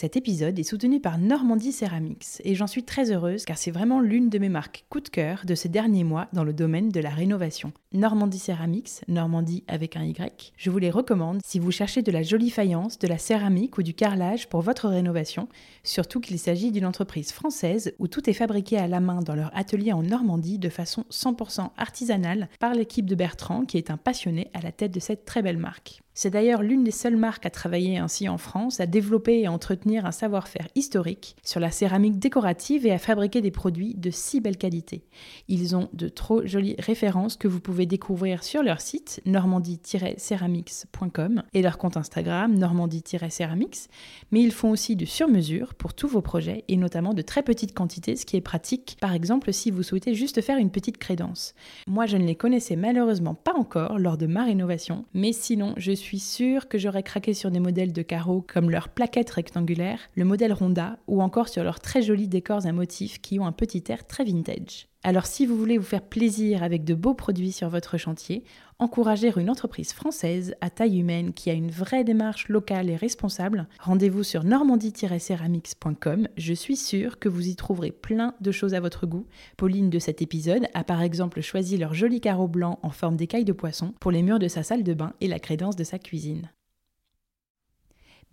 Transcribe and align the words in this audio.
Cet 0.00 0.16
épisode 0.16 0.56
est 0.60 0.62
soutenu 0.62 1.00
par 1.00 1.18
Normandie 1.18 1.72
Ceramics 1.72 2.40
et 2.44 2.54
j'en 2.54 2.68
suis 2.68 2.84
très 2.84 3.10
heureuse 3.10 3.44
car 3.44 3.58
c'est 3.58 3.72
vraiment 3.72 3.98
l'une 3.98 4.28
de 4.28 4.38
mes 4.38 4.48
marques 4.48 4.84
coup 4.90 5.00
de 5.00 5.08
cœur 5.08 5.42
de 5.44 5.56
ces 5.56 5.68
derniers 5.68 6.04
mois 6.04 6.28
dans 6.32 6.44
le 6.44 6.52
domaine 6.52 6.90
de 6.90 7.00
la 7.00 7.10
rénovation. 7.10 7.72
Normandie 7.92 8.38
Ceramics, 8.38 9.00
Normandie 9.08 9.64
avec 9.66 9.96
un 9.96 10.04
Y, 10.04 10.52
je 10.56 10.70
vous 10.70 10.78
les 10.78 10.92
recommande 10.92 11.40
si 11.44 11.58
vous 11.58 11.72
cherchez 11.72 12.02
de 12.02 12.12
la 12.12 12.22
jolie 12.22 12.50
faïence, 12.50 13.00
de 13.00 13.08
la 13.08 13.18
céramique 13.18 13.76
ou 13.76 13.82
du 13.82 13.92
carrelage 13.92 14.48
pour 14.48 14.60
votre 14.60 14.86
rénovation, 14.86 15.48
surtout 15.82 16.20
qu'il 16.20 16.38
s'agit 16.38 16.70
d'une 16.70 16.86
entreprise 16.86 17.32
française 17.32 17.92
où 17.98 18.06
tout 18.06 18.30
est 18.30 18.34
fabriqué 18.34 18.78
à 18.78 18.86
la 18.86 19.00
main 19.00 19.20
dans 19.20 19.34
leur 19.34 19.50
atelier 19.58 19.92
en 19.92 20.04
Normandie 20.04 20.60
de 20.60 20.68
façon 20.68 21.06
100% 21.10 21.70
artisanale 21.76 22.48
par 22.60 22.72
l'équipe 22.72 23.06
de 23.06 23.16
Bertrand 23.16 23.64
qui 23.64 23.78
est 23.78 23.90
un 23.90 23.96
passionné 23.96 24.48
à 24.54 24.60
la 24.60 24.70
tête 24.70 24.92
de 24.92 25.00
cette 25.00 25.24
très 25.24 25.42
belle 25.42 25.58
marque. 25.58 26.02
C'est 26.20 26.30
d'ailleurs 26.30 26.64
l'une 26.64 26.82
des 26.82 26.90
seules 26.90 27.14
marques 27.14 27.46
à 27.46 27.50
travailler 27.50 27.98
ainsi 27.98 28.28
en 28.28 28.38
France, 28.38 28.80
à 28.80 28.86
développer 28.86 29.38
et 29.38 29.46
entretenir 29.46 30.04
un 30.04 30.10
savoir-faire 30.10 30.66
historique 30.74 31.36
sur 31.44 31.60
la 31.60 31.70
céramique 31.70 32.18
décorative 32.18 32.84
et 32.84 32.90
à 32.90 32.98
fabriquer 32.98 33.40
des 33.40 33.52
produits 33.52 33.94
de 33.94 34.10
si 34.10 34.40
belle 34.40 34.56
qualité. 34.56 35.04
Ils 35.46 35.76
ont 35.76 35.88
de 35.92 36.08
trop 36.08 36.44
jolies 36.44 36.74
références 36.80 37.36
que 37.36 37.46
vous 37.46 37.60
pouvez 37.60 37.86
découvrir 37.86 38.42
sur 38.42 38.64
leur 38.64 38.80
site 38.80 39.22
normandie-ceramics.com 39.26 41.44
et 41.54 41.62
leur 41.62 41.78
compte 41.78 41.96
Instagram 41.96 42.52
normandie-ceramics, 42.52 43.88
mais 44.32 44.42
ils 44.42 44.50
font 44.50 44.70
aussi 44.70 44.96
du 44.96 45.06
sur-mesure 45.06 45.74
pour 45.74 45.94
tous 45.94 46.08
vos 46.08 46.20
projets 46.20 46.64
et 46.66 46.76
notamment 46.76 47.14
de 47.14 47.22
très 47.22 47.44
petites 47.44 47.74
quantités, 47.74 48.16
ce 48.16 48.26
qui 48.26 48.36
est 48.36 48.40
pratique 48.40 48.96
par 49.00 49.14
exemple 49.14 49.52
si 49.52 49.70
vous 49.70 49.84
souhaitez 49.84 50.16
juste 50.16 50.40
faire 50.40 50.58
une 50.58 50.72
petite 50.72 50.98
crédence. 50.98 51.54
Moi 51.86 52.06
je 52.06 52.16
ne 52.16 52.26
les 52.26 52.34
connaissais 52.34 52.74
malheureusement 52.74 53.34
pas 53.34 53.54
encore 53.54 54.00
lors 54.00 54.18
de 54.18 54.26
ma 54.26 54.42
rénovation, 54.42 55.04
mais 55.14 55.32
sinon 55.32 55.74
je 55.76 55.92
suis 55.92 56.07
suis 56.08 56.18
sûre 56.20 56.68
que 56.68 56.78
j'aurais 56.78 57.02
craqué 57.02 57.34
sur 57.34 57.50
des 57.50 57.60
modèles 57.60 57.92
de 57.92 58.00
carreaux 58.00 58.40
comme 58.40 58.70
leurs 58.70 58.88
plaquettes 58.88 59.28
rectangulaires, 59.28 60.00
le 60.14 60.24
modèle 60.24 60.54
Ronda 60.54 60.98
ou 61.06 61.20
encore 61.20 61.50
sur 61.50 61.62
leurs 61.62 61.80
très 61.80 62.00
jolis 62.00 62.28
décors 62.28 62.64
à 62.64 62.72
motifs 62.72 63.20
qui 63.20 63.38
ont 63.38 63.46
un 63.46 63.52
petit 63.52 63.84
air 63.88 64.06
très 64.06 64.24
vintage. 64.24 64.88
Alors 65.08 65.24
si 65.24 65.46
vous 65.46 65.56
voulez 65.56 65.78
vous 65.78 65.84
faire 65.84 66.02
plaisir 66.02 66.62
avec 66.62 66.84
de 66.84 66.92
beaux 66.92 67.14
produits 67.14 67.52
sur 67.52 67.70
votre 67.70 67.96
chantier, 67.96 68.44
encourager 68.78 69.32
une 69.38 69.48
entreprise 69.48 69.94
française 69.94 70.54
à 70.60 70.68
taille 70.68 70.98
humaine 71.00 71.32
qui 71.32 71.48
a 71.48 71.54
une 71.54 71.70
vraie 71.70 72.04
démarche 72.04 72.50
locale 72.50 72.90
et 72.90 72.96
responsable, 72.96 73.68
rendez-vous 73.80 74.22
sur 74.22 74.44
normandie-ceramics.com. 74.44 76.28
Je 76.36 76.52
suis 76.52 76.76
sûre 76.76 77.18
que 77.18 77.30
vous 77.30 77.48
y 77.48 77.56
trouverez 77.56 77.90
plein 77.90 78.34
de 78.42 78.52
choses 78.52 78.74
à 78.74 78.80
votre 78.80 79.06
goût. 79.06 79.24
Pauline 79.56 79.88
de 79.88 79.98
cet 79.98 80.20
épisode 80.20 80.66
a 80.74 80.84
par 80.84 81.00
exemple 81.00 81.40
choisi 81.40 81.78
leur 81.78 81.94
joli 81.94 82.20
carreau 82.20 82.46
blanc 82.46 82.78
en 82.82 82.90
forme 82.90 83.16
d'écaille 83.16 83.46
de 83.46 83.54
poisson 83.54 83.94
pour 84.00 84.10
les 84.10 84.22
murs 84.22 84.38
de 84.38 84.48
sa 84.48 84.62
salle 84.62 84.82
de 84.82 84.92
bain 84.92 85.14
et 85.22 85.28
la 85.28 85.38
crédence 85.38 85.74
de 85.74 85.84
sa 85.84 85.98
cuisine. 85.98 86.50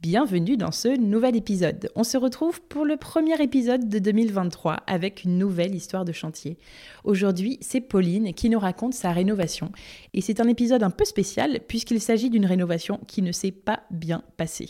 Bienvenue 0.01 0.56
dans 0.56 0.72
ce 0.72 0.89
nouvel 1.00 1.35
épisode. 1.35 1.89
On 1.95 2.03
se 2.03 2.17
retrouve 2.17 2.61
pour 2.61 2.85
le 2.85 2.95
premier 2.95 3.41
épisode 3.41 3.89
de 3.89 3.97
2023 3.97 4.83
avec 4.85 5.23
une 5.23 5.39
nouvelle 5.39 5.73
histoire 5.73 6.06
de 6.06 6.11
chantier. 6.11 6.59
Aujourd'hui, 7.06 7.57
c'est 7.61 7.81
Pauline 7.81 8.34
qui 8.34 8.50
nous 8.50 8.59
raconte 8.59 8.94
sa 8.94 9.11
rénovation. 9.11 9.72
Et 10.13 10.22
c'est 10.22 10.41
un 10.41 10.47
épisode 10.47 10.84
un 10.84 10.91
peu 10.91 11.05
spécial 11.05 11.61
puisqu'il 11.67 12.01
s'agit 12.01 12.29
d'une 12.29 12.45
rénovation 12.45 13.00
qui 13.07 13.23
ne 13.23 13.31
s'est 13.31 13.51
pas 13.51 13.84
bien 13.89 14.22
passée. 14.38 14.69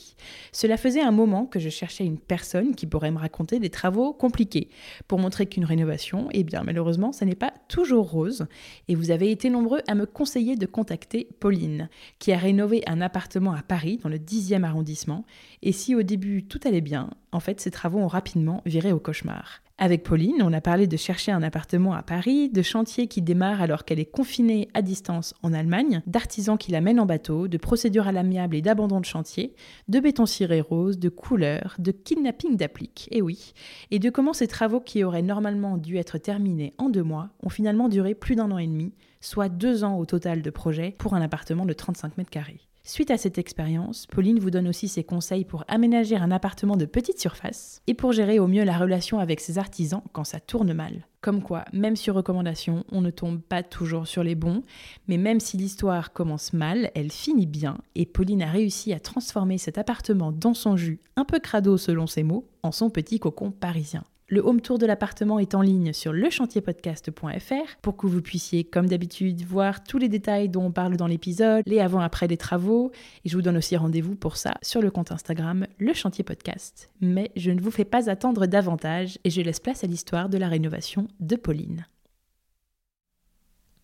Cela 0.53 0.77
faisait 0.77 1.01
un 1.01 1.11
moment 1.11 1.47
que 1.47 1.59
je 1.59 1.69
cherchais 1.69 2.05
une 2.05 2.19
personne 2.19 2.73
qui 2.73 2.85
pourrait 2.85 3.11
me 3.11 3.19
raconter 3.19 3.59
des 3.59 3.71
travaux 3.71 4.13
compliqués 4.13 4.69
pour 5.09 5.19
montrer 5.19 5.47
qu'une 5.47 5.65
rénovation, 5.65 6.29
eh 6.31 6.45
bien 6.45 6.63
malheureusement, 6.63 7.11
ça 7.11 7.25
n'est 7.25 7.35
pas 7.35 7.53
toujours 7.67 8.09
rose. 8.09 8.45
Et 8.87 8.95
vous 8.95 9.11
avez 9.11 9.31
été 9.31 9.49
nombreux 9.49 9.81
à 9.87 9.95
me 9.95 10.05
conseiller 10.05 10.55
de 10.55 10.65
contacter 10.65 11.27
Pauline, 11.41 11.89
qui 12.19 12.31
a 12.31 12.37
rénové 12.37 12.83
un 12.87 13.01
appartement 13.01 13.53
à 13.53 13.63
Paris 13.63 13.99
dans 14.01 14.09
le 14.09 14.17
10e 14.17 14.63
arrondissement 14.63 15.24
et 15.61 15.71
si 15.71 15.95
au 15.95 16.03
début 16.03 16.43
tout 16.43 16.59
allait 16.65 16.81
bien, 16.81 17.09
en 17.31 17.39
fait 17.39 17.59
ces 17.59 17.71
travaux 17.71 17.99
ont 17.99 18.07
rapidement 18.07 18.61
viré 18.65 18.91
au 18.91 18.99
cauchemar. 18.99 19.61
Avec 19.77 20.03
Pauline, 20.03 20.41
on 20.41 20.53
a 20.53 20.61
parlé 20.61 20.87
de 20.87 20.95
chercher 20.95 21.33
un 21.33 21.43
appartement 21.43 21.93
à 21.93 22.01
Paris, 22.01 22.47
de 22.49 22.61
chantiers 22.61 23.07
qui 23.07 23.21
démarrent 23.21 23.61
alors 23.61 23.83
qu'elle 23.83 23.99
est 23.99 24.09
confinée 24.09 24.69
à 24.73 24.81
distance 24.81 25.33
en 25.43 25.51
Allemagne, 25.51 26.01
d'artisans 26.07 26.57
qui 26.57 26.71
l'amènent 26.71 26.99
en 26.99 27.05
bateau, 27.05 27.49
de 27.49 27.57
procédures 27.57 28.07
à 28.07 28.13
l'amiable 28.13 28.55
et 28.55 28.61
d'abandon 28.61 29.01
de 29.01 29.05
chantier, 29.05 29.53
de 29.89 29.99
béton 29.99 30.25
ciré 30.25 30.61
rose, 30.61 30.97
de 30.97 31.09
couleurs, 31.09 31.75
de 31.77 31.91
kidnapping 31.91 32.55
d'appliques, 32.55 33.09
et 33.11 33.21
oui, 33.21 33.51
et 33.91 33.99
de 33.99 34.09
comment 34.09 34.31
ces 34.31 34.47
travaux 34.47 34.79
qui 34.79 35.03
auraient 35.03 35.21
normalement 35.21 35.75
dû 35.75 35.97
être 35.97 36.19
terminés 36.19 36.73
en 36.77 36.87
deux 36.87 37.03
mois 37.03 37.31
ont 37.43 37.49
finalement 37.49 37.89
duré 37.89 38.15
plus 38.15 38.35
d'un 38.35 38.51
an 38.51 38.57
et 38.57 38.67
demi, 38.67 38.93
soit 39.19 39.49
deux 39.49 39.83
ans 39.83 39.97
au 39.97 40.05
total 40.05 40.41
de 40.41 40.49
projet 40.51 40.95
pour 40.97 41.15
un 41.15 41.21
appartement 41.21 41.65
de 41.65 41.73
35 41.73 42.17
mètres 42.17 42.29
carrés. 42.29 42.61
Suite 42.87 43.09
à 43.09 43.17
cette 43.17 43.39
expérience, 43.39 44.05
Pauline 44.05 44.37
vous 44.37 44.51
donne 44.51 44.67
aussi 44.67 44.87
ses 44.87 45.03
conseils 45.03 45.43
pour 45.43 45.65
aménager 45.67 46.17
un 46.17 46.29
appartement 46.29 46.77
de 46.77 46.85
petite 46.85 47.19
surface 47.19 47.81
et 47.87 47.95
pour 47.95 48.11
gérer 48.11 48.37
au 48.37 48.45
mieux 48.45 48.63
la 48.63 48.77
relation 48.77 49.17
avec 49.17 49.39
ses 49.39 49.57
artisans 49.57 50.03
quand 50.13 50.23
ça 50.23 50.39
tourne 50.39 50.71
mal. 50.71 51.07
Comme 51.19 51.41
quoi, 51.41 51.65
même 51.73 51.95
sur 51.95 52.13
recommandation, 52.13 52.83
on 52.91 53.01
ne 53.01 53.09
tombe 53.09 53.41
pas 53.41 53.63
toujours 53.63 54.05
sur 54.05 54.23
les 54.23 54.35
bons, 54.35 54.61
mais 55.07 55.17
même 55.17 55.39
si 55.39 55.57
l'histoire 55.57 56.13
commence 56.13 56.53
mal, 56.53 56.91
elle 56.93 57.11
finit 57.11 57.47
bien 57.47 57.79
et 57.95 58.05
Pauline 58.05 58.43
a 58.43 58.51
réussi 58.51 58.93
à 58.93 58.99
transformer 58.99 59.57
cet 59.57 59.79
appartement 59.79 60.31
dans 60.31 60.53
son 60.53 60.77
jus, 60.77 60.99
un 61.15 61.25
peu 61.25 61.39
crado 61.39 61.77
selon 61.77 62.05
ses 62.05 62.21
mots, 62.21 62.47
en 62.61 62.71
son 62.71 62.91
petit 62.91 63.19
cocon 63.19 63.49
parisien. 63.49 64.03
Le 64.27 64.41
home 64.41 64.59
tour 64.59 64.79
de 64.79 64.87
l'appartement 64.87 65.37
est 65.37 65.53
en 65.53 65.61
ligne 65.61 65.93
sur 65.93 66.11
lechantierpodcast.fr 66.11 67.77
pour 67.83 67.95
que 67.95 68.07
vous 68.07 68.23
puissiez, 68.23 68.63
comme 68.63 68.87
d'habitude, 68.87 69.43
voir 69.45 69.83
tous 69.83 69.99
les 69.99 70.09
détails 70.09 70.49
dont 70.49 70.65
on 70.65 70.71
parle 70.71 70.97
dans 70.97 71.05
l'épisode, 71.05 71.63
les 71.67 71.79
avant-après 71.79 72.27
des 72.27 72.35
travaux. 72.35 72.91
Et 73.23 73.29
je 73.29 73.35
vous 73.35 73.43
donne 73.43 73.57
aussi 73.57 73.77
rendez-vous 73.77 74.15
pour 74.15 74.37
ça 74.37 74.55
sur 74.63 74.81
le 74.81 74.89
compte 74.89 75.11
Instagram 75.11 75.67
Le 75.77 75.93
Chantier 75.93 76.23
Podcast. 76.23 76.89
Mais 77.01 77.31
je 77.35 77.51
ne 77.51 77.61
vous 77.61 77.69
fais 77.69 77.85
pas 77.85 78.09
attendre 78.09 78.47
davantage 78.47 79.19
et 79.23 79.29
je 79.29 79.41
laisse 79.41 79.59
place 79.59 79.83
à 79.83 79.87
l'histoire 79.87 80.27
de 80.27 80.39
la 80.39 80.47
rénovation 80.47 81.07
de 81.19 81.35
Pauline. 81.35 81.85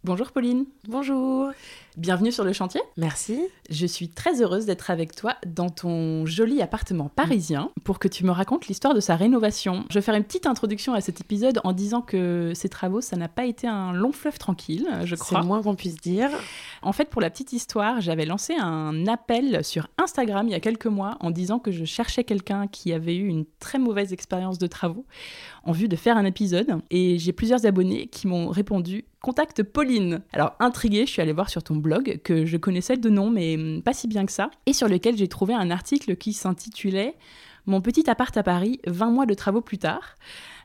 Bonjour 0.04 0.32
Pauline. 0.32 0.66
Bonjour. 0.88 1.52
Bienvenue 1.96 2.32
sur 2.32 2.44
le 2.44 2.54
chantier. 2.54 2.82
Merci. 2.98 3.40
Je 3.70 3.86
suis 3.86 4.10
très 4.10 4.42
heureuse 4.42 4.66
d'être 4.66 4.90
avec 4.90 5.16
toi 5.16 5.36
dans 5.46 5.70
ton 5.70 6.26
joli 6.26 6.60
appartement 6.60 7.10
parisien 7.10 7.70
pour 7.84 8.00
que 8.00 8.08
tu 8.08 8.26
me 8.26 8.32
racontes 8.32 8.68
l'histoire 8.68 8.96
de 8.96 9.00
sa 9.00 9.16
rénovation. 9.16 9.86
Je 9.92 10.00
vais 10.00 10.02
faire 10.02 10.16
une 10.16 10.24
petite 10.24 10.48
introduction 10.48 10.96
à 10.96 11.02
cet 11.02 11.22
épisode 11.22 11.62
en 11.64 11.72
disant 11.72 12.02
que 12.02 12.54
ces 12.56 12.68
travaux, 12.68 13.00
ça 13.00 13.16
n'a 13.16 13.28
pas 13.28 13.46
été 13.46 13.68
un 13.68 13.94
long 13.94 14.12
fleuve 14.12 14.40
tranquille, 14.40 14.90
je 15.04 15.14
crois. 15.14 15.38
C'est 15.38 15.42
le 15.44 15.48
moins 15.48 15.62
qu'on 15.62 15.76
puisse 15.76 15.98
dire. 15.98 16.32
En 16.82 16.94
fait, 16.94 17.06
pour 17.06 17.22
la 17.22 17.30
petite 17.30 17.54
histoire, 17.54 18.02
j'avais 18.02 18.26
lancé 18.26 18.56
un 18.56 19.06
appel 19.06 19.64
sur 19.64 19.88
Instagram 20.00 20.48
il 20.48 20.52
y 20.52 20.56
a 20.56 20.60
quelques 20.60 20.88
mois 20.88 21.18
en 21.20 21.30
disant 21.30 21.60
que 21.60 21.72
je 21.72 21.86
cherchais 21.86 22.24
quelqu'un 22.24 22.66
qui 22.66 22.92
avait 22.92 23.16
eu 23.16 23.28
une 23.28 23.46
très 23.60 23.78
mauvaise 23.78 24.14
expérience 24.14 24.58
de 24.58 24.66
travaux 24.66 25.06
en 25.64 25.74
vue 25.74 25.88
de 25.88 25.96
faire 25.96 26.18
un 26.18 26.26
épisode. 26.26 26.82
Et 26.90 27.20
j'ai 27.20 27.34
plusieurs 27.34 27.68
abonnés 27.68 28.08
qui 28.08 28.26
m'ont 28.26 28.50
répondu 28.50 29.06
Contacte 29.22 29.62
Pauline. 29.62 30.22
Alors, 30.34 30.56
intriguée, 30.60 31.06
je 31.06 31.12
suis 31.12 31.22
allée 31.22 31.32
voir 31.32 31.50
sur 31.50 31.62
ton 31.62 31.76
blog 31.76 32.20
que 32.24 32.46
je 32.46 32.58
connaissais 32.58 32.98
de 32.98 33.10
nom, 33.10 33.30
mais 33.30 33.56
hum, 33.56 33.82
pas 33.84 33.94
si 33.94 34.08
bien 34.08 34.26
que 34.26 34.32
ça, 34.32 34.50
et 34.66 34.74
sur 34.74 34.88
lequel 34.88 35.16
j'ai 35.16 35.28
trouvé 35.28 35.54
un 35.54 35.70
article 35.70 36.16
qui 36.16 36.34
s'intitulait 36.34 37.16
Mon 37.68 37.82
petit 37.82 38.10
appart 38.10 38.36
à 38.36 38.42
Paris, 38.42 38.80
20 38.88 39.12
mois 39.12 39.28
de 39.28 39.36
travaux 39.36 39.62
plus 39.62 39.78
tard. 39.78 40.16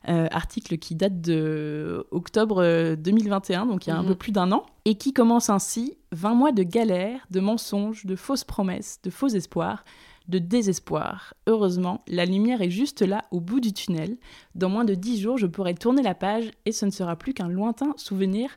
Euh, 0.08 0.29
article 0.31 0.79
qui 0.79 0.94
date 0.94 1.20
de 1.20 2.06
octobre 2.12 2.94
2021, 2.94 3.62
euh, 3.62 3.67
donc 3.67 3.87
il 3.87 3.91
y 3.91 3.93
a 3.93 3.97
un 3.97 4.03
mhm. 4.03 4.08
peu 4.08 4.14
plus 4.14 4.31
d'un 4.31 4.53
an, 4.53 4.64
et 4.85 4.94
qui 4.94 5.12
commence 5.12 5.50
ainsi 5.50 5.99
20 6.12 6.35
mois 6.35 6.52
de 6.52 6.62
galères, 6.62 7.26
de 7.31 7.41
mensonges, 7.41 8.06
de 8.06 8.14
fausses 8.14 8.44
promesses, 8.44 9.00
de 9.02 9.11
faux 9.11 9.26
espoirs, 9.29 9.85
de 10.28 10.38
désespoir. 10.38 11.34
Heureusement, 11.46 12.02
la 12.08 12.25
lumière 12.25 12.62
est 12.62 12.70
juste 12.70 13.02
là 13.02 13.25
au 13.31 13.40
bout 13.40 13.61
du 13.61 13.73
tunnel. 13.73 14.17
Dans 14.55 14.69
moins 14.69 14.84
de 14.84 14.94
10 14.94 15.20
jours, 15.20 15.38
je 15.38 15.46
pourrai 15.46 15.75
tourner 15.75 16.02
la 16.02 16.14
page 16.14 16.50
et 16.64 16.73
ce 16.73 16.84
ne 16.87 16.90
sera 16.90 17.17
plus 17.17 17.32
qu'un 17.34 17.49
lointain 17.49 17.94
souvenir 17.96 18.50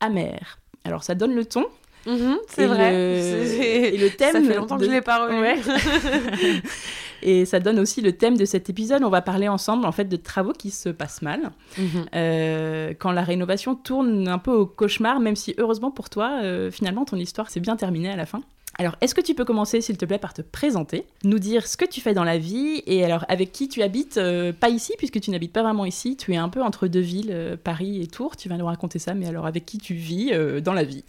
amer. 0.00 0.58
Alors 0.84 1.02
ça 1.04 1.14
donne 1.14 1.34
le 1.34 1.44
ton. 1.44 1.64
Mhm, 2.06 2.36
c'est 2.48 2.66
vrai. 2.66 2.94
Et 3.94 3.96
le 3.96 4.10
thème. 4.10 4.32
Ça 4.32 4.42
fait 4.42 4.58
longtemps 4.58 4.76
que 4.76 4.84
je 4.84 4.90
l'ai 4.90 5.00
pas 5.00 5.24
relu. 5.24 5.40
Ouais. 5.40 5.56
et 7.22 7.46
ça 7.46 7.60
donne 7.60 7.78
aussi 7.78 8.02
le 8.02 8.12
thème 8.12 8.36
de 8.36 8.44
cet 8.44 8.68
épisode. 8.68 9.02
On 9.04 9.08
va 9.08 9.22
parler 9.22 9.48
ensemble 9.48 9.86
en 9.86 9.92
fait 9.92 10.04
de 10.04 10.16
travaux 10.16 10.52
qui 10.52 10.70
se 10.70 10.90
passent 10.90 11.22
mal 11.22 11.52
Mhm. 11.78 12.04
euh, 12.14 12.92
quand 12.98 13.12
la 13.12 13.22
rénovation 13.22 13.74
tourne 13.74 14.28
un 14.28 14.38
peu 14.38 14.52
au 14.52 14.66
cauchemar, 14.66 15.20
même 15.20 15.36
si 15.36 15.54
heureusement 15.58 15.90
pour 15.90 16.10
toi, 16.10 16.40
euh, 16.42 16.70
finalement 16.70 17.04
ton 17.06 17.16
histoire 17.16 17.48
s'est 17.48 17.60
bien 17.60 17.76
terminée 17.76 18.10
à 18.10 18.16
la 18.16 18.26
fin. 18.26 18.42
Alors, 18.76 18.96
est-ce 19.00 19.14
que 19.14 19.20
tu 19.20 19.34
peux 19.34 19.44
commencer, 19.44 19.80
s'il 19.80 19.96
te 19.96 20.04
plaît, 20.04 20.18
par 20.18 20.34
te 20.34 20.42
présenter, 20.42 21.06
nous 21.22 21.38
dire 21.38 21.66
ce 21.66 21.76
que 21.76 21.84
tu 21.84 22.00
fais 22.00 22.12
dans 22.12 22.24
la 22.24 22.38
vie 22.38 22.82
et 22.86 23.04
alors 23.04 23.24
avec 23.28 23.52
qui 23.52 23.68
tu 23.68 23.82
habites 23.82 24.16
euh, 24.16 24.52
Pas 24.52 24.68
ici, 24.68 24.94
puisque 24.98 25.20
tu 25.20 25.30
n'habites 25.30 25.52
pas 25.52 25.62
vraiment 25.62 25.84
ici. 25.84 26.16
Tu 26.16 26.32
es 26.34 26.36
un 26.36 26.48
peu 26.48 26.60
entre 26.62 26.88
deux 26.88 27.00
villes, 27.00 27.30
euh, 27.30 27.56
Paris 27.62 28.02
et 28.02 28.08
Tours. 28.08 28.36
Tu 28.36 28.48
vas 28.48 28.56
nous 28.56 28.66
raconter 28.66 28.98
ça, 28.98 29.14
mais 29.14 29.26
alors 29.28 29.46
avec 29.46 29.64
qui 29.64 29.78
tu 29.78 29.94
vis 29.94 30.30
euh, 30.32 30.60
dans 30.60 30.72
la 30.72 30.82
vie? 30.84 31.04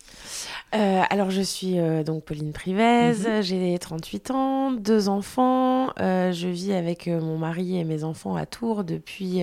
Alors, 0.71 1.31
je 1.31 1.41
suis 1.41 1.77
donc 2.05 2.25
Pauline 2.25 2.51
Privez, 2.51 3.13
Mhm. 3.13 3.41
j'ai 3.43 3.79
38 3.79 4.31
ans, 4.31 4.71
deux 4.73 5.07
enfants. 5.07 5.87
Je 5.97 6.47
vis 6.49 6.73
avec 6.73 7.07
mon 7.07 7.37
mari 7.37 7.77
et 7.79 7.85
mes 7.85 8.03
enfants 8.03 8.35
à 8.35 8.45
Tours 8.45 8.83
depuis 8.83 9.39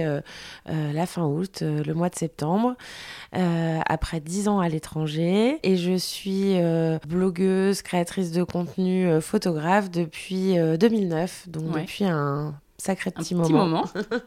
la 0.67 1.07
fin 1.07 1.25
août, 1.25 1.63
le 1.63 1.93
mois 1.95 2.11
de 2.11 2.17
septembre, 2.17 2.75
après 3.33 4.21
10 4.21 4.49
ans 4.49 4.61
à 4.61 4.69
l'étranger. 4.69 5.59
Et 5.63 5.77
je 5.79 5.97
suis 5.97 6.57
blogueuse, 7.09 7.81
créatrice 7.81 8.12
de 8.21 8.43
contenu, 8.45 9.07
euh, 9.09 9.21
photographe 9.21 9.91
depuis 9.91 10.59
euh, 10.59 10.77
2009, 10.77 11.49
donc 11.49 11.75
Ouais. 11.75 11.83
depuis 11.83 12.05
un 12.05 12.55
sacré 12.79 13.11
Un 13.15 13.21
petit, 13.23 13.35
petit 13.35 13.53
moment. 13.53 13.85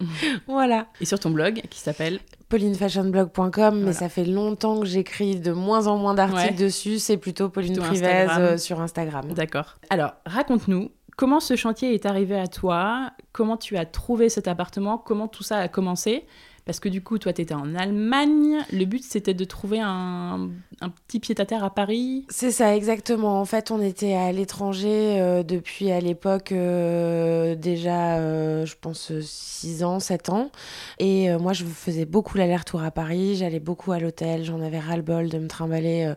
Voilà. 0.47 0.87
Et 1.01 1.05
sur 1.05 1.19
ton 1.19 1.29
blog 1.29 1.61
qui 1.69 1.79
s'appelle 1.79 2.19
paulinefashionblog.com, 2.49 3.75
mais 3.75 3.81
Voilà. 3.81 3.93
ça 3.93 4.09
fait 4.09 4.25
longtemps 4.25 4.79
que 4.79 4.85
j'écris 4.85 5.39
de 5.39 5.51
moins 5.51 5.87
en 5.87 5.97
moins 5.97 6.13
d'articles 6.13 6.53
Ouais. 6.53 6.65
dessus. 6.65 6.99
C'est 6.99 7.17
plutôt 7.17 7.49
Pauline 7.49 7.73
Plutôt 7.73 7.87
Privez 7.87 8.07
Instagram. 8.07 8.41
euh, 8.41 8.57
sur 8.57 8.81
Instagram. 8.81 9.31
D'accord. 9.33 9.75
Alors, 9.89 10.13
raconte-nous 10.25 10.89
comment 11.17 11.39
ce 11.39 11.55
chantier 11.55 11.93
est 11.93 12.05
arrivé 12.05 12.37
à 12.39 12.47
toi, 12.47 13.11
comment 13.31 13.57
tu 13.57 13.77
as 13.77 13.85
trouvé 13.85 14.29
cet 14.29 14.47
appartement, 14.47 14.97
comment 14.97 15.27
tout 15.27 15.43
ça 15.43 15.57
a 15.59 15.67
commencé? 15.67 16.25
Parce 16.65 16.79
que 16.79 16.89
du 16.89 17.01
coup, 17.01 17.19
toi, 17.19 17.31
tu 17.31 17.41
étais 17.41 17.53
en 17.53 17.75
Allemagne. 17.75 18.57
Le 18.73 18.85
but, 18.85 19.03
c'était 19.03 19.35
de 19.35 19.45
trouver 19.45 19.81
un, 19.81 20.49
un 20.81 20.89
petit 20.89 21.19
pied-à-terre 21.19 21.63
à 21.63 21.69
Paris. 21.69 22.25
C'est 22.29 22.49
ça, 22.49 22.75
exactement. 22.75 23.39
En 23.39 23.45
fait, 23.45 23.69
on 23.69 23.79
était 23.79 24.13
à 24.13 24.31
l'étranger 24.31 25.19
euh, 25.21 25.43
depuis 25.43 25.91
à 25.91 25.99
l'époque 25.99 26.51
euh, 26.51 27.53
déjà, 27.53 28.17
euh, 28.17 28.65
je 28.65 28.73
pense, 28.81 29.11
6 29.19 29.83
ans, 29.83 29.99
7 29.99 30.29
ans. 30.29 30.49
Et 30.97 31.29
moi, 31.37 31.53
je 31.53 31.65
faisais 31.65 32.05
beaucoup 32.05 32.35
l'aller-retour 32.37 32.81
à 32.81 32.89
Paris. 32.89 33.35
J'allais 33.35 33.59
beaucoup 33.59 33.91
à 33.91 33.99
l'hôtel. 33.99 34.43
J'en 34.43 34.59
avais 34.61 34.79
ras-le-bol 34.79 35.29
de 35.29 35.37
me 35.37 35.47
trimballer 35.47 36.13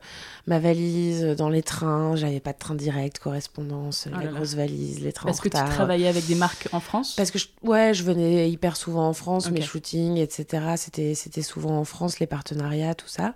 ma 0.46 0.58
valise 0.58 1.24
dans 1.36 1.50
les 1.50 1.62
trains. 1.62 2.16
J'avais 2.16 2.40
pas 2.40 2.54
de 2.54 2.58
train 2.58 2.74
direct, 2.74 3.18
correspondance, 3.18 4.08
Oh 4.10 4.16
la 4.18 4.28
grosse 4.28 4.54
valise, 4.54 5.00
les 5.00 5.12
trains 5.12 5.26
Parce 5.26 5.40
en 5.40 5.42
que 5.42 5.48
tu 5.48 5.62
travaillais 5.62 6.08
avec 6.08 6.26
des 6.26 6.36
marques 6.36 6.68
en 6.72 6.80
France? 6.80 7.14
Parce 7.16 7.30
que 7.30 7.38
je, 7.38 7.48
ouais, 7.62 7.92
je 7.92 8.02
venais 8.02 8.50
hyper 8.50 8.78
souvent 8.78 9.06
en 9.06 9.12
France, 9.12 9.50
mes 9.50 9.60
shootings, 9.60 10.16
etc. 10.16 10.38
C'était, 10.76 11.43
souvent 11.43 11.79
en 11.79 11.85
France, 11.85 12.19
les 12.19 12.26
partenariats, 12.26 12.94
tout 12.94 13.08
ça, 13.08 13.35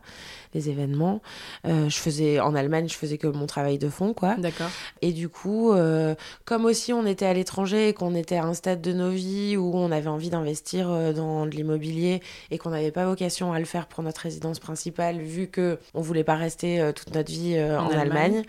les 0.54 0.68
événements. 0.68 1.20
Euh, 1.66 1.88
je 1.88 1.96
faisais, 1.96 2.40
en 2.40 2.54
Allemagne, 2.54 2.88
je 2.88 2.94
faisais 2.94 3.18
que 3.18 3.26
mon 3.26 3.46
travail 3.46 3.78
de 3.78 3.88
fond, 3.88 4.12
quoi. 4.14 4.34
D'accord. 4.36 4.68
Et 5.00 5.12
du 5.12 5.28
coup, 5.28 5.72
euh, 5.72 6.14
comme 6.44 6.64
aussi 6.64 6.92
on 6.92 7.06
était 7.06 7.26
à 7.26 7.32
l'étranger 7.32 7.88
et 7.88 7.94
qu'on 7.94 8.14
était 8.14 8.36
à 8.36 8.44
un 8.44 8.54
stade 8.54 8.80
de 8.80 8.92
nos 8.92 9.10
vies 9.10 9.56
où 9.56 9.72
on 9.74 9.90
avait 9.90 10.08
envie 10.08 10.30
d'investir 10.30 10.90
euh, 10.90 11.12
dans 11.12 11.46
de 11.46 11.50
l'immobilier 11.50 12.20
et 12.50 12.58
qu'on 12.58 12.70
n'avait 12.70 12.90
pas 12.90 13.06
vocation 13.06 13.52
à 13.52 13.58
le 13.58 13.64
faire 13.64 13.86
pour 13.86 14.02
notre 14.02 14.20
résidence 14.22 14.58
principale, 14.58 15.18
vu 15.20 15.46
que 15.48 15.78
on 15.94 16.00
voulait 16.00 16.24
pas 16.24 16.36
rester 16.36 16.90
toute 16.94 17.14
notre 17.14 17.30
vie 17.30 17.58
En 17.58 17.86
en, 17.86 17.90
Allemagne. 17.90 18.02
Allemagne, 18.02 18.42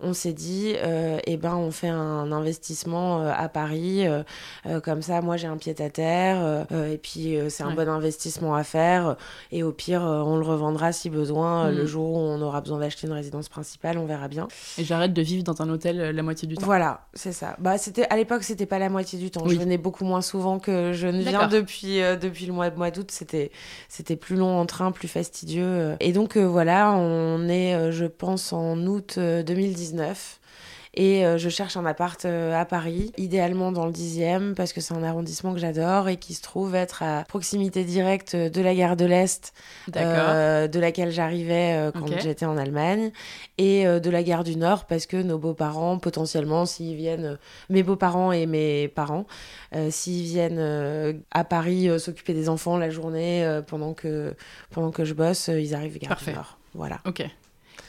on 0.00 0.12
s'est 0.12 0.32
dit, 0.32 0.74
eh 1.26 1.36
ben, 1.36 1.54
on 1.56 1.70
fait 1.70 1.88
un 1.88 2.32
investissement 2.32 3.20
à 3.26 3.48
Paris. 3.48 4.06
comme 4.84 5.02
ça, 5.02 5.20
moi, 5.20 5.36
j'ai 5.36 5.46
un 5.46 5.56
pied 5.56 5.74
à 5.78 5.90
terre. 5.90 6.66
et 6.72 6.98
puis, 6.98 7.36
c'est 7.48 7.62
un 7.62 7.70
Ouais. 7.70 7.84
bon 7.84 7.88
investissement 7.88 8.54
à 8.54 8.64
faire. 8.64 9.16
Et 9.52 9.62
au 9.62 9.72
pire, 9.72 10.02
on 10.02 10.36
le 10.36 10.44
revendra 10.44 10.92
si 10.92 11.10
besoin. 11.10 11.49
Euh, 11.58 11.70
Mm. 11.70 11.76
Le 11.76 11.86
jour 11.86 12.12
où 12.12 12.18
on 12.18 12.40
aura 12.42 12.60
besoin 12.60 12.78
d'acheter 12.78 13.06
une 13.06 13.12
résidence 13.12 13.48
principale, 13.48 13.98
on 13.98 14.06
verra 14.06 14.28
bien. 14.28 14.48
Et 14.78 14.84
j'arrête 14.84 15.12
de 15.12 15.22
vivre 15.22 15.42
dans 15.42 15.62
un 15.62 15.68
hôtel 15.68 16.00
euh, 16.00 16.12
la 16.12 16.22
moitié 16.22 16.46
du 16.48 16.54
temps. 16.54 16.64
Voilà, 16.64 17.06
c'est 17.14 17.32
ça. 17.32 17.56
Bah, 17.58 17.78
c'était 17.78 18.06
à 18.08 18.16
l'époque, 18.16 18.42
c'était 18.42 18.66
pas 18.66 18.78
la 18.78 18.88
moitié 18.88 19.18
du 19.18 19.30
temps. 19.30 19.42
Oui. 19.44 19.54
Je 19.54 19.60
venais 19.60 19.78
beaucoup 19.78 20.04
moins 20.04 20.22
souvent 20.22 20.58
que 20.58 20.92
je 20.92 21.06
ne 21.06 21.22
viens 21.22 21.48
depuis 21.48 22.00
euh, 22.00 22.16
depuis 22.16 22.46
le 22.46 22.52
mois, 22.52 22.70
mois 22.70 22.90
d'août. 22.90 23.10
C'était 23.10 23.50
c'était 23.88 24.16
plus 24.16 24.36
long 24.36 24.58
en 24.58 24.66
train, 24.66 24.92
plus 24.92 25.08
fastidieux. 25.08 25.96
Et 26.00 26.12
donc 26.12 26.36
euh, 26.36 26.46
voilà, 26.46 26.92
on 26.92 27.48
est, 27.48 27.92
je 27.92 28.06
pense, 28.06 28.52
en 28.52 28.78
août 28.86 29.16
euh, 29.18 29.42
2019. 29.42 30.39
Et 30.94 31.24
euh, 31.24 31.38
je 31.38 31.48
cherche 31.48 31.76
un 31.76 31.86
appart 31.86 32.24
euh, 32.24 32.58
à 32.58 32.64
Paris, 32.64 33.12
idéalement 33.16 33.70
dans 33.70 33.86
le 33.86 33.92
10e, 33.92 34.54
parce 34.54 34.72
que 34.72 34.80
c'est 34.80 34.92
un 34.92 35.04
arrondissement 35.04 35.52
que 35.52 35.60
j'adore 35.60 36.08
et 36.08 36.16
qui 36.16 36.34
se 36.34 36.42
trouve 36.42 36.74
être 36.74 37.04
à 37.04 37.24
proximité 37.28 37.84
directe 37.84 38.34
de 38.34 38.60
la 38.60 38.74
gare 38.74 38.96
de 38.96 39.04
l'Est, 39.04 39.52
euh, 39.96 40.66
de 40.66 40.80
laquelle 40.80 41.12
j'arrivais 41.12 41.90
quand 41.94 42.20
j'étais 42.20 42.46
en 42.46 42.56
Allemagne, 42.56 43.12
et 43.58 43.84
de 43.84 44.10
la 44.10 44.22
gare 44.22 44.42
du 44.42 44.56
Nord, 44.56 44.86
parce 44.86 45.06
que 45.06 45.16
nos 45.16 45.38
beaux-parents, 45.38 45.98
potentiellement, 45.98 46.66
s'ils 46.66 46.96
viennent, 46.96 47.38
mes 47.68 47.82
beaux-parents 47.82 48.32
et 48.32 48.46
mes 48.46 48.88
parents, 48.88 49.26
s'ils 49.90 50.24
viennent 50.24 51.22
à 51.30 51.44
Paris 51.44 51.88
s'occuper 52.00 52.34
des 52.34 52.48
enfants 52.48 52.76
la 52.76 52.90
journée 52.90 53.60
pendant, 53.66 53.94
que, 53.94 54.34
pendant 54.70 54.90
que 54.90 55.04
je 55.04 55.14
bosse, 55.14 55.48
ils 55.48 55.74
arrivent 55.74 55.98
gare 55.98 56.10
Parfait. 56.10 56.32
du 56.32 56.36
Nord. 56.36 56.58
Voilà. 56.74 57.00
Ok. 57.06 57.24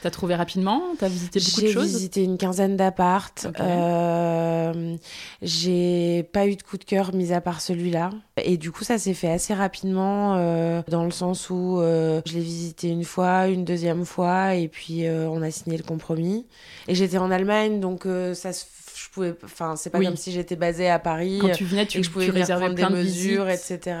T'as 0.02 0.10
trouvé 0.10 0.34
rapidement? 0.34 0.82
T'as 0.98 1.06
visité 1.06 1.38
beaucoup 1.38 1.60
de 1.60 1.66
J'ai 1.68 1.72
choses? 1.72 1.86
visité 1.86 2.24
une 2.24 2.36
quinzaine 2.36 2.76
d'appartes. 2.76 3.46
Euh, 3.60 4.96
j'ai 5.42 6.24
pas 6.32 6.48
eu 6.48 6.56
de 6.56 6.62
coup 6.64 6.76
de 6.76 6.82
cœur 6.82 7.14
mis 7.14 7.32
à 7.32 7.40
part 7.40 7.60
celui-là. 7.60 8.10
Et 8.42 8.56
du 8.56 8.72
coup, 8.72 8.82
ça 8.82 8.98
s'est 8.98 9.14
fait 9.14 9.30
assez 9.30 9.54
rapidement 9.54 10.34
euh, 10.34 10.82
dans 10.88 11.04
le 11.04 11.12
sens 11.12 11.50
où 11.50 11.78
euh, 11.78 12.20
je 12.26 12.32
l'ai 12.32 12.40
visité 12.40 12.88
une 12.88 13.04
fois, 13.04 13.46
une 13.46 13.64
deuxième 13.64 14.04
fois, 14.04 14.56
et 14.56 14.66
puis 14.66 15.04
on 15.08 15.40
a 15.40 15.52
signé 15.52 15.76
le 15.76 15.84
compromis. 15.84 16.46
Et 16.88 16.96
j'étais 16.96 17.18
en 17.18 17.30
Allemagne, 17.30 17.78
donc 17.78 18.02
ça 18.34 18.52
se, 18.52 18.64
je 19.04 19.08
pouvais, 19.10 19.34
enfin, 19.44 19.74
c'est 19.76 19.90
pas 19.90 19.98
Oui. 19.98 20.06
comme 20.06 20.16
si 20.16 20.32
j'étais 20.32 20.56
basée 20.56 20.88
à 20.88 20.98
Paris. 20.98 21.38
Quand 21.40 21.50
tu 21.52 21.64
venais, 21.64 21.86
tu, 21.86 21.98
et 21.98 22.00
que 22.00 22.06
je 22.06 22.10
pouvais 22.10 22.26
venir 22.28 22.46
prendre 22.46 22.74
des 22.74 22.82
de 22.82 22.88
mesures, 22.88 23.44
visites 23.46 23.70
etc. 23.72 23.96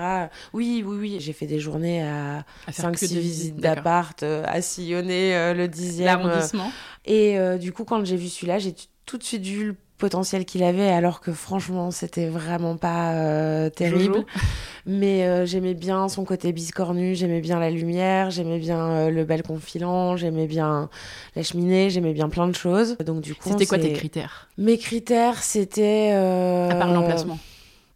Oui, 0.52 0.84
oui, 0.86 0.96
oui. 1.00 1.16
J'ai 1.20 1.32
fait 1.32 1.46
des 1.46 1.58
journées 1.58 2.02
à 2.02 2.44
à 2.66 2.72
faire 2.72 2.90
que 2.92 2.98
5-6 2.98 3.08
des 3.14 3.20
visites 3.20 3.56
d'accord. 3.56 3.76
d'appart, 3.76 4.22
euh, 4.22 4.44
à 4.46 4.60
sillonner 4.62 5.34
euh, 5.34 5.54
le 5.54 5.68
dixième. 5.68 6.20
euh, 6.20 6.26
L'arrondissement. 6.26 6.70
et 7.04 7.38
euh, 7.38 7.58
du 7.58 7.72
coup, 7.72 7.84
quand 7.84 8.04
j'ai 8.04 8.16
vu 8.16 8.28
celui-là, 8.28 8.58
j'ai 8.58 8.74
tout 9.06 9.18
de 9.18 9.24
suite 9.24 9.44
vu 9.44 9.66
le 9.66 9.76
potentiel 10.02 10.44
qu'il 10.44 10.64
avait, 10.64 10.88
alors 10.88 11.20
que 11.20 11.30
franchement, 11.30 11.92
c'était 11.92 12.26
vraiment 12.26 12.76
pas 12.76 13.12
euh, 13.12 13.70
terrible. 13.70 14.14
Jojo. 14.14 14.26
Mais 14.86 15.28
euh, 15.28 15.46
j'aimais 15.46 15.74
bien 15.74 16.08
son 16.08 16.24
côté 16.24 16.52
biscornu, 16.52 17.14
j'aimais 17.14 17.40
bien 17.40 17.60
la 17.60 17.70
lumière, 17.70 18.32
j'aimais 18.32 18.58
bien 18.58 18.80
euh, 18.80 19.10
le 19.10 19.24
balcon 19.24 19.60
filant, 19.60 20.16
j'aimais 20.16 20.48
bien 20.48 20.90
la 21.36 21.44
cheminée, 21.44 21.88
j'aimais 21.88 22.14
bien 22.14 22.28
plein 22.28 22.48
de 22.48 22.56
choses. 22.56 22.96
Donc 23.06 23.20
du 23.20 23.36
coup, 23.36 23.48
C'était 23.48 23.66
quoi 23.66 23.78
tes 23.78 23.92
critères? 23.92 24.48
Mes 24.58 24.76
critères, 24.76 25.40
c'était... 25.40 26.10
À 26.10 26.74
part 26.74 26.92
l'emplacement. 26.92 27.38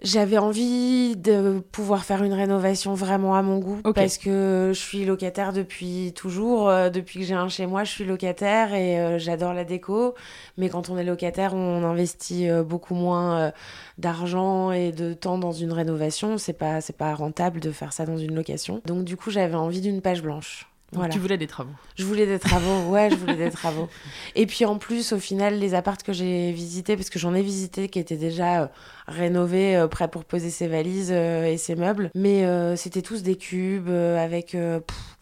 J'avais 0.02 0.36
envie 0.36 1.16
de 1.16 1.60
pouvoir 1.72 2.04
faire 2.04 2.22
une 2.22 2.34
rénovation 2.34 2.92
vraiment 2.92 3.34
à 3.34 3.40
mon 3.42 3.58
goût 3.58 3.80
parce 3.94 4.18
que 4.18 4.70
je 4.74 4.78
suis 4.78 5.06
locataire 5.06 5.54
depuis 5.54 6.12
toujours. 6.14 6.68
euh, 6.68 6.90
depuis 6.90 7.20
que 7.20 7.24
j'ai 7.24 7.34
un 7.34 7.48
chez 7.48 7.66
moi, 7.66 7.82
je 7.82 7.92
suis 7.92 8.04
locataire 8.04 8.74
et 8.74 9.00
euh, 9.00 9.18
j'adore 9.18 9.54
la 9.54 9.64
déco. 9.64 10.14
Mais 10.58 10.68
quand 10.68 10.90
on 10.90 10.98
est 10.98 11.04
locataire, 11.04 11.54
on 11.54 11.82
investit 11.82 12.48
euh, 12.48 12.62
beaucoup 12.62 12.94
moins 12.94 13.52
d'argent 13.98 14.70
et 14.70 14.92
de 14.92 15.14
temps 15.14 15.38
dans 15.38 15.52
une 15.52 15.72
rénovation. 15.72 16.36
C'est 16.36 16.52
pas, 16.52 16.80
c'est 16.82 16.96
pas 16.96 17.14
rentable 17.14 17.60
de 17.60 17.70
faire 17.72 17.92
ça 17.94 18.04
dans 18.04 18.18
une 18.18 18.34
location. 18.34 18.82
Donc 18.84 19.04
du 19.04 19.16
coup, 19.16 19.30
j'avais 19.30 19.54
envie 19.54 19.80
d'une 19.80 20.02
page 20.02 20.22
blanche. 20.22 20.68
Donc 20.92 21.00
Voilà. 21.00 21.12
tu 21.12 21.18
voulais 21.18 21.36
des 21.36 21.48
travaux. 21.48 21.72
Je 21.96 22.04
voulais 22.04 22.26
des 22.26 22.38
travaux, 22.38 22.88
ouais, 22.90 23.10
je 23.10 23.16
voulais 23.16 23.34
des 23.36 23.50
travaux. 23.50 23.88
Et 24.36 24.46
puis 24.46 24.64
en 24.64 24.78
plus, 24.78 25.12
au 25.12 25.18
final, 25.18 25.58
les 25.58 25.74
appartes 25.74 26.04
que 26.04 26.12
j'ai 26.12 26.52
visités, 26.52 26.96
parce 26.96 27.10
que 27.10 27.18
j'en 27.18 27.34
ai 27.34 27.42
visité 27.42 27.88
qui 27.88 27.98
étaient 27.98 28.16
déjà 28.16 28.62
euh, 28.62 28.66
rénovés, 29.08 29.76
euh, 29.76 29.88
prêts 29.88 30.06
pour 30.08 30.24
poser 30.24 30.50
ses 30.50 30.68
valises 30.68 31.10
euh, 31.12 31.44
et 31.44 31.56
ses 31.56 31.74
meubles, 31.74 32.10
mais 32.14 32.44
c'était 32.76 33.02
tous 33.02 33.22
des 33.22 33.36
cubes 33.36 33.88
avec 33.88 34.52
pff, 34.52 35.15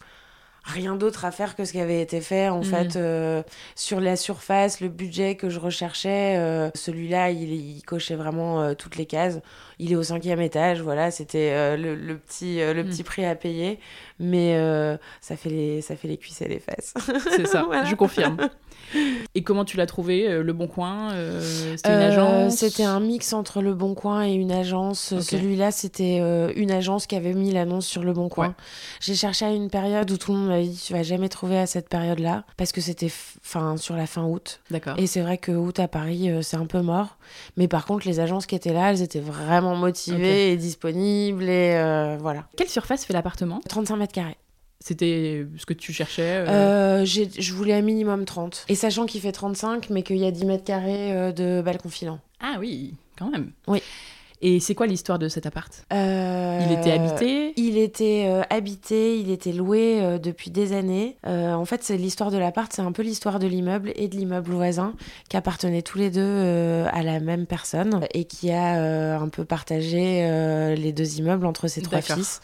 rien 0.65 0.95
d'autre 0.95 1.25
à 1.25 1.31
faire 1.31 1.55
que 1.55 1.63
ce 1.63 1.71
qui 1.71 1.79
avait 1.79 2.01
été 2.01 2.21
fait. 2.21 2.49
En 2.49 2.57
Mhm. 2.59 2.63
fait, 2.63 2.95
euh, 2.95 3.43
sur 3.75 4.01
la 4.01 4.15
surface, 4.15 4.81
le 4.81 4.89
budget 4.89 5.35
que 5.35 5.49
je 5.49 5.59
recherchais, 5.59 6.37
euh, 6.37 6.69
celui-là, 6.73 7.29
il, 7.29 7.53
il 7.53 7.83
cochait 7.83 8.15
vraiment 8.15 8.61
euh, 8.61 8.73
toutes 8.73 8.95
les 8.97 9.05
cases. 9.05 9.39
il 9.77 9.91
est 9.91 9.95
au 9.95 10.03
cinquième 10.03 10.41
étage, 10.41 10.81
voilà, 10.81 11.11
c'était 11.11 11.75
le, 11.77 11.95
le, 11.95 12.17
petit, 12.17 12.57
le 12.59 12.81
mm. 12.83 12.87
petit 12.89 13.03
prix 13.03 13.25
à 13.25 13.35
payer. 13.35 13.79
Mais 14.19 14.57
ça, 15.21 15.35
fait 15.35 15.49
les, 15.49 15.81
ça 15.81 15.95
fait 15.95 16.07
les 16.07 16.17
cuisses 16.17 16.41
et 16.41 16.47
les 16.47 16.59
fesses. 16.59 16.93
C'est 17.35 17.45
ça, 17.45 17.67
je 17.85 17.93
confirme. 17.95 18.37
Et 19.33 19.43
comment 19.43 19.65
tu 19.65 19.77
l'as 19.77 19.85
trouvé 19.85 20.41
Le 20.41 20.53
Bon 20.53 20.67
Coin 20.67 21.13
C'était 21.75 21.89
une 21.89 22.01
agence 22.01 22.55
C'était 22.55 22.83
un 22.83 22.99
mix 22.99 23.33
entre 23.33 23.61
Le 23.61 23.73
Bon 23.73 23.95
Coin 23.95 24.25
et 24.25 24.33
une 24.33 24.51
agence. 24.51 25.19
Celui-là, 25.19 25.71
c'était 25.71 26.17
une 26.55 26.71
agence 26.71 27.07
qui 27.07 27.15
avait 27.15 27.33
mis 27.33 27.51
l'annonce 27.51 27.85
sur 27.85 28.03
Le 28.03 28.13
Bon 28.13 28.29
Coin. 28.29 28.55
J'ai 29.01 29.15
cherché 29.15 29.45
à 29.45 29.51
une 29.51 29.69
période 29.69 30.09
où 30.11 30.17
tout 30.17 30.31
le 30.31 30.39
monde 30.39 30.47
m'avait 30.49 30.67
dit 30.67 30.81
tu 30.85 30.93
vas 30.93 31.03
jamais 31.03 31.29
trouver 31.29 31.57
à 31.57 31.65
cette 31.65 31.89
période-là 31.89 32.43
parce 32.57 32.71
que 32.71 32.81
c'était 32.81 33.11
fin 33.11 33.77
sur 33.77 33.95
la 33.95 34.07
fin 34.07 34.23
août. 34.23 34.61
D'accord. 34.71 34.97
Et 34.97 35.07
c'est 35.07 35.21
vrai 35.21 35.37
que 35.37 35.51
août 35.51 35.79
à 35.79 35.87
Paris, 35.87 36.29
c'est 36.41 36.57
un 36.57 36.65
peu 36.65 36.81
mort. 36.81 37.17
Mais 37.57 37.67
par 37.67 37.85
contre, 37.85 38.07
les 38.07 38.19
agences 38.19 38.45
qui 38.45 38.55
étaient 38.55 38.73
là, 38.73 38.91
elles 38.91 39.01
étaient 39.01 39.19
vraiment 39.19 39.75
motivées 39.75 40.51
et 40.51 40.57
disponibles 40.57 41.43
et 41.43 42.17
voilà. 42.19 42.45
Quelle 42.55 42.69
surface 42.69 43.05
fait 43.05 43.13
l'appartement? 43.13 43.61
35 43.67 43.95
mètres 43.97 44.13
carrés. 44.13 44.37
C'était 44.79 45.45
ce 45.57 45.65
que 45.65 45.73
tu 45.73 45.93
cherchais 45.93 46.45
euh... 46.47 47.01
euh 47.01 47.05
je 47.05 47.53
voulais 47.53 47.73
un 47.73 47.81
minimum 47.81 48.25
30. 48.25 48.65
Et 48.69 48.75
sachant 48.75 49.05
qu'il 49.05 49.21
fait 49.21 49.31
35, 49.31 49.89
mais 49.89 50.03
qu'il 50.03 50.17
y 50.17 50.25
a 50.25 50.31
10 50.31 50.45
mètres 50.45 50.63
carrés 50.63 51.11
euh, 51.11 51.31
de 51.31 51.61
balcon 51.63 51.89
filant. 51.89 52.19
Ah 52.39 52.57
oui, 52.59 52.93
quand 53.17 53.29
même. 53.29 53.51
Oui. 53.67 53.81
Et 54.41 54.59
c'est 54.59 54.75
quoi 54.75 54.85
l'histoire 54.85 55.17
de 55.17 55.27
cet 55.27 55.45
appart? 55.45 55.71
Euh... 55.91 56.59
Il 56.65 56.77
était 56.77 56.91
habité? 56.91 57.53
Il 57.55 57.77
était 57.77 58.25
euh, 58.27 58.43
habité, 58.49 59.17
il 59.17 59.31
était 59.31 59.53
loué 59.53 60.19
depuis 60.21 60.51
des 60.51 60.73
années. 60.73 61.17
en 61.25 61.65
fait, 61.65 61.83
c'est 61.83 61.97
l'histoire 61.97 62.31
de 62.31 62.37
l'appart, 62.37 62.71
c'est 62.71 62.81
un 62.81 62.91
peu 62.91 63.01
l'histoire 63.01 63.39
de 63.39 63.47
l'immeuble 63.47 63.91
et 63.95 64.07
de 64.07 64.15
l'immeuble 64.15 64.51
voisin 64.51 64.93
qui 65.29 65.37
appartenaient 65.37 65.81
tous 65.81 65.97
les 65.97 66.11
deux 66.11 66.85
à 66.91 67.01
la 67.01 67.19
même 67.21 67.47
personne 67.47 68.05
et 68.13 68.25
qui 68.25 68.51
a 68.51 69.19
un 69.19 69.29
peu 69.29 69.45
partagé 69.45 70.75
les 70.75 70.91
deux 70.91 71.17
immeubles 71.17 71.45
entre 71.45 71.67
ses 71.67 71.81
trois 71.81 72.01
fils. 72.01 72.41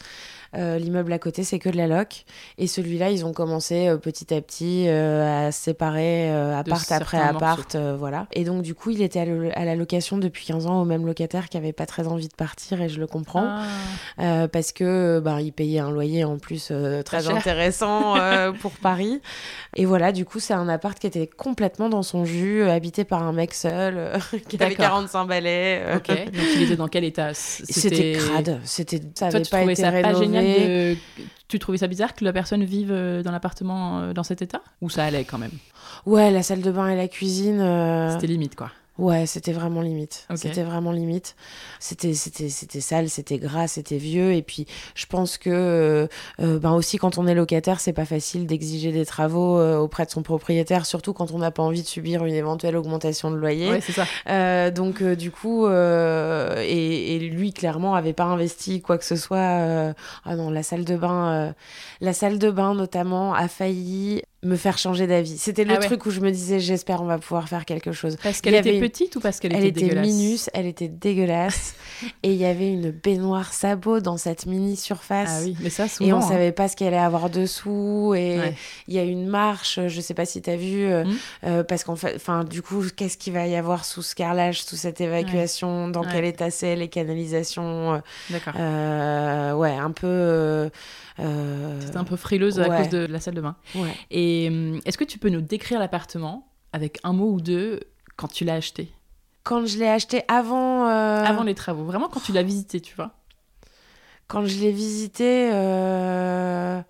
Euh, 0.54 0.78
l'immeuble 0.78 1.12
à 1.12 1.18
côté, 1.18 1.44
c'est 1.44 1.58
que 1.58 1.68
de 1.68 1.76
la 1.76 1.86
loc. 1.86 2.24
Et 2.58 2.66
celui-là, 2.66 3.10
ils 3.10 3.24
ont 3.24 3.32
commencé 3.32 3.88
euh, 3.88 3.96
petit 3.96 4.34
à 4.34 4.40
petit 4.42 4.86
euh, 4.86 5.48
à 5.48 5.52
se 5.52 5.62
séparer 5.62 6.30
appart 6.30 6.92
après 6.92 7.18
appart. 7.18 7.76
voilà. 7.98 8.26
Et 8.32 8.44
donc, 8.44 8.62
du 8.62 8.74
coup, 8.74 8.90
il 8.90 9.02
était 9.02 9.20
à, 9.20 9.64
la 9.64 9.74
location 9.74 10.18
depuis 10.18 10.46
15 10.46 10.66
ans 10.66 10.82
au 10.82 10.84
même 10.84 11.06
locataire 11.06 11.48
qui 11.48 11.56
avait 11.56 11.72
pas 11.72 11.86
très 11.86 12.06
envie 12.06 12.28
de 12.28 12.34
partir 12.34 12.82
et 12.82 12.88
je 12.88 13.00
le 13.00 13.06
comprends. 13.06 13.62
Ah. 14.18 14.48
parce 14.48 14.72
que 14.72 15.20
bah, 15.20 15.40
il 15.40 15.52
payait 15.52 15.78
un 15.78 15.90
loyer 15.90 16.24
en 16.24 16.38
plus 16.38 16.72
très 17.04 17.28
intéressant 17.28 18.16
pour 18.60 18.72
Paris. 18.72 19.20
Et 19.76 19.84
voilà, 19.84 20.12
du 20.12 20.24
coup, 20.24 20.40
c'est 20.40 20.54
un 20.54 20.68
appart 20.68 20.98
qui 20.98 21.06
était 21.06 21.26
complètement 21.26 21.88
dans 21.88 22.02
son 22.02 22.24
jus, 22.24 22.62
habité 22.64 23.04
par 23.04 23.22
un 23.22 23.32
mec 23.32 23.54
seul, 23.54 24.18
qui 24.48 24.62
avait 24.62 24.74
45 24.74 25.26
balais. 25.26 25.82
Ok, 25.96 26.08
donc 26.08 26.44
il 26.56 26.62
était 26.62 26.76
dans 26.76 26.88
quel 26.88 27.04
état? 27.04 27.30
C'était 27.34 28.12
crade. 28.12 28.60
C'était, 28.64 29.00
ça 29.14 29.30
Toi, 29.30 29.40
pas 29.50 29.62
été 29.62 29.82
Pas 29.82 30.14
génial 30.14 30.41
tu 31.48 31.58
trouvais 31.58 31.78
ça 31.78 31.86
bizarre 31.86 32.14
que 32.14 32.24
la 32.24 32.32
personne 32.32 32.64
vive 32.64 32.90
euh, 32.90 33.22
dans 33.22 33.30
l'appartement 33.32 34.00
euh, 34.00 34.12
dans 34.12 34.22
cet 34.22 34.42
état? 34.42 34.62
Ou 34.80 34.88
ça 34.88 35.04
allait 35.04 35.24
quand 35.24 35.38
même 35.38 35.52
Ouais, 36.06 36.30
la 36.30 36.42
salle 36.42 36.62
de 36.62 36.70
bain 36.70 36.88
et 36.88 36.96
la 36.96 37.08
cuisine. 37.08 37.60
Euh, 37.60 38.12
C'était 38.12 38.26
limite, 38.26 38.56
quoi. 38.56 38.70
Ouais, 38.98 39.24
c'était 39.24 39.52
vraiment 39.52 39.80
limite. 39.80 40.26
C'était 40.34 40.62
vraiment 40.62 40.92
limite. 40.92 41.34
C'était 41.80 42.12
c'était 42.12 42.50
c'était 42.50 42.82
sale, 42.82 43.08
c'était 43.08 43.38
gras, 43.38 43.66
c'était 43.66 43.96
vieux 43.96 44.34
et 44.34 44.42
puis 44.42 44.66
je 44.94 45.06
pense 45.06 45.38
que 45.38 45.50
euh, 45.50 46.06
euh, 46.40 46.58
ben 46.58 46.72
aussi 46.72 46.98
quand 46.98 47.16
on 47.16 47.26
est 47.26 47.34
locataire, 47.34 47.80
c'est 47.80 47.94
pas 47.94 48.04
facile 48.04 48.46
d'exiger 48.46 48.92
des 48.92 49.06
travaux 49.06 49.58
euh, 49.58 49.78
auprès 49.78 50.04
de 50.04 50.10
son 50.10 50.22
propriétaire, 50.22 50.84
surtout 50.84 51.14
quand 51.14 51.30
on 51.32 51.38
n'a 51.38 51.50
pas 51.50 51.62
envie 51.62 51.80
de 51.80 51.86
subir 51.86 52.26
une 52.26 52.34
éventuelle 52.34 52.76
augmentation 52.76 53.30
de 53.30 53.36
loyer. 53.36 53.70
Ouais, 53.70 53.80
c'est 53.80 53.92
ça. 53.92 54.70
donc 54.70 55.02
du 55.02 55.30
coup 55.30 55.66
et, 55.66 57.16
et, 57.16 57.18
lui 57.18 57.52
clairement 57.54 57.94
avait 57.94 58.12
pas 58.12 58.24
investi 58.24 58.82
quoi 58.82 58.98
que 58.98 59.04
ce 59.04 59.16
soit 59.16 59.94
ah 60.24 60.36
non, 60.36 60.50
la 60.50 60.62
salle 60.62 60.84
de 60.84 60.96
bain 60.96 61.54
la 62.00 62.12
salle 62.12 62.38
de 62.38 62.50
bain 62.50 62.74
notamment 62.74 63.32
a 63.34 63.48
failli 63.48 64.22
me 64.42 64.56
faire 64.56 64.76
changer 64.76 65.06
d'avis. 65.06 65.38
C'était 65.38 65.64
le 65.64 65.74
ah 65.74 65.78
truc 65.78 66.04
où 66.06 66.10
je 66.10 66.20
me 66.20 66.30
disais, 66.30 66.58
j'espère 66.58 67.00
on 67.00 67.06
va 67.06 67.18
pouvoir 67.18 67.48
faire 67.48 67.64
quelque 67.64 67.92
chose. 67.92 68.16
Parce 68.22 68.40
qu'elle 68.40 68.56
était 68.56 68.80
petite 68.80 69.14
ou 69.16 69.20
parce 69.20 69.38
qu'elle 69.38 69.54
était, 69.54 69.84
était 69.84 70.00
minus, 70.00 70.50
elle 70.52 70.66
était 70.66 70.88
dégueulasse. 70.88 71.74
et 72.22 72.32
il 72.32 72.36
y 72.36 72.44
avait 72.44 72.72
une 72.72 72.90
baignoire 72.90 73.52
sabot 73.52 74.00
dans 74.00 74.16
cette 74.16 74.46
mini 74.46 74.76
surface. 74.76 75.30
Ah 75.30 75.44
oui, 75.44 75.56
mais 75.60 75.70
ça 75.70 75.86
souvent. 75.88 76.08
Et 76.08 76.12
on 76.12 76.18
hein. 76.18 76.22
savait 76.22 76.52
pas 76.52 76.68
ce 76.68 76.74
qu'il 76.74 76.86
allait 76.88 76.96
avoir 76.96 77.30
dessous. 77.30 78.14
Et 78.16 78.38
il 78.88 78.94
y 78.94 78.98
a 78.98 79.04
une 79.04 79.26
marche, 79.26 79.78
je 79.86 80.00
sais 80.00 80.14
pas 80.14 80.24
si 80.24 80.42
tu 80.42 80.50
as 80.50 80.56
vu, 80.56 80.86
euh, 80.86 81.04
mmh. 81.04 81.16
euh, 81.44 81.64
parce 81.64 81.84
qu'en 81.84 81.96
fait, 81.96 82.14
enfin, 82.16 82.44
du 82.44 82.62
coup, 82.62 82.84
qu'est-ce 82.96 83.18
qu'il 83.18 83.32
va 83.32 83.46
y 83.46 83.54
avoir 83.54 83.84
sous 83.84 84.02
ce 84.02 84.14
carrelage, 84.14 84.64
sous 84.64 84.76
cette 84.76 85.00
évacuation, 85.00 85.88
dans 85.88 86.02
quel 86.04 86.24
état 86.24 86.50
c'est, 86.50 86.76
les 86.76 86.88
canalisations. 86.88 87.94
Euh, 87.94 87.98
D'accord. 88.30 89.58
ouais, 89.58 89.76
un 89.76 89.90
peu. 89.90 90.70
Euh... 91.20 91.80
C'était 91.80 91.98
un 91.98 92.04
peu 92.04 92.16
frileuse 92.16 92.58
à 92.58 92.68
cause 92.68 92.88
de 92.88 93.06
la 93.06 93.20
salle 93.20 93.34
de 93.34 93.40
bain. 93.40 93.56
Et 94.10 94.31
hum, 94.48 94.80
est-ce 94.84 94.98
que 94.98 95.04
tu 95.04 95.18
peux 95.18 95.28
nous 95.28 95.40
décrire 95.40 95.78
l'appartement 95.78 96.48
avec 96.72 96.98
un 97.04 97.12
mot 97.12 97.30
ou 97.30 97.40
deux 97.40 97.80
quand 98.16 98.28
tu 98.28 98.44
l'as 98.44 98.54
acheté? 98.54 98.92
Quand 99.44 99.66
je 99.66 99.78
l'ai 99.78 99.88
acheté 99.88 100.22
avant. 100.28 100.88
Euh, 100.88 101.24
avant 101.24 101.42
les 101.42 101.54
travaux, 101.54 101.84
vraiment 101.84 102.08
quand 102.08 102.20
tu 102.20 102.32
l'as 102.32 102.42
visité, 102.42 102.80
tu 102.80 102.94
vois? 102.94 103.12
Quand 104.28 104.46
je 104.46 104.58
l'ai 104.58 104.72
visité. 104.72 105.50
Euh... 105.52 106.80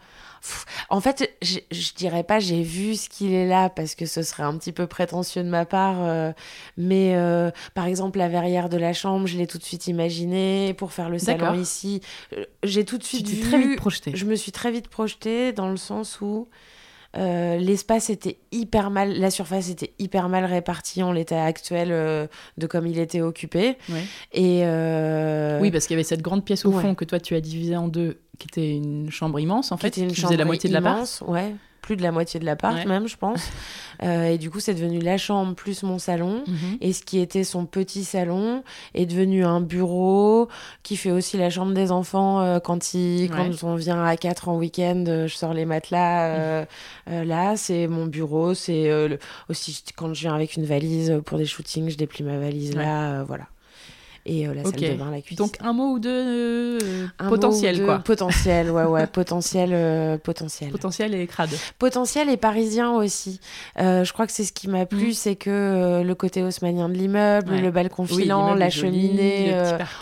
En 0.89 1.01
fait, 1.01 1.37
je, 1.41 1.59
je 1.71 1.95
dirais 1.95 2.25
pas 2.25 2.41
j'ai 2.41 2.63
vu 2.63 2.97
ce 2.97 3.09
qu'il 3.09 3.33
est 3.33 3.47
là 3.47 3.71
parce 3.71 3.95
que 3.95 4.07
ce 4.07 4.23
serait 4.23 4.43
un 4.43 4.57
petit 4.59 4.73
peu 4.73 4.87
prétentieux 4.87 5.43
de 5.43 5.49
ma 5.49 5.65
part. 5.65 6.03
Euh, 6.03 6.33
mais 6.77 7.15
euh, 7.15 7.51
par 7.75 7.87
exemple, 7.87 8.19
la 8.19 8.29
verrière 8.29 8.69
de 8.69 8.77
la 8.77 8.93
chambre, 8.93 9.27
je 9.27 9.39
l'ai 9.39 9.47
tout 9.47 9.59
de 9.59 9.63
suite 9.63 9.87
imaginé 9.87 10.75
pour 10.75 10.93
faire 10.93 11.11
le 11.11 11.19
salon 11.19 11.55
ici. 11.55 12.01
J'ai 12.63 12.85
tout 12.85 12.99
de 12.99 13.05
suite 13.05 13.29
vu. 13.29 13.41
très 13.41 13.59
vite 13.59 13.77
projeté. 13.77 14.13
Je 14.15 14.25
me 14.25 14.35
suis 14.35 14.53
très 14.53 14.71
vite 14.71 14.89
projetée 14.89 15.53
dans 15.53 15.69
le 15.69 15.77
sens 15.77 16.21
où 16.21 16.49
euh, 17.17 17.59
l'espace 17.59 18.11
était 18.11 18.39
hyper 18.53 18.91
mal, 18.91 19.19
la 19.19 19.31
surface 19.31 19.69
était 19.69 19.93
hyper 19.99 20.29
mal 20.29 20.45
répartie 20.45 21.03
en 21.03 21.13
l'état 21.13 21.45
actuel 21.45 21.89
euh, 21.91 22.27
de 22.57 22.67
comme 22.67 22.87
il 22.87 22.99
était 22.99 23.21
occupé. 23.21 23.77
Et 24.33 24.63
euh, 24.65 25.61
oui, 25.61 25.71
parce 25.71 25.87
qu'il 25.87 25.95
y 25.95 25.99
avait 25.99 26.05
cette 26.05 26.23
grande 26.23 26.45
pièce 26.45 26.65
au 26.65 26.73
fond 26.73 26.95
que 26.95 27.05
toi 27.05 27.21
tu 27.21 27.35
as 27.35 27.41
divisée 27.41 27.77
en 27.77 27.89
deux, 27.89 28.21
qui 28.39 28.49
était 28.49 28.77
une 28.77 29.11
chambre 29.11 29.39
immense 29.41 29.73
en 29.73 29.77
fait, 29.77 29.91
qui, 29.91 30.15
faisait 30.15 30.37
la 30.37 30.45
moitié 30.45 30.69
de 30.71 30.75
la. 30.75 31.05
Ouais 31.27 31.55
plus 31.83 31.97
de 31.97 32.03
la 32.03 32.13
moitié 32.13 32.41
de 32.41 32.47
l'appart 32.47 32.87
même, 32.87 33.07
je 33.07 33.17
pense. 33.17 33.43
Euh, 34.03 34.25
et 34.25 34.39
du 34.39 34.51
coup, 34.51 34.59
c'est 34.59 34.75
devenu 34.75 34.99
la 34.99 35.17
chambre 35.17 35.55
plus 35.55 35.85
mon 35.85 36.01
salon. 36.01 36.43
Mhm. 36.49 36.79
Et 36.81 36.93
ce 36.93 37.05
qui 37.05 37.21
était 37.21 37.45
son 37.45 37.67
petit 37.67 38.03
salon 38.03 38.65
est 38.95 39.07
devenu 39.07 39.45
un 39.45 39.61
bureau 39.61 40.49
qui 40.83 40.97
fait 40.97 41.13
aussi 41.13 41.37
la 41.37 41.51
chambre 41.51 41.73
des 41.73 41.93
enfants 41.93 42.41
euh, 42.41 42.59
quand, 42.59 42.95
il, 42.95 43.31
quand 43.31 43.63
on 43.63 43.77
vient 43.77 44.03
à 44.03 44.17
4 44.17 44.49
en 44.49 44.57
week-end. 44.57 45.05
Euh, 45.07 45.29
je 45.29 45.37
sors 45.37 45.55
les 45.55 45.67
matelas. 45.67 46.67
là, 47.07 47.57
c'est 47.57 47.87
mon 47.87 48.07
bureau. 48.07 48.55
C'est 48.55 48.91
aussi 49.49 49.85
quand 49.95 50.13
je 50.15 50.23
viens 50.23 50.35
avec 50.35 50.57
une 50.57 50.65
valise 50.65 51.21
pour 51.25 51.39
des 51.39 51.47
shootings, 51.47 51.89
je 51.89 51.97
déplie 51.97 52.25
ma 52.25 52.39
valise 52.39 52.75
là. 52.75 53.23
voilà 53.23 53.47
et 54.25 54.47
euh, 54.47 54.55
la 54.55 54.63
salle 54.63 54.73
de 54.75 54.95
bain, 54.95 55.11
la 55.11 55.21
cuisine. 55.21 55.45
Donc 55.45 55.57
un 55.61 55.73
mot 55.73 55.95
ou 55.95 55.99
deux 55.99 56.79
euh, 56.81 57.09
potentiel 57.29 57.85
quoi. 57.85 57.99
Potentiel, 57.99 58.71
ouais 58.71 58.85
ouais, 58.85 59.07
potentiel, 59.07 59.71
euh, 59.73 60.17
potentiel. 60.19 60.71
Potentiel 60.71 61.15
et 61.15 61.27
crade. 61.27 61.51
Potentiel 61.79 62.29
et 62.29 62.37
parisien 62.37 62.93
aussi. 62.93 63.41
je 63.77 64.13
crois 64.13 64.27
que 64.27 64.33
c'est 64.33 64.45
ce 64.45 64.53
qui 64.53 64.69
m'a 64.69 64.87
plu, 64.87 65.09
mm. 65.09 65.15
c'est 65.15 65.37
que 65.37 66.03
le 66.05 66.15
côté 66.15 66.43
haussmanien 66.43 66.89
de 66.89 66.95
l'immeuble, 66.95 67.57
le 67.57 67.71
balcon 67.71 68.07
filant, 68.07 68.55
la 68.55 68.71
cheminée 68.71 69.55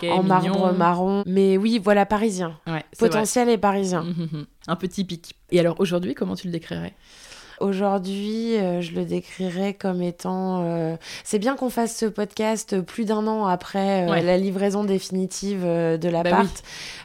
en 0.09 0.23
marbre 0.23 0.73
marron. 0.73 1.23
Mais 1.25 1.57
oui, 1.57 1.79
voilà 1.83 2.05
parisien. 2.05 2.57
potentiel 2.97 3.49
et 3.49 3.57
parisien. 3.57 4.01
Hum, 4.01 4.15
hum, 4.19 4.29
hum. 4.33 4.45
Un 4.67 4.75
peu 4.75 4.87
typique. 4.87 5.35
Et 5.49 5.59
alors 5.59 5.79
aujourd'hui, 5.79 6.13
comment 6.13 6.35
tu 6.35 6.47
le 6.47 6.53
décrirais? 6.53 6.93
Aujourd'hui, 7.61 8.57
euh, 8.57 8.81
je 8.81 8.93
le 8.93 9.05
décrirais 9.05 9.75
comme 9.75 10.01
étant. 10.01 10.63
Euh, 10.65 10.95
c'est 11.23 11.37
bien 11.37 11.55
qu'on 11.55 11.69
fasse 11.69 11.95
ce 11.95 12.07
podcast 12.07 12.81
plus 12.81 13.05
d'un 13.05 13.27
an 13.27 13.45
après 13.45 14.09
euh, 14.09 14.21
la 14.21 14.37
livraison 14.37 14.83
définitive 14.83 15.63
de 15.63 16.09
l'appart, 16.09 16.43
bah 16.43 16.61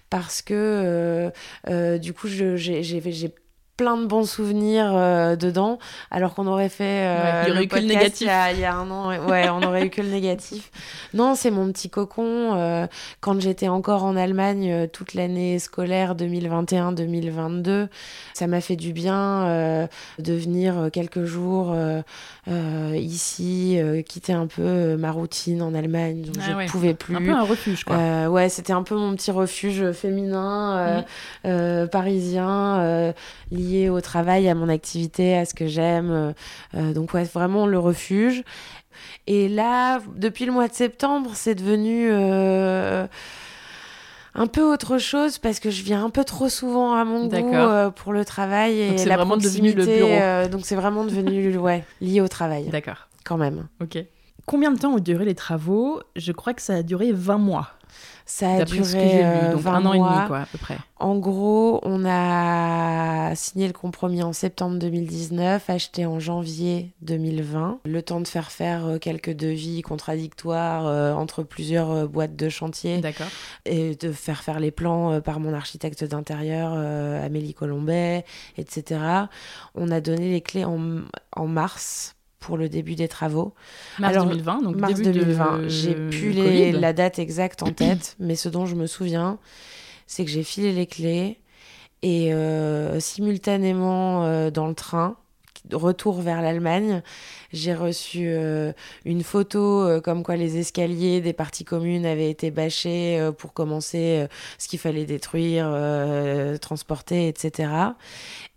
parce 0.09 0.41
que 0.41 1.31
du 1.99 2.13
coup, 2.15 2.29
j'ai 2.29 3.31
plein 3.77 3.99
de 3.99 4.07
bons 4.07 4.29
souvenirs 4.29 4.91
euh, 4.95 5.37
dedans, 5.37 5.79
alors 6.11 6.35
qu'on 6.35 6.47
aurait 6.47 6.71
fait 6.71 7.07
euh, 7.07 7.43
il 7.45 7.49
y 7.49 7.53
aurait 7.53 7.65
eu 7.65 7.69
que 7.69 7.77
le 7.77 7.87
négatif 7.87 8.29
il 8.55 8.61
y, 8.61 8.65
a, 8.65 8.75
un 8.75 8.91
an. 8.91 9.27
Ouais, 9.27 9.49
on 9.51 9.63
aurait 9.63 9.87
eu 9.87 9.91
que 9.91 10.03
le 10.03 10.09
négatif. 10.09 10.71
Non, 11.15 11.35
c'est 11.35 11.51
mon 11.51 11.73
petit 11.73 11.89
cocon. 11.89 12.55
Euh, 12.57 12.87
quand 13.21 13.41
j'étais 13.41 13.69
encore 13.69 14.05
en 14.05 14.17
Allemagne 14.17 14.87
toute 14.93 15.15
l'année 15.15 15.59
scolaire 15.59 16.15
2021-2022, 16.15 17.89
ça 18.35 18.47
m'a 18.47 18.61
fait 18.61 18.77
du 18.77 18.93
bien 18.93 19.89
de 20.19 20.33
venir 20.35 20.91
quelques 20.93 21.25
jours 21.25 21.75
ici, 22.95 23.79
quitter 24.07 24.33
un 24.35 24.47
peu 24.47 24.97
ma 24.97 25.11
routine 25.11 25.63
en 25.63 25.75
Allemagne, 25.75 26.23
donc 26.23 26.37
ah 26.39 26.45
je 26.47 26.53
ne 26.53 26.69
pouvais 26.69 26.95
plus. 26.95 27.17
Un 27.17 27.23
peu 27.23 27.33
un 27.33 27.45
refuge, 27.45 27.85
quoi. 27.85 28.29
ouais, 28.29 28.51
c'était 28.51 28.75
un 28.75 28.83
peu 28.83 28.97
mon 28.97 29.15
petit 29.15 29.31
refuge 29.31 29.93
féminin, 29.93 31.05
mmh. 31.45 31.87
parisien 31.89 33.15
lié 33.51 33.66
au 33.91 34.01
travail, 34.01 34.49
à 34.49 34.55
mon 34.55 34.69
activité, 34.69 35.37
à 35.37 35.45
ce 35.45 35.55
que 35.55 35.67
j'aime. 35.67 36.35
donc 36.75 37.15
ouais, 37.15 37.25
vraiment 37.25 37.67
le 37.67 37.79
refuge. 37.79 38.43
Et 39.27 39.49
là, 39.49 40.01
depuis 40.17 40.47
le 40.47 40.53
mois 40.53 40.69
de 40.69 40.75
septembre, 40.75 41.31
c'est 41.35 41.55
devenu 41.55 42.11
un 44.37 44.47
peu 44.47 44.63
autre 44.63 44.99
chose 44.99 45.39
parce 45.39 45.61
que 45.61 45.71
je 45.71 45.83
viens 45.83 46.05
un 46.05 46.11
peu 46.11 46.23
trop 46.23 46.49
souvent 46.49 46.95
à 46.95 47.05
mon 47.05 47.27
goût 47.27 47.55
euh, 47.55 47.91
pour 47.91 48.13
le 48.13 48.25
travail 48.25 48.79
et 48.79 49.05
la 49.07 49.17
vraiment 49.17 49.37
devenu 49.39 49.73
le 49.73 49.85
bureau. 49.85 50.11
Euh, 50.11 50.49
donc 50.49 50.67
c'est 50.67 50.77
vraiment 50.77 51.05
devenu 51.05 51.57
ouais, 51.59 51.85
lié 52.01 52.21
au 52.21 52.29
travail. 52.29 52.69
D'accord. 52.69 53.09
Quand 53.25 53.39
même. 53.39 53.67
Ok. 53.83 53.99
Combien 54.45 54.71
de 54.71 54.79
temps 54.79 54.93
ont 54.93 54.99
duré 54.99 55.25
les 55.25 55.35
travaux? 55.35 56.01
Je 56.15 56.33
crois 56.33 56.55
que 56.55 56.63
ça 56.63 56.75
a 56.75 56.83
duré 56.83 57.13
20 57.13 57.39
mois. 57.39 57.71
Ça 58.29 58.55
a 58.55 58.65
duré 58.65 59.25
euh, 59.25 59.53
donc 59.53 59.65
un 59.67 59.87
an 59.87 59.93
et 59.93 59.99
demi, 59.99 60.27
quoi, 60.27 60.41
à 60.41 60.47
peu 60.47 60.59
près. 60.59 60.77
En 60.99 61.17
gros, 61.17 61.79
on 61.85 62.05
a 62.05 63.33
signé 63.37 63.69
le 63.69 63.73
compromis 63.73 64.25
en 64.25 64.33
septembre 64.33 64.81
2019, 64.81 65.71
acheté 65.71 66.07
en 66.07 66.19
janvier 66.19 66.93
2020. 67.03 67.81
Le 67.85 68.03
temps 68.03 68.21
de 68.21 68.27
faire 68.27 68.51
faire 68.51 68.87
euh, 68.87 68.99
quelques 68.99 69.31
devis 69.31 69.83
contradictoires 69.83 70.87
euh, 70.87 71.13
entre 71.13 71.45
plusieurs 71.45 72.09
boîtes 72.09 72.35
de 72.35 72.49
chantier. 72.49 73.01
D'accord. 73.01 73.29
Et 73.65 73.95
de 73.95 74.11
faire 74.11 74.43
faire 74.43 74.59
les 74.59 74.73
plans 74.73 75.21
par 75.21 75.39
mon 75.39 75.55
architecte 75.55 76.03
d'intérieur, 76.03 76.73
Amélie 76.73 77.55
Colombet, 77.55 78.25
etc. 78.59 79.01
On 79.77 79.93
a 79.93 80.01
donné 80.01 80.31
les 80.31 80.41
clés 80.41 80.65
en, 80.65 81.03
en 81.37 81.47
mars 81.47 82.16
pour 82.39 82.57
le 82.57 82.69
début 82.69 82.95
des 82.95 83.09
travaux. 83.09 83.55
Mars 83.99 84.15
2020, 84.15 84.63
donc 84.63 84.77
mars 84.77 84.95
début 84.95 85.21
2020. 85.21 85.69
J'ai 85.69 85.95
plus 85.95 86.31
les, 86.31 86.73
la 86.73 86.93
date 86.93 87.19
exacte 87.19 87.63
en 87.63 87.71
tête, 87.73 88.17
mais 88.19 88.37
ce 88.37 88.49
dont 88.49 88.67
je 88.67 88.75
me 88.75 88.87
souviens, 88.87 89.39
c'est 90.07 90.25
que 90.25 90.31
j'ai 90.31 90.45
filé 90.45 90.73
les 90.73 90.87
clés 90.87 91.39
et 92.03 92.33
euh, 92.33 93.01
simultanément 93.01 94.25
euh, 94.25 94.51
dans 94.51 94.69
le 94.69 94.75
train, 94.75 95.17
retour 95.73 96.21
vers 96.21 96.43
l'Allemagne, 96.43 97.03
j'ai 97.53 97.75
reçu 97.75 98.27
euh, 98.29 98.73
une 99.05 99.23
photo 99.23 99.83
euh, 99.83 100.01
comme 100.01 100.23
quoi 100.23 100.37
les 100.37 100.59
escaliers 100.59 101.21
des 101.21 101.33
parties 101.33 101.65
communes 101.65 102.07
avaient 102.07 102.31
été 102.31 102.51
bâchés 102.51 103.19
euh, 103.19 103.33
pour 103.33 103.53
commencer 103.53 104.27
ce 104.59 104.69
qu'il 104.69 104.79
fallait 104.79 105.07
détruire, 105.07 105.71
transporter, 106.61 107.29
etc. 107.29 107.71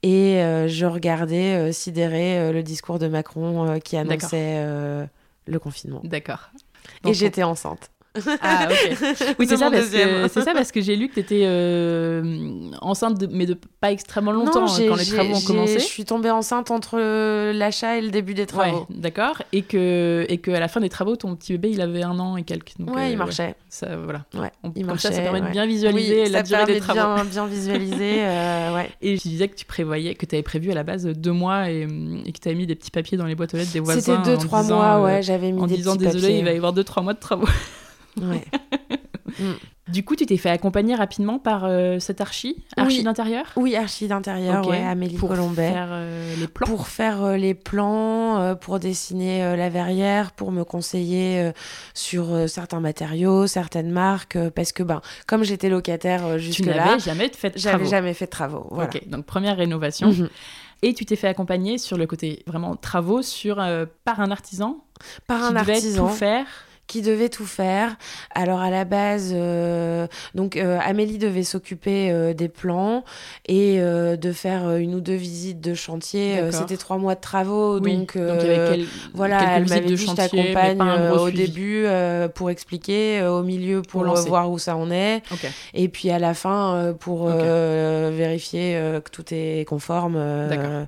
Et 0.03 0.39
je 0.67 0.85
regardais 0.85 1.71
sidéré 1.73 2.51
le 2.51 2.63
discours 2.63 2.99
de 2.99 3.07
Macron 3.07 3.79
qui 3.83 3.97
annonçait 3.97 4.63
le 5.45 5.59
confinement. 5.59 6.01
D'accord. 6.03 6.49
Et 7.05 7.13
j'étais 7.13 7.43
enceinte. 7.43 7.91
Ah, 8.41 8.67
ok. 8.69 8.97
Oui, 9.39 9.45
c'est 9.47 9.57
ça, 9.57 9.69
parce 9.69 9.89
que, 9.89 10.27
ça 10.27 10.53
parce 10.53 10.71
que 10.71 10.81
j'ai 10.81 10.95
lu 10.95 11.09
que 11.09 11.13
tu 11.15 11.19
étais 11.19 11.43
euh, 11.45 12.71
enceinte, 12.81 13.23
mais 13.31 13.45
de 13.45 13.55
pas 13.79 13.91
extrêmement 13.91 14.31
longtemps 14.31 14.65
hein, 14.65 14.85
quand 14.87 14.95
les 14.95 15.05
travaux 15.05 15.35
ont 15.35 15.41
commencé. 15.41 15.79
Je 15.79 15.85
suis 15.85 16.05
tombée 16.05 16.31
enceinte 16.31 16.71
entre 16.71 16.97
l'achat 17.51 17.97
et 17.97 18.01
le 18.01 18.09
début 18.09 18.33
des 18.33 18.45
travaux. 18.45 18.87
d'accord. 18.89 19.41
Et 19.53 19.61
que, 19.61 20.25
et 20.27 20.37
que 20.39 20.51
à 20.51 20.59
la 20.59 20.67
fin 20.67 20.79
des 20.79 20.89
travaux, 20.89 21.15
ton 21.15 21.35
petit 21.35 21.53
bébé, 21.53 21.71
il 21.71 21.81
avait 21.81 22.03
un 22.03 22.17
an 22.19 22.37
et 22.37 22.43
quelques. 22.43 22.73
Donc, 22.79 22.95
ouais, 22.95 23.11
il 23.11 23.15
euh, 23.15 23.17
marchait. 23.17 23.55
Ça, 23.69 23.95
voilà. 23.95 24.25
Ouais, 24.33 24.51
il 24.63 24.81
comme 24.81 24.85
marchait, 24.85 25.09
ça, 25.09 25.13
ça 25.15 25.21
permet 25.21 25.41
de 25.41 25.47
bien 25.49 25.65
visualiser 25.65 26.29
la 26.29 26.43
durée 26.43 26.65
des 26.65 26.79
travaux. 26.79 27.15
Bien, 27.15 27.25
bien 27.25 27.45
visualiser, 27.45 28.23
euh, 28.23 28.75
ouais. 28.75 28.89
Et 29.01 29.17
je 29.17 29.21
disais 29.21 29.47
que 29.47 29.55
tu 29.55 29.65
prévoyais, 29.65 30.15
que 30.15 30.25
tu 30.25 30.35
avais 30.35 30.43
prévu 30.43 30.71
à 30.71 30.75
la 30.75 30.83
base 30.83 31.05
deux 31.05 31.31
mois 31.31 31.69
et, 31.69 31.87
et 32.25 32.31
que 32.31 32.39
tu 32.39 32.47
avais 32.47 32.55
mis 32.57 32.65
des 32.67 32.75
petits 32.75 32.91
papiers 32.91 33.17
dans 33.17 33.25
les 33.25 33.35
boîtes 33.35 33.53
aux 33.53 33.57
lettres 33.57 33.71
des 33.71 33.79
voisins. 33.79 33.99
C'était 34.01 34.31
deux, 34.31 34.37
trois 34.37 34.63
mois, 34.63 35.01
ouais, 35.01 35.21
j'avais 35.21 35.51
mis 35.51 35.61
en 35.61 35.67
des 35.67 35.75
disant, 35.75 35.93
petits 35.93 36.05
désolé, 36.05 36.21
papiers. 36.21 36.39
il 36.39 36.45
va 36.45 36.53
y 36.53 36.57
avoir 36.57 36.73
deux, 36.73 36.83
trois 36.83 37.03
mois 37.03 37.13
de 37.13 37.19
travaux. 37.19 37.47
Ouais. 38.23 38.45
Mm. 39.39 39.53
Du 39.91 40.03
coup, 40.03 40.15
tu 40.15 40.25
t'es 40.25 40.37
fait 40.37 40.49
accompagner 40.49 40.95
rapidement 40.95 41.39
par 41.39 41.65
euh, 41.65 41.99
cette 41.99 42.19
archi, 42.19 42.63
archi 42.77 43.03
d'intérieur? 43.03 43.45
Oui, 43.55 43.75
archi 43.75 44.07
d'intérieur, 44.07 44.67
ouais, 44.67 44.83
Amélie 44.83 45.15
pour 45.17 45.29
Colombet. 45.29 45.71
Faire, 45.71 45.89
euh, 45.91 46.35
les 46.35 46.47
plans? 46.47 46.67
Pour 46.67 46.87
faire 46.87 47.23
euh, 47.23 47.37
les 47.37 47.53
plans, 47.53 48.55
pour 48.59 48.79
dessiner 48.79 49.55
la 49.55 49.69
verrière, 49.69 50.31
pour 50.31 50.51
me 50.51 50.63
conseiller 50.63 51.51
sur 51.93 52.49
certains 52.49 52.79
matériaux, 52.79 53.47
certaines 53.47 53.91
marques, 53.91 54.37
parce 54.49 54.71
que 54.71 54.83
ben, 54.83 55.01
comme 55.27 55.43
j'étais 55.43 55.69
locataire 55.69 56.37
jusque-là, 56.37 56.73
tu 56.73 56.79
n'avais 56.87 56.99
jamais 56.99 57.29
fait 57.29 57.49
de 57.51 57.59
travaux. 57.59 57.85
jamais 57.85 58.13
fait 58.13 58.25
de 58.25 58.31
travaux. 58.31 58.67
Voilà. 58.71 58.89
Ok, 58.93 59.07
donc 59.09 59.25
première 59.25 59.57
rénovation. 59.57 60.09
Mhm. 60.09 60.29
Et 60.81 60.93
tu 60.93 61.05
t'es 61.05 61.15
fait 61.17 61.27
accompagner 61.27 61.77
sur 61.77 61.97
le 61.97 62.07
côté 62.07 62.43
vraiment 62.47 62.75
travaux 62.75 63.21
sur, 63.21 63.55
par 64.05 64.19
un 64.21 64.31
artisan 64.31 64.77
Par 65.27 65.39
qui 65.39 65.45
un 65.55 65.59
devait 65.61 65.73
artisan. 65.75 66.07
tout 66.07 66.13
faire 66.13 66.45
qui 66.89 67.01
devait 67.03 67.29
tout 67.29 67.45
faire. 67.45 67.95
Alors 68.33 68.59
à 68.59 68.71
la 68.71 68.83
base, 68.83 69.31
euh, 69.33 70.07
donc 70.33 70.57
euh, 70.57 70.79
Amélie 70.83 71.19
devait 71.19 71.43
s'occuper 71.43 72.09
euh, 72.11 72.33
des 72.33 72.49
plans 72.49 73.05
et 73.47 73.79
de 73.79 74.31
faire 74.33 74.75
une 74.75 74.95
ou 74.95 74.99
deux 74.99 75.15
visites 75.15 75.61
de 75.61 75.73
chantier. 75.75 76.41
C'était 76.51 76.77
trois 76.77 76.97
mois 76.97 77.15
de 77.15 77.21
travaux, 77.21 77.79
oui. 77.79 77.95
donc, 77.95 78.17
donc 78.17 78.39
quel, 78.39 78.85
voilà, 79.13 79.57
elle 79.57 79.69
m'avait 79.69 79.81
dit 79.81 79.97
je 79.97 80.11
t'accompagne 80.13 80.81
au 81.11 81.27
suivi. 81.27 81.47
début 81.47 81.85
pour 82.33 82.49
expliquer, 82.49 83.21
au 83.21 83.43
milieu 83.43 83.83
pour, 83.83 84.03
pour 84.03 84.15
voir 84.21 84.49
où 84.49 84.57
ça 84.57 84.75
en 84.75 84.89
est, 84.89 85.21
okay. 85.31 85.49
et 85.75 85.87
puis 85.89 86.09
à 86.09 86.17
la 86.17 86.33
fin 86.33 86.95
pour 86.99 87.23
okay. 87.23 88.09
vérifier 88.11 88.79
que 89.03 89.11
tout 89.11 89.25
est 89.31 89.65
conforme. 89.67 90.17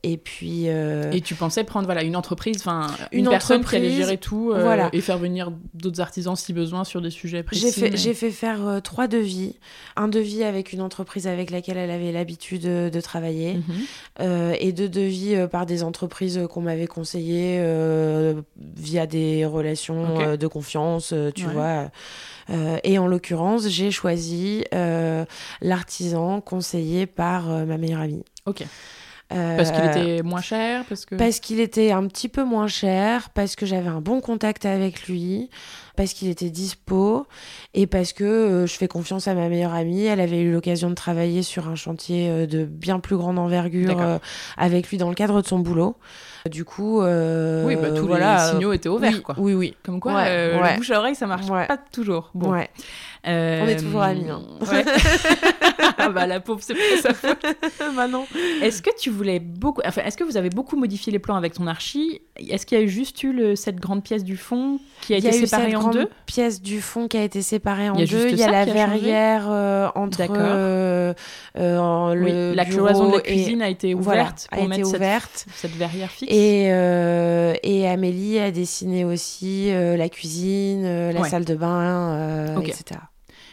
et 0.02 0.18
puis 0.18 0.66
et 0.66 1.22
tu 1.22 1.36
pensais 1.36 1.64
prendre 1.64 1.86
voilà 1.86 2.02
une 2.02 2.16
entreprise, 2.16 2.58
enfin 2.58 2.88
une, 3.12 3.20
une, 3.20 3.30
personne 3.30 3.60
entreprise, 3.60 3.82
qui 3.82 3.86
allait 3.86 3.96
gérer 3.96 4.18
tout 4.18 4.52
voilà. 4.52 4.90
et 4.94 5.02
faire 5.02 5.20
venir 5.20 5.52
d'autres 5.76 5.91
artisans 6.00 6.36
si 6.36 6.54
besoin 6.54 6.84
sur 6.84 7.02
des 7.02 7.10
sujets 7.12 7.44
précis. 7.44 7.62
J'ai 7.64 7.72
fait, 7.72 7.90
mais... 7.92 7.98
j'ai 7.98 8.14
fait 8.14 8.32
faire 8.32 8.68
euh, 8.68 8.80
trois 8.80 9.08
devis. 9.08 9.56
Un 9.96 10.08
devis 10.08 10.44
avec 10.44 10.72
une 10.74 10.82
entreprise 10.82 11.28
avec 11.28 11.52
laquelle 11.52 11.78
elle 11.78 11.92
avait 11.92 12.12
l'habitude 12.12 12.62
de, 12.64 12.90
de 12.90 13.02
travailler 13.02 13.56
Mm 13.56 13.64
-hmm. 13.68 14.22
euh, 14.22 14.56
et 14.60 14.72
deux 14.72 14.90
devis 14.90 15.36
euh, 15.36 15.48
par 15.48 15.66
des 15.66 15.84
entreprises 15.84 16.40
qu'on 16.50 16.62
m'avait 16.62 16.88
conseillées 16.88 17.58
euh, 17.60 18.42
via 18.78 19.06
des 19.08 19.46
relations 19.46 20.20
euh, 20.22 20.38
de 20.38 20.48
confiance, 20.48 21.12
euh, 21.14 21.32
tu 21.32 21.46
Ouais. 21.48 21.54
vois. 21.54 21.92
Euh, 22.50 22.78
et 22.84 22.98
en 23.00 23.08
l'occurrence, 23.08 23.68
j'ai 23.70 23.92
choisi 23.92 24.64
euh, 24.74 25.26
l'artisan 25.62 26.42
conseillé 26.42 27.06
par 27.06 27.50
euh, 27.52 27.66
ma 27.66 27.78
meilleure 27.78 28.02
amie. 28.02 28.24
Ok. 28.46 28.64
Euh, 29.34 29.58
Parce 29.58 29.72
qu'il 29.72 29.86
était 29.86 30.24
moins 30.24 30.42
cher 30.42 30.84
parce 30.88 31.06
que... 31.06 31.16
parce 31.16 31.40
qu'il 31.40 31.60
était 31.60 31.92
un 31.92 32.06
petit 32.08 32.28
peu 32.30 32.44
moins 32.44 32.68
cher, 32.68 33.30
parce 33.30 33.56
que 33.56 33.66
j'avais 33.66 33.88
un 33.90 34.02
bon 34.02 34.20
contact 34.22 34.66
avec 34.66 35.08
lui, 35.08 35.50
parce 35.96 36.14
qu'il 36.14 36.30
était 36.30 36.50
dispo 36.50 37.26
et 37.74 37.88
parce 37.88 38.14
que 38.14 38.24
euh, 38.24 38.68
je 38.68 38.74
fais 38.74 38.88
confiance 38.88 39.28
à 39.28 39.34
ma 39.34 39.50
meilleure 39.50 39.74
amie. 39.74 40.06
Elle 40.06 40.20
avait 40.20 40.40
eu 40.42 40.52
l'occasion 40.52 40.90
de 40.90 40.96
travailler 40.96 41.44
sur 41.44 41.68
un 41.68 41.76
chantier 41.76 42.30
euh, 42.30 42.46
de 42.46 42.66
bien 42.66 43.00
plus 43.00 43.18
grande 43.18 43.38
envergure 43.40 44.00
euh, 44.00 44.18
avec 44.58 44.90
lui 44.90 44.98
dans 44.98 45.10
le 45.10 45.16
cadre 45.16 45.42
de 45.42 45.48
son 45.48 45.60
boulot. 45.60 45.96
Du 46.50 46.66
coup, 46.66 47.02
Oui, 47.02 47.76
bah, 47.76 47.92
tous 47.96 48.08
voilà, 48.08 48.46
les 48.48 48.52
signaux 48.54 48.74
étaient 48.74 48.90
ouverts, 48.90 49.14
oui, 49.14 49.22
quoi. 49.22 49.36
Oui, 49.38 49.54
oui. 49.54 49.76
Comme 49.84 50.00
quoi, 50.00 50.14
Ouais, 50.16 50.22
ouais. 50.60 50.72
le 50.72 50.78
bouche 50.78 50.90
à 50.90 50.98
oreille, 50.98 51.14
ça 51.14 51.28
marche 51.28 51.48
Ouais. 51.48 51.68
pas 51.68 51.78
toujours. 51.78 52.32
Bon. 52.34 52.52
On 53.24 53.68
est 53.68 53.76
toujours 53.80 54.02
amis, 54.02 54.28
hein. 54.28 54.42
ah 56.00 56.10
bah 56.10 56.26
la 56.26 56.40
pauvre, 56.40 56.62
c'est 56.64 56.74
pas 56.74 56.80
sa 57.02 57.14
faute. 57.14 57.46
bah 57.96 58.08
non. 58.08 58.26
Est-ce 58.62 58.82
que 58.82 58.90
tu 59.00 59.10
voulais 59.12 59.40
beaucoup... 59.40 59.82
Enfin, 59.86 60.02
est-ce 60.06 60.18
que 60.18 60.24
vous 60.24 60.38
avez 60.38 60.50
beaucoup 60.50 60.76
modifié 60.78 61.12
les 61.12 61.20
plans 61.20 61.36
avec 61.36 61.54
ton 61.54 61.68
archi? 61.68 62.22
Est-ce 62.38 62.66
qu'il 62.66 62.78
y 62.78 62.82
a 62.82 62.84
eu 62.84 62.90
juste 62.90 63.22
eu 63.24 63.34
le- 63.34 63.56
cette 63.56 63.80
grande 63.80 64.04
pièce 64.04 64.24
du 64.24 64.38
fond 64.38 64.80
qui 65.02 65.14
a 65.14 65.18
été 65.18 65.28
eu 65.30 65.46
séparée 65.46 65.68
cette 65.68 65.76
en 65.76 65.81
grande 65.82 66.10
pièce 66.26 66.62
du 66.62 66.82
fond 66.82 67.08
qui 67.08 67.18
a 67.18 67.24
été 67.24 67.42
séparée 67.42 67.90
en 67.90 67.96
a 67.96 68.06
deux. 68.06 68.30
Il 68.30 68.38
y 68.38 68.44
a 68.44 68.50
la 68.52 68.62
a 68.62 68.66
verrière 68.66 69.48
euh, 69.50 69.90
entre 69.96 70.22
euh, 70.30 71.14
euh, 71.58 72.14
le 72.16 72.50
Oui, 72.52 72.56
la 72.56 72.66
cloison 72.66 73.10
de 73.10 73.14
la 73.16 73.20
et- 73.20 73.22
cuisine 73.24 73.62
a 73.62 73.70
été 73.70 73.94
voilà, 73.94 74.22
ouverte 74.24 74.48
a 74.52 74.56
pour 74.56 74.66
été 74.66 74.70
mettre 74.78 74.88
cette- 74.88 74.96
ouverte. 74.98 75.46
Cette, 75.56 75.76
verrière 75.76 76.10
fixe. 76.10 76.32
Et, 76.34 76.70
euh, 76.72 77.54
et 77.64 77.88
Amélie 77.88 78.40
a 78.40 78.52
dessiné 78.52 79.06
aussi 79.06 79.72
euh, 79.72 79.98
la 79.98 80.10
cuisine, 80.10 81.12
la 81.12 81.20
Ouais. 81.22 81.30
salle 81.30 81.46
de 81.46 81.56
bain, 81.56 82.16
euh, 82.16 82.58
Ok. 82.58 82.70
etc. 82.70 83.00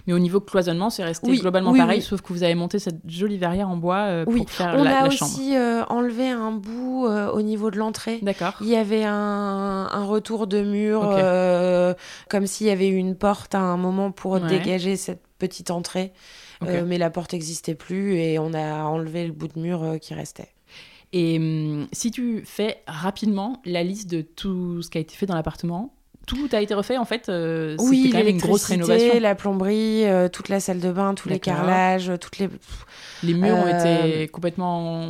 Mais 0.08 0.14
au 0.14 0.18
niveau 0.18 0.40
cloisonnement, 0.40 0.90
c'est 0.90 1.04
resté 1.04 1.28
Oui, 1.30 1.38
globalement 1.38 1.70
oui, 1.70 1.78
pareil, 1.78 1.98
oui. 1.98 2.02
sauf 2.04 2.22
que 2.22 2.32
vous 2.32 2.42
avez 2.42 2.54
monté 2.56 2.78
cette 2.80 3.08
jolie 3.08 3.36
verrière 3.38 3.68
en 3.68 3.76
bois 3.76 3.98
euh, 4.06 4.24
pour 4.24 4.50
faire 4.50 4.74
On 4.76 4.82
la, 4.82 5.00
a 5.00 5.02
la 5.04 5.10
chambre. 5.10 5.30
aussi 5.30 5.52
enlevé 5.88 6.28
un 6.30 6.50
bout 6.50 7.06
euh, 7.06 7.30
au 7.30 7.42
niveau 7.42 7.70
de 7.70 7.76
l'entrée. 7.76 8.18
D'accord. 8.22 8.54
Il 8.62 8.68
y 8.68 8.74
avait 8.76 9.04
un, 9.04 9.12
un 9.92 10.04
retour 10.06 10.46
de 10.48 10.62
mur, 10.62 11.02
euh, 11.04 11.92
comme 12.30 12.46
s'il 12.46 12.66
y 12.66 12.70
avait 12.70 12.88
eu 12.88 12.96
une 12.96 13.14
porte 13.16 13.54
à 13.54 13.60
un 13.60 13.76
moment 13.76 14.10
pour 14.10 14.32
Ouais. 14.32 14.46
dégager 14.48 14.96
cette 14.96 15.22
petite 15.38 15.70
entrée. 15.70 16.12
Mais 16.62 16.98
la 16.98 17.10
porte 17.10 17.34
n'existait 17.34 17.76
plus 17.76 18.16
et 18.16 18.38
on 18.40 18.52
a 18.54 18.82
enlevé 18.84 19.24
le 19.26 19.32
bout 19.32 19.46
de 19.48 19.60
mur 19.60 19.96
qui 20.00 20.14
restait. 20.14 20.48
Et 21.12 21.38
hum, 21.38 21.86
si 21.92 22.10
tu 22.10 22.42
fais 22.44 22.78
rapidement 22.86 23.60
la 23.64 23.82
liste 23.84 24.10
de 24.10 24.22
tout 24.22 24.82
ce 24.82 24.90
qui 24.90 24.98
a 24.98 25.00
été 25.00 25.14
fait 25.14 25.26
dans 25.26 25.34
l'appartement, 25.36 25.94
tout 26.28 26.48
a 26.52 26.60
été 26.60 26.74
refait 26.74 26.98
en 26.98 27.04
fait. 27.04 27.28
euh, 27.28 27.74
Oui, 27.80 28.02
c'était 28.04 28.12
quand 28.12 28.18
même 28.24 28.28
une 28.34 28.40
grosse 28.40 28.64
rénovation. 28.64 29.18
la 29.20 29.34
plomberie, 29.34 30.04
euh, 30.04 30.28
toute 30.28 30.48
la 30.50 30.60
salle 30.60 30.78
de 30.78 30.92
bain, 30.92 31.14
tous 31.14 31.28
les 31.28 31.40
carrelages, 31.40 32.12
toutes 32.20 32.38
les. 32.38 32.48
Les 33.24 33.34
murs 33.34 33.56
ont 33.56 33.66
Euh, 33.66 34.04
été 34.22 34.28
complètement. 34.28 35.08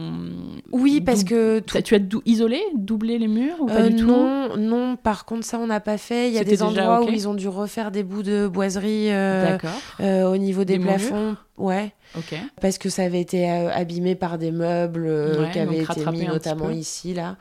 Oui, 0.73 1.03
parce 1.03 1.25
Dou- 1.25 1.31
que 1.35 1.61
Tu 1.83 1.95
as 1.95 1.99
dou- 1.99 2.23
isolé, 2.25 2.59
doublé 2.75 3.19
les 3.19 3.29
murs 3.29 3.57
ou 3.61 3.67
pas 3.67 3.81
Euh, 3.83 3.89
du 3.91 3.97
tout 3.97 4.07
non, 4.07 4.57
non, 4.57 4.97
par 4.97 5.27
contre, 5.27 5.45
ça, 5.45 5.59
on 5.59 5.67
n'a 5.67 5.81
pas 5.81 5.99
fait. 5.99 6.29
Il 6.29 6.35
y 6.35 6.39
a 6.39 6.45
des 6.45 6.63
endroits 6.63 7.03
où 7.05 7.09
ils 7.11 7.29
ont 7.29 7.35
dû 7.35 7.49
refaire 7.49 7.91
des 7.91 8.03
bouts 8.05 8.23
de 8.23 8.47
boiserie 8.49 9.11
euh, 9.11 9.51
D'accord. 9.51 9.71
euh, 10.01 10.25
au 10.33 10.37
niveau 10.39 10.65
des, 10.65 10.79
plafonds. 10.79 11.37
Ouais, 11.59 11.93
Ok. 12.17 12.35
parce 12.63 12.79
que 12.79 12.89
ça 12.89 13.03
avait 13.03 13.21
été 13.21 13.51
euh, 13.51 13.69
abîmé 13.75 14.15
par 14.15 14.39
des 14.39 14.53
meubles 14.53 15.07
euh, 15.09 15.43
Ouais, 15.43 15.51
qui 15.51 15.59
avaient 15.59 15.79
été 15.83 16.07
mis 16.13 16.25
notamment 16.27 16.71
ici, 16.71 17.13
là. 17.15 17.37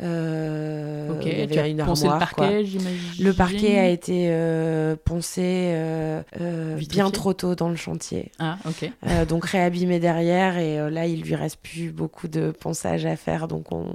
Euh, 0.00 1.08
Ok. 1.10 1.22
il 1.26 1.32
y 1.32 1.42
avait 1.42 1.46
tu 1.48 1.58
as 1.58 1.66
une 1.68 1.78
poncé 1.84 2.04
le 2.04 2.10
armoire, 2.12 2.34
parquet, 2.36 2.64
j'imagine. 2.64 3.24
Le 3.24 3.32
parquet 3.32 3.78
a 3.78 3.88
été 3.88 4.28
euh, 4.30 4.96
poncé 5.04 5.42
euh, 5.44 6.22
euh, 6.40 6.76
bien 6.88 7.10
trop 7.10 7.32
tôt 7.32 7.54
dans 7.54 7.68
le 7.68 7.76
chantier. 7.76 8.30
Ah, 8.38 8.58
ok. 8.66 8.90
Euh, 9.08 9.24
donc 9.24 9.44
réabîmé 9.46 9.98
derrière 9.98 10.58
et 10.58 10.78
euh, 10.78 10.90
là 10.90 11.06
il 11.06 11.22
lui 11.22 11.34
reste 11.34 11.58
plus 11.62 11.90
beaucoup 11.90 12.28
de 12.28 12.50
ponçage 12.52 13.06
à 13.06 13.16
faire 13.16 13.48
donc 13.48 13.72
on, 13.72 13.86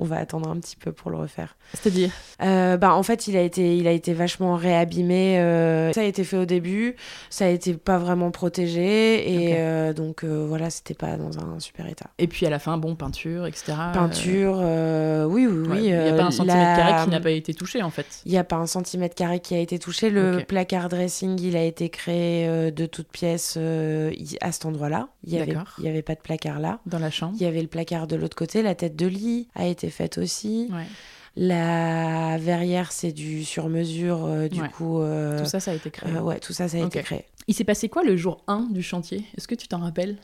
on 0.00 0.04
va 0.04 0.16
attendre 0.16 0.48
un 0.48 0.56
petit 0.58 0.76
peu 0.76 0.92
pour 0.92 1.10
le 1.10 1.18
refaire. 1.18 1.56
C'est-à-dire 1.74 2.10
Euh, 2.42 2.76
bah, 2.78 2.94
en 2.94 3.02
fait, 3.02 3.28
il 3.28 3.36
a 3.36 3.42
été, 3.42 3.76
il 3.76 3.86
a 3.86 3.92
été 3.92 4.14
vachement 4.14 4.56
réabîmé. 4.56 5.38
euh, 5.38 5.92
ça 5.92 6.00
a 6.00 6.04
été 6.04 6.24
fait 6.24 6.38
au 6.38 6.46
début, 6.46 6.96
ça 7.28 7.44
a 7.44 7.48
été 7.48 7.74
pas 7.74 7.98
vraiment 7.98 8.30
protégé 8.30 9.32
et 9.32 9.56
euh, 9.58 9.92
donc 9.92 10.24
euh, 10.24 10.46
voilà, 10.48 10.70
c'était 10.70 10.94
pas 10.94 11.16
dans 11.16 11.38
un 11.38 11.60
super 11.60 11.86
état. 11.86 12.06
Et 12.18 12.26
puis 12.26 12.46
à 12.46 12.50
la 12.50 12.58
fin, 12.58 12.78
bon, 12.78 12.94
peinture, 12.96 13.46
etc. 13.46 13.74
Peinture, 13.92 14.56
oui, 15.28 15.46
oui, 15.46 15.66
oui. 15.68 15.76
Il 15.78 15.82
n'y 15.82 15.92
a 15.92 16.12
pas 16.14 16.24
un 16.24 16.30
centimètre 16.30 16.58
la- 16.70 16.76
carré 16.76 17.04
qui 17.04 17.10
n'a 17.10 17.20
pas 17.20 17.30
été 17.30 17.54
touché 17.54 17.82
en 17.82 17.90
fait. 17.90 18.06
Il 18.24 18.32
n'y 18.32 18.38
a 18.38 18.44
pas 18.44 18.56
un 18.56 18.66
centimètre 18.66 19.14
carré 19.14 19.40
qui 19.40 19.54
a 19.54 19.58
été 19.58 19.78
touché. 19.78 20.10
Le 20.10 20.42
placard 20.46 20.88
dressing, 20.88 21.38
il 21.40 21.56
a 21.56 21.62
été 21.64 21.88
créé 21.90 22.70
de 22.72 22.86
toutes 22.86 23.08
pièces 23.08 23.58
à 24.40 24.52
cet 24.52 24.64
endroit-là. 24.64 25.08
Il 25.24 25.34
n'y 25.34 25.40
avait, 25.40 25.52
D'accord. 25.52 25.74
il 25.78 25.84
y 25.84 25.88
avait 25.88 26.02
pas 26.02 26.14
de 26.14 26.20
placard 26.20 26.58
là. 26.60 26.80
Dans 26.86 26.98
la 26.98 27.10
chambre. 27.10 27.34
Il 27.38 27.42
y 27.42 27.46
avait 27.46 27.60
le 27.62 27.68
placard 27.68 28.06
de 28.06 28.16
l'autre 28.16 28.36
côté. 28.36 28.62
La 28.62 28.74
tête 28.74 28.96
de 28.96 29.06
lit 29.06 29.48
a 29.54 29.66
été 29.66 29.89
faite 29.90 30.18
aussi. 30.18 30.68
Ouais. 30.72 30.86
La 31.36 32.36
verrière, 32.38 32.90
c'est 32.92 33.12
du 33.12 33.44
sur-mesure. 33.44 34.24
euh, 34.26 34.48
du 34.48 34.60
Ouais. 34.62 34.68
coup, 34.68 35.00
euh, 35.00 35.38
Tout 35.38 35.46
ça, 35.46 35.60
ça 35.60 35.70
a 35.70 35.74
été 35.74 35.90
créé. 35.90 36.10
euh, 36.12 36.20
ouais, 36.20 36.38
tout 36.40 36.52
ça, 36.52 36.68
ça 36.68 36.76
a 36.76 36.80
été 36.84 37.02
créé. 37.02 37.24
Il 37.48 37.54
s'est 37.54 37.64
passé 37.64 37.88
quoi 37.88 38.02
le 38.02 38.16
jour 38.16 38.42
1 38.48 38.68
du 38.70 38.82
chantier? 38.82 39.24
Est-ce 39.36 39.46
que 39.48 39.54
tu 39.54 39.68
t'en 39.68 39.78
rappelles? 39.78 40.16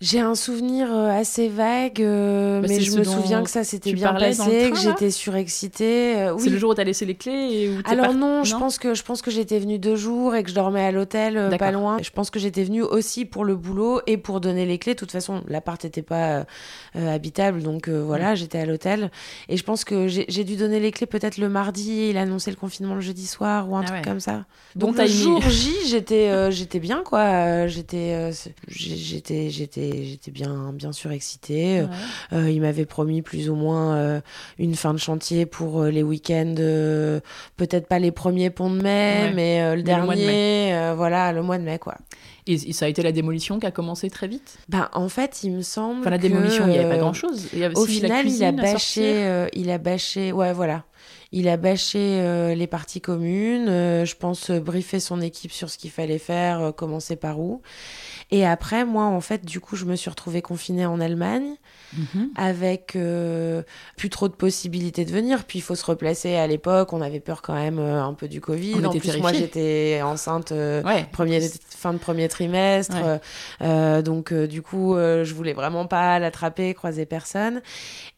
J'ai 0.00 0.20
un 0.20 0.34
souvenir 0.34 0.88
euh, 0.92 1.08
assez 1.08 1.48
vague, 1.48 2.02
euh, 2.02 2.60
Bah, 2.60 2.66
mais 2.68 2.80
je 2.80 2.98
me 2.98 3.04
souviens 3.04 3.42
que 3.42 3.48
ça 3.48 3.64
s'était 3.64 3.92
bien 3.92 4.12
passé, 4.12 4.68
train, 4.68 4.70
que 4.70 4.76
j'étais 4.76 5.10
surexcitée. 5.10 6.16
euh, 6.16 6.34
C'est 6.36 6.44
oui. 6.46 6.50
le 6.50 6.58
jour 6.58 6.72
où 6.72 6.74
t'as 6.74 6.84
laissé 6.84 7.06
les 7.06 7.14
clés 7.14 7.32
et 7.52 7.68
où 7.70 7.80
t'es 7.80 7.90
Alors 7.90 8.12
non, 8.12 8.44
je 8.44 8.54
pense 8.56 8.78
que 8.78 8.92
je 8.94 9.02
pense 9.02 9.22
que 9.22 9.30
j'étais 9.30 9.58
venue 9.58 9.78
deux 9.78 9.94
jours 9.96 10.34
et 10.34 10.42
que 10.42 10.50
je 10.50 10.54
dormais 10.54 10.84
à 10.84 10.90
l'hôtel 10.90 11.38
euh, 11.38 11.56
pas 11.56 11.70
loin. 11.70 11.96
Je 12.02 12.10
pense 12.10 12.30
que 12.30 12.38
j'étais 12.38 12.64
venue 12.64 12.82
aussi 12.82 13.24
pour 13.24 13.44
le 13.44 13.54
boulot 13.56 14.00
et 14.06 14.18
pour 14.18 14.40
donner 14.40 14.66
les 14.66 14.78
clés. 14.78 14.94
De 14.94 14.98
toute 14.98 15.12
façon, 15.12 15.42
l'appart 15.48 15.82
n'était 15.84 16.02
pas 16.02 16.44
habitable, 16.94 17.62
donc 17.62 17.88
voilà, 17.88 18.34
j'étais 18.34 18.58
à 18.58 18.66
l'hôtel. 18.66 19.10
Et 19.48 19.56
je 19.56 19.62
pense 19.62 19.84
que 19.84 20.08
j'ai 20.08 20.44
dû 20.44 20.56
donner 20.56 20.80
les 20.80 20.90
clés 20.90 21.06
peut-être 21.06 21.38
le 21.38 21.48
mardi. 21.48 21.92
et 22.00 22.10
Il 22.10 22.18
a 22.18 22.22
annoncé 22.22 22.50
le 22.50 22.56
confinement 22.56 22.94
le 22.96 23.00
jeudi 23.00 23.26
soir 23.26 23.70
ou 23.70 23.76
un 23.76 23.82
Ah 23.82 23.84
truc 23.84 23.96
ouais. 23.98 24.02
comme 24.04 24.20
ça. 24.20 24.44
Bon 24.74 24.88
Donc 24.88 24.98
le 24.98 25.06
jour 25.06 25.40
J, 25.48 25.70
j'étais 25.86 26.50
j'étais 26.50 26.80
bien 26.80 27.02
quoi. 27.04 27.68
J'étais 27.68 28.30
j'ai- 28.68 29.50
j'étais 29.50 29.83
j'étais 29.92 30.04
j'étais 30.04 30.30
bien 30.30 30.72
bien 30.72 30.92
surexcitée. 30.92 31.82
Ouais. 31.82 31.88
Euh, 32.32 32.50
il 32.50 32.60
m'avait 32.60 32.86
promis 32.86 33.22
plus 33.22 33.50
ou 33.50 33.54
moins 33.54 33.96
euh, 33.96 34.20
une 34.58 34.74
fin 34.74 34.92
de 34.94 34.98
chantier 34.98 35.46
pour 35.46 35.82
euh, 35.82 35.90
les 35.90 36.02
week-ends, 36.02 36.54
peut-être 37.56 37.86
pas 37.86 37.98
les 37.98 38.10
premiers 38.12 38.50
ponts 38.50 38.70
de 38.70 38.80
mai, 38.80 39.24
Ouais. 39.24 39.32
mais 39.34 39.76
le 39.76 39.82
Mais 39.82 39.96
le 39.96 40.02
mois 40.04 40.14
de 40.14 40.20
dernier, 40.20 40.94
voilà, 40.96 41.32
le 41.32 41.42
mois 41.42 41.58
de 41.58 41.64
mai, 41.64 41.78
quoi. 41.78 41.96
Et, 42.46 42.54
et 42.54 42.72
ça 42.72 42.84
a 42.84 42.88
été 42.88 43.02
la 43.02 43.12
démolition 43.12 43.58
qui 43.58 43.66
a 43.66 43.70
commencé 43.70 44.10
très 44.10 44.28
vite? 44.28 44.58
Ben, 44.68 44.88
en 44.92 45.08
fait, 45.08 45.42
il 45.44 45.52
me 45.52 45.62
semble 45.62 46.00
Enfin, 46.00 46.10
la 46.10 46.18
que, 46.18 46.22
démolition, 46.22 46.66
il 46.66 46.70
n'y 46.72 46.78
avait 46.78 46.90
pas 46.90 46.98
grand-chose. 46.98 47.48
Au 47.74 47.86
final, 47.86 48.28
il 48.28 48.44
a 48.44 48.52
bâché, 48.52 49.46
il 49.54 49.70
a 49.70 49.78
bâché, 49.78 50.32
ouais, 50.32 50.52
voilà. 50.52 50.84
Il 51.36 51.48
a 51.48 51.56
bâché 51.56 51.98
euh, 51.98 52.54
les 52.54 52.68
parties 52.68 53.00
communes, 53.00 53.68
euh, 53.68 54.04
je 54.04 54.14
pense 54.14 54.50
euh, 54.50 54.60
briefer 54.60 55.00
son 55.00 55.20
équipe 55.20 55.50
sur 55.50 55.68
ce 55.68 55.78
qu'il 55.78 55.90
fallait 55.90 56.18
faire, 56.20 56.72
commencer 56.76 57.16
par 57.16 57.40
où. 57.40 57.60
Et 58.30 58.46
après, 58.46 58.84
moi, 58.84 59.04
en 59.04 59.20
fait, 59.20 59.44
du 59.44 59.60
coup, 59.60 59.76
je 59.76 59.84
me 59.84 59.96
suis 59.96 60.10
retrouvée 60.10 60.42
confinée 60.42 60.86
en 60.86 61.00
Allemagne. 61.00 61.54
Mhm. 62.14 62.30
avec 62.34 62.96
euh, 62.96 63.62
plus 63.96 64.10
trop 64.10 64.26
de 64.26 64.32
possibilités 64.34 65.04
de 65.04 65.12
venir. 65.12 65.44
Puis 65.44 65.60
il 65.60 65.62
faut 65.62 65.76
se 65.76 65.84
replacer. 65.84 66.34
À 66.34 66.48
l'époque, 66.48 66.92
on 66.92 67.00
avait 67.00 67.20
peur 67.20 67.40
quand 67.40 67.54
même 67.54 67.78
euh, 67.78 68.02
un 68.02 68.14
peu 68.14 68.26
du 68.26 68.40
Covid. 68.40 68.74
On 68.82 68.84
en 68.84 68.90
plus, 68.90 69.16
moi, 69.18 69.32
j'étais 69.32 70.00
enceinte 70.02 70.50
euh, 70.50 70.82
Ouais. 70.82 71.06
premier, 71.12 71.40
fin 71.70 71.92
de 71.92 71.98
premier 71.98 72.26
trimestre. 72.28 72.96
Ouais. 73.60 74.02
donc, 74.02 74.32
du 74.34 74.60
coup, 74.60 74.96
je 74.96 75.32
voulais 75.34 75.52
vraiment 75.52 75.86
pas 75.86 76.18
l'attraper, 76.18 76.74
croiser 76.74 77.06
personne. 77.06 77.62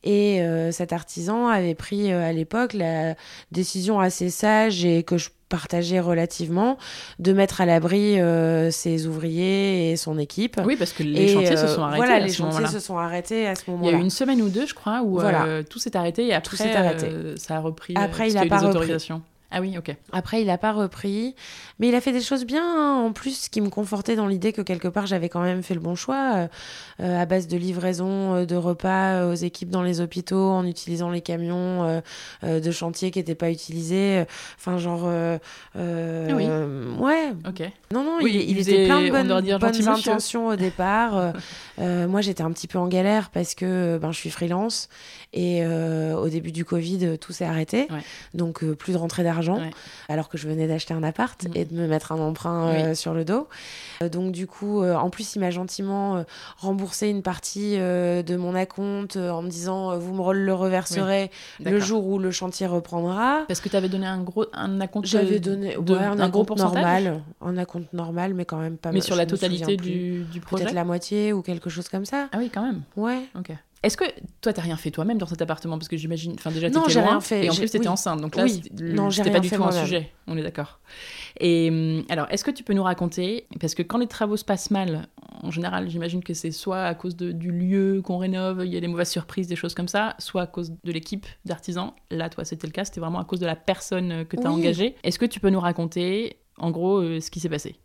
Et 0.04 0.40
cet 0.70 0.92
artisan 0.94 1.48
avait 1.48 1.74
pris 1.74 2.12
à 2.12 2.32
l'époque 2.32 2.72
la 2.72 3.14
décision 3.52 4.00
assez 4.00 4.30
sage 4.30 4.84
et 4.86 5.02
que 5.02 5.18
je 5.18 5.28
partageais 5.48 6.00
relativement 6.00 6.76
de 7.18 7.32
mettre 7.32 7.60
à 7.60 7.66
l'abri 7.66 8.20
euh, 8.20 8.70
ses 8.70 9.06
ouvriers 9.06 9.90
et 9.92 9.96
son 9.96 10.18
équipe. 10.18 10.60
Oui, 10.64 10.76
parce 10.76 10.92
que 10.92 11.02
les 11.02 11.22
Et, 11.22 11.28
chantiers 11.28 11.56
se 11.56 11.64
euh, 11.66 11.74
sont 11.74 11.82
arrêtés 11.82 11.96
Voilà, 11.98 12.14
à 12.16 12.20
les 12.20 12.28
ce 12.30 12.36
chantiers 12.38 12.54
moment-là. 12.60 12.72
se 12.72 12.80
sont 12.80 12.98
arrêtés 12.98 13.46
à 13.46 13.54
ce 13.54 13.62
Il 13.66 13.70
y 13.70 13.70
a 13.70 13.76
moment-là. 13.76 13.98
eu 13.98 14.00
une 14.00 14.10
semaine 14.10 14.42
ou 14.42 14.48
deux, 14.48 14.66
je 14.66 14.74
crois, 14.74 15.02
où 15.02 15.18
Voilà. 15.20 15.44
euh, 15.44 15.62
tout 15.62 15.78
s'est 15.78 15.96
arrêté 15.96 16.26
et 16.26 16.34
après, 16.34 16.74
arrêté. 16.74 17.06
euh, 17.10 17.34
ça 17.36 17.56
a 17.56 17.60
repris. 17.60 17.94
Après, 17.96 18.28
il 18.28 18.34
parce 18.34 18.36
a 18.36 18.38
qu'il 18.40 18.46
y 18.46 18.50
pas 18.50 18.58
repris. 18.80 18.92
Ah 19.52 19.60
oui, 19.60 19.78
ok. 19.78 19.94
Après, 20.12 20.40
il 20.40 20.46
n'a 20.48 20.58
pas 20.58 20.72
repris, 20.72 21.36
mais 21.78 21.88
il 21.88 21.94
a 21.94 22.00
fait 22.00 22.10
des 22.10 22.20
choses 22.20 22.44
bien. 22.44 22.64
hein. 22.64 23.00
En 23.06 23.12
plus, 23.12 23.42
ce 23.44 23.48
qui 23.50 23.60
me 23.60 23.68
confortait 23.70 24.16
dans 24.16 24.26
l'idée 24.26 24.52
que 24.52 24.60
quelque 24.60 24.88
part, 24.88 25.06
j'avais 25.06 25.28
quand 25.28 25.40
même 25.40 25.62
fait 25.62 25.74
le 25.74 25.80
bon 25.80 25.94
choix, 25.94 26.32
euh, 26.34 26.48
euh, 27.00 27.22
à 27.22 27.26
base 27.26 27.46
de 27.46 27.56
livraison 27.56 28.34
euh, 28.34 28.44
de 28.44 28.56
repas 28.56 29.24
aux 29.26 29.34
équipes 29.34 29.70
dans 29.70 29.84
les 29.84 30.00
hôpitaux, 30.00 30.50
en 30.50 30.66
utilisant 30.66 31.10
les 31.10 31.20
camions 31.20 32.02
euh, 32.42 32.60
de 32.60 32.70
chantier 32.72 33.12
qui 33.12 33.20
n'étaient 33.20 33.36
pas 33.36 33.50
utilisés. 33.52 34.24
Enfin, 34.58 34.78
genre, 34.78 35.02
euh, 35.04 35.38
Ah 35.76 36.34
oui. 36.34 37.04
ouais. 37.04 37.32
Ok. 37.48 37.70
Non, 37.92 38.02
non, 38.02 38.18
Oui, 38.20 38.44
il, 38.48 38.58
était 38.58 38.86
plein 38.86 39.00
de 39.00 39.06
on 39.06 39.58
bonnes, 39.58 39.88
intentions 39.88 40.48
au 40.48 40.56
départ. 40.56 41.32
Moi, 41.78 42.20
j'étais 42.20 42.42
un 42.42 42.50
petit 42.50 42.66
peu 42.66 42.78
en 42.78 42.88
galère 42.88 43.30
parce 43.30 43.54
que 43.54 43.98
ben, 44.02 44.10
je 44.10 44.18
suis 44.18 44.30
freelance 44.30 44.88
et 45.32 45.64
au 45.64 46.28
début 46.28 46.50
du 46.50 46.64
Covid, 46.64 47.16
tout 47.20 47.32
s'est 47.32 47.44
arrêté. 47.44 47.86
Ouais. 47.90 48.00
Donc, 48.34 48.64
plus 48.64 48.94
de 48.94 48.98
rentrée 48.98 49.22
d'argent 49.22 49.35
Ouais. 49.58 49.70
alors 50.08 50.28
que 50.28 50.38
je 50.38 50.48
venais 50.48 50.66
d'acheter 50.66 50.94
un 50.94 51.02
appart 51.02 51.42
Mm. 51.44 51.50
et 51.54 51.64
de 51.64 51.74
me 51.74 51.86
mettre 51.86 52.12
un 52.12 52.18
emprunt 52.20 52.68
euh, 52.68 52.94
sur 52.94 53.14
le 53.14 53.24
dos. 53.24 53.48
Euh, 54.02 54.08
donc, 54.08 54.32
du 54.32 54.46
coup, 54.46 54.82
euh, 54.82 54.94
en 54.94 55.10
plus, 55.10 55.34
il 55.36 55.40
m'a 55.40 55.50
gentiment 55.50 56.24
remboursé 56.58 57.08
une 57.08 57.22
partie 57.22 57.76
de 57.76 58.36
mon 58.36 58.54
acompte 58.54 59.16
en 59.16 59.42
me 59.42 59.48
disant 59.48 59.96
Vous 59.98 60.12
me 60.14 60.32
le 60.32 60.54
reverserez 60.54 61.30
le 61.60 61.78
jour 61.80 62.06
où 62.06 62.18
le 62.18 62.30
chantier 62.30 62.66
reprendra. 62.66 63.44
Parce 63.48 63.60
que 63.60 63.68
tu 63.68 63.76
avais 63.76 63.88
donné 63.88 64.06
un 64.06 64.20
gros 64.22 64.46
un 64.52 64.80
acompte 64.80 65.06
J'avais 65.06 65.40
donné 65.40 65.76
de- 65.78 65.92
ouais, 65.94 65.98
un, 66.04 66.18
un 66.18 66.28
gros 66.28 66.44
pourcentage 66.44 66.74
normal, 67.04 67.22
un 67.40 67.56
acompte 67.58 67.92
normal, 67.92 68.34
mais 68.34 68.44
quand 68.44 68.58
même 68.58 68.76
pas 68.76 68.92
mais 68.92 69.00
sur 69.00 69.16
la 69.16 69.26
totalité 69.26 69.76
du, 69.76 70.24
du 70.24 70.40
projet. 70.40 70.64
Peut-être 70.64 70.74
la 70.74 70.84
moitié 70.84 71.32
ou 71.32 71.42
quelque 71.42 71.70
chose 71.70 71.88
comme 71.88 72.04
ça. 72.04 72.28
Ah 72.32 72.36
oui, 72.38 72.50
quand 72.52 72.62
même. 72.64 72.82
Ouais. 72.96 73.22
Ok. 73.38 73.50
Est-ce 73.86 73.96
que 73.96 74.04
toi, 74.40 74.52
t'as 74.52 74.62
rien 74.62 74.76
fait 74.76 74.90
toi-même 74.90 75.16
dans 75.16 75.26
cet 75.26 75.40
appartement? 75.40 75.78
Parce 75.78 75.86
que 75.86 75.96
j'imagine. 75.96 76.32
Enfin, 76.34 76.50
déjà, 76.50 76.68
Non, 76.70 76.80
t'étais 76.80 76.92
j'ai 76.94 77.00
loin. 77.00 77.10
rien 77.10 77.20
fait. 77.20 77.44
Et 77.46 77.50
en 77.50 77.54
plus, 77.54 77.66
t'étais 77.70 77.78
oui. 77.78 77.88
enceinte. 77.88 78.20
Donc 78.20 78.34
là, 78.34 78.42
Oui. 78.42 78.50
c'était- 78.64 79.30
pas 79.30 79.38
du 79.40 79.48
tout 79.48 79.62
un 79.62 79.70
sujet. 79.70 80.10
On 80.26 80.36
est 80.36 80.42
d'accord. 80.42 80.80
Et 81.38 81.68
hum, 81.70 82.04
alors, 82.08 82.26
est-ce 82.30 82.42
que 82.42 82.50
tu 82.50 82.64
peux 82.64 82.72
nous 82.74 82.82
raconter 82.82 83.46
Parce 83.60 83.76
que 83.76 83.82
quand 83.82 83.98
les 83.98 84.08
travaux 84.08 84.36
se 84.36 84.44
passent 84.44 84.72
mal, 84.72 85.06
en 85.42 85.52
général, 85.52 85.88
j'imagine 85.88 86.24
que 86.24 86.34
c'est 86.34 86.50
soit 86.50 86.82
à 86.82 86.94
cause 86.96 87.14
de- 87.14 87.30
du 87.30 87.52
lieu 87.52 88.02
qu'on 88.02 88.18
rénove, 88.18 88.62
il 88.64 88.72
y 88.74 88.76
a 88.76 88.80
des 88.80 88.88
mauvaises 88.88 89.10
surprises, 89.10 89.46
des 89.46 89.54
choses 89.56 89.74
comme 89.74 89.86
ça, 89.88 90.16
soit 90.18 90.42
à 90.42 90.46
cause 90.48 90.72
de 90.82 90.90
l'équipe 90.92 91.26
d'artisans. 91.44 91.92
Là, 92.10 92.28
toi, 92.28 92.44
c'était 92.44 92.66
le 92.66 92.72
cas. 92.72 92.84
C'était 92.84 93.00
vraiment 93.00 93.20
à 93.20 93.24
cause 93.24 93.38
de 93.38 93.46
la 93.46 93.54
personne 93.56 94.24
que 94.26 94.36
tu 94.36 94.44
as 94.44 94.50
Oui. 94.50 94.56
engagée. 94.60 94.96
Est-ce 95.04 95.18
que 95.20 95.26
tu 95.26 95.38
peux 95.38 95.50
nous 95.50 95.60
raconter, 95.60 96.38
en 96.58 96.72
gros, 96.72 96.98
euh, 96.98 97.20
ce 97.20 97.30
qui 97.30 97.38
s'est 97.38 97.48
passé? 97.48 97.76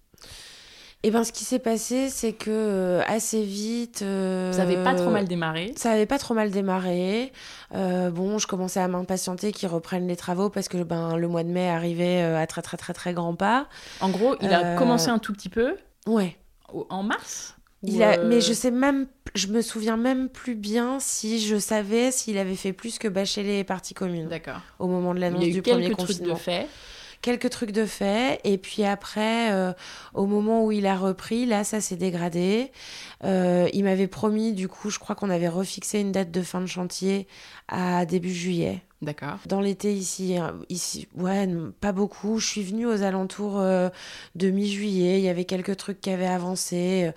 Et 1.04 1.10
ben, 1.10 1.24
ce 1.24 1.32
qui 1.32 1.44
s'est 1.46 1.58
passé, 1.60 2.10
c'est 2.10 2.34
que 2.34 2.52
euh, 2.52 3.02
assez 3.08 3.42
vite. 3.44 4.04
euh, 4.04 4.54
Ça 4.54 4.62
avait 4.62 4.84
pas 4.84 4.94
trop 4.94 5.10
mal 5.10 5.28
démarré. 5.28 5.74
Ça 5.76 5.92
avait 5.92 6.06
pas 6.06 6.20
trop 6.20 6.36
mal 6.36 6.52
démarré. 6.52 7.32
Euh, 7.74 8.12
bon, 8.12 8.38
je 8.38 8.46
commençais 8.46 8.80
à 8.80 8.88
m'impatienter 8.88 9.52
qu'ils 9.52 9.70
reprennent 9.70 10.08
les 10.08 10.16
travaux 10.16 10.50
parce 10.52 10.68
que 10.68 10.78
ben 10.84 11.16
le 11.18 11.28
mois 11.28 11.44
de 11.44 11.50
mai 11.50 11.68
arrivait 11.70 12.22
euh, 12.22 12.38
à 12.40 12.46
très 12.46 12.62
très 12.62 12.78
très 12.78 12.94
très 12.94 13.14
grands 13.14 13.34
pas. 13.36 13.68
En 14.00 14.10
gros, 14.10 14.36
il 14.42 14.54
a 14.54 14.76
commencé 14.76 15.10
un 15.10 15.18
tout 15.18 15.34
petit 15.34 15.50
peu 15.50 15.76
Ouais. 16.06 16.38
en 16.90 17.02
mars 17.02 17.56
Il 17.84 18.04
a, 18.04 18.24
mais 18.24 18.40
je 18.40 18.54
sais 18.54 18.70
même, 18.72 19.08
je 19.34 19.48
me 19.48 19.62
souviens 19.64 19.98
même 19.98 20.30
plus 20.30 20.54
bien 20.56 21.00
si 21.00 21.40
je 21.40 21.58
savais 21.58 22.12
s'il 22.12 22.38
avait 22.38 22.56
fait 22.56 22.74
plus 22.74 23.00
que 23.00 23.08
bâcher 23.08 23.42
les 23.42 23.64
parties 23.64 23.96
communes 23.96 24.28
D'accord. 24.28 24.62
au 24.78 24.86
moment 24.88 25.14
de 25.14 25.18
Il 25.20 25.22
l'annonce 25.22 25.42
y 25.42 25.46
a 25.46 25.50
eu 25.50 25.52
du 25.54 25.62
quelques 25.64 25.78
premier 25.80 25.90
trucs 25.96 26.08
confinement. 26.08 26.34
de 26.36 26.40
fait. 26.40 26.68
Quelques 27.22 27.50
trucs 27.50 27.72
de 27.72 27.86
fait. 27.86 28.40
Et 28.44 28.58
puis 28.58 28.84
après, 28.84 29.52
euh, 29.52 29.74
au 30.14 30.26
moment 30.26 30.66
où 30.66 30.72
il 30.72 30.86
a 30.86 30.96
repris, 30.96 31.46
là, 31.46 31.64
ça 31.64 31.82
s'est 31.82 31.96
dégradé. 31.96 32.72
Euh, 33.24 33.70
il 33.74 33.84
m'avait 33.84 34.08
promis, 34.08 34.54
du 34.54 34.68
coup, 34.68 34.90
je 34.90 35.00
crois 35.00 35.16
qu'on 35.16 35.30
avait 35.30 35.50
refixé 35.50 36.00
une 36.00 36.12
date 36.12 36.32
de 36.32 36.42
fin 36.42 36.62
de 36.62 36.68
chantier 36.68 37.28
à 37.68 38.06
début 38.06 38.34
juillet. 38.34 38.82
D'accord. 39.02 39.40
Dans 39.48 39.62
l'été 39.62 39.94
ici, 39.94 40.40
euh, 40.40 40.52
ici, 40.70 41.08
ouais, 41.16 41.50
pas 41.80 41.92
beaucoup. 41.92 42.38
Je 42.38 42.46
suis 42.46 42.62
venue 42.62 42.86
aux 42.86 43.02
alentours 43.02 43.60
euh, 43.60 43.90
de 44.36 44.52
mi-juillet. 44.52 45.18
Il 45.18 45.24
y 45.24 45.30
avait 45.30 45.46
quelques 45.46 45.76
trucs 45.76 46.00
qui 46.00 46.12
avaient 46.12 46.28
avancé, 46.28 47.12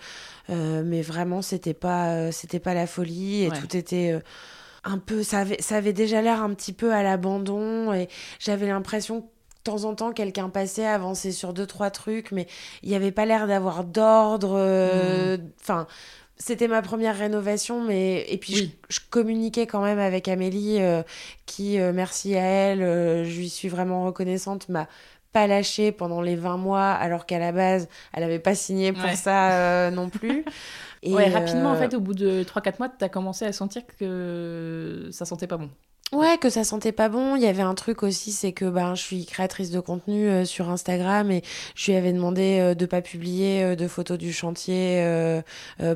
euh, 0.48 0.82
mais 0.82 1.02
vraiment 1.02 1.42
c'était 1.42 1.74
pas, 1.74 2.32
c'était 2.32 2.58
pas 2.58 2.72
la 2.72 2.86
folie 2.86 3.44
et 3.44 3.50
tout 3.50 3.76
était 3.76 4.18
un 4.84 4.96
peu. 4.96 5.22
Ça 5.22 5.40
avait, 5.40 5.60
ça 5.60 5.76
avait 5.76 5.92
déjà 5.92 6.22
l'air 6.22 6.42
un 6.42 6.54
petit 6.54 6.72
peu 6.72 6.94
à 6.94 7.02
l'abandon 7.02 7.92
et 7.92 8.08
j'avais 8.38 8.68
l'impression 8.68 9.28
temps 9.64 9.84
en 9.84 9.94
temps 9.94 10.12
quelqu'un 10.12 10.48
passait, 10.48 10.86
avançait 10.86 11.32
sur 11.32 11.52
deux 11.52 11.66
trois 11.66 11.90
trucs, 11.90 12.30
mais 12.32 12.46
il 12.82 12.90
n'y 12.90 12.94
avait 12.94 13.12
pas 13.12 13.26
l'air 13.26 13.46
d'avoir 13.46 13.84
d'ordre. 13.84 14.58
Mmh. 14.58 15.50
Enfin 15.60 15.86
c'était 16.36 16.68
ma 16.68 16.82
première 16.82 17.16
rénovation, 17.16 17.82
mais 17.82 18.24
et 18.28 18.38
puis 18.38 18.74
je, 18.88 19.00
communiquais 19.10 19.66
quand 19.66 19.82
même 19.82 19.98
avec 19.98 20.28
Amélie, 20.28 20.80
euh, 20.80 21.02
qui, 21.46 21.78
euh, 21.78 21.92
merci 21.92 22.34
à 22.34 22.42
elle, 22.42 22.82
euh, 22.82 23.24
je 23.24 23.36
lui 23.36 23.48
suis 23.48 23.68
vraiment 23.68 24.04
reconnaissante, 24.04 24.68
m'a 24.68 24.88
pas 25.32 25.46
lâché 25.46 25.92
pendant 25.92 26.20
les 26.20 26.36
20 26.36 26.56
mois, 26.56 26.90
alors 26.90 27.26
qu'à 27.26 27.38
la 27.38 27.52
base, 27.52 27.88
elle 28.12 28.22
n'avait 28.22 28.38
pas 28.38 28.54
signé 28.54 28.92
pour 28.92 29.10
ça 29.10 29.90
non 29.90 30.08
plus. 30.08 30.44
Et 31.02 31.12
ouais, 31.12 31.28
rapidement, 31.28 31.70
en 31.70 31.76
fait, 31.76 31.92
au 31.92 32.00
bout 32.00 32.14
de 32.14 32.44
3-4 32.44 32.74
mois, 32.78 32.88
tu 32.88 33.04
as 33.04 33.08
commencé 33.08 33.44
à 33.44 33.52
sentir 33.52 33.82
que 33.98 35.08
ça 35.10 35.24
sentait 35.24 35.46
pas 35.46 35.58
bon. 35.58 35.70
Ouais, 36.14 36.38
que 36.38 36.48
ça 36.48 36.64
sentait 36.64 36.92
pas 36.92 37.08
bon. 37.08 37.34
Il 37.36 37.42
y 37.42 37.46
avait 37.46 37.62
un 37.62 37.74
truc 37.74 38.02
aussi, 38.02 38.30
c'est 38.30 38.52
que 38.52 38.64
ben, 38.66 38.94
je 38.94 39.02
suis 39.02 39.26
créatrice 39.26 39.70
de 39.70 39.80
contenu 39.80 40.28
euh, 40.28 40.44
sur 40.44 40.70
Instagram 40.70 41.30
et 41.30 41.42
je 41.74 41.90
lui 41.90 41.98
avais 41.98 42.12
demandé 42.12 42.58
euh, 42.60 42.74
de 42.74 42.86
pas 42.86 43.02
publier 43.02 43.64
euh, 43.64 43.74
de 43.74 43.88
photos 43.88 44.16
du 44.16 44.32
chantier 44.32 44.74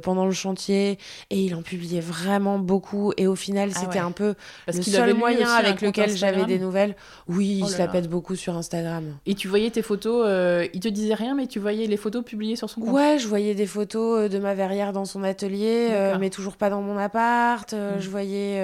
pendant 0.02 0.26
le 0.26 0.32
chantier 0.32 0.98
et 1.30 1.40
il 1.40 1.54
en 1.54 1.62
publiait 1.62 2.00
vraiment 2.00 2.58
beaucoup 2.58 3.12
et 3.16 3.26
au 3.26 3.34
final 3.34 3.70
ah 3.74 3.78
c'était 3.80 3.98
un 3.98 4.10
peu 4.10 4.34
le 4.66 4.82
seul 4.82 5.14
moyen 5.14 5.48
avec 5.50 5.80
lequel 5.80 6.16
j'avais 6.16 6.44
des 6.44 6.58
nouvelles. 6.58 6.96
Oui, 7.28 7.60
oh 7.62 7.66
il 7.66 7.70
se 7.70 7.78
la 7.78 7.88
pète 7.88 8.08
beaucoup 8.08 8.36
sur 8.36 8.56
Instagram. 8.56 9.16
Et 9.26 9.34
tu 9.34 9.48
voyais 9.48 9.70
tes 9.70 9.82
photos, 9.82 10.26
il 10.74 10.80
te 10.80 10.88
disait 10.88 11.14
rien 11.14 11.34
mais 11.34 11.46
tu 11.46 11.58
voyais 11.58 11.86
les 11.86 11.96
photos 11.96 12.24
publiées 12.24 12.56
sur 12.56 12.68
son 12.68 12.80
compte? 12.80 12.94
Ouais, 12.94 13.18
je 13.18 13.28
voyais 13.28 13.54
des 13.54 13.66
photos 13.66 14.28
de 14.28 14.38
ma 14.38 14.54
verrière 14.54 14.92
dans 14.92 15.04
son 15.04 15.22
atelier 15.22 15.88
mais 16.18 16.30
toujours 16.30 16.56
pas 16.56 16.70
dans 16.70 16.82
mon 16.82 16.98
appart. 16.98 17.72
Hmm. 17.72 18.00
Je 18.00 18.08
voyais 18.08 18.60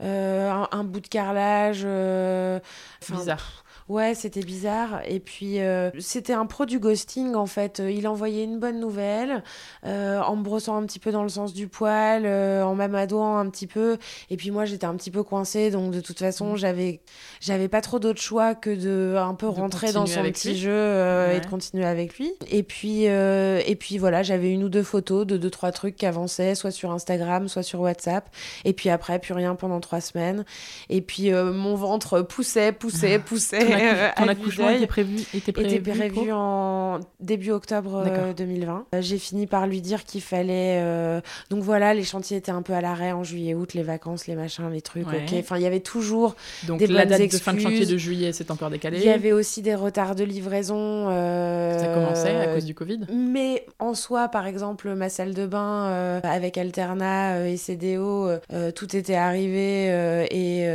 un, 0.00 0.68
un 0.72 0.84
bout 0.84 1.00
de 1.00 1.08
carrelage. 1.08 1.82
Euh, 1.84 2.60
Bizarre. 3.08 3.64
Ouais, 3.90 4.14
c'était 4.14 4.42
bizarre. 4.42 5.00
Et 5.08 5.18
puis, 5.18 5.58
euh, 5.58 5.90
c'était 5.98 6.32
un 6.32 6.46
pro 6.46 6.64
du 6.64 6.78
ghosting, 6.78 7.34
en 7.34 7.46
fait. 7.46 7.82
Il 7.84 8.06
envoyait 8.06 8.44
une 8.44 8.60
bonne 8.60 8.78
nouvelle 8.78 9.42
euh, 9.84 10.20
en 10.20 10.36
me 10.36 10.44
brossant 10.44 10.76
un 10.76 10.86
petit 10.86 11.00
peu 11.00 11.10
dans 11.10 11.24
le 11.24 11.28
sens 11.28 11.52
du 11.52 11.66
poil, 11.66 12.22
euh, 12.24 12.62
en 12.62 12.76
m'amadouant 12.76 13.36
un 13.38 13.50
petit 13.50 13.66
peu. 13.66 13.98
Et 14.30 14.36
puis, 14.36 14.52
moi, 14.52 14.64
j'étais 14.64 14.86
un 14.86 14.94
petit 14.94 15.10
peu 15.10 15.24
coincée. 15.24 15.72
Donc, 15.72 15.90
de 15.90 16.00
toute 16.00 16.20
façon, 16.20 16.52
mm. 16.52 16.56
j'avais, 16.56 17.00
j'avais 17.40 17.66
pas 17.66 17.80
trop 17.80 17.98
d'autre 17.98 18.20
choix 18.20 18.54
que 18.54 18.70
de 18.70 19.16
un 19.18 19.34
peu 19.34 19.48
rentrer 19.48 19.92
dans 19.92 20.06
son 20.06 20.22
petit 20.22 20.56
jeu 20.56 21.32
et 21.34 21.40
de 21.40 21.46
continuer 21.50 21.84
avec 21.84 22.16
lui. 22.16 22.32
Et 22.48 22.62
puis, 22.62 23.06
et 23.06 23.76
puis 23.76 23.98
voilà, 23.98 24.22
j'avais 24.22 24.52
une 24.52 24.62
ou 24.62 24.68
deux 24.68 24.84
photos 24.84 25.26
de 25.26 25.36
deux, 25.36 25.50
trois 25.50 25.72
trucs 25.72 25.96
qui 25.96 26.06
avançaient, 26.06 26.54
soit 26.54 26.70
sur 26.70 26.92
Instagram, 26.92 27.48
soit 27.48 27.64
sur 27.64 27.80
WhatsApp. 27.80 28.30
Et 28.64 28.72
puis 28.72 28.88
après, 28.88 29.18
plus 29.18 29.34
rien 29.34 29.56
pendant 29.56 29.80
trois 29.80 30.00
semaines. 30.00 30.44
Et 30.90 31.00
puis, 31.00 31.32
mon 31.32 31.74
ventre 31.74 32.22
poussait, 32.22 32.70
poussait, 32.70 33.18
poussait. 33.18 33.78
Ton 34.16 34.28
accouchement 34.28 34.70
était 34.70 34.86
prévu, 34.86 35.20
était 35.34 35.52
prévu, 35.52 36.32
en 36.32 37.00
début 37.20 37.50
octobre 37.50 38.04
2020. 38.36 38.72
Euh, 38.72 38.96
euh, 38.96 39.02
j'ai 39.02 39.18
fini 39.18 39.46
par 39.46 39.66
lui 39.66 39.80
dire 39.80 40.04
qu'il 40.04 40.22
fallait. 40.22 40.80
Euh, 40.80 41.20
donc 41.50 41.62
voilà, 41.62 41.94
les 41.94 42.04
chantiers 42.04 42.36
étaient 42.36 42.52
un 42.52 42.62
peu 42.62 42.72
à 42.72 42.80
l'arrêt 42.80 43.12
en 43.12 43.24
juillet, 43.24 43.54
août, 43.54 43.74
les 43.74 43.82
vacances, 43.82 44.26
les 44.26 44.34
machins, 44.34 44.68
les 44.70 44.82
trucs. 44.82 45.06
Ok. 45.06 45.34
Enfin, 45.38 45.56
il 45.56 45.62
y 45.62 45.66
avait 45.66 45.80
toujours 45.80 46.36
donc, 46.66 46.78
des 46.78 46.86
la 46.86 47.06
date 47.06 47.30
de 47.30 47.36
fin 47.36 47.54
de 47.54 47.60
chantier 47.60 47.86
de 47.86 47.96
juillet 47.96 48.32
s'est 48.32 48.50
encore 48.50 48.70
décalée. 48.70 48.98
Il 48.98 49.04
y 49.04 49.10
avait 49.10 49.32
aussi 49.32 49.62
des 49.62 49.74
retards 49.74 50.14
de 50.14 50.24
livraison. 50.24 51.06
Ça 51.06 51.86
commençait 51.94 52.36
à 52.36 52.54
cause 52.54 52.64
du 52.64 52.74
Covid. 52.74 53.00
Mais 53.12 53.66
en 53.78 53.94
soi, 53.94 54.28
par 54.28 54.46
exemple, 54.46 54.94
ma 54.94 55.08
salle 55.08 55.34
de 55.34 55.46
bain 55.46 56.20
avec 56.22 56.58
Alterna 56.58 57.48
et 57.48 57.56
CDO, 57.56 58.30
tout 58.74 58.96
était 58.96 59.14
arrivé 59.14 59.86
et 60.30 60.66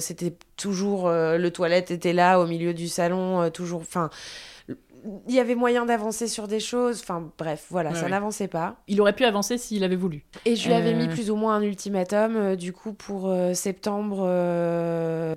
c'était 0.00 0.34
toujours 0.56 1.08
euh, 1.08 1.36
le 1.36 1.50
toilette 1.50 1.90
était 1.90 2.12
là 2.14 2.38
au 2.40 2.46
milieu 2.46 2.74
du 2.74 2.88
salon, 2.88 3.42
euh, 3.42 3.50
toujours. 3.50 3.80
Enfin, 3.80 4.10
il 5.28 5.34
y 5.34 5.40
avait 5.40 5.54
moyen 5.54 5.84
d'avancer 5.84 6.28
sur 6.28 6.48
des 6.48 6.60
choses. 6.60 7.00
Enfin, 7.02 7.30
bref, 7.38 7.66
voilà, 7.70 7.94
ça 7.94 8.08
n'avançait 8.08 8.48
pas. 8.48 8.76
Il 8.88 9.00
aurait 9.00 9.14
pu 9.14 9.24
avancer 9.24 9.58
s'il 9.58 9.84
avait 9.84 9.96
voulu. 9.96 10.24
Et 10.44 10.56
je 10.56 10.66
lui 10.66 10.74
avais 10.74 10.94
mis 10.94 11.04
euh. 11.04 11.12
plus 11.12 11.30
ou 11.30 11.36
moins 11.36 11.56
un 11.56 11.62
ultimatum, 11.62 12.36
euh, 12.36 12.56
du 12.56 12.72
coup, 12.72 12.92
pour 12.92 13.28
euh, 13.28 13.54
septembre 13.54 14.26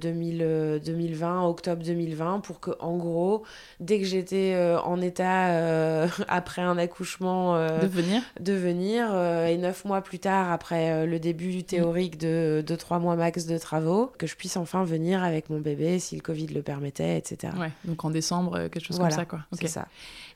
2020, 0.02 1.44
octobre 1.44 1.84
2020, 1.84 2.40
pour 2.42 2.60
que, 2.60 2.72
en 2.80 2.98
gros, 2.98 3.44
dès 3.80 4.00
que 4.00 4.06
j'étais 4.06 4.56
en 4.84 5.02
état 5.02 6.08
après 6.28 6.62
un 6.62 6.78
accouchement, 6.78 7.58
de 7.58 7.88
venir, 7.88 8.22
de 8.40 8.54
venir 8.54 9.16
et 9.48 9.58
neuf 9.58 9.86
mois 9.86 10.02
plus 10.02 10.20
tard, 10.20 10.52
après 10.52 11.06
le 11.06 11.20
début 11.20 11.64
théorique 11.64 12.18
de, 12.18 12.64
de 12.66 12.76
trois 12.76 13.00
mois 13.00 13.16
max 13.16 13.46
de 13.46 13.58
travaux, 13.58 14.12
que 14.18 14.28
je 14.28 14.36
puisse 14.36 14.58
enfin 14.58 14.84
venir 14.84 15.24
avec 15.24 15.50
mon 15.50 15.60
bébé 15.60 16.00
si 16.00 16.16
le 16.16 16.22
Covid 16.22 16.48
le 16.48 16.62
permettait, 16.62 17.18
etc. 17.18 17.54
Ouais, 17.60 17.72
donc 17.86 18.04
en 18.06 18.10
décembre, 18.10 18.68
quelque 18.68 18.86
chose 18.86 19.00
comme 19.00 19.12
ça, 19.12 19.26
quoi. 19.26 19.40
C'est 19.60 19.68
ça. 19.68 19.88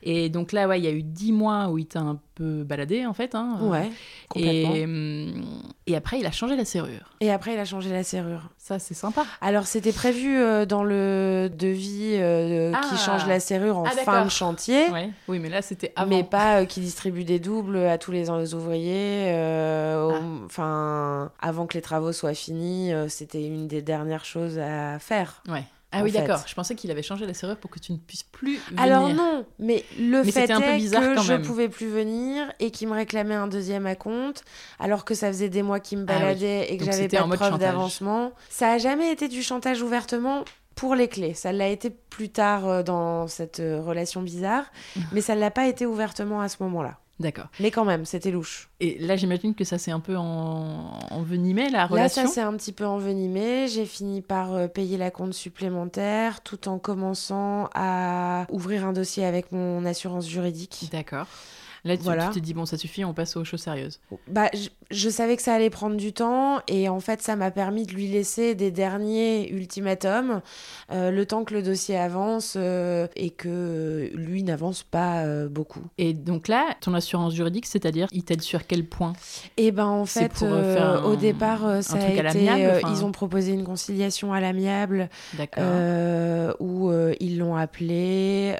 Et 0.04 0.28
donc 0.28 0.52
là, 0.52 0.66
ouais, 0.66 0.80
il 0.80 0.84
y 0.84 0.88
a 0.88 0.90
eu 0.90 1.02
dix 1.02 1.32
mois 1.32 1.68
où 1.68 1.78
il 1.78 1.86
t'a 1.86 2.00
un 2.00 2.18
peu 2.34 2.64
baladé, 2.64 3.06
en 3.06 3.12
fait. 3.12 3.36
Hein, 3.36 3.58
ouais, 3.62 3.90
complètement. 4.28 4.74
Et, 4.74 4.84
hum, 4.84 5.44
et, 5.86 5.94
après, 5.94 6.18
il 6.18 6.26
a 6.26 6.32
changé 6.32 6.56
la 6.56 6.64
serrure. 6.64 7.12
Et 7.20 7.30
après, 7.30 7.52
il 7.52 7.58
a 7.58 7.64
changé 7.64 7.90
la 7.90 8.02
serrure. 8.02 8.50
Ça, 8.58 8.80
c'est 8.80 8.94
sympa. 8.94 9.24
Alors, 9.40 9.66
c'était 9.66 9.92
prévu 9.92 10.36
euh, 10.36 10.66
dans 10.66 10.82
le 10.82 11.48
devis 11.56 12.16
euh, 12.16 12.72
qui 12.72 12.94
ah. 12.94 12.96
change 12.96 13.26
la 13.28 13.38
serrure 13.38 13.78
en 13.78 13.84
ah, 13.84 13.90
fin 13.90 14.24
de 14.24 14.30
chantier. 14.30 14.88
Ouais. 14.90 15.10
Oui, 15.28 15.38
mais 15.38 15.48
là, 15.48 15.62
c'était 15.62 15.92
avant. 15.94 16.10
Mais 16.10 16.24
pas 16.24 16.62
euh, 16.62 16.64
qui 16.64 16.80
distribue 16.80 17.24
des 17.24 17.38
doubles 17.38 17.76
à 17.76 17.96
tous 17.96 18.10
les 18.10 18.28
ouvriers. 18.54 19.32
Ah. 19.32 20.18
Enfin, 20.44 21.30
avant 21.40 21.66
que 21.66 21.74
les 21.74 21.82
travaux 21.82 22.12
soient 22.12 22.34
finis, 22.34 22.90
c'était 23.08 23.46
une 23.46 23.68
des 23.68 23.82
dernières 23.82 24.24
choses 24.24 24.58
à 24.58 24.98
faire. 24.98 25.42
Ouais. 25.48 25.64
Ah 25.92 26.02
oui, 26.02 26.10
d'accord. 26.10 26.42
Je 26.46 26.54
pensais 26.54 26.74
qu'il 26.74 26.90
avait 26.90 27.02
changé 27.02 27.26
la 27.26 27.34
serrure 27.34 27.58
pour 27.58 27.70
que 27.70 27.78
tu 27.78 27.92
ne 27.92 27.98
puisses 27.98 28.22
plus 28.22 28.58
venir. 28.70 28.82
Alors 28.82 29.08
non, 29.10 29.44
mais 29.58 29.84
le 29.98 30.24
fait 30.24 30.50
un 30.50 30.60
est 30.60 30.78
que 30.78 31.22
je 31.22 31.32
ne 31.34 31.44
pouvais 31.44 31.68
plus 31.68 31.88
venir 31.88 32.50
et 32.60 32.70
qu'il 32.70 32.88
me 32.88 32.94
réclamait 32.94 33.34
un 33.34 33.46
deuxième 33.46 33.86
à 33.86 33.94
compte, 33.94 34.42
alors 34.78 35.04
que 35.04 35.14
ça 35.14 35.28
faisait 35.28 35.50
des 35.50 35.62
mois 35.62 35.80
qu'il 35.80 35.98
me 35.98 36.04
ah 36.08 36.18
baladait 36.18 36.72
et 36.72 36.78
que 36.78 36.84
j'avais 36.84 37.08
pas 37.08 37.22
de 37.22 37.36
preuve 37.36 37.58
d'avancement. 37.58 38.32
Ça 38.48 38.72
a 38.72 38.78
jamais 38.78 39.12
été 39.12 39.28
du 39.28 39.42
chantage 39.42 39.82
ouvertement 39.82 40.44
pour 40.74 40.94
les 40.94 41.08
clés. 41.08 41.34
Ça 41.34 41.52
l'a 41.52 41.68
été 41.68 41.90
plus 41.90 42.30
tard 42.30 42.66
euh, 42.66 42.82
dans 42.82 43.28
cette 43.28 43.60
euh, 43.60 43.80
relation 43.80 44.22
bizarre, 44.22 44.64
mais 45.12 45.20
ça 45.20 45.34
ne 45.34 45.40
l'a 45.40 45.50
pas 45.50 45.66
été 45.66 45.86
ouvertement 45.86 46.40
à 46.40 46.48
ce 46.48 46.56
moment-là. 46.62 46.98
D'accord. 47.22 47.46
Mais 47.60 47.70
quand 47.70 47.84
même, 47.84 48.04
c'était 48.04 48.30
louche. 48.30 48.68
Et 48.80 48.98
là, 48.98 49.16
j'imagine 49.16 49.54
que 49.54 49.64
ça 49.64 49.78
s'est 49.78 49.90
un 49.92 50.00
peu 50.00 50.16
en... 50.16 50.98
envenimé, 51.10 51.70
la 51.70 51.86
relation 51.86 52.22
Là, 52.22 52.28
ça 52.28 52.34
s'est 52.34 52.40
un 52.40 52.54
petit 52.54 52.72
peu 52.72 52.84
envenimé. 52.84 53.68
J'ai 53.68 53.86
fini 53.86 54.20
par 54.20 54.52
euh, 54.52 54.66
payer 54.66 54.98
la 54.98 55.10
compte 55.10 55.32
supplémentaire 55.32 56.42
tout 56.42 56.68
en 56.68 56.78
commençant 56.78 57.70
à 57.74 58.46
ouvrir 58.50 58.84
un 58.84 58.92
dossier 58.92 59.24
avec 59.24 59.52
mon 59.52 59.84
assurance 59.86 60.28
juridique. 60.28 60.88
D'accord. 60.92 61.26
Là, 61.84 61.96
tu, 61.96 62.04
voilà. 62.04 62.28
tu 62.28 62.34
t'es 62.34 62.40
dit, 62.40 62.54
bon, 62.54 62.64
ça 62.64 62.78
suffit, 62.78 63.04
on 63.04 63.12
passe 63.12 63.36
aux 63.36 63.44
choses 63.44 63.60
sérieuses. 63.60 63.98
Bah, 64.28 64.48
je, 64.90 65.08
savais 65.08 65.36
que 65.36 65.42
ça 65.42 65.52
allait 65.52 65.70
prendre 65.70 65.96
du 65.96 66.12
temps 66.12 66.60
et 66.68 66.88
en 66.88 67.00
fait, 67.00 67.20
ça 67.22 67.34
m'a 67.34 67.50
permis 67.50 67.86
de 67.86 67.92
lui 67.92 68.06
laisser 68.06 68.54
des 68.54 68.70
derniers 68.70 69.50
ultimatums, 69.50 70.42
euh, 70.92 71.10
le 71.10 71.26
temps 71.26 71.42
que 71.42 71.54
le 71.54 71.62
dossier 71.62 71.98
avance 71.98 72.54
euh, 72.56 73.08
et 73.16 73.30
que 73.30 74.10
lui 74.14 74.44
n'avance 74.44 74.84
pas 74.84 75.22
euh, 75.22 75.48
beaucoup. 75.48 75.82
Et 75.98 76.12
donc 76.14 76.46
là, 76.46 76.66
ton 76.80 76.94
assurance 76.94 77.34
juridique, 77.34 77.66
c'est-à-dire, 77.66 78.06
il 78.12 78.22
t'aide 78.22 78.42
sur 78.42 78.64
quel 78.68 78.86
point? 78.86 79.14
Eh 79.56 79.72
ben, 79.72 79.86
en 79.86 80.06
fait, 80.06 80.44
au 81.04 81.16
départ, 81.16 81.82
ça 81.82 81.96
a 81.96 82.08
été, 82.08 82.48
ils 82.92 83.04
ont 83.04 83.12
proposé 83.12 83.52
une 83.52 83.64
conciliation 83.64 84.32
à 84.32 84.40
l'amiable 84.40 85.08
où 86.60 86.92
ils 87.18 87.38
l'ont 87.38 87.56
appelé. 87.56 88.54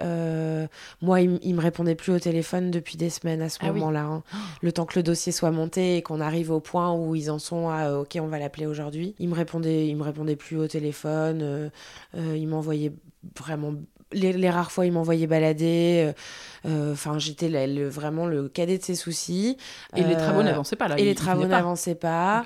moi, 1.00 1.20
il, 1.20 1.38
il 1.42 1.54
me 1.54 1.60
répondait 1.60 1.94
plus 1.94 2.12
au 2.12 2.18
téléphone 2.18 2.72
depuis 2.72 2.96
des 2.96 3.11
semaines 3.12 3.42
à 3.42 3.48
ce 3.48 3.58
ah 3.60 3.66
moment-là. 3.72 4.02
Hein. 4.02 4.22
Le 4.60 4.72
temps 4.72 4.84
que 4.84 4.98
le 4.98 5.02
dossier 5.02 5.30
soit 5.30 5.52
monté 5.52 5.96
et 5.96 6.02
qu'on 6.02 6.20
arrive 6.20 6.50
au 6.50 6.60
point 6.60 6.92
où 6.92 7.14
ils 7.14 7.30
en 7.30 7.38
sont 7.38 7.68
à 7.68 7.88
euh, 7.88 8.00
OK, 8.00 8.18
on 8.20 8.26
va 8.26 8.38
l'appeler 8.38 8.66
aujourd'hui. 8.66 9.14
Il 9.18 9.28
me 9.28 9.34
répondait, 9.34 9.86
il 9.86 9.96
me 9.96 10.02
répondait 10.02 10.36
plus 10.36 10.56
au 10.56 10.66
téléphone. 10.66 11.40
Euh, 11.42 11.68
euh, 12.16 12.36
il 12.36 12.48
m'envoyait 12.48 12.92
vraiment 13.38 13.74
Les, 14.12 14.50
rares 14.50 14.72
fois, 14.72 14.86
il 14.86 14.92
m'envoyait 14.92 15.26
balader. 15.26 16.12
Enfin, 16.64 17.18
j'étais 17.18 17.48
vraiment 17.88 18.26
le 18.26 18.48
cadet 18.48 18.78
de 18.78 18.82
ses 18.82 18.94
soucis. 18.94 19.56
Et 19.96 20.02
les 20.02 20.16
travaux 20.16 20.42
n'avançaient 20.42 20.76
pas 20.76 20.88
là. 20.88 20.98
Et 20.98 21.04
les 21.04 21.14
travaux 21.14 21.46
n'avançaient 21.46 21.94
pas. 21.94 22.44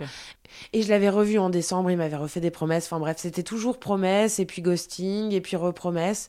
Et 0.73 0.83
je 0.83 0.89
l'avais 0.89 1.11
revu 1.11 1.39
en 1.39 1.51
décembre, 1.51 1.91
il 1.91 1.97
m'avait 1.97 2.17
refait 2.17 2.41
des 2.41 2.51
promesses. 2.51 2.87
Enfin 2.87 2.99
bref, 2.99 3.17
c'était 3.19 3.43
toujours 3.43 3.79
promesses, 3.79 4.39
et 4.39 4.47
puis 4.47 4.63
ghosting, 4.63 5.33
et 5.33 5.41
puis 5.41 5.57
repromesses. 5.57 6.29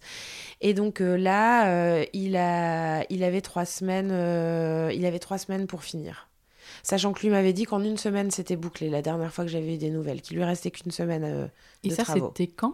Et 0.62 0.74
donc 0.74 1.02
euh, 1.02 1.16
là, 1.16 1.68
euh, 1.70 2.06
il, 2.14 2.36
a, 2.36 3.04
il, 3.12 3.24
avait 3.24 3.42
trois 3.42 3.66
semaines, 3.66 4.10
euh, 4.12 4.92
il 4.94 5.06
avait 5.06 5.20
trois 5.20 5.38
semaines 5.38 5.68
pour 5.68 5.84
finir. 5.84 6.28
Sachant 6.84 7.14
que 7.14 7.22
lui 7.22 7.30
m'avait 7.30 7.54
dit 7.54 7.66
qu'en 7.66 7.84
une 7.84 7.98
semaine, 7.98 8.32
c'était 8.32 8.56
bouclé. 8.56 8.90
La 8.90 9.02
dernière 9.02 9.34
fois 9.34 9.44
que 9.44 9.52
j'avais 9.52 9.76
eu 9.76 9.78
des 9.78 9.90
nouvelles, 9.90 10.22
qu'il 10.22 10.38
lui 10.38 10.44
restait 10.44 10.72
qu'une 10.72 10.92
semaine 10.92 11.50
de 11.84 11.90
Et 11.90 11.90
ça, 11.90 12.04
c'était 12.06 12.48
quand? 12.48 12.74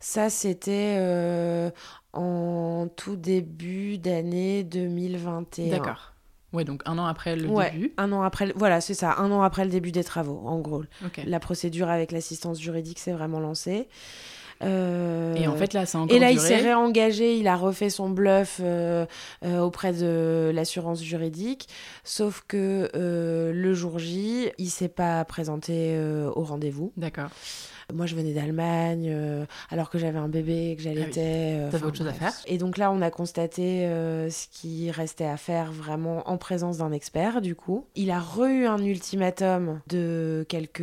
Ça, 0.00 0.30
c'était 0.30 1.72
en 2.12 2.88
tout 2.96 3.16
début 3.16 3.98
d'année 3.98 4.64
2021. 4.64 5.70
D'accord. 5.70 6.12
Ouais, 6.52 6.64
donc 6.64 6.82
un 6.86 6.96
an 6.98 7.06
après 7.06 7.36
le 7.36 7.48
ouais, 7.48 7.70
début. 7.70 7.92
Un 7.98 8.12
an 8.12 8.22
après, 8.22 8.52
voilà, 8.56 8.80
c'est 8.80 8.94
ça, 8.94 9.16
un 9.18 9.30
an 9.30 9.42
après 9.42 9.64
le 9.64 9.70
début 9.70 9.92
des 9.92 10.04
travaux, 10.04 10.40
en 10.46 10.58
gros. 10.58 10.84
La 11.26 11.40
procédure 11.40 11.90
avec 11.90 12.12
l'assistance 12.12 12.60
juridique 12.60 12.98
s'est 12.98 13.12
vraiment 13.12 13.40
lancée. 13.40 13.88
Euh, 14.62 15.34
et 15.34 15.46
en 15.46 15.54
fait, 15.54 15.74
là, 15.74 15.84
ça 15.84 15.98
encore 15.98 16.16
Et 16.16 16.18
là, 16.18 16.30
il 16.30 16.40
s'est 16.40 16.56
réengagé, 16.56 17.36
il 17.36 17.46
a 17.46 17.56
refait 17.56 17.90
son 17.90 18.08
bluff 18.08 18.60
euh, 18.62 19.04
euh, 19.44 19.60
auprès 19.60 19.92
de 19.92 20.50
l'assurance 20.54 21.02
juridique. 21.02 21.68
Sauf 22.04 22.42
que 22.48 22.88
le 22.94 23.74
jour 23.74 23.98
J, 23.98 24.50
il 24.56 24.70
s'est 24.70 24.88
pas 24.88 25.24
présenté 25.24 25.98
au 26.34 26.42
rendez-vous. 26.42 26.92
D'accord. 26.96 27.28
Moi, 27.94 28.06
je 28.06 28.16
venais 28.16 28.32
d'Allemagne, 28.32 29.06
euh, 29.08 29.46
alors 29.70 29.90
que 29.90 29.98
j'avais 29.98 30.18
un 30.18 30.28
bébé, 30.28 30.74
que 30.76 30.82
j'allaitais. 30.82 31.60
Ah 31.62 31.68
oui. 31.72 31.80
Euh, 31.82 31.86
autre 31.86 31.96
chose 31.96 32.08
à 32.08 32.12
faire. 32.12 32.32
Et 32.46 32.58
donc 32.58 32.78
là, 32.78 32.90
on 32.90 33.00
a 33.00 33.10
constaté 33.12 33.86
euh, 33.86 34.28
ce 34.28 34.48
qui 34.50 34.90
restait 34.90 35.24
à 35.24 35.36
faire 35.36 35.70
vraiment 35.70 36.28
en 36.28 36.36
présence 36.36 36.78
d'un 36.78 36.90
expert, 36.90 37.40
du 37.40 37.54
coup. 37.54 37.86
Il 37.94 38.10
a 38.10 38.18
re-eu 38.18 38.66
un 38.66 38.78
ultimatum 38.78 39.80
de 39.86 40.44
quelques, 40.48 40.82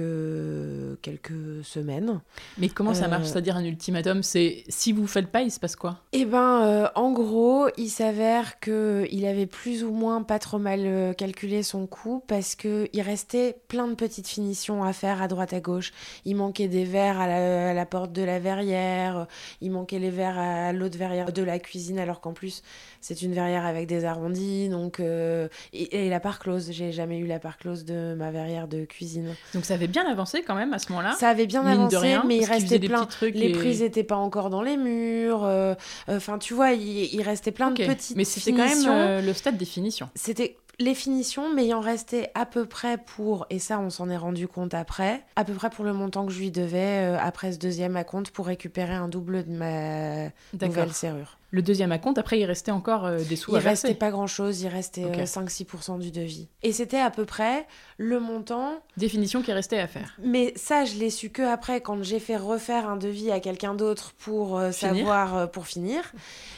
quelques 1.02 1.64
semaines. 1.64 2.22
Mais 2.58 2.70
comment 2.70 2.94
ça 2.94 3.10
marche? 3.10 3.26
C'est-à-dire 3.26 3.58
un 3.58 3.66
ultimatum, 3.66 4.24
c'est 4.24 4.64
si 4.70 4.94
vous 4.94 5.06
faites 5.06 5.28
pas, 5.28 5.42
il 5.42 5.52
se 5.52 5.60
passe 5.60 5.76
quoi? 5.76 6.00
Eh 6.14 6.24
ben, 6.24 6.90
en 6.96 7.12
gros, 7.12 7.68
il 7.78 7.90
s'avère 7.90 8.62
qu'il 8.62 9.26
avait 9.26 9.46
plus 9.46 9.84
ou 9.84 9.92
moins 9.92 10.24
pas 10.24 10.40
trop 10.40 10.60
mal 10.60 11.14
calculé 11.18 11.64
son 11.64 11.86
coût 11.86 12.24
parce 12.28 12.56
qu'il 12.56 13.02
restait 13.02 13.58
plein 13.68 13.88
de 13.88 13.96
petites 13.96 14.28
finitions 14.28 14.86
à 14.86 14.94
faire 14.94 15.22
à 15.22 15.28
droite 15.28 15.52
à 15.52 15.60
gauche. 15.60 15.92
Il 16.24 16.38
manquait 16.38 16.70
des 16.70 16.93
verres 16.94 17.20
à 17.20 17.74
la, 17.74 17.86
porte 17.86 18.14
de 18.14 18.22
la 18.22 18.40
verrière, 18.40 19.28
il 19.62 19.72
manquait 19.72 20.00
les 20.00 20.12
verres 20.12 20.38
à 20.38 20.72
l'autre 20.74 20.98
verrière 20.98 21.34
de 21.34 21.44
la 21.44 21.60
cuisine, 21.60 22.00
alors 22.00 22.22
qu'en 22.22 22.34
plus, 22.34 22.62
c'est 23.02 23.22
une 23.22 23.34
verrière 23.34 23.66
avec 23.66 23.88
des 23.88 24.06
arrondis. 24.06 24.70
Donc, 24.70 25.00
euh, 25.00 25.48
et, 25.74 26.10
la 26.10 26.20
part 26.20 26.40
close, 26.40 26.72
j'ai 26.72 26.92
jamais 26.92 27.18
eu 27.18 27.26
la 27.26 27.40
part 27.40 27.58
close 27.58 27.84
de 27.84 28.14
ma 28.18 28.32
verrière 28.32 28.68
de 28.68 28.86
cuisine. 28.86 29.36
Donc 29.54 29.66
ça 29.66 29.74
avait 29.74 29.88
bien 29.88 30.10
avancé 30.10 30.44
quand 30.44 30.56
même 30.56 30.74
à 30.74 30.80
ce 30.80 30.90
moment-là 30.92 31.16
Ça 31.20 31.30
avait 31.30 31.48
bien 31.48 31.66
avancé, 31.66 32.18
mais 32.26 32.38
il 32.38 32.46
restait 32.46 32.80
plein. 32.80 33.08
Les 33.22 33.52
prises 33.52 33.82
n'étaient 33.82 34.04
pas 34.04 34.16
encore 34.16 34.50
dans 34.50 34.62
les 34.62 34.78
murs. 34.78 35.44
Euh, 35.44 35.74
enfin, 36.08 36.38
tu 36.38 36.54
vois, 36.54 36.72
il, 36.72 37.22
restait 37.22 37.52
plein 37.52 37.72
de 37.72 37.86
petites. 37.86 38.16
Mais 38.16 38.26
c'était 38.26 38.52
quand 38.52 38.68
même 38.68 38.86
euh, 38.88 39.22
le 39.22 39.34
stade 39.34 39.58
des 39.58 39.66
finitions. 39.66 40.10
C'était 40.16 40.58
les 40.80 40.96
finitions, 40.96 41.50
en 41.74 41.82
restait 41.82 42.32
à 42.36 42.46
peu 42.46 42.66
près 42.66 42.98
pour, 42.98 43.46
et 43.50 43.60
ça 43.60 43.80
on 43.80 43.90
s'en 43.90 44.10
est 44.10 44.18
rendu 44.18 44.48
compte 44.48 44.74
après, 44.74 45.24
à 45.36 45.44
peu 45.44 45.54
près 45.54 45.70
pour 45.70 45.86
le 45.86 45.94
montant 45.94 46.26
que 46.26 46.32
je 46.32 46.40
lui 46.40 46.52
devais 46.52 47.14
euh, 47.14 47.18
après 47.20 47.52
ce 47.52 47.60
deuxième 47.60 47.96
à 47.96 48.04
compte 48.04 48.32
pour 48.32 48.48
récupérer 48.48 48.94
un 48.94 49.08
double 49.08 49.44
de 49.44 49.52
ma 49.52 50.30
nouvelle 50.66 50.94
serrure 50.94 51.38
le 51.54 51.62
deuxième 51.62 51.92
à 51.92 52.00
compte, 52.00 52.18
après, 52.18 52.40
il 52.40 52.46
restait 52.46 52.72
encore 52.72 53.06
euh, 53.06 53.20
des 53.20 53.36
sous 53.36 53.52
il 53.52 53.58
à 53.58 53.60
verser. 53.60 53.86
Il 53.86 53.90
restait 53.90 54.00
pas 54.00 54.10
grand-chose, 54.10 54.62
il 54.64 54.70
restait 54.70 55.04
5-6% 55.04 55.94
euh, 55.94 55.98
du 56.00 56.10
devis. 56.10 56.48
Et 56.64 56.72
c'était 56.74 56.98
à 57.00 57.12
peu 57.12 57.26
près 57.26 57.68
le 58.00 58.20
montant... 58.20 58.80
Définition 58.98 59.44
qui 59.44 59.54
restait 59.54 59.78
à 59.78 59.86
faire. 59.86 60.18
Mais 60.24 60.54
ça, 60.56 60.84
je 60.84 60.96
l'ai 60.96 61.12
su 61.12 61.30
que 61.30 61.44
après, 61.44 61.82
quand 61.82 62.02
j'ai 62.02 62.20
fait 62.20 62.38
refaire 62.38 62.90
un 62.90 62.98
devis 62.98 63.30
à 63.30 63.40
quelqu'un 63.40 63.76
d'autre 63.76 64.14
pour 64.18 64.58
euh, 64.58 64.72
savoir, 64.72 65.52
pour 65.52 65.68
finir. 65.68 66.02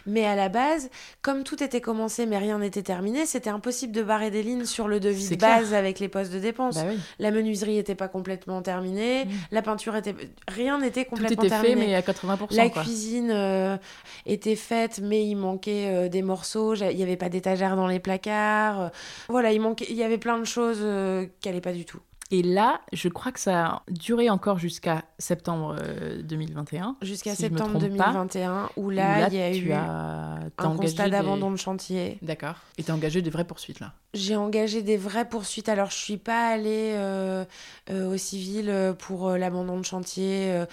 Mais 0.06 0.26
à 0.26 0.34
la 0.34 0.48
base, 0.48 0.90
comme 1.22 1.44
tout 1.44 1.62
était 1.62 1.82
commencé, 1.82 2.26
mais 2.26 2.38
rien 2.38 2.60
n'était 2.60 2.82
terminé, 2.82 3.26
c'était 3.26 3.50
impossible 3.50 3.92
de 3.92 4.02
barrer 4.02 4.32
des 4.32 4.44
lignes 4.44 4.64
sur 4.64 4.88
le 4.88 5.02
devis 5.02 5.28
de 5.28 5.36
base 5.36 5.74
avec 5.74 6.00
les 6.00 6.08
postes 6.08 6.32
de 6.32 6.40
dépenses. 6.40 6.76
Bah 6.76 6.86
la 7.20 7.32
menuiserie 7.32 7.76
n'était 7.76 7.96
pas 7.96 8.08
complètement 8.08 8.62
terminée, 8.62 9.26
mmh. 9.26 9.30
la 9.52 9.62
peinture 9.62 9.98
était... 9.98 10.16
Rien 10.48 10.80
n'était 10.80 11.04
complètement 11.04 11.36
tout 11.36 11.48
était 11.48 11.50
terminé. 11.50 11.82
fait, 11.82 11.88
mais 11.88 11.96
à 11.96 12.02
80%. 12.02 12.56
La 12.56 12.70
cuisine 12.70 13.78
était 14.26 14.56
faite 14.56 14.85
mais 15.02 15.26
il 15.26 15.36
manquait 15.36 15.88
euh, 15.88 16.10
des 16.10 16.22
morceaux. 16.22 16.76
Il 16.76 16.96
n'y 16.96 17.04
avait 17.04 17.18
pas 17.18 17.30
d'étagère 17.30 17.76
dans 17.76 17.88
les 17.88 18.00
placards. 18.00 18.82
Euh, 18.82 18.90
voilà, 19.30 19.52
il, 19.52 19.62
manquait, 19.62 19.86
il 19.90 19.96
y 19.96 20.04
avait 20.04 20.18
plein 20.18 20.40
de 20.40 20.46
choses 20.46 20.80
euh, 20.82 21.26
qui 21.40 21.50
n'allaient 21.50 21.62
pas 21.62 21.74
du 21.74 21.86
tout. 21.86 22.00
Et 22.32 22.42
là, 22.42 22.82
je 22.92 23.08
crois 23.08 23.32
que 23.32 23.40
ça 23.40 23.66
a 23.66 23.84
duré 23.90 24.30
encore 24.30 24.58
jusqu'à 24.58 25.04
septembre 25.20 25.76
2021. 26.24 26.98
Jusqu'à 27.02 27.36
septembre 27.36 27.80
2021, 27.80 28.70
où 28.78 28.90
là, 28.90 29.28
il 29.28 29.36
y 29.36 29.42
a 29.42 29.56
eu 29.56 29.72
un 29.72 30.50
constat 30.58 31.10
d'abandon 31.10 31.52
de 31.52 31.58
chantier. 31.58 32.18
D'accord. 32.22 32.56
Et 32.78 32.84
tu 32.84 32.92
as 32.92 32.96
engagé 32.96 33.22
des 33.22 33.30
vraies 33.30 33.46
poursuites 33.46 33.80
là 33.80 33.94
j'ai 34.16 34.36
engagé 34.36 34.82
des 34.82 34.98
vraies 34.98 35.28
poursuites. 35.28 35.70
Alors, 35.70 35.92
je 35.92 35.98
suis 35.98 36.18
pas 36.18 36.48
allée 36.48 36.94
euh, 36.96 37.44
euh, 37.92 38.14
au 38.14 38.18
civil 38.18 38.70
euh, 38.70 38.94
pour 38.94 39.32
l'abandon 39.32 39.78
de 39.78 39.86
chantier. 39.86 40.64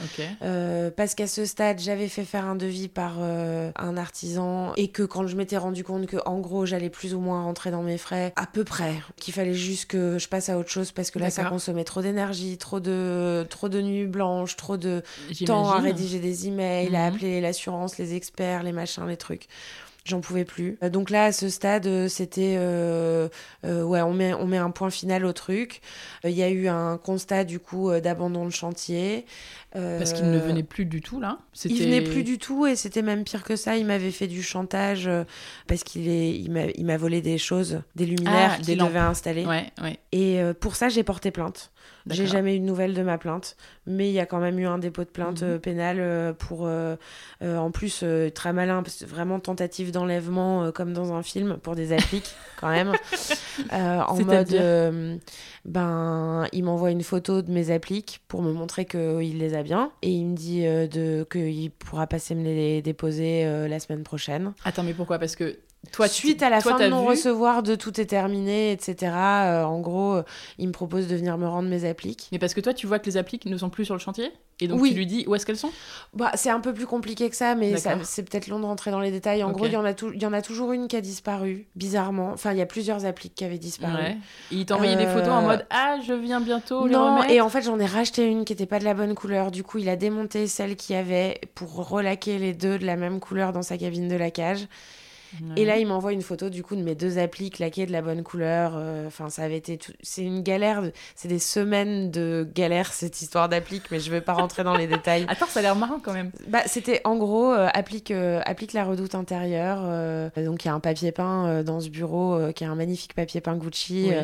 parce 0.97 1.15
qu'à 1.15 1.27
ce 1.27 1.45
stade, 1.45 1.81
j'avais 1.81 2.09
fait 2.09 2.25
faire 2.25 2.45
un 2.45 2.55
devis 2.55 2.89
par 2.89 3.21
un 3.21 3.97
artisan 3.97 4.73
et 4.77 4.89
que 4.89 5.03
quand 5.03 5.27
je 5.27 5.37
m'étais 5.37 5.57
rendu 5.57 5.85
compte 5.85 6.07
que, 6.07 6.17
en 6.25 6.39
gros, 6.39 6.67
j'allais 6.67 6.91
plus 6.91 7.15
ou 7.15 7.21
moins 7.21 7.43
rentrer 7.43 7.71
dans 7.71 7.83
mes 7.83 7.99
frais, 7.99 8.33
à 8.37 8.47
peu 8.47 8.65
près, 8.65 8.95
qu'il 9.17 9.35
fallait 9.35 9.55
juste 9.55 9.87
que 9.87 10.19
je 10.19 10.29
passe 10.29 10.49
à 10.49 10.59
autre 10.59 10.71
chose 10.71 10.93
parce 10.93 11.11
que 11.11 11.19
là, 11.19 11.31
ça 11.31 11.42
consommait 11.45 11.85
trop 11.85 12.03
d'énergie, 12.03 12.59
trop 12.59 12.81
de, 12.81 13.47
trop 13.51 13.69
de 13.69 13.81
nuits 13.81 14.07
blanches, 14.07 14.57
trop 14.57 14.77
de 14.77 15.03
temps 15.47 15.71
à 15.71 15.79
rédiger 15.79 16.19
des 16.19 16.49
emails, 16.49 16.95
à 16.95 17.09
mhm. 17.09 17.15
appeler 17.15 17.41
l'assurance, 17.41 17.99
les 17.99 18.15
experts, 18.15 18.63
les 18.63 18.73
machins, 18.73 19.07
les 19.07 19.17
trucs. 19.17 19.49
J'en 20.05 20.21
pouvais 20.21 20.45
plus. 20.45 20.79
Euh, 20.83 20.91
donc 20.91 21.11
là, 21.11 21.27
à 21.27 21.33
ce 21.33 21.49
stade, 21.49 21.87
euh, 21.87 22.09
c'était 22.09 22.57
euh, 22.59 23.29
ouais, 23.65 24.03
on 24.03 24.13
met 24.13 24.35
on 24.35 24.47
met 24.47 24.59
un 24.59 24.71
point 24.71 24.91
final 24.91 25.25
au 25.25 25.33
truc. 25.33 25.81
Il 26.25 26.33
y 26.33 26.43
a 26.43 26.51
eu 26.51 26.67
un 26.67 26.99
constat 26.99 27.45
du 27.45 27.61
coup 27.61 27.91
d'abandon 28.01 28.45
de 28.45 28.51
chantier. 28.51 29.27
Parce 29.73 30.13
qu'il 30.13 30.31
ne 30.31 30.39
venait 30.39 30.63
plus 30.63 30.85
du 30.85 31.01
tout 31.01 31.21
là. 31.21 31.39
Il 31.65 31.83
venait 31.83 32.03
plus 32.03 32.25
du 32.25 32.39
tout 32.39 32.67
et 32.67 32.77
c'était 32.77 33.03
même 33.03 33.25
pire 33.25 33.43
que 33.43 33.57
ça. 33.57 33.77
Il 33.77 33.87
m'avait 33.87 34.11
fait 34.11 34.27
du 34.27 34.43
chantage 34.43 35.11
parce 35.67 35.83
qu'il 35.83 36.09
est 36.09 36.33
il 36.33 36.85
m'a 36.85 36.97
volé 36.97 37.23
des 37.23 37.39
choses, 37.39 37.81
des 37.95 38.07
luminaires 38.07 38.57
ah, 38.59 38.63
qu'il 38.63 38.79
devait 38.79 38.99
installer. 38.99 39.47
Ouais, 39.47 39.67
ouais. 39.83 39.99
Et 40.13 40.41
pour 40.61 40.77
ça, 40.77 40.89
j'ai 40.89 41.03
porté 41.03 41.31
plainte. 41.31 41.73
J'ai 42.07 42.27
jamais 42.27 42.57
eu 42.57 42.61
de 42.61 42.65
nouvelles 42.65 42.95
de 42.95 43.03
ma 43.03 43.19
plainte, 43.19 43.57
mais 43.87 44.09
il 44.09 44.13
y 44.13 44.19
a 44.19 44.27
quand 44.27 44.41
même 44.41 44.59
eu 44.59 44.67
un 44.67 44.79
dépôt 44.79 45.05
de 45.05 45.09
plainte 45.09 45.43
mhm. 45.43 45.49
euh, 45.49 45.59
pénal 45.59 45.97
euh, 46.01 46.33
pour, 46.33 46.67
euh, 46.67 46.97
en 47.43 47.71
plus, 47.71 48.05
très 48.35 48.53
malin, 48.53 48.83
vraiment 49.07 49.41
tentative 49.41 49.93
d'enlèvement 49.93 50.73
comme 50.73 50.93
dans 50.93 51.13
un 51.13 51.23
film 51.23 51.59
pour 51.59 51.77
des 51.77 51.93
appliques 51.93 52.35
quand 52.61 52.71
même. 52.71 52.93
en 53.71 54.17
mode, 54.17 55.21
ben, 55.65 56.47
il 56.53 56.65
m'envoie 56.65 56.91
une 56.91 57.03
photo 57.03 57.43
de 57.43 57.51
mes 57.51 57.71
appliques 57.71 58.21
pour 58.27 58.43
me 58.43 58.53
montrer 58.53 58.85
qu'il 58.85 59.39
les 59.39 59.55
a 59.55 59.62
bien 59.63 59.93
et 60.03 60.11
il 60.11 60.27
me 60.27 60.37
dit 60.37 60.63
de 60.63 61.27
qu'il 61.31 61.71
pourra 61.71 62.07
passer 62.07 62.35
me 62.35 62.43
les 62.43 62.83
déposer 62.83 63.45
la 63.69 63.81
semaine 63.81 64.03
prochaine. 64.03 64.53
Attends, 64.65 64.83
mais 64.83 64.95
pourquoi? 64.95 65.19
Parce 65.19 65.37
que 65.37 65.59
toi, 65.91 66.07
Suite 66.07 66.43
à 66.43 66.51
la 66.51 66.61
fin 66.61 66.79
de 66.79 66.87
non-recevoir 66.87 67.63
de 67.63 67.75
tout 67.75 68.01
est 68.01 68.07
terminé, 68.07 68.71
etc., 68.71 69.13
euh, 69.13 69.65
en 69.65 69.81
gros, 69.81 70.15
euh, 70.15 70.23
il 70.59 70.69
me 70.69 70.73
propose 70.73 71.09
de 71.09 71.17
venir 71.17 71.37
me 71.39 71.49
rendre 71.49 71.69
mes 71.69 71.85
appliques. 71.85 72.29
Mais 72.31 72.39
parce 72.39 72.55
que 72.55 72.61
toi, 72.61 72.73
tu 72.73 72.87
vois 72.87 73.01
que 73.01 73.07
les 73.07 73.17
appliques 73.17 73.47
ne 73.47 73.57
sont 73.59 73.69
plus 73.69 73.85
sur 73.85 73.95
le 73.95 74.01
chantier 74.01 74.31
Et 74.61 74.69
donc 74.69 74.83
tu 74.87 74.95
lui 74.95 75.07
dis 75.07 75.25
où 75.27 75.35
est-ce 75.35 75.45
qu'elles 75.45 75.59
sont? 75.59 75.73
Bah, 76.15 76.31
C'est 76.35 76.51
un 76.51 76.61
peu 76.61 76.73
plus 76.73 76.87
compliqué 76.87 77.29
que 77.29 77.35
ça, 77.35 77.57
mais 77.57 77.75
c'est 78.05 78.23
peut-être 78.23 78.47
long 78.47 78.61
de 78.61 78.65
rentrer 78.65 78.93
dans 78.93 79.01
les 79.01 79.11
détails. 79.11 79.43
En 79.43 79.51
gros, 79.51 79.67
il 79.67 79.73
y, 79.73 79.77
en 79.77 79.85
a 79.85 79.93
y 80.15 80.27
en 80.27 80.33
a 80.33 80.41
toujours 80.41 80.71
une 80.71 80.87
qui 80.87 80.97
a 80.97 81.01
disparu, 81.01 81.67
bizarrement. 81.75 82.31
Enfin, 82.33 82.53
il 82.53 82.59
y 82.59 82.63
a 82.63 82.67
plusieurs 82.67 83.05
appliques 83.05 83.35
qui 83.35 83.45
avaient 83.45 83.59
disparu. 83.59 84.03
Ouais. 84.03 84.17
il 84.53 84.65
t'a 84.65 84.77
envoyé 84.77 84.95
des 84.95 85.07
photos 85.07 85.31
en 85.31 85.43
euh, 85.43 85.49
mode 85.49 85.67
Ah, 85.71 85.99
je 86.07 86.13
viens 86.13 86.41
bientôt. 86.41 86.89
Non, 86.89 87.25
et 87.25 87.41
en 87.41 87.49
fait, 87.49 87.63
j'en 87.63 87.81
ai 87.81 87.87
racheté 87.87 88.25
une 88.25 88.45
qui 88.45 88.53
n'était 88.53 88.67
pas 88.67 88.79
de 88.79 88.85
la 88.85 88.95
bonne 88.95 89.17
couleur. 89.17 89.51
Du 89.51 89.65
coup, 89.65 89.79
il 89.79 89.89
a 89.89 89.97
démonté 89.97 90.47
celle 90.47 90.77
qu'il 90.77 90.95
y 90.95 90.99
avait 90.99 91.41
pour 91.57 91.89
relaquer 91.89 92.39
les 92.39 92.55
deux 92.55 92.79
de 92.79 92.87
la 92.87 92.95
même 92.95 93.19
couleur 93.19 93.53
dans 93.53 93.63
sa 93.63 93.77
cabine 93.77 94.07
de 94.07 94.17
laquage. 94.17 94.69
Et 95.57 95.65
là, 95.65 95.79
il 95.79 95.87
m'envoie 95.87 96.13
une 96.13 96.23
photo 96.23 96.51
du 96.51 96.63
coup 96.63 96.77
de 96.77 96.83
mes 96.83 96.95
deux 96.95 97.19
applis 97.19 97.51
claquées 97.51 97.87
de 97.87 97.93
la 97.93 98.03
bonne 98.03 98.23
couleur. 98.23 98.73
euh, 98.77 99.07
Enfin, 99.07 99.31
ça 99.31 99.43
avait 99.43 99.57
été. 99.57 99.79
tout- 99.79 99.93
C'est 100.03 100.23
une 100.23 100.43
galère. 100.43 100.83
de- 100.83 100.93
C'est 101.17 101.29
des 101.29 101.39
semaines 101.39 102.11
de 102.11 102.47
galère 102.55 102.93
cette 102.93 103.21
histoire 103.23 103.49
d'applique, 103.49 103.85
mais 103.91 104.01
je 104.01 104.11
vais 104.11 104.21
pas 104.21 104.35
rentrer 104.35 104.65
dans 104.65 104.77
les 104.77 104.87
détails. 104.87 105.25
Attends, 105.29 105.47
ça 105.47 105.61
a 105.61 105.63
l'air 105.63 105.77
marrant 105.77 106.01
quand 106.03 106.13
même. 106.13 106.31
Bah, 106.49 106.63
c'était 106.67 107.01
en 107.05 107.17
gros 107.17 107.53
euh, 107.53 107.69
applique, 107.75 108.11
euh, 108.11 108.41
applique 108.45 108.73
la 108.73 108.85
redoute 108.85 109.15
intérieure. 109.15 109.83
donc 110.37 110.65
il 110.65 110.69
y 110.69 110.71
a 110.71 110.75
un 110.75 110.81
papier 110.81 111.13
peint 111.13 111.63
dans 111.63 111.81
ce 111.81 111.89
bureau 111.89 112.39
qui 112.55 112.65
est 112.65 112.67
un 112.67 112.75
magnifique 112.75 113.15
papier 113.15 113.41
peint 113.41 113.57
Gucci 113.57 114.07
Oui. 114.11 114.15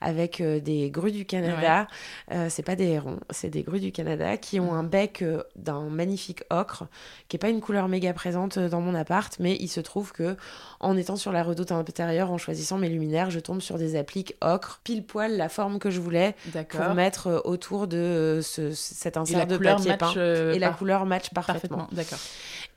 avec 0.00 0.42
des 0.42 0.90
grues 0.90 1.12
du 1.12 1.24
Canada. 1.24 1.86
Euh, 2.32 2.46
c'est 2.48 2.62
pas 2.62 2.76
des 2.76 2.86
hérons, 2.88 3.18
c'est 3.30 3.50
des 3.50 3.62
grues 3.62 3.80
du 3.80 3.92
Canada 3.92 4.36
qui 4.36 4.60
ont 4.60 4.72
un 4.74 4.82
bec 4.84 5.24
d'un 5.56 5.82
magnifique 5.88 6.42
ocre 6.50 6.84
qui 7.28 7.36
est 7.36 7.38
pas 7.38 7.48
une 7.48 7.60
couleur 7.60 7.88
méga 7.88 8.12
présente 8.12 8.58
dans 8.58 8.80
mon 8.80 8.94
appart, 8.94 9.34
mais 9.40 9.56
il 9.60 9.68
se 9.68 9.80
trouve 9.80 10.12
que 10.12 10.36
en 10.80 10.96
étant 10.96 11.16
sur 11.16 11.30
la 11.32 11.42
redoute 11.44 11.70
intérieure, 11.72 12.30
en 12.32 12.38
choisissant 12.38 12.76
mes 12.78 12.88
luminaires, 12.88 13.30
je 13.30 13.38
tombe 13.38 13.60
sur 13.60 13.78
des 13.78 13.94
appliques 13.96 14.34
ocre 14.40 14.80
pile 14.82 15.04
poil 15.04 15.36
la 15.36 15.48
forme 15.48 15.78
que 15.78 15.90
je 15.90 16.00
voulais 16.00 16.34
pour 16.68 16.94
mettre 16.94 17.26
euh, 17.28 17.40
autour 17.44 17.86
de 17.86 17.96
euh, 17.96 18.42
ce- 18.42 18.72
cet 18.72 19.16
Et 19.16 19.20
insert 19.20 19.46
de 19.46 19.56
papier 19.58 19.90
match 19.90 19.98
peint. 20.00 20.14
euh, 20.16 20.52
Et 20.54 20.58
la 20.58 20.68
par- 20.70 20.78
couleur 20.78 21.06
match 21.06 21.30
parfaitement. 21.30 21.76
parfaitement. 21.78 21.96
D'accord. 21.96 22.18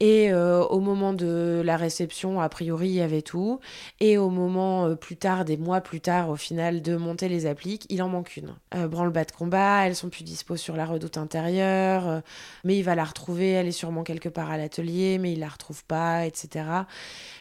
Et 0.01 0.31
euh, 0.31 0.61
au 0.65 0.79
moment 0.81 1.13
de 1.13 1.61
la 1.65 1.77
réception, 1.77 2.41
a 2.41 2.49
priori, 2.49 2.89
il 2.89 2.95
y 2.95 3.01
avait 3.01 3.21
tout. 3.21 3.59
Et 3.99 4.17
au 4.17 4.29
moment 4.29 4.85
euh, 4.87 4.95
plus 4.95 5.15
tard, 5.17 5.45
des 5.45 5.57
mois 5.57 5.81
plus 5.81 6.01
tard, 6.01 6.29
au 6.29 6.35
final, 6.35 6.81
de 6.81 6.95
monter 6.97 7.29
les 7.29 7.45
appliques, 7.45 7.85
il 7.89 8.03
en 8.03 8.09
manque 8.09 8.35
une. 8.37 8.53
Branle-bas 8.75 9.23
de 9.25 9.31
combat, 9.31 9.85
elles 9.87 9.95
sont 9.95 10.09
plus 10.09 10.23
dispo 10.23 10.57
sur 10.57 10.75
la 10.75 10.85
redoute 10.85 11.17
intérieure, 11.17 12.21
mais 12.65 12.77
il 12.77 12.83
va 12.83 12.93
la 12.93 13.03
retrouver, 13.05 13.51
elle 13.51 13.67
est 13.67 13.71
sûrement 13.71 14.03
quelque 14.03 14.29
part 14.29 14.51
à 14.51 14.57
l'atelier, 14.57 15.17
mais 15.17 15.31
il 15.33 15.39
la 15.39 15.47
retrouve 15.47 15.83
pas, 15.85 16.25
etc. 16.25 16.65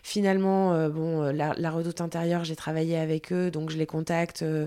Finalement, 0.02 0.23
euh, 0.26 0.88
bon, 0.88 1.22
euh, 1.22 1.32
la, 1.32 1.54
la 1.56 1.70
redoute 1.70 2.00
intérieure, 2.00 2.44
j'ai 2.44 2.56
travaillé 2.56 2.98
avec 2.98 3.32
eux, 3.32 3.50
donc 3.50 3.70
je 3.70 3.76
les 3.76 3.86
contacte 3.86 4.42
euh, 4.42 4.66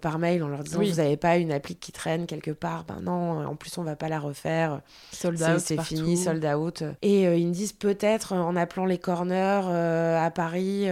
par 0.00 0.18
mail 0.18 0.42
en 0.42 0.48
leur 0.48 0.62
disant 0.62 0.80
Oui. 0.80 0.90
Vous 0.90 0.96
n'avez 0.96 1.16
pas 1.16 1.36
une 1.36 1.52
applique 1.52 1.80
qui 1.80 1.92
traîne 1.92 2.26
quelque 2.26 2.50
part? 2.50 2.84
Ben 2.84 3.00
non, 3.02 3.44
en 3.46 3.56
plus, 3.56 3.76
on 3.78 3.82
va 3.82 3.96
pas 3.96 4.08
la 4.08 4.18
refaire 4.18 4.80
Sold 5.12 5.38
c'est 5.38 5.52
out 5.52 5.60
c'est 5.60 5.80
fini, 5.82 6.16
sold 6.16 6.44
out. 6.44 6.84
Et 7.02 7.22
ils 7.22 7.46
me 7.46 7.52
disent 7.52 7.72
peut-être 7.72 8.32
en 8.32 8.56
appelant 8.56 8.86
les 8.86 8.98
corners 8.98 9.62
à 9.66 10.30
Paris, 10.30 10.86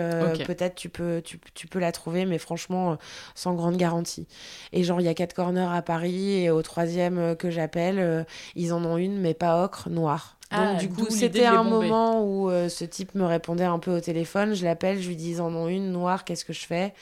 peut-être 0.47 0.75
tu 0.75 0.89
peux, 0.89 1.23
tu, 1.25 1.41
tu 1.55 1.67
peux 1.67 1.79
la 1.79 1.93
trouver, 1.93 2.27
mais 2.27 2.39
franchement, 2.39 2.97
sans 3.35 3.55
grande 3.55 3.77
garantie. 3.77 4.27
Et 4.73 4.83
genre, 4.85 5.01
il 5.01 5.05
y 5.05 5.09
a 5.09 5.15
quatre 5.15 5.35
corners 5.35 5.73
à 5.73 5.83
Paris, 5.83 6.43
et 6.43 6.51
au 6.51 6.63
troisième 6.63 7.37
que 7.37 7.51
j'appelle, 7.51 8.27
ils 8.57 8.73
en 8.73 8.85
ont 8.85 8.97
une, 8.97 9.21
mais 9.21 9.35
pas 9.35 9.65
ocre, 9.65 9.89
noire. 9.89 10.37
Donc 10.51 10.61
Ah, 10.63 10.75
du 10.75 10.89
coup, 10.89 11.07
c'était 11.11 11.47
un 11.47 11.63
moment 11.63 12.25
où 12.25 12.51
euh, 12.51 12.69
ce 12.69 12.85
type 12.85 13.15
me 13.15 13.25
répondait 13.25 13.65
un 13.65 13.79
peu 13.79 13.97
au 13.97 14.01
téléphone. 14.01 14.55
Je 14.55 14.65
l'appelle, 14.65 15.01
je 15.01 15.09
lui 15.09 15.17
dis 15.17 15.31
ils 15.33 15.41
en 15.41 15.55
ont 15.55 15.69
une 15.69 15.93
noire, 15.93 16.25
qu'est-ce 16.25 16.45
que 16.45 16.53
je 16.53 16.67
fais 16.67 16.93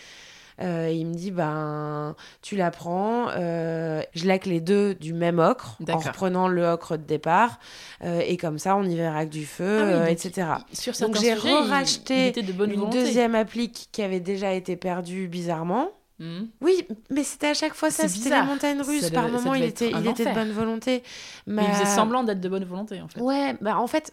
Euh, 0.61 0.91
Il 0.93 1.07
me 1.07 1.15
dit 1.15 1.31
ben 1.31 2.15
tu 2.43 2.57
la 2.57 2.71
prends. 2.71 3.29
Euh, 3.31 4.03
je 4.15 4.27
laque 4.27 4.45
les 4.47 4.61
deux 4.61 4.95
du 4.97 5.15
même 5.15 5.39
ocre 5.39 5.79
en 5.89 5.99
reprenant 5.99 6.49
le 6.49 6.65
ocre 6.67 6.97
de 6.99 7.05
départ 7.05 7.59
Euh, 8.05 8.21
et 8.27 8.37
comme 8.37 8.59
ça 8.59 8.77
on 8.77 8.83
y 8.85 8.97
verra 8.97 9.25
que 9.25 9.31
du 9.31 9.47
feu, 9.47 9.81
Ah 9.83 9.87
oui, 9.87 9.99
donc 10.17 10.25
etc. 10.27 10.49
Sur 10.73 10.93
Donc 11.01 11.17
j'ai 11.17 11.33
re-racheté 11.35 12.33
de 12.33 12.41
Une 12.43 12.53
volonté. 12.53 12.99
deuxième 12.99 13.35
applique 13.35 13.89
qui 13.93 14.03
avait 14.03 14.21
déjà 14.21 14.53
été 14.53 14.77
perdue 14.77 15.27
bizarrement. 15.29 15.91
Mhm. 16.19 16.49
Oui, 16.61 16.87
mais 17.11 17.23
c'était 17.23 17.49
à 17.49 17.55
chaque 17.55 17.75
fois 17.75 17.91
ça, 17.91 18.09
c'était 18.09 18.31
les 18.31 18.43
montagnes 18.43 18.81
russes. 18.83 19.11
Par 19.11 19.29
moment, 19.29 19.55
il 19.55 19.65
était, 19.65 19.91
il 19.91 20.07
était 20.07 20.25
de 20.27 20.35
bonne 20.35 20.53
volonté. 20.53 21.03
Mais 21.47 21.65
il 21.65 21.71
faisait 21.73 21.85
Ma- 21.85 21.95
semblant 21.95 22.25
d'être 22.25 22.41
de 22.41 22.49
bonne 22.49 22.65
volonté 22.65 23.01
en 23.01 23.09
fait. 23.09 23.21
Ouais, 23.21 23.57
bah 23.61 23.79
en 23.79 23.87
fait, 23.87 24.13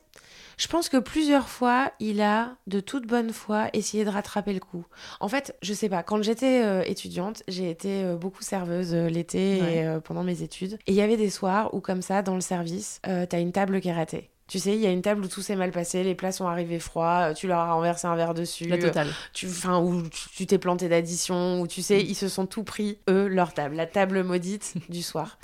je 0.58 0.68
pense 0.68 0.88
que 0.88 0.98
plusieurs 0.98 1.50
fois, 1.50 1.92
il 2.00 2.22
a, 2.22 2.56
de 2.68 2.80
toute 2.80 3.08
bonne 3.08 3.32
foi, 3.32 3.70
essayé 3.74 4.06
de 4.06 4.10
rattraper 4.10 4.54
le 4.54 4.60
coup. 4.60 4.86
En 5.20 5.28
fait, 5.28 5.56
je 5.64 5.74
sais 5.74 5.90
pas, 5.90 6.04
quand 6.04 6.22
j'étais 6.22 6.62
euh, 6.64 6.84
étudiante, 6.86 7.44
j'ai 7.48 7.70
été 7.70 8.04
euh, 8.04 8.16
beaucoup 8.16 8.44
serveuse 8.44 8.94
euh, 8.94 9.10
l'été 9.10 9.62
Ouais. 9.62 9.78
et 9.78 10.00
pendant 10.02 10.24
mes 10.24 10.44
études. 10.44 10.74
Et 10.88 10.92
il 10.92 10.96
y 10.96 11.02
avait 11.02 11.18
des 11.18 11.30
soirs 11.30 11.74
où, 11.74 11.80
comme 11.82 12.02
ça, 12.02 12.22
dans 12.22 12.36
le 12.36 12.42
service, 12.42 13.02
t'as 13.04 13.40
une 13.40 13.52
table 13.52 13.82
qui 13.82 13.90
est 13.90 13.94
ratée. 13.94 14.30
Tu 14.48 14.60
sais, 14.60 14.74
il 14.76 14.80
y 14.80 14.86
a 14.86 14.92
une 14.92 15.02
table 15.02 15.26
où 15.26 15.28
tout 15.28 15.42
s'est 15.42 15.56
mal 15.56 15.72
passé, 15.72 16.04
les 16.04 16.14
plats 16.14 16.32
sont 16.32 16.46
arrivés 16.46 16.78
froids, 16.80 17.30
euh, 17.30 17.34
tu 17.34 17.48
leur 17.48 17.58
as 17.60 17.74
renversé 17.74 18.06
un 18.06 18.16
verre 18.16 18.36
dessus. 18.36 18.66
La 18.66 18.78
totale. 18.78 19.08
tu 19.34 19.48
enfin 19.48 19.80
où 19.80 20.04
tu- 20.36 20.46
t'es 20.46 20.60
planté 20.60 20.88
d'addition 20.88 21.62
ou 21.62 21.68
tu 21.68 21.82
sais 21.82 21.98
Mm. 21.98 22.06
ils 22.10 22.16
se 22.16 22.28
sont 22.30 22.46
tout 22.46 22.64
pris 22.64 23.00
eux 23.10 23.28
leur 23.28 23.54
table 23.56 23.76
la 23.76 23.88
table 23.88 24.24
maudite 24.24 24.74
du 24.90 25.02
soir 25.02 25.40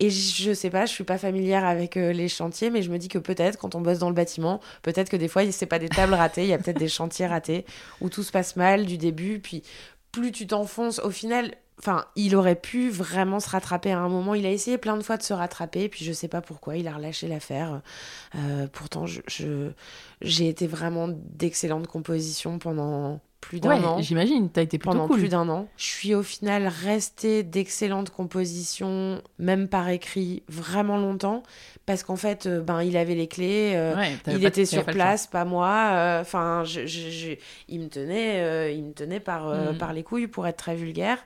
et 0.00 0.10
je 0.10 0.42
je 0.42 0.52
sais 0.54 0.70
pas 0.70 0.86
je 0.86 0.90
suis 0.92 1.04
pas 1.04 1.18
familière 1.18 1.64
avec 1.64 1.96
euh, 1.96 2.12
les 2.12 2.26
chantiers 2.28 2.70
mais 2.70 2.82
je 2.82 2.90
me 2.90 2.98
dis 2.98 3.06
que 3.08 3.18
peut-être 3.18 3.58
quand 3.58 3.76
on 3.76 3.80
bosse 3.80 3.98
dans 4.00 4.08
le 4.08 4.14
bâtiment 4.14 4.60
peut-être 4.82 5.08
que 5.08 5.16
des 5.16 5.28
fois 5.28 5.42
c'est 5.52 5.66
pas 5.66 5.78
des 5.78 5.88
tables 5.88 6.14
ratées 6.14 6.42
il 6.42 6.48
y 6.48 6.52
a 6.52 6.58
peut-être 6.58 6.78
des 6.80 6.88
chantiers 6.98 7.26
ratés 7.28 7.64
où 8.00 8.08
tout 8.08 8.24
se 8.24 8.32
passe 8.32 8.56
mal 8.56 8.86
du 8.86 8.98
début 8.98 9.38
puis 9.38 9.62
plus 10.10 10.32
tu 10.32 10.48
t'enfonces 10.48 10.98
au 10.98 11.10
final 11.10 11.54
Enfin, 11.82 12.06
il 12.14 12.36
aurait 12.36 12.54
pu 12.60 12.90
vraiment 12.90 13.40
se 13.40 13.50
rattraper 13.50 13.90
à 13.90 13.98
un 13.98 14.08
moment. 14.08 14.34
Il 14.34 14.46
a 14.46 14.50
essayé 14.52 14.78
plein 14.78 14.96
de 14.96 15.02
fois 15.02 15.16
de 15.16 15.22
se 15.24 15.32
rattraper, 15.34 15.88
puis 15.88 16.04
je 16.04 16.12
sais 16.12 16.28
pas 16.28 16.40
pourquoi, 16.40 16.76
il 16.76 16.86
a 16.86 16.94
relâché 16.94 17.26
l'affaire. 17.28 17.82
Euh, 18.36 18.68
pourtant, 18.72 19.06
je, 19.06 19.20
je- 19.28 19.72
j'ai 20.20 20.48
été 20.48 20.66
vraiment 20.68 21.08
d'excellente 21.08 21.88
composition 21.88 22.58
pendant 22.58 23.20
plus 23.42 23.60
d'un 23.60 23.70
Ouais, 23.70 23.84
an 23.84 24.00
j'imagine, 24.00 24.48
t'as 24.48 24.62
été 24.62 24.78
plutôt 24.78 24.92
pendant 24.92 25.06
cool. 25.08 25.18
plus 25.18 25.28
d'un 25.28 25.46
an. 25.50 25.66
Je 25.76 25.84
suis 25.84 26.14
au 26.14 26.22
final 26.22 26.66
restée 26.68 27.42
d'excellente 27.42 28.08
composition, 28.10 29.20
même 29.38 29.68
par 29.68 29.88
écrit, 29.88 30.42
vraiment 30.48 30.96
longtemps, 30.96 31.42
parce 31.84 32.04
qu'en 32.04 32.16
fait, 32.16 32.46
euh, 32.46 32.60
ben, 32.60 32.82
il 32.82 32.96
avait 32.96 33.16
les 33.16 33.26
clés, 33.26 33.72
euh, 33.74 33.96
Ouais, 33.96 34.12
il 34.28 34.44
était 34.44 34.64
sur 34.64 34.84
place, 34.86 35.26
pas 35.26 35.44
moi. 35.44 35.90
euh, 35.92 36.20
Enfin, 36.22 36.62
je- 36.64 37.36
il 37.68 37.80
me 37.80 37.88
tenait, 37.88 38.40
euh, 38.40 38.70
il 38.70 38.84
me 38.84 38.92
tenait 38.92 39.18
par, 39.20 39.48
euh, 39.48 39.72
Mhm. 39.72 39.78
par 39.78 39.92
les 39.92 40.04
couilles 40.04 40.28
pour 40.28 40.46
être 40.46 40.56
très 40.56 40.76
vulgaire, 40.76 41.18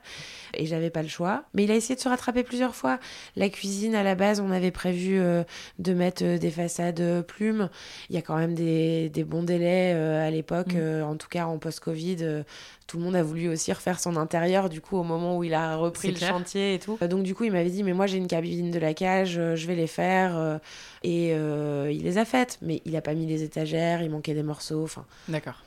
et 0.55 0.65
j'avais 0.65 0.89
pas 0.89 1.03
le 1.03 1.07
choix. 1.07 1.43
Mais 1.53 1.65
il 1.65 1.71
a 1.71 1.75
essayé 1.75 1.95
de 1.95 2.01
se 2.01 2.09
rattraper 2.09 2.41
plusieurs 2.43 2.73
fois. 2.73 2.99
La 3.35 3.49
cuisine, 3.49 3.93
à 3.93 4.01
la 4.01 4.15
base, 4.15 4.39
on 4.39 4.49
avait 4.49 4.71
prévu 4.71 5.19
euh, 5.19 5.43
de 5.77 5.93
mettre 5.93 6.23
euh, 6.25 6.37
des 6.39 6.49
façades 6.49 6.99
euh, 6.99 7.21
plumes. 7.21 7.69
Il 8.09 8.15
y 8.15 8.17
a 8.17 8.23
quand 8.23 8.37
même 8.37 8.55
des, 8.55 9.09
des 9.09 9.23
bons 9.23 9.43
délais 9.43 9.93
euh, 9.93 10.25
à 10.27 10.31
l'époque, 10.31 10.73
euh, 10.73 11.03
en 11.03 11.15
tout 11.15 11.27
cas 11.29 11.45
en 11.45 11.59
post-Covid. 11.59 12.06
Euh, 12.21 12.43
tout 12.87 12.97
le 12.97 13.03
monde 13.03 13.15
a 13.15 13.23
voulu 13.23 13.49
aussi 13.49 13.73
refaire 13.73 13.99
son 13.99 14.15
intérieur, 14.15 14.69
du 14.69 14.79
coup, 14.79 14.97
au 14.97 15.03
moment 15.03 15.37
où 15.37 15.43
il 15.43 15.53
a 15.53 15.75
repris 15.75 16.09
le 16.09 16.13
clair. 16.15 16.29
chantier 16.29 16.75
et 16.75 16.79
tout. 16.79 16.97
Euh, 17.01 17.07
Donc, 17.07 17.23
du 17.23 17.35
coup, 17.35 17.43
il 17.43 17.51
m'avait 17.51 17.69
dit, 17.69 17.83
mais 17.83 17.93
moi, 17.93 18.07
j'ai 18.07 18.17
une 18.17 18.27
cabine 18.27 18.71
de 18.71 18.79
la 18.79 18.93
cage, 18.93 19.37
euh, 19.37 19.55
je 19.55 19.67
vais 19.67 19.75
les 19.75 19.87
faire. 19.87 20.59
et 21.03 21.33
euh, 21.33 21.91
il 21.91 22.03
les 22.03 22.17
a 22.17 22.25
faites, 22.25 22.57
mais 22.61 22.81
il 22.85 22.95
a 22.95 23.01
pas 23.01 23.13
mis 23.13 23.25
les 23.25 23.43
étagères, 23.43 24.01
il 24.01 24.09
manquait 24.09 24.33
des 24.33 24.43
morceaux. 24.43 24.87
D'accord. 25.27 25.61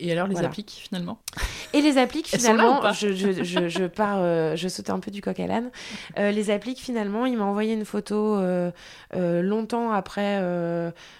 Et 0.00 0.12
alors 0.12 0.26
les 0.26 0.34
Voilà. 0.34 0.48
appliques 0.48 0.70
finalement 0.70 1.18
et 1.74 1.82
les 1.82 1.98
appliques, 1.98 2.28
finalement, 2.28 2.80
je, 2.92 3.12
je, 3.12 3.44
je, 3.44 3.68
je 3.68 3.84
pars, 3.84 4.18
euh, 4.20 4.56
je 4.56 4.68
saute 4.68 4.88
un 4.88 5.00
peu 5.00 5.10
du 5.10 5.20
coq 5.20 5.38
à 5.38 5.46
l'âne. 5.46 5.70
Euh, 6.18 6.30
les 6.30 6.50
appliques, 6.50 6.78
finalement, 6.78 7.26
il 7.26 7.36
m'a 7.36 7.44
envoyé 7.44 7.74
une 7.74 7.84
photo 7.84 8.36
euh, 8.36 8.70
longtemps 9.12 9.92
après 9.92 10.40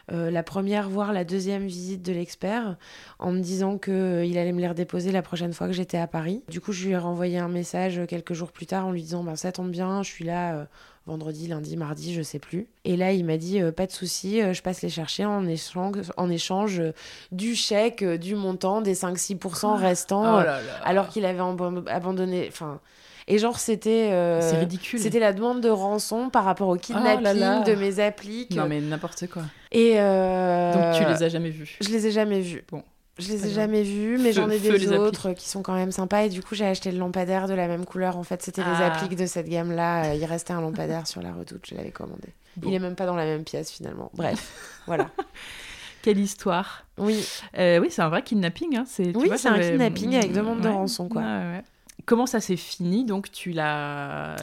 la 0.09 0.43
première, 0.43 0.89
voire 0.89 1.13
la 1.13 1.25
deuxième 1.25 1.67
visite 1.67 2.03
de 2.03 2.13
l'expert, 2.13 2.77
en 3.19 3.33
me 3.33 3.41
disant 3.41 3.79
qu'il 3.79 4.39
allait 4.39 4.53
me 4.53 4.61
les 4.61 4.69
redéposer 4.69 5.13
la 5.13 5.23
prochaine 5.23 5.53
fois 5.53 5.67
que 5.67 5.73
j'étais 5.73 5.99
à 5.99 6.07
Paris. 6.07 6.43
Du 6.49 6.61
coup, 6.61 6.73
je 6.73 6.87
lui 6.87 6.93
ai 6.93 6.99
renvoyé 6.99 7.39
un 7.39 7.49
message 7.49 8.01
quelques 8.09 8.33
jours 8.33 8.53
plus 8.53 8.67
tard 8.67 8.87
en 8.87 8.93
lui 8.93 9.03
disant 9.03 9.23
ben, 9.23 9.37
Ça 9.37 9.53
tombe 9.53 9.71
bien, 9.71 10.03
je 10.03 10.09
suis 10.11 10.25
là. 10.25 10.67
Vendredi, 11.09 11.49
lundi, 11.49 11.77
mardi, 11.77 12.13
je 12.15 12.23
sais 12.23 12.39
plus. 12.39 12.67
Et 12.85 12.97
là, 12.97 13.13
il 13.13 13.25
m'a 13.25 13.39
dit 13.39 13.61
euh, 13.61 13.73
pas 13.73 13.87
de 13.87 13.91
souci, 13.93 14.41
euh, 14.41 14.53
je 14.53 14.63
passe 14.63 14.83
les 14.83 14.91
chercher 14.91 15.25
en 15.25 15.47
échange, 15.47 15.97
en 16.19 16.31
échange 16.31 16.79
euh, 16.81 16.93
du 17.33 17.55
chèque, 17.57 18.05
du 18.05 18.35
montant, 18.37 18.81
des 18.83 18.95
5-6% 18.95 19.75
restants, 19.77 20.37
Oh 20.37 20.39
là 20.39 20.45
là. 20.45 20.61
alors 20.85 21.09
qu'il 21.09 21.25
avait 21.25 21.41
abandonné. 21.91 22.47
Enfin, 22.49 22.79
et 23.27 23.39
genre 23.39 23.59
c'était 23.59 24.09
c'est 24.41 24.59
ridicule. 24.59 24.99
c'était 25.01 25.19
la 25.19 25.33
demande 25.33 25.61
de 25.61 25.69
rançon 25.69 26.31
par 26.31 26.45
rapport 26.45 26.69
au 26.69 26.77
kidnapping 26.77 27.23
là 27.23 27.35
là. 27.35 27.61
de 27.61 27.75
mes 27.75 28.01
appliques. 28.01 28.55
Non 28.55 28.67
mais 28.67 28.81
n'importe 28.81 29.27
quoi. 29.27 29.43
Et 29.73 29.95
Donc 29.97 30.95
tu 30.97 31.05
les 31.05 31.23
as 31.23 31.29
jamais 31.29 31.51
vus. 31.51 31.77
je 31.81 31.89
les 31.91 32.07
ai 32.07 32.11
jamais 32.11 32.41
vus. 32.41 32.65
Bon. 32.71 32.83
Je 33.19 33.29
les 33.29 33.47
ai 33.47 33.51
jamais 33.51 33.83
vus, 33.83 34.17
mais 34.19 34.33
j'en 34.33 34.49
ai 34.49 34.59
des 34.59 34.93
autres 34.93 35.33
qui 35.33 35.49
sont 35.49 35.63
quand 35.63 35.75
même 35.75 35.91
sympas. 35.93 36.23
Et 36.25 36.29
du 36.29 36.43
coup, 36.43 36.55
j'ai 36.55 36.67
acheté 36.67 36.93
le 36.93 36.99
lampadaire 36.99 37.49
de 37.49 37.55
la 37.55 37.67
même 37.67 37.85
couleur. 37.85 38.17
En 38.17 38.23
fait, 38.23 38.43
c'était 38.43 38.63
les 38.63 38.69
Ah. 38.77 38.93
appliques 38.95 39.17
de 39.19 39.27
cette 39.27 39.49
gamme-là. 39.49 40.07
Euh, 40.11 40.15
Il 40.15 40.25
restait 40.25 40.53
un 40.53 40.61
lampadaire 40.61 41.07
sur 41.07 41.21
la 41.23 41.33
redoute. 41.33 41.65
Je 41.69 41.75
l'avais 41.75 41.91
commandé. 41.91 42.29
Bon. 42.57 42.69
Il 42.69 42.75
est 42.75 42.79
même 42.79 42.95
pas 42.95 43.07
dans 43.07 43.17
la 43.17 43.25
même 43.25 43.45
pièce 43.45 43.71
finalement. 43.71 44.11
Bref, 44.15 44.81
voilà. 44.87 45.11
Quelle 46.03 46.19
histoire. 46.19 46.85
Oui, 46.97 47.25
Euh, 47.59 47.79
oui, 47.81 47.89
c'est 47.91 48.03
un 48.03 48.09
vrai 48.09 48.23
kidnapping. 48.23 48.77
Hein. 48.77 48.85
C'est, 48.87 49.15
Oui, 49.17 49.31
c'est 49.37 49.49
un 49.49 49.59
kidnapping 49.59 50.15
avec 50.15 50.33
demande 50.33 50.61
de 50.61 50.69
rançon, 50.69 51.09
quoi. 51.09 51.23
Ouais, 51.23 51.29
ouais. 51.29 51.63
comment 52.07 52.27
ça 52.27 52.41
s'est 52.41 52.57
fini 52.57 53.05
Donc, 53.05 53.33
tu 53.33 53.51
l'as. 53.51 54.37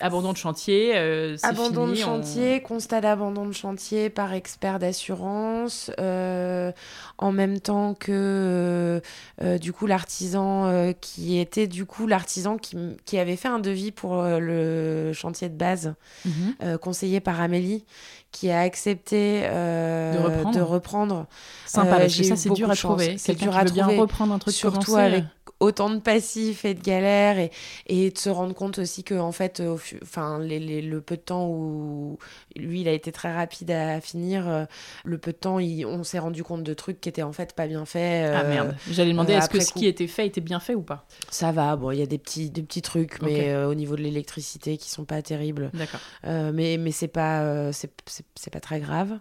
Abandon 0.00 0.32
de 0.32 0.36
chantier. 0.36 0.92
Euh, 0.94 1.36
abandon 1.42 1.86
de 1.86 1.94
chantier, 1.94 2.60
constat 2.60 3.00
d'abandon 3.00 3.46
de 3.46 3.52
chantier 3.52 4.10
par 4.10 4.32
expert 4.32 4.78
d'assurance. 4.78 5.90
Euh, 6.00 6.72
en 7.18 7.32
même 7.32 7.60
temps 7.60 7.94
que, 7.94 9.00
euh, 9.42 9.58
du 9.58 9.72
coup, 9.72 9.86
l'artisan 9.86 10.92
qui 11.00 11.38
était, 11.38 11.66
du 11.66 11.86
coup, 11.86 12.06
l'artisan 12.06 12.56
qui, 12.58 12.76
qui, 13.04 13.18
avait 13.18 13.36
fait 13.36 13.48
un 13.48 13.58
devis 13.60 13.92
pour 13.92 14.22
le 14.22 15.12
chantier 15.12 15.48
de 15.48 15.56
base, 15.56 15.94
mhm. 16.24 16.78
conseillé 16.78 17.20
par 17.20 17.40
Amélie, 17.40 17.84
qui 18.32 18.50
a 18.50 18.60
accepté 18.60 19.42
de 19.42 20.18
reprendre. 20.18 20.56
De 20.56 20.62
reprendre. 20.62 21.26
Sympa, 21.66 21.98
parce 21.98 22.16
que 22.16 22.24
ça, 22.24 22.36
c'est 22.36 22.50
dur 22.50 22.70
à 22.70 22.76
trouver. 22.76 23.16
C'est 23.18 23.34
dur 23.34 23.56
à 23.56 23.64
trouver. 23.64 23.84
bien 23.84 24.00
reprendre 24.00 24.34
un 24.34 24.38
truc 24.38 24.54
Surtout 24.54 24.96
avec 24.96 25.24
autant 25.60 25.90
de 25.90 25.98
passifs 25.98 26.64
et 26.64 26.74
de 26.74 26.82
galères 26.82 27.38
et, 27.38 27.50
et 27.86 28.10
de 28.10 28.18
se 28.18 28.28
rendre 28.28 28.54
compte 28.54 28.78
aussi 28.78 29.04
que 29.04 29.14
en 29.14 29.32
fait 29.32 29.62
enfin 30.02 30.38
les, 30.38 30.82
le 30.82 31.00
peu 31.00 31.16
de 31.16 31.22
temps 31.22 31.48
où 31.48 32.18
lui 32.56 32.82
il 32.82 32.88
a 32.88 32.92
été 32.92 33.12
très 33.12 33.32
rapide 33.32 33.70
à 33.70 34.00
finir 34.00 34.48
euh, 34.48 34.64
le 35.04 35.18
peu 35.18 35.32
de 35.32 35.36
temps 35.36 35.56
on 35.56 36.04
s'est 36.04 36.18
rendu 36.18 36.42
compte 36.42 36.62
de 36.62 36.74
trucs 36.74 37.00
qui 37.00 37.08
étaient 37.08 37.22
en 37.22 37.32
fait 37.32 37.54
pas 37.54 37.66
bien 37.66 37.84
faits 37.84 38.32
ah 38.34 38.44
merde. 38.44 38.68
Euh, 38.70 38.92
j'allais 38.92 39.12
demander 39.12 39.34
euh, 39.34 39.38
est-ce 39.38 39.48
que 39.48 39.60
ce 39.60 39.72
qui 39.72 39.86
était 39.86 40.06
fait 40.06 40.26
était 40.26 40.40
bien 40.40 40.60
fait 40.60 40.74
ou 40.74 40.82
pas? 40.82 41.06
Ça 41.30 41.52
va 41.52 41.76
bon 41.76 41.90
il 41.90 41.98
y 41.98 42.02
a 42.02 42.06
des 42.06 42.18
petits 42.18 42.50
des 42.50 42.62
petits 42.62 42.82
trucs 42.82 43.22
mais 43.22 43.54
au 43.54 43.74
niveau 43.74 43.96
de 43.96 44.02
l'électricité 44.02 44.76
qui 44.76 44.90
sont 44.90 45.04
pas 45.04 45.22
terribles. 45.22 45.70
D'accord. 45.74 46.00
Mais 46.24 46.76
mais 46.78 46.90
c'est 46.90 47.08
pas 47.08 47.72
c'est 47.72 48.50
pas 48.50 48.60
très 48.60 48.80
grave 48.80 49.18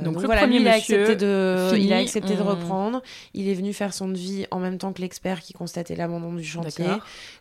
donc, 0.00 0.20
le 0.20 0.26
voilà, 0.26 0.42
premier 0.42 0.60
il 0.60 0.68
a 0.68 0.74
accepté 0.74 1.16
de, 1.16 1.76
il 1.76 1.92
a 1.92 1.98
accepté 1.98 2.36
de 2.36 2.42
reprendre. 2.42 3.02
Il 3.34 3.48
est 3.48 3.54
venu 3.54 3.72
faire 3.72 3.92
son 3.92 4.08
devis 4.08 4.46
en 4.50 4.60
même 4.60 4.78
temps 4.78 4.92
que 4.92 5.00
l'expert 5.00 5.40
qui 5.40 5.52
constatait 5.52 5.96
l'abandon 5.96 6.32
du 6.32 6.44
chantier. 6.44 6.86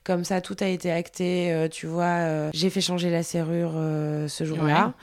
Comme 0.04 0.24
ça, 0.24 0.42
tout 0.42 0.58
a 0.60 0.68
été 0.68 0.92
acté. 0.92 1.52
Euh, 1.52 1.68
tu 1.68 1.86
vois, 1.86 2.06
euh, 2.06 2.50
j'ai 2.54 2.70
fait 2.70 2.82
changer 2.82 3.10
la 3.10 3.24
serrure 3.24 3.74
euh, 3.76 4.28
ce 4.28 4.44
jour-là. 4.44 4.94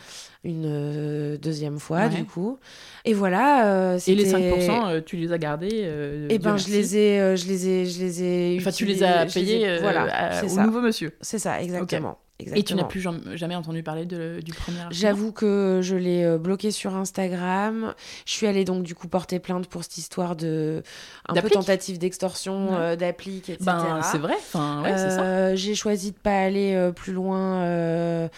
Une 0.43 1.39
deuxième 1.39 1.79
fois, 1.79 2.09
du 2.09 2.25
coup. 2.25 2.59
Et 3.05 3.15
voilà. 3.15 3.97
Et 4.07 4.15
les 4.15 4.31
5%, 4.31 5.03
tu 5.05 5.17
les 5.17 5.33
as 5.33 5.39
gardés 5.39 5.89
Eh 6.29 6.39
ben, 6.39 6.57
je 6.57 6.69
les 6.69 6.97
ai, 6.97 7.37
je 7.37 7.47
les 7.47 7.69
ai, 7.69 7.87
je 7.87 8.01
les 8.01 8.23
ai. 8.23 8.57
Enfin, 8.61 8.73
tu 8.73 8.85
les 8.85 9.03
as 9.03 9.27
payés 9.27 9.79
voilà, 9.81 10.43
au 10.43 10.61
nouveau 10.61 10.81
monsieur. 10.81 11.13
C'est 11.21 11.39
ça, 11.39 11.63
exactement. 11.63 12.19
Et 12.41 12.65
tu 12.65 12.75
n'as 12.75 12.85
plus 12.85 13.01
jamais 13.35 13.55
entendu 13.55 13.85
parler 13.85 14.07
de, 14.07 14.41
du 14.45 14.53
premier 14.53 14.79
J'avoue 14.91 15.31
que 15.31 15.79
je 15.83 15.95
l'ai 15.95 16.25
euh, 16.25 16.37
bloqué 16.37 16.73
sur 16.73 16.97
Instagram. 16.97 17.95
Je 18.27 18.33
suis 18.33 18.49
allée 18.49 18.65
donc 18.65 18.83
du 18.83 18.97
coup 18.97 19.07
porter 19.07 19.39
plainte 19.39 19.69
pour 19.69 19.85
cette 19.85 19.99
histoire 19.99 20.35
de 20.35 20.83
un 21.29 21.41
peu 21.41 21.49
tentative 21.49 21.99
d'extorsion 21.99 22.75
euh, 22.75 22.97
d'applique, 22.97 23.51
etc. 23.51 23.65
Ben, 23.65 24.03
c'est 24.03 24.19
vrai. 24.19 24.35
Enfin, 24.37 24.83
ouais, 24.83 24.93
euh, 24.93 25.55
J'ai 25.55 25.77
choisi 25.77 26.11
de 26.11 26.17
pas 26.17 26.37
aller 26.41 26.91
plus 26.97 27.13
loin 27.13 28.29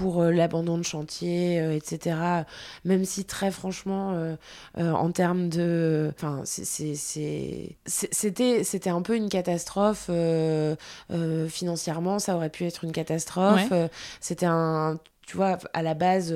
pour 0.00 0.22
euh, 0.22 0.30
l'abandon 0.30 0.78
de 0.78 0.82
chantier, 0.82 1.60
euh, 1.60 1.76
etc. 1.76 2.16
Même 2.86 3.04
si 3.04 3.26
très 3.26 3.50
franchement, 3.50 4.14
euh, 4.14 4.36
en 4.78 5.12
termes 5.12 5.50
de... 5.50 6.10
Enfin, 6.16 6.40
c'était, 6.46 7.76
c'était 8.64 8.88
un 8.88 9.02
peu 9.02 9.14
une 9.14 9.28
catastrophe. 9.28 10.08
financièrement, 11.48 12.18
ça 12.18 12.34
aurait 12.34 12.48
pu 12.48 12.64
être 12.64 12.84
une 12.84 12.92
catastrophe. 12.92 13.70
C'était 14.20 14.46
un 14.46 14.98
tu 15.30 15.36
vois, 15.36 15.58
à 15.74 15.82
la 15.82 15.94
base, 15.94 16.34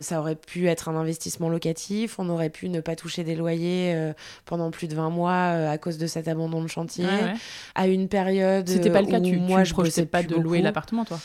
ça 0.00 0.18
aurait 0.18 0.36
pu 0.36 0.66
être 0.68 0.88
un 0.88 0.96
investissement 0.96 1.50
locatif. 1.50 2.18
On 2.18 2.30
aurait 2.30 2.48
pu 2.48 2.70
ne 2.70 2.80
pas 2.80 2.96
toucher 2.96 3.22
des 3.22 3.34
loyers 3.34 4.12
pendant 4.46 4.70
plus 4.70 4.88
de 4.88 4.94
20 4.94 5.10
mois 5.10 5.34
à 5.34 5.76
cause 5.76 5.98
de 5.98 6.06
cet 6.06 6.26
abandon 6.26 6.62
de 6.62 6.68
chantier. 6.68 7.06
À 7.74 7.86
une 7.86 8.08
période. 8.08 8.68
C'était 8.68 8.90
pas 8.90 9.02
le 9.02 9.08
cas, 9.08 9.20
tu, 9.20 9.36
moi, 9.36 9.64
je 9.64 9.74
ne 9.74 10.04
pas 10.04 10.22
de 10.22 10.36
louer 10.36 10.62
l'appartement, 10.62 11.04
toi 11.04 11.18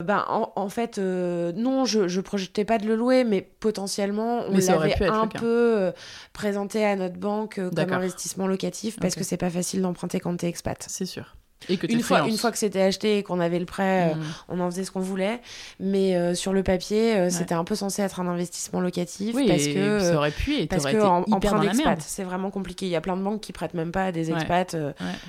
ben, 0.00 0.24
en, 0.28 0.68
fait, 0.68 0.98
euh, 0.98 1.52
non, 1.56 1.84
je 1.84 2.02
ne 2.02 2.20
projetais 2.20 2.64
pas 2.64 2.78
de 2.78 2.86
le 2.86 2.94
louer, 2.94 3.24
mais 3.24 3.42
potentiellement, 3.42 4.44
on 4.48 4.56
l'avait 4.56 5.06
un 5.06 5.26
peu 5.26 5.74
euh, 5.76 5.92
présenté 6.32 6.84
à 6.84 6.94
notre 6.94 7.18
banque 7.18 7.58
euh, 7.58 7.70
comme 7.70 7.92
investissement 7.92 8.46
locatif 8.46 8.98
parce 9.00 9.16
que 9.16 9.24
c'est 9.24 9.36
pas 9.36 9.50
facile 9.50 9.82
d'emprunter 9.82 10.20
quand 10.20 10.36
tu 10.36 10.46
es 10.46 10.48
expat. 10.48 10.84
C'est 10.88 11.06
sûr. 11.06 11.34
Et 11.68 11.76
que 11.76 11.86
une, 11.90 12.00
fois, 12.00 12.26
une 12.28 12.36
fois 12.36 12.50
que 12.52 12.58
c'était 12.58 12.82
acheté 12.82 13.18
et 13.18 13.22
qu'on 13.22 13.40
avait 13.40 13.58
le 13.58 13.66
prêt, 13.66 14.14
mm. 14.14 14.20
on 14.48 14.60
en 14.60 14.70
faisait 14.70 14.84
ce 14.84 14.90
qu'on 14.90 15.00
voulait. 15.00 15.40
Mais 15.80 16.34
sur 16.34 16.52
le 16.52 16.62
papier, 16.62 17.30
c'était 17.30 17.54
un 17.54 17.64
peu 17.64 17.74
censé 17.74 18.02
être 18.02 18.20
un 18.20 18.28
investissement 18.28 18.80
locatif. 18.80 19.34
parce 19.34 19.66
que, 19.66 20.00
ça 20.00 20.16
aurait 20.16 20.30
pu 20.30 20.54
et 20.54 20.66
parce 20.66 20.84
que 20.84 21.02
en, 21.02 21.24
emprunt 21.30 21.60
d'expat, 21.60 22.00
c'est 22.00 22.24
vraiment 22.24 22.50
compliqué. 22.50 22.86
Il 22.86 22.90
y 22.90 22.96
a 22.96 23.00
plein 23.00 23.16
de 23.16 23.22
banques 23.22 23.40
qui 23.40 23.52
prêtent 23.52 23.74
même 23.74 23.92
pas 23.92 24.06
à 24.06 24.12
des 24.12 24.30
expats. 24.30 24.76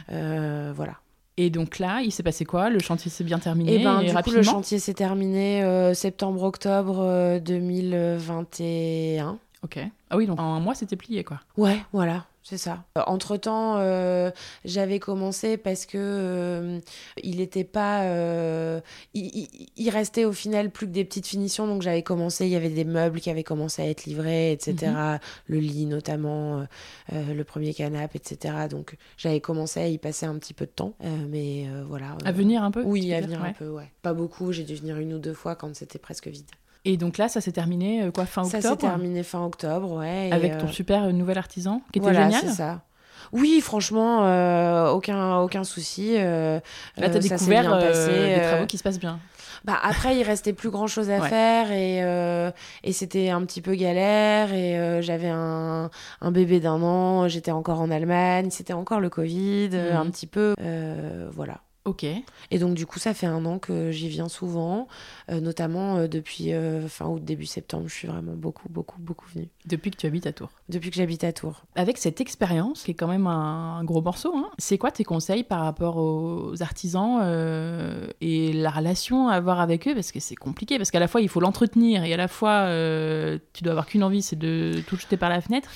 voilà. 0.10 0.94
Et 1.42 1.50
donc 1.50 1.80
là, 1.80 2.02
il 2.02 2.12
s'est 2.12 2.22
passé 2.22 2.44
quoi? 2.44 2.70
Le 2.70 2.80
chantier 2.80 3.10
s'est 3.10 3.24
bien 3.24 3.40
terminé 3.40 3.72
Et 3.72 3.76
eh 3.80 3.84
ben, 3.86 4.04
du 4.04 4.14
coup, 4.14 4.32
le 4.32 4.44
chantier 4.44 4.78
s'est 4.78 4.94
terminé 4.94 5.64
euh, 5.64 5.94
septembre-octobre 5.94 7.40
2021. 7.40 9.26
Euh, 9.26 9.32
ok. 9.64 9.80
Ah 10.10 10.18
oui, 10.18 10.28
donc 10.28 10.38
en 10.38 10.56
un 10.56 10.60
mois, 10.60 10.76
c'était 10.76 10.98
plié, 10.98 11.24
quoi. 11.24 11.40
Ouais, 11.56 11.78
voilà. 11.94 12.26
C'est 12.44 12.58
ça. 12.58 12.84
Euh, 12.98 13.02
entre 13.06 13.38
temps, 13.38 13.78
euh, 13.78 14.32
j'avais 14.66 15.00
commencé 15.00 15.58
parce 15.58 15.86
que 15.86 15.98
euh, 15.98 16.80
il 17.22 17.38
n'était 17.38 17.64
pas. 17.64 18.04
il, 19.14 19.90
restait 19.90 20.26
au 20.26 20.32
final 20.32 20.72
plus 20.72 20.88
que 20.88 20.92
des 20.92 21.06
petites 21.06 21.28
finitions, 21.28 21.68
donc 21.68 21.82
j'avais 21.82 22.04
commencé. 22.04 22.46
Il 22.46 22.52
y 22.52 22.56
avait 22.56 22.70
des 22.70 22.86
meubles 22.86 23.20
qui 23.20 23.30
avaient 23.30 23.44
commencé 23.44 23.82
à 23.82 23.88
être 23.88 24.06
livrés, 24.06 24.52
etc. 24.52 24.92
Mhm. 24.92 25.20
Le 25.48 25.60
lit 25.60 25.86
notamment, 25.86 26.66
le 27.12 27.44
premier 27.44 27.74
canapé, 27.74 28.18
etc. 28.18 28.68
Donc 28.70 28.96
j'avais 29.18 29.42
commencé 29.42 29.80
à 29.82 29.88
y 29.88 29.98
passer 29.98 30.26
un 30.26 30.38
petit 30.38 30.54
peu 30.54 30.66
de 30.66 30.72
temps, 30.72 30.94
mais 31.30 31.68
voilà. 31.88 32.18
à 32.26 32.32
venir 32.32 32.64
un 32.64 32.72
peu. 32.72 32.84
Oui, 32.84 33.14
à 33.14 33.22
venir 33.22 33.44
un 33.44 33.54
peu, 33.54 33.70
ouais. 33.70 33.92
Pas 34.02 34.14
beaucoup. 34.14 34.52
J'ai 34.52 34.64
dû 34.64 34.76
venir 34.76 34.98
une 34.98 35.14
ou 35.14 35.20
deux 35.20 35.34
fois 35.34 35.56
quand 35.56 35.76
c'était 35.76 36.00
presque 36.00 36.28
vide. 36.28 36.50
Et 36.86 36.98
donc 36.98 37.18
là, 37.18 37.28
ça 37.28 37.42
s'est 37.42 37.52
terminé 37.52 38.04
euh, 38.04 38.12
quoi 38.12 38.26
fin 38.26 38.44
octobre 38.44 38.62
Ça 38.62 38.70
s'est 38.70 38.78
terminé 38.78 39.24
fin 39.24 39.44
octobre, 39.44 39.98
ouais. 39.98 40.30
Avec 40.32 40.58
ton 40.58 40.68
euh, 40.68 40.72
super 40.72 41.04
euh, 41.04 41.12
nouvel 41.12 41.38
artisan 41.38 41.82
qui 41.92 42.00
était 42.00 42.12
voilà, 42.12 42.32
c'est 42.32 42.50
ça. 42.50 42.82
Oui, 43.32 43.62
franchement, 43.62 44.20
aucun, 44.92 45.38
aucun 45.40 45.64
souci. 45.64 46.16
là, 46.16 46.62
tu 46.98 47.04
as 47.04 47.10
découvert 47.20 47.78
des 47.78 48.42
travaux 48.42 48.66
qui 48.66 48.78
se 48.78 48.84
passent 48.84 49.00
bien. 49.00 49.20
Bah, 49.66 49.78
après, 49.84 50.18
il 50.18 50.24
restait 50.24 50.54
plus 50.54 50.70
grand 50.70 50.88
chose 50.88 51.10
à 51.12 51.22
faire 51.22 51.72
et, 51.72 52.00
et 52.84 52.94
c'était 52.94 53.30
un 53.30 53.44
petit 53.46 53.62
peu 53.62 53.76
galère. 53.76 54.52
Et 54.54 55.02
j'avais 55.04 55.30
un, 55.30 55.92
un, 56.22 56.32
bébé 56.32 56.60
d'un 56.60 56.82
an, 56.82 57.28
j'étais 57.28 57.52
encore 57.52 57.82
en 57.82 57.92
Allemagne, 57.92 58.50
c'était 58.50 58.74
encore 58.74 59.00
le 59.00 59.10
Covid, 59.10 59.70
mhm. 59.70 59.96
un 59.96 60.10
petit 60.10 60.26
peu. 60.26 60.56
voilà. 61.32 61.60
Ok. 61.90 62.06
Et 62.52 62.60
donc, 62.60 62.76
du 62.76 62.86
coup, 62.86 63.00
ça 63.00 63.16
fait 63.16 63.26
un 63.26 63.44
an 63.46 63.58
que 63.58 63.90
j'y 63.90 64.10
viens 64.10 64.30
souvent, 64.30 64.88
euh, 65.32 65.42
notamment 65.42 65.98
euh, 65.98 66.08
depuis 66.08 66.54
euh, 66.54 66.88
fin 66.88 67.08
août, 67.08 67.26
début 67.26 67.48
septembre. 67.48 67.86
Je 67.88 67.96
suis 67.96 68.08
vraiment 68.08 68.34
beaucoup, 68.34 68.70
beaucoup, 68.70 69.00
beaucoup 69.00 69.26
venue. 69.34 69.50
Depuis 69.66 69.90
que 69.90 69.98
tu 69.98 70.06
habites 70.06 70.28
à 70.28 70.32
Tours 70.32 70.52
Depuis 70.70 70.92
que 70.92 70.96
j'habite 70.96 71.24
à 71.24 71.34
Tours. 71.34 71.64
Avec 71.74 71.98
cette 71.98 72.22
expérience, 72.22 72.84
qui 72.84 72.92
est 72.92 72.94
quand 72.94 73.08
même 73.08 73.26
un, 73.26 73.84
gros 73.86 74.04
morceau, 74.04 74.32
hein, 74.38 74.52
c'est 74.60 74.78
quoi 74.78 74.92
tes 74.92 75.04
conseils 75.04 75.44
par 75.44 75.62
rapport 75.62 75.98
aux 75.98 76.62
artisans 76.62 77.20
et 78.22 78.54
la 78.54 78.70
relation 78.70 79.28
à 79.28 79.34
avoir 79.34 79.60
avec 79.60 79.88
eux? 79.88 79.96
Parce 79.96 80.12
que 80.12 80.20
c'est 80.20 80.36
compliqué, 80.36 80.78
parce 80.78 80.92
qu'à 80.92 81.00
la 81.00 81.08
fois, 81.08 81.22
il 81.22 81.30
faut 81.30 81.40
l'entretenir 81.40 82.04
et 82.04 82.14
à 82.14 82.18
la 82.18 82.28
fois, 82.28 82.68
tu 83.54 83.64
dois 83.64 83.72
avoir 83.72 83.88
qu'une 83.88 84.04
envie, 84.04 84.22
c'est 84.22 84.38
de 84.38 84.84
tout 84.86 84.96
jeter 84.96 85.18
par 85.18 85.30
la 85.30 85.42
fenêtre. 85.42 85.70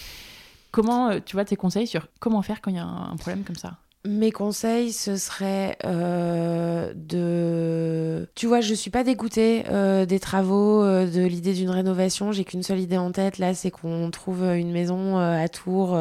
Comment, 0.70 1.20
tu 1.20 1.36
vois, 1.36 1.46
tes 1.46 1.56
conseils 1.56 1.88
sur 1.88 2.08
comment 2.20 2.44
faire 2.44 2.62
quand 2.62 2.70
il 2.70 2.78
y 2.78 2.80
a 2.80 2.86
un 2.86 3.16
problème 3.16 3.44
comme 3.44 3.56
ça? 3.56 3.78
Mes 4.06 4.32
conseils, 4.32 4.92
ce 4.92 5.16
serait 5.16 5.78
euh, 5.86 6.92
de... 6.94 8.28
Tu 8.36 8.48
vois, 8.48 8.60
je 8.60 8.74
suis 8.74 8.92
pas 8.92 9.06
dégoûtée 9.06 9.64
euh, 9.70 10.06
des 10.06 10.20
travaux, 10.20 10.84
euh, 10.84 11.06
de 11.10 11.22
l'idée 11.22 11.54
d'une 11.54 11.70
rénovation. 11.70 12.34
J'ai 12.34 12.44
qu'une 12.44 12.64
seule 12.64 12.80
idée 12.80 12.98
en 12.98 13.14
tête, 13.14 13.38
là, 13.38 13.54
c'est 13.54 13.72
qu'on 13.72 14.12
trouve 14.12 14.44
une 14.44 14.72
maison 14.72 15.18
à 15.18 15.48
Tours, 15.48 15.98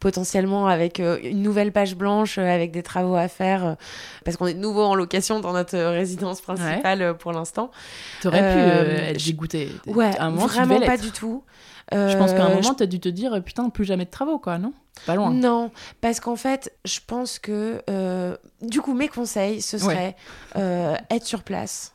potentiellement 0.00 0.66
avec 0.66 0.98
une 0.98 1.42
nouvelle 1.42 1.70
page 1.70 1.94
blanche, 1.94 2.38
avec 2.38 2.72
des 2.72 2.82
travaux 2.82 3.14
à 3.14 3.28
faire, 3.28 3.76
parce 4.24 4.36
qu'on 4.36 4.46
est 4.46 4.54
de 4.54 4.60
nouveau 4.60 4.82
en 4.82 4.96
location 4.96 5.38
dans 5.38 5.52
notre 5.52 5.78
résidence 5.78 6.40
principale 6.40 7.16
pour 7.18 7.32
l'instant. 7.32 7.70
T'aurais 8.20 8.40
pu 8.40 8.58
être 9.10 9.24
dégoûtée. 9.24 9.68
Ouais, 9.86 10.10
vraiment 10.10 10.80
pas 10.80 10.96
du 10.96 11.12
tout. 11.12 11.44
Je 11.92 12.16
pense 12.16 12.32
qu'à 12.32 12.44
un 12.44 12.54
moment, 12.54 12.74
tu 12.74 12.82
as 12.82 12.86
dû 12.86 13.00
te 13.00 13.08
dire, 13.08 13.42
putain, 13.44 13.68
plus 13.68 13.84
jamais 13.84 14.04
de 14.04 14.10
travaux, 14.10 14.38
quoi, 14.38 14.58
non? 14.58 14.72
Pas 15.06 15.16
loin. 15.16 15.32
Non, 15.32 15.70
parce 16.00 16.20
qu'en 16.20 16.36
fait, 16.36 16.72
je 16.84 17.00
pense 17.04 17.38
que, 17.38 17.82
euh, 17.90 18.36
du 18.62 18.80
coup, 18.80 18.94
mes 18.94 19.08
conseils, 19.08 19.60
ce 19.60 19.76
serait 19.76 20.16
euh, 20.56 20.96
être 21.10 21.26
sur 21.26 21.42
place. 21.42 21.94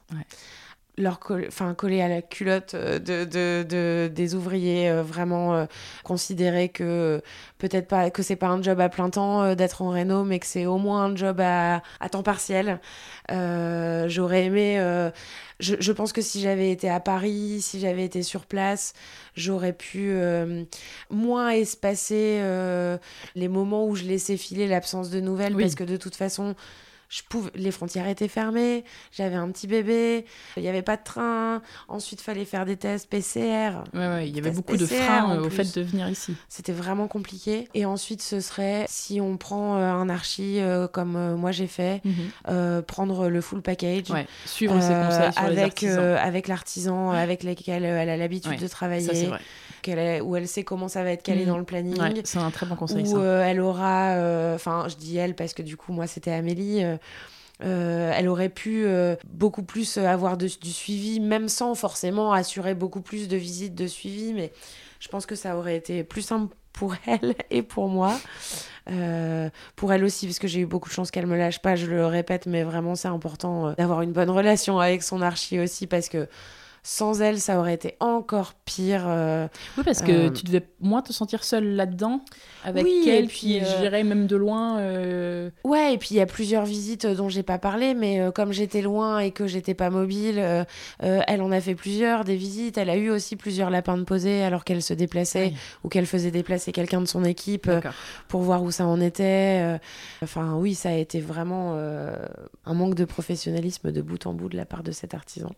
Leur 0.98 1.20
coller, 1.20 2.02
à 2.02 2.10
la 2.10 2.22
culotte 2.22 2.74
euh, 2.74 3.00
de, 3.00 3.24
de, 3.64 4.12
des 4.14 4.36
ouvriers, 4.36 4.92
vraiment 5.02 5.66
considérer 6.04 6.68
que 6.68 7.22
peut-être 7.58 7.88
pas 7.88 8.10
que 8.10 8.22
c'est 8.22 8.36
pas 8.36 8.48
un 8.48 8.62
job 8.62 8.82
à 8.82 8.90
plein 8.90 9.10
temps 9.10 9.56
d'être 9.56 9.82
en 9.82 9.90
réno, 9.90 10.26
mais 10.26 10.40
que 10.40 10.46
c'est 10.46 10.66
au 10.66 10.78
moins 10.78 11.06
un 11.06 11.16
job 11.16 11.40
à, 11.40 11.82
à 12.02 12.10
temps 12.10 12.22
partiel. 12.24 12.82
J'aurais 13.30 14.44
aimé 14.44 15.10
je, 15.60 15.92
pense 15.92 16.14
que 16.14 16.22
si 16.22 16.42
j'avais 16.42 16.72
été 16.72 16.90
à 16.90 17.00
Paris, 17.00 17.60
si 17.62 17.80
j'avais 17.80 18.06
été 18.06 18.24
sur 18.24 18.46
place, 18.46 18.94
j'aurais 19.36 19.74
pu 19.74 20.12
euh, 20.12 20.64
moins 21.10 21.50
espacer 21.50 22.40
euh, 22.40 22.98
les 23.36 23.50
moments 23.50 23.86
où 23.86 23.96
je 23.96 24.04
laissais 24.04 24.38
filer 24.38 24.68
l'absence 24.68 25.10
de 25.10 25.20
nouvelles 25.20 25.56
parce 25.56 25.76
que 25.76 25.84
de 25.84 25.98
toute 25.98 26.16
façon, 26.16 26.56
je 27.10 27.24
pouvais, 27.28 27.50
les 27.56 27.72
frontières 27.72 28.08
étaient 28.08 28.28
fermées, 28.28 28.84
j'avais 29.12 29.36
un 29.36 29.50
petit 29.50 29.66
bébé, 29.66 30.26
il 30.56 30.64
n'y 30.64 30.70
avait 30.70 30.84
pas 30.84 30.96
de 30.96 31.04
train, 31.04 31.62
ensuite 31.88 32.22
fallait 32.22 32.46
faire 32.46 32.66
des 32.66 32.78
tests 32.78 33.10
PCR. 33.10 33.84
Ouais, 33.94 34.08
ouais, 34.08 34.30
il 34.30 34.36
y 34.36 34.40
avait 34.40 34.52
beaucoup 34.52 34.78
de 34.78 34.86
freins 34.86 35.36
euh, 35.36 35.48
au 35.48 35.50
fait 35.50 35.76
de 35.76 35.82
venir 35.82 36.08
ici. 36.08 36.36
C'était 36.50 36.72
vraiment 36.72 37.08
compliqué. 37.08 37.68
Et 37.74 37.86
ensuite, 37.86 38.22
ce 38.22 38.40
serait, 38.40 38.86
si 38.88 39.20
on 39.20 39.38
prend 39.38 39.78
euh, 39.78 39.92
un 39.92 40.08
archi 40.08 40.60
euh, 40.60 40.88
comme 40.88 41.36
moi 41.36 41.52
j'ai 41.52 41.68
fait, 41.68 42.02
mhm. 42.06 42.84
prendre 42.84 43.28
le 43.28 43.42
full 43.42 43.64
package. 43.64 44.12
Ouais, 44.12 44.28
suivre 44.46 44.80
ses 44.80 44.94
conseils 44.94 45.34
sur 45.34 45.44
avec, 45.44 45.82
les 45.82 45.90
avec 45.90 46.48
l'artisan 46.48 47.10
avec 47.10 47.44
lequel 47.44 47.86
elle 47.86 48.10
a 48.10 48.18
l'habitude 48.18 48.60
de 48.60 48.68
travailler. 48.68 49.30
Ça, 49.30 49.40
où 49.88 50.36
elle 50.36 50.48
sait 50.48 50.64
comment 50.64 50.88
ça 50.88 51.04
va 51.04 51.12
être 51.12 51.24
calé 51.24 51.42
mhm. 51.42 51.48
dans 51.48 51.58
le 51.58 51.64
planning. 51.64 52.22
c'est 52.24 52.40
un 52.40 52.52
très 52.52 52.66
bon 52.66 52.76
conseil. 52.76 53.08
Où 53.14 53.22
elle 53.22 53.62
aura, 53.62 54.16
enfin, 54.56 54.88
je 54.88 54.96
dis 54.96 55.18
elle 55.18 55.36
parce 55.36 55.54
que 55.54 55.62
du 55.62 55.78
coup, 55.78 55.94
moi, 55.94 56.08
c'était 56.08 56.32
Amélie. 56.32 56.84
Euh, 57.62 58.12
elle 58.16 58.30
aurait 58.30 58.50
pu 58.50 58.86
euh, 58.86 59.16
beaucoup 59.28 59.64
plus 59.64 59.98
avoir 59.98 60.38
du 60.38 60.50
suivi, 60.50 61.20
même 61.20 61.50
sans 61.50 61.76
forcément 61.76 62.32
assurer 62.32 62.74
beaucoup 62.74 63.02
plus 63.02 63.28
de 63.28 63.36
visites 63.36 63.76
de 63.76 63.86
suivi, 63.86 64.34
mais 64.34 64.54
je 65.00 65.10
pense 65.10 65.26
que 65.26 65.36
ça 65.36 65.58
aurait 65.58 65.76
été 65.76 66.04
plus 66.04 66.22
simple 66.22 66.56
pour 66.72 66.96
elle 67.06 67.36
et 67.50 67.62
pour 67.62 67.90
moi. 67.90 68.18
Euh, 68.90 69.50
pour 69.76 69.92
elle 69.92 70.06
aussi, 70.06 70.26
parce 70.26 70.40
que 70.40 70.48
j'ai 70.48 70.62
eu 70.62 70.66
beaucoup 70.66 70.88
de 70.88 70.94
chance 70.94 71.12
qu'elle 71.12 71.28
me 71.28 71.38
lâche 71.38 71.60
pas, 71.60 71.76
je 71.76 71.86
le 71.86 72.06
répète, 72.06 72.46
mais 72.46 72.64
vraiment 72.64 72.96
c'est 72.96 73.10
important 73.10 73.74
d'avoir 73.74 74.02
une 74.02 74.14
bonne 74.14 74.30
relation 74.30 74.80
avec 74.80 75.04
son 75.04 75.22
archi 75.22 75.60
aussi, 75.60 75.86
parce 75.86 76.08
que 76.08 76.28
sans 76.90 77.22
elle, 77.22 77.40
ça 77.40 77.60
aurait 77.60 77.76
été 77.76 77.96
encore 78.00 78.56
pire. 78.66 79.04
Euh, 79.06 79.48
oui, 79.78 79.84
parce 79.86 80.02
que 80.02 80.12
euh, 80.12 80.30
tu 80.32 80.44
devais 80.44 80.68
moins 80.80 81.04
te 81.04 81.14
sentir 81.14 81.44
seule 81.44 81.76
là-dedans 81.76 82.22
avec 82.64 82.84
elle, 83.06 83.28
puis 83.28 83.60
je 83.60 83.82
dirais 83.82 84.04
même 84.04 84.26
de 84.26 84.36
loin. 84.36 84.80
Euh, 84.80 85.52
ouais, 85.64 85.94
et 85.94 85.98
puis 86.00 86.10
il 86.12 86.18
y 86.18 86.20
a 86.20 86.26
plusieurs 86.26 86.66
visites 86.66 87.06
dont 87.06 87.30
j'ai 87.30 87.44
pas 87.44 87.60
parlé, 87.60 87.94
mais 87.94 88.32
comme 88.34 88.54
j'étais 88.54 88.82
loin 88.82 89.20
et 89.20 89.30
que 89.30 89.46
j'étais 89.46 89.76
pas 89.76 89.92
mobile, 89.92 90.44
elle 91.00 91.42
en 91.44 91.52
a 91.52 91.62
fait 91.62 91.76
plusieurs 91.76 92.24
des 92.24 92.36
visites. 92.36 92.80
Elle 92.80 92.90
a 92.90 92.98
eu 92.98 93.12
aussi 93.12 93.36
plusieurs 93.36 93.70
lapins 93.70 93.98
de 93.98 94.04
poser 94.04 94.42
alors 94.42 94.64
qu'elle 94.64 94.82
se 94.82 94.96
déplaçait 94.96 95.54
ou 95.84 95.90
qu'elle 95.90 96.08
faisait 96.08 96.32
déplacer 96.32 96.72
quelqu'un 96.72 97.02
de 97.02 97.08
son 97.08 97.24
équipe 97.24 97.70
pour 98.28 98.42
voir 98.42 98.64
où 98.64 98.72
ça 98.72 98.88
en 98.88 99.00
était. 99.00 99.78
Enfin, 100.24 100.56
oui, 100.56 100.74
ça 100.74 100.90
a 100.90 100.96
été 100.96 101.22
vraiment 101.22 101.76
un 101.76 102.74
manque 102.74 102.96
de 102.96 103.06
professionnalisme 103.06 103.92
de 103.92 104.02
bout 104.02 104.26
en 104.26 104.34
bout 104.34 104.50
de 104.50 104.58
la 104.58 104.66
part 104.66 104.82
de 104.82 104.92
cet 104.92 105.14
artisan. 105.14 105.52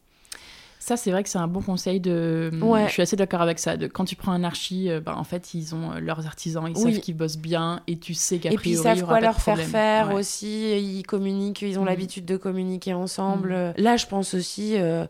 Ça, 0.81 0.97
c'est 0.97 1.11
vrai 1.11 1.21
que 1.21 1.29
c'est 1.29 1.37
un 1.37 1.47
bon 1.47 1.61
conseil 1.61 1.99
de. 1.99 2.49
Ouais. 2.59 2.87
Je 2.87 2.93
suis 2.93 3.03
assez 3.03 3.15
d'accord 3.15 3.41
avec 3.41 3.59
ça. 3.59 3.77
De... 3.77 3.85
Quand 3.85 4.03
tu 4.03 4.15
prends 4.15 4.31
un 4.31 4.43
archi, 4.43 4.89
euh, 4.89 4.99
bah, 4.99 5.13
en 5.15 5.23
fait, 5.23 5.53
ils 5.53 5.75
ont 5.75 5.91
euh, 5.91 5.99
leurs 5.99 6.25
artisans, 6.25 6.67
ils 6.67 6.75
savent 6.75 6.99
qu'ils 6.99 7.15
bossent 7.15 7.37
bien 7.37 7.83
et 7.85 7.99
tu 7.99 8.15
sais 8.15 8.39
qu'à 8.39 8.49
priori. 8.49 8.55
Et 8.55 8.61
puis 8.61 8.69
ils 8.71 8.77
savent 8.77 9.03
quoi 9.03 9.19
leur 9.19 9.39
faire 9.39 9.59
faire 9.59 10.11
aussi. 10.11 10.71
Ils 10.71 11.03
communiquent, 11.03 11.61
ils 11.61 11.77
ont 11.77 11.83
mm. 11.83 11.85
l'habitude 11.85 12.25
de 12.25 12.35
communiquer 12.35 12.95
ensemble. 12.95 13.53
Mm. 13.53 13.73
Là, 13.77 13.95
je 13.95 14.07
pense 14.07 14.33
aussi, 14.33 14.73
euh, 14.75 15.05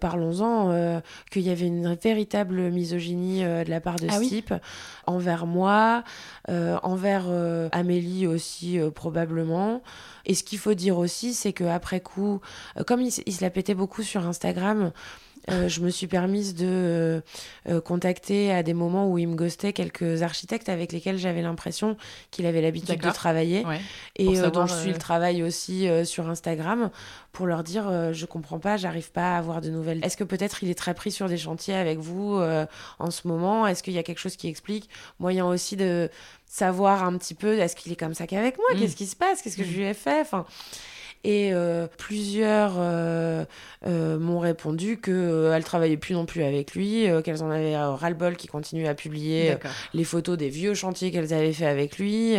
parlons-en, 0.00 1.00
qu'il 1.30 1.42
y 1.42 1.50
avait 1.50 1.68
une 1.68 1.94
véritable 1.94 2.72
misogynie 2.72 3.44
de 3.44 3.70
la 3.70 3.80
part 3.80 3.96
de 3.96 4.08
ah 4.10 4.18
ce 4.18 4.28
type 4.28 4.52
envers 5.06 5.46
moi, 5.46 6.02
envers 6.48 7.26
Amélie 7.70 8.26
aussi, 8.26 8.80
probablement. 8.92 9.82
Et 10.24 10.34
ce 10.34 10.44
qu'il 10.44 10.58
faut 10.58 10.74
dire 10.74 10.98
aussi, 10.98 11.34
c'est 11.34 11.52
qu'après 11.52 12.00
coup, 12.00 12.40
comme 12.86 13.00
il, 13.00 13.10
il, 13.26 13.32
se 13.32 13.42
la 13.42 13.50
pétait 13.50 13.74
beaucoup 13.74 14.02
sur 14.02 14.24
Instagram, 14.24 14.92
euh, 15.50 15.68
je 15.68 15.80
me 15.80 15.90
suis 15.90 16.06
permise 16.06 16.54
de 16.54 17.22
euh, 17.68 17.80
contacter 17.80 18.52
à 18.52 18.62
des 18.62 18.74
moments 18.74 19.10
où 19.10 19.18
il 19.18 19.28
me 19.28 19.34
ghostait 19.34 19.72
quelques 19.72 20.22
architectes 20.22 20.68
avec 20.68 20.92
lesquels 20.92 21.18
j'avais 21.18 21.42
l'impression 21.42 21.96
qu'il 22.30 22.46
avait 22.46 22.60
l'habitude 22.60 23.00
de 23.00 23.10
travailler. 23.10 23.64
Et 24.16 24.40
dont 24.50 24.66
je 24.66 24.74
suis 24.74 24.92
le 24.92 24.98
travail 24.98 25.42
aussi 25.42 25.88
sur 26.04 26.28
Instagram 26.28 26.90
pour 27.32 27.46
leur 27.46 27.62
dire 27.62 28.12
je 28.12 28.26
comprends 28.26 28.58
pas, 28.58 28.76
j'arrive 28.76 29.10
pas 29.10 29.34
à 29.34 29.38
avoir 29.38 29.60
de 29.60 29.70
nouvelles. 29.70 30.04
Est-ce 30.04 30.16
que 30.16 30.24
peut-être 30.24 30.62
il 30.62 30.70
est 30.70 30.74
très 30.74 30.94
pris 30.94 31.10
sur 31.10 31.28
des 31.28 31.38
chantiers 31.38 31.74
avec 31.74 31.98
vous 31.98 32.40
en 32.98 33.10
ce 33.10 33.26
moment? 33.26 33.66
Est-ce 33.66 33.82
qu'il 33.82 33.94
y 33.94 33.98
a 33.98 34.02
quelque 34.02 34.20
chose 34.20 34.36
qui 34.36 34.48
explique? 34.48 34.88
Moyen 35.18 35.46
aussi 35.46 35.76
de 35.76 36.10
savoir 36.52 37.02
un 37.04 37.16
petit 37.16 37.34
peu 37.34 37.58
est-ce 37.58 37.74
qu'il 37.74 37.90
est 37.92 37.96
comme 37.96 38.12
ça 38.12 38.26
qu'avec 38.26 38.58
moi? 38.58 38.66
Mm. 38.74 38.80
Qu'est-ce 38.80 38.96
qui 38.96 39.06
se 39.06 39.16
passe? 39.16 39.40
Qu'est-ce 39.40 39.56
que 39.56 39.64
je 39.64 39.70
mm. 39.70 39.74
lui 39.74 39.84
ai 39.84 39.94
fait? 39.94 40.20
Enfin, 40.20 40.44
et 41.24 41.52
euh, 41.52 41.86
plusieurs 41.98 42.74
euh, 42.78 43.44
euh, 43.86 44.18
m'ont 44.18 44.40
répondu 44.40 45.00
qu'elles 45.00 45.14
ne 45.14 45.60
travaillaient 45.60 45.96
plus 45.96 46.14
non 46.14 46.26
plus 46.26 46.42
avec 46.42 46.74
lui, 46.74 47.06
qu'elles 47.24 47.42
en 47.42 47.50
avaient 47.50 47.76
ras-le-bol, 47.76 48.36
qu'il 48.36 48.50
continuait 48.50 48.88
à 48.88 48.94
publier 48.94 49.56
les 49.94 50.04
photos 50.04 50.36
des 50.36 50.48
vieux 50.48 50.74
chantiers 50.74 51.10
qu'elles 51.12 51.32
avaient 51.32 51.52
fait 51.52 51.66
avec 51.66 51.98
lui, 51.98 52.34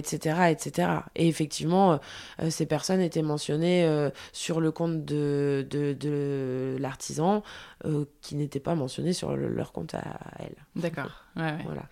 etc., 0.00 0.50
etc. 0.50 0.88
Et 1.14 1.28
effectivement, 1.28 2.00
ces 2.50 2.66
personnes 2.66 3.00
étaient 3.00 3.22
mentionnées 3.22 3.88
sur 4.32 4.60
le 4.60 4.72
compte 4.72 5.04
de, 5.04 5.66
de, 5.70 5.92
de 5.92 6.76
l'artisan, 6.80 7.42
qui 8.22 8.34
n'étaient 8.34 8.60
pas 8.60 8.74
mentionnées 8.74 9.12
sur 9.12 9.36
leur 9.36 9.72
compte 9.72 9.94
à 9.94 10.02
elle. 10.40 10.56
D'accord. 10.74 11.25
Ouais, 11.36 11.58
Voilà. 11.64 11.82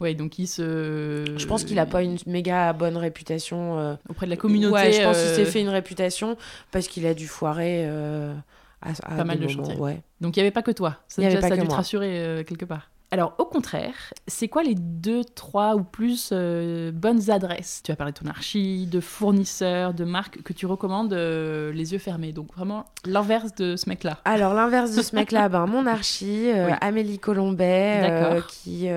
Ouais, 0.00 0.14
donc 0.14 0.38
il 0.38 0.46
se. 0.46 1.34
Je 1.36 1.46
pense 1.46 1.64
qu'il 1.64 1.78
a 1.78 1.86
pas 1.86 2.02
une 2.02 2.16
méga 2.26 2.72
bonne 2.72 2.96
réputation 2.96 3.78
euh, 3.78 3.94
auprès 4.08 4.26
de 4.26 4.30
la 4.30 4.36
communauté. 4.36 4.72
Ouais, 4.72 4.92
je 4.92 5.02
pense 5.02 5.18
qu'il 5.18 5.34
s'est 5.34 5.42
euh, 5.42 5.46
fait 5.46 5.60
une 5.60 5.68
réputation 5.68 6.36
parce 6.72 6.88
qu'il 6.88 7.06
a 7.06 7.14
dû 7.14 7.28
foirer 7.28 7.84
euh, 7.86 8.34
à, 8.82 8.92
pas 8.92 9.24
mal 9.24 9.38
de 9.38 9.48
chantiers. 9.48 9.76
Ouais. 9.76 10.00
Donc 10.20 10.36
il 10.36 10.40
n'y 10.40 10.42
avait 10.42 10.50
pas 10.50 10.62
que 10.62 10.72
toi. 10.72 10.96
Ça, 11.08 11.22
déjà, 11.22 11.40
ça 11.40 11.46
a 11.46 11.56
dû 11.56 11.66
te 11.66 11.72
rassurer 11.74 12.44
quelque 12.46 12.64
part. 12.64 12.90
Alors, 13.14 13.36
au 13.38 13.44
contraire, 13.44 13.94
c'est 14.26 14.48
quoi 14.48 14.64
les 14.64 14.74
deux, 14.74 15.22
trois 15.22 15.76
ou 15.76 15.84
plus 15.84 16.30
euh, 16.32 16.90
bonnes 16.90 17.30
adresses? 17.30 17.80
Tu 17.84 17.92
as 17.92 17.94
parlé 17.94 18.12
de 18.12 18.18
ton 18.18 18.26
archi, 18.26 18.88
de 18.88 18.98
fournisseurs, 18.98 19.94
de 19.94 20.02
marques 20.02 20.42
que 20.42 20.52
tu 20.52 20.66
recommandes 20.66 21.12
euh, 21.12 21.70
les 21.70 21.92
yeux 21.92 22.00
fermés. 22.00 22.32
Donc, 22.32 22.52
vraiment 22.56 22.86
l'inverse 23.04 23.54
de 23.54 23.76
ce 23.76 23.88
mec-là. 23.88 24.18
Alors, 24.24 24.52
l'inverse 24.52 24.96
de 24.96 25.02
ce 25.02 25.14
mec-là, 25.14 25.48
ben, 25.48 25.66
mon 25.66 25.86
archi, 25.86 26.50
euh, 26.50 26.70
Amélie 26.80 27.20
Colombet, 27.20 28.42
qui, 28.48 28.88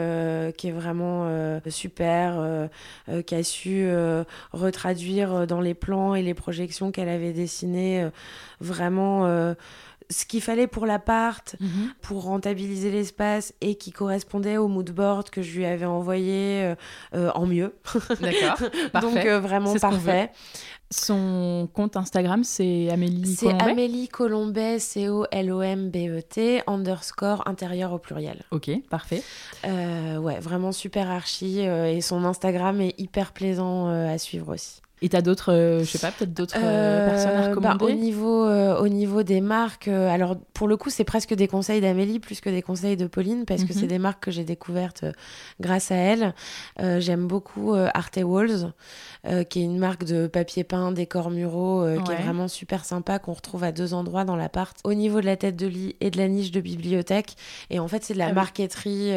qui 0.57 0.67
est 0.67 0.73
vraiment 0.73 1.59
super, 1.69 2.69
qui 3.27 3.35
a 3.35 3.43
su 3.43 3.87
retraduire 4.51 5.45
dans 5.45 5.61
les 5.61 5.75
plans 5.75 6.15
et 6.15 6.23
les 6.23 6.33
projections 6.33 6.91
qu'elle 6.91 7.09
avait 7.09 7.33
dessinées 7.33 8.09
vraiment 8.59 9.53
ce 10.09 10.25
qu'il 10.25 10.41
fallait 10.41 10.67
pour 10.67 10.85
l'appart, 10.85 11.55
mhm. 11.59 11.91
pour 12.01 12.23
rentabiliser 12.23 12.91
l'espace 12.91 13.53
et 13.61 13.75
qui 13.75 13.91
correspondait 13.91 14.57
au 14.57 14.67
mood 14.67 14.89
board 14.89 15.29
que 15.29 15.41
je 15.41 15.57
lui 15.57 15.65
avais 15.65 15.85
envoyé 15.85 16.63
euh, 16.63 16.75
euh, 17.15 17.31
en 17.35 17.45
mieux. 17.45 17.75
D'accord. 18.21 18.69
Donc 19.01 19.17
euh, 19.17 19.39
vraiment 19.39 19.75
parfait. 19.75 20.31
Son 20.89 21.67
compte 21.73 21.97
Instagram, 21.97 22.45
c'est 22.45 22.89
Amélie 22.89 23.35
Colombet 23.35 23.57
C'est 23.59 23.69
Amélie 23.69 24.07
Colombet, 24.07 24.79
C-O-L-O-M-B-E-T, 24.79 26.63
underscore 26.65 27.45
intérieur 27.45 27.91
au 27.91 27.97
pluriel. 27.97 28.43
Ok, 28.51 28.71
parfait. 28.89 29.21
ouais, 29.65 30.39
vraiment 30.39 30.71
super 30.71 31.11
archi. 31.11 31.59
et 31.59 31.99
son 31.99 32.23
Instagram 32.23 32.79
est 32.79 32.97
hyper 32.97 33.33
plaisant 33.33 33.89
à 33.89 34.17
suivre 34.17 34.53
aussi. 34.53 34.81
Et 35.03 35.09
t'as 35.09 35.21
d'autres, 35.21 35.53
euh, 35.53 35.79
je 35.81 35.85
sais 35.85 35.99
pas, 35.99 36.11
peut-être 36.11 36.33
d'autres 36.33 36.57
euh, 36.57 37.07
personnes 37.07 37.31
à 37.31 37.41
bah, 37.41 37.49
recommander 37.49 37.85
au, 37.85 37.91
niveau, 37.91 38.45
euh, 38.45 38.79
au 38.79 38.87
niveau 38.87 39.21
des 39.21 39.41
marques, 39.41 39.87
alors 39.87 40.37
pour 40.53 40.67
le 40.67 40.75
coup, 40.75 40.89
c'est 40.89 41.03
presque 41.03 41.35
des 41.35 41.47
conseils 41.47 41.81
d'Amélie 41.81 42.19
plus 42.19 42.41
que 42.41 42.49
des 42.49 42.63
conseils 42.63 42.97
de 42.97 43.05
Pauline, 43.05 43.45
parce 43.45 43.63
que 43.63 43.73
mhm. 43.73 43.79
c'est 43.79 43.87
des 43.87 43.99
marques 43.99 44.23
que 44.23 44.31
j'ai 44.31 44.43
découvertes 44.43 45.05
grâce 45.59 45.91
à 45.91 45.95
elle. 45.95 46.33
J'aime 46.79 47.27
beaucoup 47.27 47.75
Arte 47.75 48.19
Walls, 48.23 48.73
qui 49.49 49.59
est 49.59 49.63
une 49.63 49.77
marque 49.77 50.03
de 50.03 50.25
papier 50.25 50.63
peint, 50.63 50.91
décors 50.91 51.29
muraux, 51.29 51.85
qui 52.03 52.11
est 52.11 52.23
vraiment 52.23 52.47
super 52.47 52.83
sympa, 52.83 53.19
qu'on 53.19 53.33
retrouve 53.33 53.63
à 53.63 53.71
deux 53.71 53.93
endroits 53.93 54.25
dans 54.25 54.35
l'appart, 54.35 54.75
au 54.83 54.95
niveau 54.95 55.21
de 55.21 55.25
la 55.27 55.37
tête 55.37 55.55
de 55.55 55.67
lit 55.67 55.95
et 56.01 56.09
de 56.09 56.17
la 56.17 56.27
niche 56.27 56.51
de 56.51 56.61
bibliothèque. 56.61 57.35
Et 57.69 57.79
en 57.79 57.87
fait, 57.87 58.03
c'est 58.03 58.13
de 58.13 58.19
la 58.19 58.27
ah 58.27 58.33
marqueterie 58.33 59.11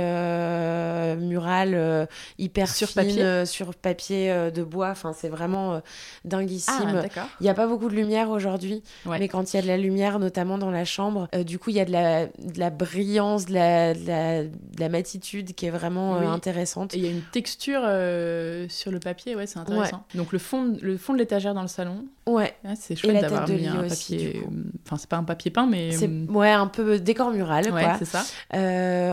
murale 1.24 2.08
hyper 2.38 2.68
sur 2.68 2.88
fine, 2.88 3.02
papier, 3.02 3.46
sur 3.46 3.74
papier 3.74 4.50
de 4.54 4.62
bois. 4.62 4.90
Enfin, 4.90 5.14
c'est 5.16 5.28
vraiment 5.28 5.69
euh, 5.72 5.80
dinguissime. 6.24 7.02
Ah, 7.16 7.26
il 7.40 7.44
n'y 7.44 7.48
a 7.48 7.54
pas 7.54 7.66
beaucoup 7.66 7.88
de 7.88 7.94
lumière 7.94 8.30
aujourd'hui, 8.30 8.82
mais 9.06 9.28
quand 9.28 9.52
il 9.52 9.56
y 9.56 9.58
a 9.58 9.62
de 9.62 9.66
la 9.66 9.76
lumière, 9.76 10.18
notamment 10.18 10.58
dans 10.58 10.70
la 10.70 10.84
chambre, 10.84 11.28
euh, 11.34 11.44
du 11.44 11.58
coup, 11.58 11.70
il 11.70 11.76
y 11.76 11.80
a 11.80 11.84
de 11.84 11.92
la, 11.92 12.26
de 12.26 12.58
la 12.58 12.70
brillance, 12.70 13.46
de 13.46 13.54
la, 13.54 13.94
de 13.94 14.50
la, 14.78 14.88
matitude 14.88 15.54
qui 15.54 15.66
est 15.66 15.70
vraiment 15.70 16.16
euh, 16.16 16.26
intéressante. 16.26 16.94
Et 16.94 16.98
il 16.98 17.04
y 17.04 17.08
a 17.08 17.10
une 17.10 17.22
texture 17.22 17.82
sur 18.68 18.90
le 18.90 18.98
papier, 18.98 19.36
ouais, 19.36 19.46
c'est 19.46 19.58
intéressant. 19.58 20.04
Donc 20.14 20.32
le 20.32 20.38
fond, 20.38 20.76
le 20.80 20.96
fond 20.96 21.12
de 21.12 21.18
l'étagère 21.18 21.54
dans 21.54 21.62
le 21.62 21.68
salon. 21.68 22.04
Ouais. 22.26 22.54
c'est 22.76 22.96
chouette 22.96 23.20
d'avoir 23.20 23.48
mis 23.48 23.66
un 23.66 23.88
papier. 23.88 24.42
Enfin, 24.86 24.96
c'est 24.96 25.08
pas 25.08 25.16
un 25.16 25.24
papier 25.24 25.50
peint, 25.50 25.66
mais. 25.66 25.92
C'est 25.92 26.08
ouais, 26.08 26.50
un 26.50 26.66
peu 26.66 26.98
décor 26.98 27.30
mural, 27.30 27.70
ouais, 27.72 27.86
c'est 27.98 28.04
ça. 28.04 28.24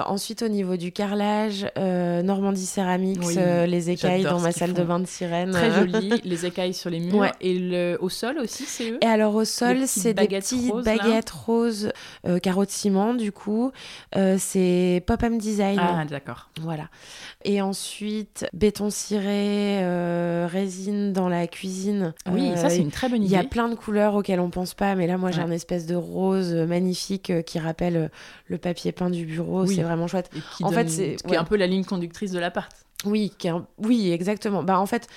ensuite, 0.07 0.41
au 0.41 0.47
niveau 0.49 0.77
du 0.77 0.91
carrelage, 0.91 1.67
Normandie 1.75 2.65
Ceramics, 2.65 3.19
les 3.35 3.89
écailles 3.89 4.23
dans 4.23 4.39
ma 4.39 4.51
salle 4.51 4.73
de 4.73 4.83
bain 4.83 4.99
de 4.99 5.07
sirène. 5.07 5.51
Très 5.51 5.71
joli. 5.79 6.21
les 6.23 6.45
écailles 6.45 6.73
sur 6.73 6.89
les 6.89 6.99
murs. 6.99 7.31
Et 7.41 7.57
le, 7.57 7.97
au 8.01 8.09
sol 8.09 8.37
aussi, 8.39 8.63
c'est 8.63 8.91
eux? 8.91 8.97
Et 9.01 9.05
alors 9.05 9.35
au 9.35 9.45
sol, 9.45 9.83
c'est 9.85 10.13
des 10.13 10.27
petites 10.27 10.73
baguettes 10.73 11.29
roses, 11.29 11.91
euh, 12.25 12.39
carreaux 12.39 12.65
de 12.65 12.71
ciment, 12.71 13.13
du 13.13 13.31
coup. 13.31 13.71
Euh, 14.15 14.37
c'est 14.39 15.03
Pop-Up 15.05 15.33
Design. 15.37 15.79
Ah, 15.81 16.05
d'accord. 16.05 16.49
Voilà. 16.61 16.89
Et 17.43 17.61
ensuite, 17.61 18.45
béton 18.53 18.89
ciré, 18.89 19.83
euh, 19.83 20.47
résine 20.51 21.13
dans 21.13 21.29
la 21.29 21.47
cuisine. 21.47 22.13
Oui, 22.31 22.51
ça, 22.55 22.69
c'est 22.69 22.79
une 22.79 22.91
très 22.91 23.06
très 23.07 23.15
bonne 23.17 23.23
idée. 23.23 23.33
Il 23.33 23.37
y 23.37 23.39
a 23.39 23.43
plein 23.43 23.69
de 23.69 23.75
couleurs 23.75 24.15
auxquelles 24.15 24.39
on 24.39 24.49
pense 24.49 24.73
pas, 24.73 24.95
mais 24.95 25.07
là, 25.07 25.17
moi, 25.17 25.31
j'ai 25.31 25.41
Ouais. 25.41 25.47
un 25.47 25.51
espèce 25.51 25.85
de 25.85 25.95
rose 25.95 26.53
magnifique 26.53 27.29
euh, 27.29 27.41
qui 27.41 27.59
rappelle 27.59 27.97
euh, 27.97 28.07
le 28.47 28.57
papier 28.57 28.91
peint 28.91 29.09
du 29.09 29.25
bureau. 29.25 29.63
Oui. 29.65 29.75
C'est 29.75 29.83
vraiment 29.83 30.07
chouette. 30.07 30.29
Et 30.35 30.39
qui 30.55 30.63
En 30.63 30.69
fait, 30.69 30.89
c'est- 30.89 31.15
qui 31.17 31.27
ouais. 31.27 31.35
est 31.35 31.39
un 31.39 31.43
peu 31.43 31.55
la 31.57 31.67
ligne 31.67 31.83
conductrice 31.83 32.31
de 32.31 32.39
l'appart. 32.39 32.71
Oui, 33.05 33.31
qui 33.37 33.47
est 33.47 33.51
un- 33.51 33.67
oui, 33.79 34.11
exactement. 34.11 34.63
Bah, 34.63 34.79
en 34.79 34.85
fait, 34.85 35.07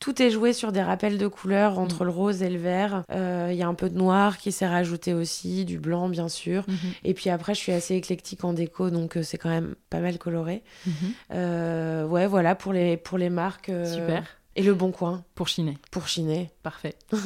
tout 0.00 0.20
est 0.22 0.30
joué 0.30 0.52
sur 0.52 0.70
des 0.70 0.82
rappels 0.82 1.18
de 1.18 1.26
couleurs 1.26 1.78
entre 1.80 2.02
Mm. 2.02 2.06
le 2.06 2.10
rose 2.10 2.42
et 2.42 2.50
le 2.50 2.58
vert. 2.58 3.02
Euh, 3.12 3.48
Il 3.50 3.56
y 3.56 3.62
a 3.62 3.66
un 3.68 3.74
peu 3.74 3.88
de 3.90 3.96
noir 3.98 4.38
qui 4.38 4.52
s'est 4.52 4.66
rajouté 4.66 5.12
aussi, 5.14 5.64
du 5.64 5.78
blanc, 5.80 6.08
bien 6.08 6.28
sûr. 6.28 6.64
Et 7.04 7.14
puis 7.14 7.30
après, 7.30 7.54
je 7.54 7.58
suis 7.60 7.72
assez 7.72 7.94
éclectique 7.96 8.44
en 8.44 8.52
déco, 8.52 8.90
donc 8.90 9.16
euh, 9.16 9.22
c'est 9.24 9.38
quand 9.38 9.48
même 9.48 9.74
pas 9.90 9.98
mal 10.00 10.18
coloré. 10.18 10.62
Mhm. 10.86 10.92
Euh, 11.34 12.04
ouais, 12.06 12.26
voilà, 12.26 12.54
pour 12.54 12.72
les, 12.72 12.96
pour 12.96 13.18
les 13.18 13.30
marques. 13.30 13.68
euh, 13.70 13.92
Super. 13.92 14.22
Et 14.58 14.62
le 14.62 14.74
bon 14.74 14.90
coin, 14.90 15.22
Pour 15.36 15.46
chiner. 15.48 15.78
pour 15.92 16.08
chiner. 16.08 16.50
Parfait. 16.62 16.94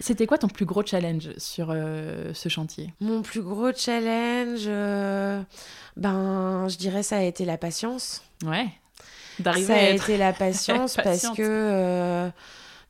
C'était 0.00 0.26
quoi 0.26 0.38
ton 0.38 0.48
plus 0.48 0.64
gros 0.64 0.84
challenge 0.84 1.30
sur 1.38 1.68
euh, 1.70 2.32
ce 2.34 2.48
chantier? 2.48 2.92
Mon 3.00 3.22
plus 3.22 3.42
gros 3.42 3.72
challenge, 3.72 4.62
euh, 4.66 5.40
ben, 5.96 6.66
je 6.68 6.76
dirais 6.76 7.04
ça 7.04 7.18
a 7.18 7.22
été 7.22 7.44
la 7.44 7.56
patience. 7.58 8.22
Ouais. 8.44 8.66
Ça 9.36 9.42
D'arriver 9.44 9.72
a 9.72 9.76
à 9.76 9.82
être. 9.82 10.02
été 10.10 10.18
la 10.18 10.32
patience 10.46 10.96
parce 10.96 11.28
que, 11.30 11.42
euh, 11.42 12.28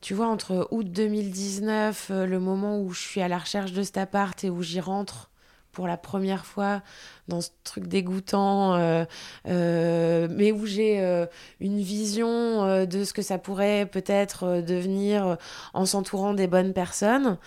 tu 0.01 0.15
vois, 0.15 0.29
entre 0.29 0.67
août 0.71 0.91
2019, 0.91 2.09
euh, 2.11 2.25
le 2.27 2.41
moment 2.41 2.79
où 2.81 2.93
je 2.93 3.01
suis 3.03 3.21
à 3.21 3.29
la 3.29 3.37
recherche 3.39 3.73
de 3.73 3.83
cet 3.83 3.99
appart 3.99 4.43
et 4.45 4.49
où 4.49 4.63
j'y 4.63 4.81
rentre 4.81 5.29
pour 5.73 5.87
la 5.87 5.97
première 5.97 6.45
fois 6.47 6.83
dans 7.29 7.41
ce 7.41 7.49
truc 7.65 7.87
dégoûtant, 7.87 8.75
euh, 8.75 9.05
euh, 9.49 10.29
mais 10.31 10.53
où 10.53 10.67
j'ai 10.67 11.01
euh, 11.01 11.27
une 11.61 11.81
vision 11.81 12.85
de 12.87 13.05
ce 13.05 13.13
que 13.13 13.23
ça 13.23 13.39
pourrait 13.39 13.87
peut-être 13.87 14.61
devenir 14.61 15.39
en 15.75 15.87
s'entourant 15.87 16.35
des 16.35 16.47
bonnes 16.47 16.73
personnes. 16.73 17.39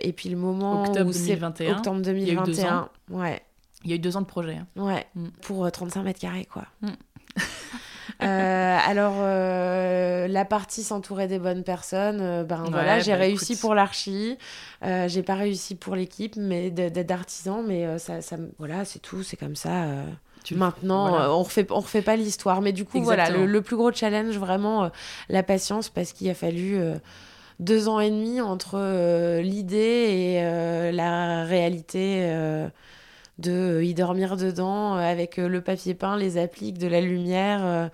Et 0.00 0.12
puis 0.12 0.28
le 0.28 0.36
moment 0.36 0.82
Octobre 0.84 1.10
où 1.10 1.12
c'est 1.12 1.36
2021. 1.36 1.76
octobre 1.76 1.96
y 2.06 2.10
a 2.10 2.12
eu 2.12 2.36
deux 2.36 2.52
2021, 2.54 2.88
ouais, 3.10 3.42
Il 3.84 3.90
y 3.90 3.92
a 3.92 3.96
eu 3.96 3.98
deux 4.00 4.16
ans 4.16 4.22
de 4.22 4.26
projet. 4.26 4.54
hein. 4.56 4.66
Ouais, 4.76 5.06
Mm. 5.14 5.28
pour 5.42 5.64
euh, 5.64 5.70
35 5.70 6.02
mètres 6.02 6.20
carrés, 6.20 6.46
quoi. 6.46 6.64
Mm. 6.82 6.88
Euh, 8.22 8.78
alors, 8.86 9.16
euh, 9.18 10.28
la 10.28 10.44
partie 10.44 10.82
s'entourer 10.82 11.26
des 11.26 11.38
bonnes 11.38 11.64
personnes, 11.64 12.20
euh, 12.20 12.44
ben 12.44 12.62
Ouais, 12.64 12.70
voilà, 12.70 12.98
j'ai 13.00 13.12
bah, 13.12 13.18
réussi 13.18 13.52
écoute. 13.52 13.60
pour 13.60 13.74
l'archi, 13.74 14.38
j'ai 14.82 15.22
pas 15.22 15.34
réussi 15.34 15.74
pour 15.74 15.94
l'équipe, 15.96 16.36
mais 16.36 16.70
d'artisans, 16.70 17.62
mais 17.66 17.98
ça, 17.98 18.20
voilà, 18.58 18.84
c'est 18.84 19.00
tout, 19.00 19.22
c'est 19.22 19.36
comme 19.36 19.56
ça. 19.56 19.86
Tu- 20.44 20.54
Maintenant, 20.54 21.08
voilà. 21.10 21.32
on 21.32 21.42
refait, 21.42 21.66
on 21.70 21.80
refait 21.80 22.02
pas 22.02 22.16
l'histoire, 22.16 22.60
mais 22.60 22.72
du 22.72 22.84
coup, 22.84 23.00
voilà, 23.02 23.30
le, 23.30 23.46
le 23.46 23.62
plus 23.62 23.76
gros 23.76 23.92
challenge, 23.92 24.36
vraiment, 24.38 24.90
la 25.28 25.42
patience, 25.42 25.88
parce 25.88 26.12
qu'il 26.12 26.28
a 26.30 26.34
fallu 26.34 26.78
deux 27.60 27.88
ans 27.88 28.00
et 28.00 28.10
demi 28.10 28.40
entre 28.40 29.40
l'idée 29.40 30.38
et 30.40 30.92
la 30.92 31.44
réalité. 31.44 32.30
De 33.38 33.50
euh, 33.52 33.84
y 33.84 33.94
dormir 33.94 34.36
dedans 34.36 34.96
euh, 34.96 35.00
avec 35.00 35.38
euh, 35.38 35.48
le 35.48 35.60
papier 35.60 35.94
peint, 35.94 36.16
les 36.16 36.38
appliques, 36.38 36.78
de 36.78 36.86
la 36.86 37.00
lumière. 37.00 37.90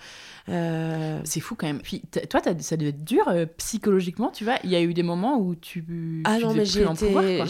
euh, 0.49 1.19
C'est 1.25 1.41
fou 1.41 1.55
quand 1.55 1.67
même. 1.67 1.81
Puis 1.81 2.03
toi, 2.29 2.41
ça 2.61 2.77
devait 2.77 2.91
être 2.91 3.05
dur 3.05 3.25
euh, 3.29 3.47
psychologiquement, 3.57 4.31
tu 4.31 4.45
vois. 4.45 4.57
Il 4.65 4.71
y 4.71 4.77
a 4.77 4.81
eu 4.81 4.95
des 4.95 5.03
moments 5.03 5.39
où 5.39 5.55
tu. 5.55 6.23
Ah 6.25 6.37
tu 6.39 6.45
non, 6.45 6.55
mais 6.55 6.65
j'ai 6.65 6.83
été. 6.83 7.43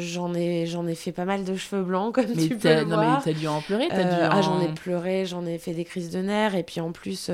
J'en 0.00 0.34
ai, 0.34 0.66
j'en 0.66 0.86
ai 0.86 0.94
fait 0.94 1.12
pas 1.12 1.24
mal 1.24 1.44
de 1.44 1.56
cheveux 1.56 1.82
blancs, 1.82 2.14
comme 2.14 2.26
Mais 2.34 2.46
tu 2.48 2.56
peux 2.56 2.68
le 2.74 2.84
non, 2.84 2.96
mais 2.98 3.06
t'as 3.24 3.32
dû 3.32 3.46
en 3.46 3.60
pleurer. 3.60 3.88
Euh, 3.92 4.02
dû 4.02 4.20
Ah, 4.30 4.38
en- 4.38 4.42
j'en 4.42 4.60
ai 4.60 4.68
pleuré, 4.68 5.26
j'en 5.26 5.44
ai 5.46 5.58
fait 5.58 5.72
des 5.72 5.84
crises 5.84 6.10
de 6.10 6.20
nerfs. 6.20 6.54
Et 6.54 6.62
puis 6.62 6.80
en 6.80 6.92
plus, 6.92 7.30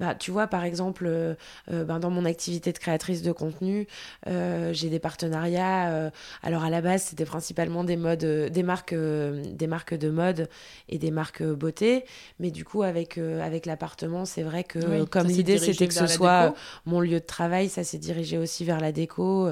bah, 0.00 0.14
tu 0.14 0.30
vois, 0.30 0.46
par 0.46 0.64
exemple, 0.64 1.04
euh, 1.06 1.34
euh, 1.70 1.84
ben, 1.84 2.00
dans 2.00 2.08
mon 2.08 2.24
activité 2.24 2.72
de 2.72 2.78
créatrice 2.78 3.20
de 3.20 3.32
contenu, 3.32 3.86
euh, 4.26 4.72
j'ai 4.72 4.88
des 4.88 4.98
partenariats. 4.98 5.90
euh, 5.90 6.10
alors 6.42 6.64
à 6.64 6.70
la 6.70 6.80
base, 6.80 7.02
c'était 7.02 7.26
principalement 7.26 7.84
des 7.84 7.98
modes, 7.98 8.24
des 8.24 8.62
marques, 8.62 8.94
des 8.94 9.66
marques 9.66 9.92
de 9.94 10.08
mode 10.08 10.48
et 10.88 10.96
des 10.96 11.10
marques 11.10 11.42
beauté. 11.42 12.04
Mais 12.38 12.50
du 12.50 12.64
coup, 12.64 12.82
avec, 12.82 13.18
avec 13.18 13.66
l'appartement, 13.66 14.24
c'est 14.24 14.42
vrai 14.42 14.64
que 14.64 14.78
Oui, 14.78 15.06
comme 15.06 15.26
l'idée 15.26 15.58
c'était 15.58 15.86
que 15.86 15.92
ce 15.94 16.06
soit 16.06 16.46
déco. 16.48 16.56
mon 16.86 17.00
lieu 17.00 17.20
de 17.20 17.26
travail, 17.26 17.68
ça 17.68 17.84
s'est 17.84 17.98
dirigé 17.98 18.38
aussi 18.38 18.64
vers 18.64 18.80
la 18.80 18.92
déco. 18.92 19.50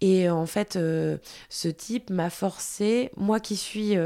Et 0.00 0.30
en 0.30 0.46
fait, 0.46 0.72
ce 1.50 1.68
type 1.68 2.08
m'a 2.08 2.30
forcé, 2.30 3.10
moi 3.18 3.38
qui 3.38 3.56
suis 3.56 3.96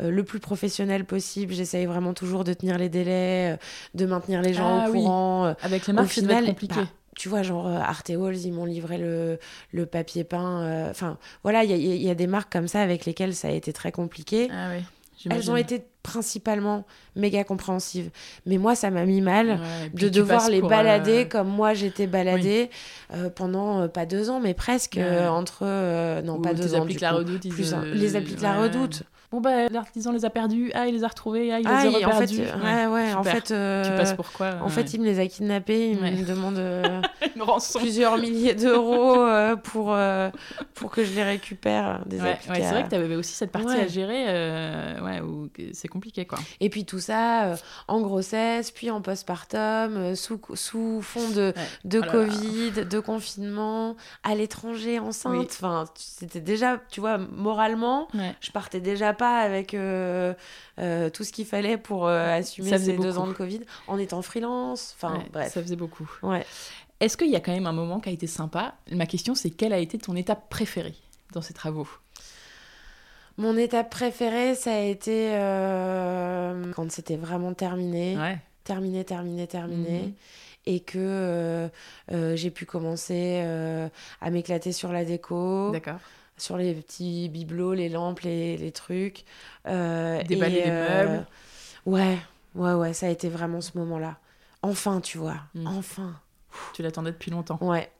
le 0.00 0.22
plus 0.22 0.38
professionnel 0.40 1.04
possible, 1.04 1.52
j'essaye 1.52 1.86
vraiment 1.86 2.14
toujours 2.14 2.44
de 2.44 2.52
tenir 2.52 2.78
les 2.78 2.88
délais, 2.88 3.58
de 3.94 4.06
maintenir 4.06 4.40
les 4.42 4.54
gens 4.54 4.82
Ah 4.84 4.88
au 4.88 4.92
oui. 4.92 5.02
Euh, 5.46 5.54
Avec 5.62 5.86
les 5.86 5.92
marques, 5.92 6.08
final, 6.08 6.44
compliqué. 6.46 6.74
bah, 6.80 6.86
tu 7.16 7.28
vois, 7.28 7.42
genre 7.42 7.66
euh, 7.66 7.78
Arte 7.78 8.10
Halls, 8.10 8.36
ils 8.36 8.52
m'ont 8.52 8.66
livré 8.66 8.98
le, 8.98 9.38
le 9.72 9.86
papier 9.86 10.22
peint. 10.24 10.60
euh, 10.62 10.90
Enfin, 10.90 11.16
voilà, 11.42 11.64
il 11.64 11.70
y, 11.70 11.74
a- 11.74 11.76
il 11.76 12.02
y 12.02 12.10
a 12.10 12.14
des 12.14 12.26
marques 12.26 12.52
comme 12.52 12.68
ça 12.68 12.80
avec 12.82 13.06
lesquelles 13.06 13.34
ça 13.34 13.48
a 13.48 13.52
été 13.52 13.72
très 13.72 13.90
compliqué. 13.92 14.48
Ah 14.52 14.68
oui. 14.76 14.82
Elles 15.30 15.50
ont 15.50 15.56
été 15.56 15.82
principalement 16.04 16.84
méga 17.16 17.42
compréhensives. 17.42 18.10
Mais 18.44 18.58
moi, 18.58 18.76
ça 18.76 18.90
m'a 18.90 19.04
mis 19.06 19.20
mal 19.22 19.48
Ouais, 19.48 19.90
de 19.92 20.08
devoir 20.08 20.48
les 20.50 20.60
balader 20.62 21.24
euh, 21.24 21.28
comme 21.28 21.48
moi 21.48 21.74
j'étais 21.74 22.06
baladée 22.06 22.70
euh, 23.12 23.28
pendant 23.30 23.88
pas 23.88 24.06
deux 24.06 24.30
ans 24.30 24.38
mais 24.38 24.54
presque 24.54 24.98
Ouais. 24.98 25.26
entre 25.26 25.64
non 26.22 26.36
ou 26.36 26.42
pas 26.42 26.54
deux 26.54 26.74
ans 26.76 26.82
appliques 26.82 26.98
du 26.98 27.02
la 27.02 27.12
redoute. 27.12 27.44
ils, 27.44 27.50
plus 27.52 27.74
un- 27.74 27.84
les 27.84 28.14
appliques 28.14 28.40
la 28.40 28.52
ouais. 28.60 28.68
redoute 28.68 29.02
Bon, 29.32 29.40
bah, 29.40 29.68
l'artisan 29.70 30.12
les 30.12 30.24
a 30.24 30.30
perdus. 30.30 30.70
Ah, 30.74 30.86
il 30.86 30.94
les 30.94 31.04
a 31.04 31.08
retrouvés. 31.08 31.52
Ah, 31.52 31.60
il 31.60 31.66
ah, 31.66 31.84
les 31.84 31.88
a 32.04 32.08
en 32.08 32.12
fait 32.12 32.26
reperdus. 32.26 32.40
ouais 32.40 32.86
ouais 32.86 33.12
en 33.14 33.22
super. 33.24 33.32
fait 33.34 33.50
euh, 33.50 33.84
Tu 33.84 33.90
passes 33.96 34.14
pour 34.14 34.30
quoi 34.32 34.56
en 34.62 34.68
fait 34.68 34.94
il 34.94 35.00
me 35.00 35.04
les 35.06 35.18
a 35.20 35.26
kidnappés 35.26 35.90
il 35.90 35.98
Ouais. 36.00 36.12
me 36.12 36.24
demande 36.24 36.58
euh, 36.58 37.00
une 37.36 37.42
rançon. 37.42 37.78
plusieurs 37.80 38.16
milliers 38.18 38.54
d'euros 38.54 39.20
euh, 39.20 39.56
pour 39.56 39.92
euh, 39.92 40.30
pour 40.74 40.90
que 40.90 41.04
je 41.04 41.12
les 41.14 41.22
récupère 41.24 42.02
des 42.06 42.20
Ouais, 42.20 42.38
c'est 42.42 42.60
vrai 42.70 42.84
que 42.84 42.88
tu 42.90 42.94
avais 42.94 43.14
aussi 43.16 43.32
cette 43.34 43.50
partie 43.52 43.76
à 43.76 43.86
gérer, 43.86 44.24
ouais, 45.02 45.20
où 45.20 45.48
c'est 45.72 45.88
compliqué, 45.88 46.24
quoi. 46.26 46.38
Et 46.60 46.70
puis 46.70 46.84
tout 46.84 46.98
ça 47.00 47.54
en 47.88 48.00
grossesse, 48.00 48.70
puis 48.70 48.90
en 48.90 49.00
postpartum, 49.00 50.14
sous, 50.14 50.40
sous 50.54 51.00
fond 51.02 51.28
de, 51.30 51.52
de 51.84 52.00
Oh. 52.06 52.10
Covid, 52.10 52.84
de 52.86 53.00
confinement, 53.00 53.96
à 54.22 54.34
l'étranger 54.34 54.98
enceinte. 54.98 55.32
Oui. 55.38 55.46
Enfin, 55.50 55.84
c'était 55.96 56.40
déjà, 56.40 56.78
tu 56.90 57.00
vois, 57.00 57.18
moralement, 57.18 58.08
je 58.40 58.50
partais 58.52 58.80
déjà 58.80 59.12
pas 59.16 59.40
avec 59.40 59.74
euh, 59.74 60.34
euh, 60.78 61.10
tout 61.10 61.24
ce 61.24 61.32
qu'il 61.32 61.46
fallait 61.46 61.76
pour 61.76 62.06
euh, 62.06 62.38
assumer 62.38 62.78
ces 62.78 62.96
deux 62.96 63.18
ans 63.18 63.26
de 63.26 63.32
Covid, 63.32 63.60
en 63.88 63.98
étant 63.98 64.22
freelance. 64.22 64.94
Enfin, 64.96 65.18
Ouais, 65.18 65.26
bref. 65.32 65.52
Ça 65.52 65.62
faisait 65.62 65.76
beaucoup. 65.76 66.08
Ouais. 66.22 66.44
Est-ce 67.00 67.16
qu'il 67.16 67.30
y 67.30 67.36
a 67.36 67.40
quand 67.40 67.52
même 67.52 67.66
un 67.66 67.72
moment 67.72 68.00
qui 68.00 68.08
a 68.08 68.12
été 68.12 68.26
sympa? 68.26 68.74
Ma 68.92 69.06
question, 69.06 69.34
c'est 69.34 69.50
quelle 69.50 69.72
a 69.72 69.78
été 69.78 69.98
ton 69.98 70.14
étape 70.16 70.48
préférée 70.48 70.94
dans 71.32 71.42
ces 71.42 71.52
travaux? 71.52 71.88
Mon 73.36 73.56
étape 73.58 73.90
préférée, 73.90 74.54
ça 74.54 74.72
a 74.72 74.80
été 74.80 75.30
quand 76.74 76.90
c'était 76.90 77.16
vraiment 77.16 77.52
terminé. 77.52 78.16
Ouais. 78.16 78.38
terminé, 78.64 79.04
terminé, 79.04 79.46
terminé. 79.46 80.00
Mhm. 80.02 80.12
Et 80.68 80.80
que 80.80 80.98
euh, 80.98 81.68
euh, 82.12 82.34
j'ai 82.34 82.50
pu 82.50 82.66
commencer 82.66 83.40
euh, 83.44 83.88
à 84.20 84.30
m'éclater 84.30 84.72
sur 84.72 84.92
la 84.92 85.04
déco, 85.04 85.70
D'accord. 85.70 86.00
Sur 86.38 86.56
les 86.56 86.74
petits 86.74 87.28
bibelots, 87.28 87.74
les 87.74 87.88
lampes, 87.88 88.20
les, 88.20 88.56
les 88.56 88.72
trucs. 88.72 89.24
euh, 89.66 90.22
Déballer 90.24 90.64
les 90.64 90.70
euh, 90.70 91.06
meubles. 91.08 91.26
Ouais, 91.86 92.18
ouais, 92.54 92.72
ouais, 92.74 92.92
ça 92.92 93.06
a 93.06 93.10
été 93.10 93.28
vraiment 93.28 93.60
ce 93.60 93.76
moment-là. 93.78 94.18
Enfin, 94.62 95.00
tu 95.00 95.18
vois, 95.18 95.38
Mhm. 95.54 95.66
enfin. 95.66 96.20
Tu 96.74 96.82
l'attendais 96.82 97.10
depuis 97.12 97.30
longtemps. 97.30 97.58
Ouais. 97.60 97.90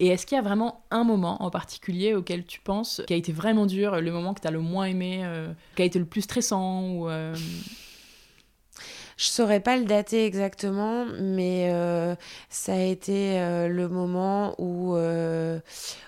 Et 0.00 0.06
est-ce 0.08 0.26
qu'il 0.26 0.36
y 0.36 0.38
a 0.38 0.42
vraiment 0.42 0.84
un 0.92 1.02
moment 1.02 1.42
en 1.42 1.50
particulier 1.50 2.14
auquel 2.14 2.44
tu 2.46 2.60
penses 2.60 3.02
qui 3.08 3.14
a 3.14 3.16
été 3.16 3.32
vraiment 3.32 3.66
dur, 3.66 4.00
le 4.00 4.12
moment 4.12 4.32
que 4.32 4.40
tu 4.40 4.46
as 4.46 4.52
le 4.52 4.60
moins 4.60 4.84
aimé, 4.84 5.22
euh, 5.24 5.52
qui 5.74 5.82
a 5.82 5.84
été 5.84 5.98
le 5.98 6.04
plus 6.04 6.22
stressant 6.22 6.82
ou 6.90 7.08
euh, 7.08 7.34
Je 9.18 9.26
saurais 9.26 9.58
pas 9.58 9.76
le 9.76 9.84
dater 9.84 10.24
exactement, 10.24 11.04
mais 11.20 11.70
euh, 11.72 12.14
ça 12.50 12.74
a 12.74 12.78
été 12.78 13.40
euh, 13.40 13.66
le 13.66 13.88
moment 13.88 14.54
où, 14.58 14.94
euh, 14.94 15.58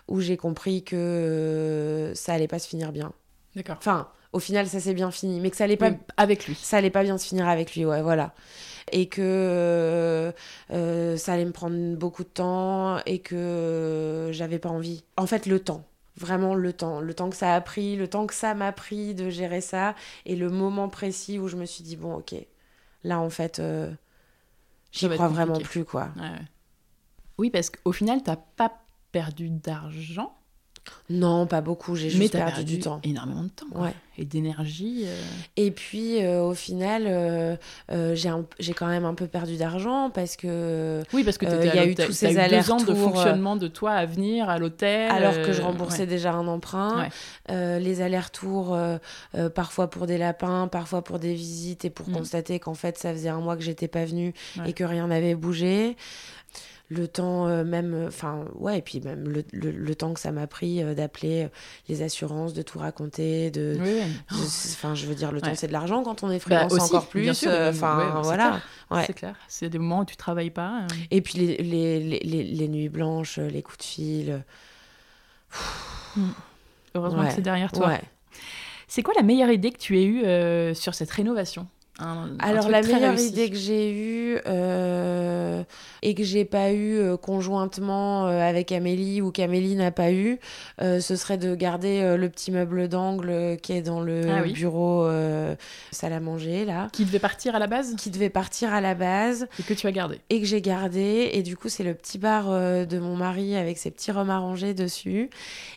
où 0.07 0.21
j'ai 0.21 0.37
compris 0.37 0.85
que 0.85 2.13
ça 2.15 2.35
allait 2.35 2.47
pas 2.47 2.61
se 2.61 2.69
finir 2.69 2.93
bien. 2.93 3.13
D'accord. 3.57 3.79
Enfin, 3.79 4.09
au 4.33 4.39
final, 4.39 4.69
ça 4.69 4.79
s'est 4.79 4.95
bien 4.95 5.11
fini, 5.11 5.41
mais 5.41 5.51
que 5.51 5.57
ça 5.57 5.65
allait 5.65 5.77
pas, 5.77 5.91
Oui, 5.91 5.97
avec 6.17 6.47
lui. 6.47 6.55
ça 6.55 6.77
allait 6.77 6.91
pas 6.91 7.03
bien 7.03 7.19
se 7.19 7.27
finir 7.27 7.49
avec 7.49 7.75
lui, 7.75 7.85
ouais, 7.85 8.01
voilà. 8.01 8.33
Et 8.93 9.07
que 9.09 10.33
ça 10.71 11.33
allait 11.33 11.45
me 11.45 11.51
prendre 11.53 11.97
beaucoup 11.97 12.23
de 12.23 12.29
temps 12.29 12.99
et 13.07 13.19
que 13.19 14.29
j'avais 14.33 14.61
pas 14.61 14.69
envie. 14.69 15.03
En 15.17 15.27
fait, 15.27 15.47
le 15.47 15.59
temps. 15.59 15.85
Vraiment 16.17 16.55
le 16.55 16.73
temps. 16.73 17.01
Le 17.01 17.15
temps 17.15 17.29
que 17.31 17.37
ça 17.37 17.55
a 17.57 17.61
pris, 17.61 17.97
le 17.97 18.07
temps 18.07 18.27
que 18.27 18.35
ça 18.35 18.55
m'a 18.55 18.71
pris 18.73 19.15
de 19.15 19.31
gérer 19.31 19.61
ça 19.61 19.97
et 20.27 20.37
le 20.37 20.49
moment 20.49 20.89
précis 20.89 21.41
où 21.41 21.49
je 21.49 21.57
me 21.57 21.65
suis 21.67 21.83
dit, 21.83 21.97
bon, 21.97 22.15
ok, 22.15 22.35
là, 23.05 23.21
en 23.21 23.31
fait, 23.31 23.59
euh, 23.59 23.93
j'y 24.93 25.09
crois 25.09 25.29
vraiment 25.29 25.61
plus, 25.61 25.85
quoi. 25.85 26.11
Ouais, 26.17 26.23
ouais. 26.23 26.49
Oui, 27.39 27.51
parce 27.51 27.71
qu'au 27.71 27.93
final, 27.93 28.23
t'as 28.23 28.37
pas 28.37 28.73
perdu 29.13 29.51
d'argent. 29.51 30.35
Non, 31.09 31.47
pas 31.47 31.61
beaucoup. 31.61 31.97
J'ai 31.97 32.09
juste 32.11 32.33
perdu, 32.33 32.53
perdu, 32.55 32.75
du 32.77 32.79
temps. 32.81 33.01
énormément 33.03 33.43
de 33.43 33.49
temps. 33.49 33.67
quoi. 33.73 33.87
Ouais. 33.87 33.95
Et 34.17 34.25
d'énergie. 34.25 35.05
euh. 35.07 35.15
Et 35.57 35.71
puis, 35.71 36.23
euh, 36.25 36.43
au 36.43 36.55
final, 36.55 37.05
euh, 37.07 37.57
j'ai 38.59 38.73
quand 38.75 38.87
même 38.87 39.05
un 39.05 39.15
peu 39.15 39.27
perdu 39.27 39.57
d'argent 39.57 40.11
parce 40.11 40.37
que 40.37 41.03
Oui, 41.13 41.25
parce 41.25 41.39
que 41.39 41.47
il 41.47 41.75
y 41.75 41.79
a 41.79 41.87
eu 41.87 41.95
tous 41.95 42.13
ces 42.13 42.35
deux 42.35 42.71
ans 42.71 42.77
de 42.77 42.95
fonctionnement 42.95 43.57
de 43.57 43.67
toi 43.67 43.93
à 43.93 44.07
venir 44.07 44.49
à 44.49 44.59
l'hôtel. 44.59 45.11
alors 45.11 45.35
que 45.43 45.53
je 45.53 45.63
remboursais 45.63 46.01
ouais. 46.01 46.07
déjà 46.07 46.33
un 46.33 46.47
emprunt, 46.47 47.07
Ouais. 47.49 47.79
les 47.81 48.01
allers-retours, 48.03 48.77
parfois 49.55 49.89
pour 49.91 50.07
des 50.07 50.19
lapins, 50.19 50.69
parfois 50.69 51.03
pour 51.03 51.19
des 51.19 51.35
visites 51.35 51.85
et 51.85 51.91
pour 51.91 52.09
Mm. 52.09 52.13
constater 52.13 52.59
qu'en 52.61 52.75
fait 52.75 52.99
ça 52.99 53.13
faisait 53.13 53.29
un 53.29 53.41
mois 53.41 53.57
que 53.57 53.63
j'étais 53.63 53.89
pas 53.89 54.05
venue 54.05 54.33
et 54.67 54.73
que 54.73 54.85
rien 54.85 55.07
n'avait 55.09 55.35
bougé. 55.35 55.97
Le 56.93 57.07
temps 57.07 57.47
euh, 57.47 57.63
même, 57.63 58.05
enfin 58.09 58.45
ouais, 58.57 58.79
et 58.79 58.83
puis 58.83 59.01
même 59.01 59.29
le, 59.29 59.45
le- 59.53 59.71
le 59.71 59.95
temps 59.95 60.13
que 60.13 60.19
ça 60.19 60.33
m'a 60.33 60.49
pris 60.49 60.83
euh, 60.83 60.93
d'appeler 60.93 61.45
euh, 61.45 61.49
les 61.89 62.03
assurances, 62.03 62.53
de 62.53 62.63
tout 62.63 62.81
raconter, 62.81 63.53
de, 63.53 63.79
oui. 63.81 64.01
je- 64.29 64.35
Enfin, 64.73 64.97
je 64.97 65.07
veux 65.07 65.15
dire, 65.15 65.31
le 65.31 65.41
temps 65.41 65.55
c'est 65.55 65.69
de 65.69 65.73
l'argent 65.73 66.03
quand 66.03 66.25
on 66.25 66.31
est 66.31 66.39
Bah, 66.49 66.67
freelance 66.69 66.73
aussi, 66.73 66.83
encore 66.97 67.07
plus. 67.07 67.47
euh, 67.47 67.71
Enfin, 67.71 68.11
c'est 68.17 68.23
voilà. 68.23 68.49
clair. 68.49 68.63
Ouais. 68.91 69.05
C'est 69.07 69.13
clair. 69.15 69.37
C'est 69.47 69.69
des 69.71 69.79
moments 69.79 70.01
où 70.01 70.05
tu 70.05 70.17
travailles 70.17 70.51
pas. 70.51 70.81
euh. 70.83 70.87
Et 71.13 71.21
puis 71.21 71.39
les, 71.39 71.57
les, 71.59 72.01
les, 72.01 72.43
les- 72.43 72.69
nuits 72.69 72.89
blanches, 72.89 73.39
euh, 73.39 73.49
les 73.49 73.63
coups 73.63 73.79
de 73.79 73.85
fil. 73.85 74.31
euh, 74.31 76.21
Heureusement 76.95 77.21
Ouais. 77.23 77.29
que 77.29 77.35
c'est 77.35 77.41
derrière 77.43 77.71
toi. 77.73 77.93
C'est 78.89 79.03
quoi 79.05 79.15
la 79.17 79.23
meilleure 79.23 79.51
idée 79.51 79.71
que 79.71 79.79
tu 79.79 79.97
aies 79.99 80.05
eue 80.05 80.25
euh, 80.25 80.75
sur 80.75 80.95
cette 80.95 81.11
rénovation? 81.13 81.69
Un- 82.01 82.31
Alors 82.39 82.69
la 82.71 82.81
meilleure 82.83 83.11
réussi. 83.15 83.29
idée 83.29 83.51
que 83.51 83.57
j'ai 83.57 83.93
eue 83.93 84.39
euh, 84.47 85.63
et 86.03 86.15
que 86.15 86.23
j'ai 86.25 86.45
pas 86.45 86.73
eue 86.73 86.99
euh, 86.99 87.17
conjointement 87.17 88.27
euh, 88.27 88.41
avec 88.41 88.73
Amélie 88.73 89.21
ou 89.21 89.31
qu'Amélie 89.31 89.75
n'a 89.77 89.91
pas 89.91 90.11
eu, 90.13 90.39
ce 90.81 91.17
serait 91.17 91.37
de 91.39 91.55
garder 91.55 92.17
le 92.17 92.29
petit 92.31 92.51
meuble 92.53 92.89
d'angle 92.89 93.57
qui 93.63 93.73
est 93.75 93.83
dans 93.83 94.01
le 94.01 94.23
Ah 94.31 94.41
oui. 94.43 94.53
bureau 94.53 95.07
salle 95.91 96.13
à 96.13 96.21
manger 96.21 96.65
là, 96.65 96.89
Qui 96.93 97.05
devait 97.05 97.19
partir 97.19 97.55
à 97.55 97.59
la 97.59 97.67
base? 97.67 97.95
Qui 97.97 98.11
devait 98.11 98.31
partir 98.31 98.73
à 98.73 98.81
la 98.81 98.95
base 98.95 99.47
et 99.59 99.63
que 99.63 99.75
tu 99.75 99.87
as 99.87 99.93
gardé. 99.93 100.19
et 100.31 100.41
que 100.41 100.47
j'ai 100.47 100.63
gardé. 100.63 101.31
Et 101.35 101.43
du 101.43 101.57
coup, 101.57 101.69
c'est 101.69 101.85
le 101.85 101.95
petit 101.95 102.19
bar 102.19 102.47
de 102.49 102.99
mon 102.99 103.17
mari 103.17 103.57
avec 103.57 103.77
ses 103.79 103.91
petits 103.91 104.11
rhums 104.11 104.31
arrangés 104.31 104.75
dessus. 104.75 105.29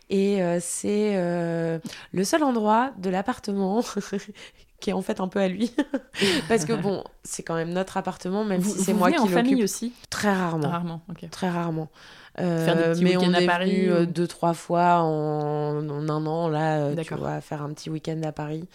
Et 0.10 0.40
c'est 0.62 1.14
le 1.16 2.24
seul 2.24 2.44
endroit 2.44 2.92
de 2.98 3.10
l'appartement 3.10 3.82
qui 4.84 4.90
est 4.90 4.94
en 4.94 5.02
fait 5.02 5.20
un 5.20 5.28
peu 5.28 5.40
à 5.40 5.48
lui. 5.48 5.72
Parce 6.50 6.66
que 6.66 6.74
bon, 6.74 7.04
c'est 7.24 7.42
quand 7.42 7.56
même 7.56 7.72
notre 7.72 7.98
appartement, 7.98 8.44
même 8.44 8.62
Vous, 8.62 8.76
si 8.78 8.84
c'est 8.84 8.94
moi 8.94 9.12
qui 9.12 9.18
en 9.20 9.26
famille 9.28 9.54
l'occupe. 9.54 9.64
aussi? 9.64 9.94
Très 10.10 10.34
rarement. 10.34 10.70
Rarement, 10.70 11.02
ok. 11.10 11.30
Très 11.32 11.50
rarement. 11.50 11.90
Faire 12.38 12.76
des 12.76 12.82
Euh, 12.82 12.94
petits 12.94 13.04
mais 13.04 13.16
on 13.18 13.34
à 13.34 13.42
est 13.42 13.46
Paris 13.46 13.72
venu 13.72 13.92
euh, 13.92 14.02
ou- 14.04 14.06
deux, 14.08 14.28
trois 14.28 14.54
fois 14.54 15.02
en, 15.02 15.88
en 15.88 16.10
un 16.10 16.26
an, 16.26 16.50
là, 16.50 16.80
euh, 16.80 16.96
tu 17.04 17.14
vois, 17.16 17.40
faire 17.42 17.62
un 17.62 17.72
petit 17.74 17.90
week-end 17.90 18.20
à 18.24 18.32
Paris. 18.32 18.68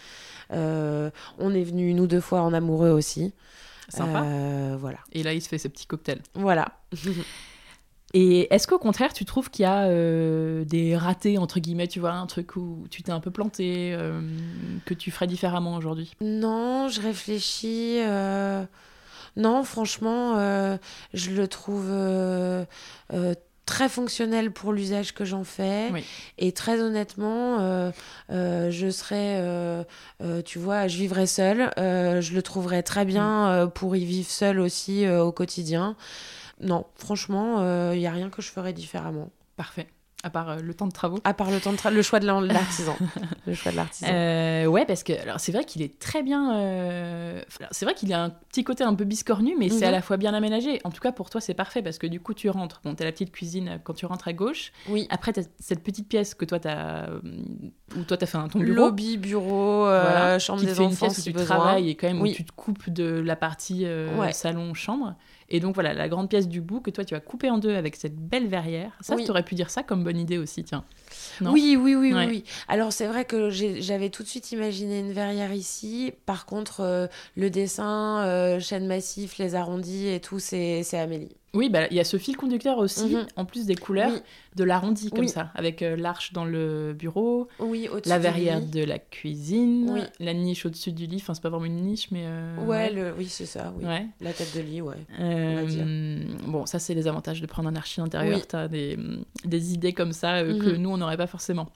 Euh, 0.53 1.09
on 1.37 1.53
est 1.53 1.63
venu 1.63 1.89
une 1.89 1.99
ou 1.99 2.07
deux 2.07 2.21
fois 2.21 2.41
en 2.41 2.53
amoureux 2.53 2.89
aussi. 2.91 3.33
Sympa. 3.89 4.21
Euh, 4.23 4.77
voilà. 4.79 4.97
Et 5.11 5.23
là, 5.23 5.33
il 5.33 5.41
se 5.41 5.49
fait 5.49 5.57
ses 5.57 5.69
petits 5.69 5.85
cocktails. 5.87 6.21
Voilà. 6.35 6.67
Et 8.13 8.53
est-ce 8.53 8.67
qu'au 8.67 8.79
contraire, 8.79 9.13
tu 9.13 9.23
trouves 9.25 9.49
qu'il 9.51 9.63
y 9.63 9.65
a 9.67 9.83
euh, 9.83 10.63
des 10.65 10.95
ratés, 10.97 11.37
entre 11.37 11.59
guillemets, 11.59 11.87
tu 11.87 11.99
vois, 11.99 12.13
un 12.13 12.25
truc 12.25 12.55
où 12.55 12.85
tu 12.89 13.03
t'es 13.03 13.11
un 13.11 13.19
peu 13.19 13.29
planté, 13.31 13.93
euh, 13.93 14.19
que 14.85 14.93
tu 14.95 15.11
ferais 15.11 15.27
différemment 15.27 15.75
aujourd'hui? 15.75 16.11
Non, 16.21 16.87
je 16.87 17.01
réfléchis. 17.01 17.99
euh, 17.99 18.63
Non, 19.37 19.63
franchement, 19.63 20.33
je 21.13 21.31
le 21.31 21.47
trouve 21.47 21.91
très 23.65 23.87
fonctionnel 23.87 24.51
pour 24.51 24.73
l'usage 24.73 25.13
que 25.13 25.25
j'en 25.25 25.43
fais. 25.43 25.89
Oui. 25.93 26.03
Et 26.39 26.51
très 26.53 26.81
honnêtement, 26.81 27.59
euh, 27.59 27.91
euh, 28.31 28.71
je 28.71 28.89
serais, 28.89 29.37
euh, 29.39 29.83
tu 30.43 30.57
vois, 30.57 30.87
je 30.87 30.97
vivrais 30.97 31.27
seule. 31.27 31.69
je 31.77 32.33
le 32.33 32.41
trouverais 32.41 32.81
très 32.81 33.05
bien 33.05 33.65
Mm. 33.65 33.69
pour 33.69 33.95
y 33.95 34.03
vivre 34.05 34.27
seule 34.29 34.59
aussi 34.59 35.07
au 35.07 35.31
quotidien. 35.31 35.95
Non, 36.61 36.85
franchement, 36.95 37.91
il 37.93 37.99
n'y 37.99 38.07
a 38.07 38.11
rien 38.11 38.29
que 38.29 38.41
je 38.41 38.49
ferais 38.49 38.73
différemment. 38.73 39.29
Parfait. 39.55 39.87
À 40.21 40.29
part 40.29 40.49
euh, 40.49 40.57
le 40.57 40.73
temps 40.73 40.85
de 40.87 40.91
travaux. 40.91 41.17
À 41.23 41.33
part 41.33 41.49
le 41.49 41.61
temps 41.61 41.71
de 41.71 41.77
tra- 41.77 41.93
le 41.93 42.01
choix 42.01 42.19
de 42.19 42.25
l'artisan. 42.53 42.97
le 43.47 43.53
choix 43.53 43.71
de 43.71 43.77
l'artisan. 43.77 44.11
Euh, 44.11 44.65
ouais, 44.65 44.85
parce 44.85 45.03
que 45.03 45.13
alors 45.13 45.39
c'est 45.39 45.53
vrai 45.53 45.63
qu'il 45.63 45.81
est 45.81 45.97
très 45.97 46.23
bien. 46.23 46.57
euh, 46.57 47.41
C'est 47.71 47.85
vrai 47.85 47.93
qu'il 47.95 48.11
a 48.11 48.21
un 48.23 48.29
petit 48.29 48.65
côté 48.65 48.83
un 48.83 48.93
peu 48.95 49.05
biscornu, 49.05 49.55
mais 49.57 49.69
c'est 49.69 49.77
Mhm. 49.85 49.87
à 49.87 49.91
la 49.91 50.01
fois 50.01 50.17
bien 50.17 50.33
aménagé. 50.33 50.81
En 50.83 50.89
tout 50.89 50.99
cas, 50.99 51.13
pour 51.13 51.29
toi, 51.29 51.39
c'est 51.39 51.53
parfait 51.53 51.81
parce 51.81 51.97
que 51.99 52.05
du 52.05 52.19
coup, 52.19 52.33
tu 52.33 52.49
rentres. 52.49 52.81
Bon, 52.83 52.95
t'as 52.95 53.05
la 53.05 53.13
petite 53.13 53.31
cuisine 53.31 53.69
euh, 53.69 53.77
quand 53.81 53.93
tu 53.93 54.05
rentres 54.05 54.27
à 54.27 54.33
gauche. 54.33 54.73
Oui. 54.89 55.07
Après, 55.09 55.31
t'as 55.31 55.43
cette 55.57 55.83
petite 55.85 56.09
pièce 56.09 56.33
que 56.35 56.43
toi, 56.43 56.59
t'as 56.59 57.07
euh, 57.07 57.21
où 57.95 58.03
toi, 58.03 58.17
t'as 58.17 58.25
fait 58.25 58.37
un 58.37 58.49
ton 58.49 58.59
bureau. 58.59 58.75
Lobby, 58.75 59.15
bureau, 59.15 59.85
euh, 59.85 60.01
Voilà, 60.01 60.37
chambre 60.39 60.59
qui 60.59 60.65
te 60.65 60.71
des 60.71 60.75
fait 60.75 60.83
une 60.83 60.89
enfants 60.89 61.05
pièce 61.05 61.17
où 61.17 61.21
si 61.21 61.29
tu 61.29 61.33
besoin. 61.33 61.55
travailles 61.55 61.89
et 61.91 61.95
quand 61.95 62.07
même 62.07 62.21
Oui. 62.21 62.31
où 62.31 62.35
tu 62.35 62.43
te 62.43 62.51
coupes 62.51 62.89
de 62.89 63.21
la 63.21 63.37
partie 63.37 63.85
euh, 63.85 64.13
Ouais. 64.17 64.33
salon-chambre. 64.33 65.15
Et 65.51 65.59
donc 65.59 65.73
voilà, 65.73 65.93
la 65.93 66.07
grande 66.07 66.29
pièce 66.29 66.47
du 66.47 66.61
bout 66.61 66.79
que 66.79 66.91
toi 66.91 67.03
tu 67.03 67.15
as 67.15 67.19
coupée 67.19 67.49
en 67.49 67.57
deux 67.57 67.73
avec 67.75 67.95
cette 67.95 68.15
belle 68.15 68.47
verrière. 68.47 68.91
Ça, 69.01 69.15
Oui. 69.15 69.23
tu 69.25 69.31
aurais 69.31 69.43
pu 69.43 69.55
dire 69.55 69.69
ça 69.69 69.81
comme 69.83 70.03
bonne 70.03 70.17
idée 70.17 70.37
aussi, 70.37 70.63
tiens. 70.63 70.83
Non 71.41 71.51
Oui, 71.51 71.75
oui, 71.79 71.95
oui, 71.95 72.13
Ouais. 72.13 72.27
oui. 72.27 72.43
Alors 72.67 72.93
c'est 72.93 73.07
vrai 73.07 73.25
que 73.25 73.49
j'avais 73.49 74.09
tout 74.09 74.23
de 74.23 74.27
suite 74.27 74.51
imaginé 74.51 74.99
une 74.99 75.11
verrière 75.11 75.53
ici. 75.53 76.13
Par 76.25 76.45
contre, 76.45 76.81
euh, 76.81 77.07
le 77.35 77.49
dessin, 77.49 78.19
euh, 78.25 78.59
chaîne 78.59 78.85
massif, 78.87 79.37
les 79.39 79.55
arrondis 79.55 80.07
et 80.07 80.19
tout, 80.19 80.39
c'est 80.39 80.83
Amélie. 80.93 81.35
Oui, 81.55 81.69
bah, 81.69 81.87
il 81.89 81.97
y 81.97 81.99
a 81.99 82.03
ce 82.03 82.17
fil 82.17 82.37
conducteur 82.37 82.77
aussi, 82.77 83.15
Mhm. 83.15 83.25
en 83.35 83.43
plus 83.45 83.65
des 83.65 83.73
couleurs, 83.75 84.11
Oui. 84.13 84.19
de 84.55 84.63
l'arrondi 84.63 85.09
comme 85.09 85.21
Oui. 85.21 85.29
ça, 85.29 85.49
avec 85.55 85.81
euh, 85.81 85.95
l'arche 85.95 86.31
dans 86.31 86.45
le 86.45 86.93
bureau, 86.93 87.47
Oui, 87.59 87.89
la 88.05 88.19
verrière 88.19 88.61
de 88.61 88.83
la 88.83 88.99
cuisine, 88.99 89.89
Oui. 89.91 90.01
la 90.19 90.33
niche 90.35 90.67
au-dessus 90.67 90.91
du 90.91 91.07
lit. 91.07 91.17
Enfin, 91.17 91.33
c'est 91.33 91.41
pas 91.41 91.49
vraiment 91.49 91.65
une 91.65 91.81
niche, 91.81 92.11
mais. 92.11 92.21
euh, 92.25 92.55
Ouais, 92.65 92.91
le... 92.91 93.13
oui, 93.17 93.25
c'est 93.27 93.47
ça, 93.47 93.73
oui. 93.77 93.83
Ouais. 93.85 94.05
La 94.21 94.31
tête 94.31 94.55
de 94.55 94.61
lit, 94.61 94.81
ouais. 94.81 94.95
Euh, 95.19 95.65
dire. 95.65 96.47
bon, 96.47 96.65
ça, 96.67 96.77
c'est 96.77 96.93
les 96.93 97.07
avantages 97.07 97.41
de 97.41 97.47
prendre 97.47 97.67
un 97.69 97.75
archi 97.75 97.99
intérieur. 97.99 98.37
Oui. 98.37 98.43
Tu 98.47 98.55
as 98.55 98.67
des, 98.67 98.97
des 99.43 99.73
idées 99.73 99.93
comme 99.93 100.13
ça 100.13 100.43
que 100.43 100.73
Mhm. 100.75 100.77
nous, 100.77 100.89
on 100.91 100.97
n'aurait 100.97 101.17
pas 101.17 101.27
forcément. 101.27 101.67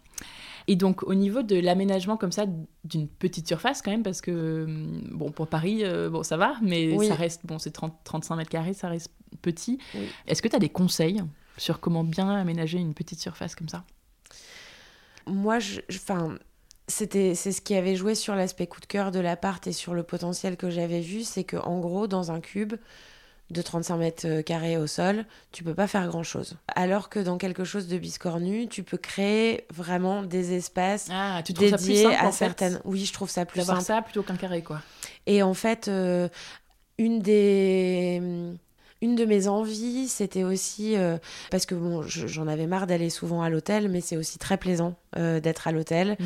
Et 0.68 0.76
donc, 0.76 1.03
au 1.03 1.14
niveau 1.14 1.41
de 1.43 1.59
l'aménagement 1.59 2.16
comme 2.18 2.32
ça, 2.32 2.45
d'une 2.84 3.07
petite 3.07 3.47
surface 3.47 3.82
quand 3.82 3.91
même, 3.91 4.03
parce 4.03 4.22
que, 4.22 4.64
hum, 4.66 5.01
bon, 5.11 5.32
pour 5.32 5.47
Paris, 5.47 5.80
euh, 5.84 6.09
bon, 6.09 6.24
ça 6.24 6.38
va, 6.38 6.55
mais 6.61 6.95
Oui. 6.97 7.07
ça 7.07 7.16
reste, 7.16 7.41
bon, 7.45 7.59
c'est 7.59 7.72
30 7.72 7.93
35 8.03 8.36
mètres 8.38 8.49
carrés, 8.49 8.74
ça 8.74 8.88
reste 8.89 9.11
petit. 9.41 9.78
Oui. 9.95 10.07
Est-ce 10.28 10.41
que 10.41 10.47
tu 10.47 10.55
as 10.55 10.59
des 10.59 10.70
conseils 10.70 11.22
sur 11.57 11.80
comment 11.80 12.03
bien 12.03 12.30
aménager 12.30 12.78
une 12.80 12.93
petite 12.93 13.20
surface 13.20 13.55
comme 13.55 13.70
ça? 13.70 13.84
Moi, 15.28 15.59
je, 15.59 15.80
je- 15.89 15.97
enfin, 15.97 16.38
c'était, 16.88 17.34
c'est 17.36 17.51
ce 17.51 17.61
qui 17.61 17.76
avait 17.76 17.95
joué 17.95 18.16
sur 18.16 18.36
l'aspect 18.36 18.68
coup 18.68 18.82
de 18.82 18.86
cœur 18.86 19.11
de 19.11 19.20
l'appart 19.20 19.66
et 19.68 19.72
sur 19.72 19.93
le 19.93 20.03
potentiel 20.03 20.57
que 20.57 20.70
j'avais 20.70 20.99
vu, 21.01 21.24
c'est 21.24 21.43
que 21.43 21.57
en 21.57 21.80
gros, 21.80 22.07
dans 22.07 22.32
un 22.32 22.39
cube 22.41 22.74
de 23.54 23.62
35 23.62 23.97
mètres 23.97 24.28
euh, 24.28 24.41
carrés 24.41 24.78
au 24.78 24.88
sol, 24.88 25.26
tu 25.51 25.64
peux 25.64 25.74
pas 25.74 25.88
faire 25.88 26.08
grand 26.08 26.24
chose. 26.24 26.58
Alors 26.76 27.10
que 27.10 27.20
dans 27.20 27.38
quelque 27.38 27.64
chose 27.64 27.88
de 27.88 27.97
biscornu, 27.97 28.68
tu 28.68 28.84
peux 28.84 28.97
créer 28.97 29.66
vraiment 29.74 30.24
des 30.24 30.54
espaces 30.54 31.08
Ah, 31.12 31.41
tu 31.45 31.54
trouves 31.54 31.70
ça 31.70 31.78
plus 31.78 31.88
dédiés 31.88 32.04
simple 32.04 32.16
à 32.20 32.28
en 32.28 32.32
fait, 32.32 32.38
certaines. 32.45 32.82
Oui, 32.84 33.06
je 33.06 33.14
trouve 33.14 33.30
ça 33.30 33.45
plus 33.45 33.60
D'avoir 33.60 33.78
simple. 33.78 33.88
ça 33.88 34.01
plutôt 34.01 34.24
qu'un 34.24 34.36
carré, 34.36 34.62
quoi. 34.64 34.82
Et 35.28 35.41
en 35.43 35.54
fait, 35.54 35.88
euh, 35.88 36.28
une 36.97 37.20
des 37.22 38.22
une 39.01 39.16
de 39.16 39.26
mes 39.26 39.47
envies, 39.49 40.08
c'était 40.08 40.43
aussi 40.43 40.95
euh, 40.95 41.18
parce 41.51 41.66
que 41.66 41.76
bon, 41.76 42.04
je- 42.04 42.26
j'en 42.28 42.47
avais 42.47 42.68
marre 42.68 42.88
d'aller 42.88 43.10
souvent 43.10 43.41
à 43.41 43.49
l'hôtel, 43.49 43.89
mais 43.89 43.99
c'est 43.99 44.16
aussi 44.16 44.38
très 44.38 44.56
plaisant 44.58 44.95
euh, 45.18 45.39
d'être 45.39 45.68
à 45.68 45.72
l'hôtel. 45.72 46.18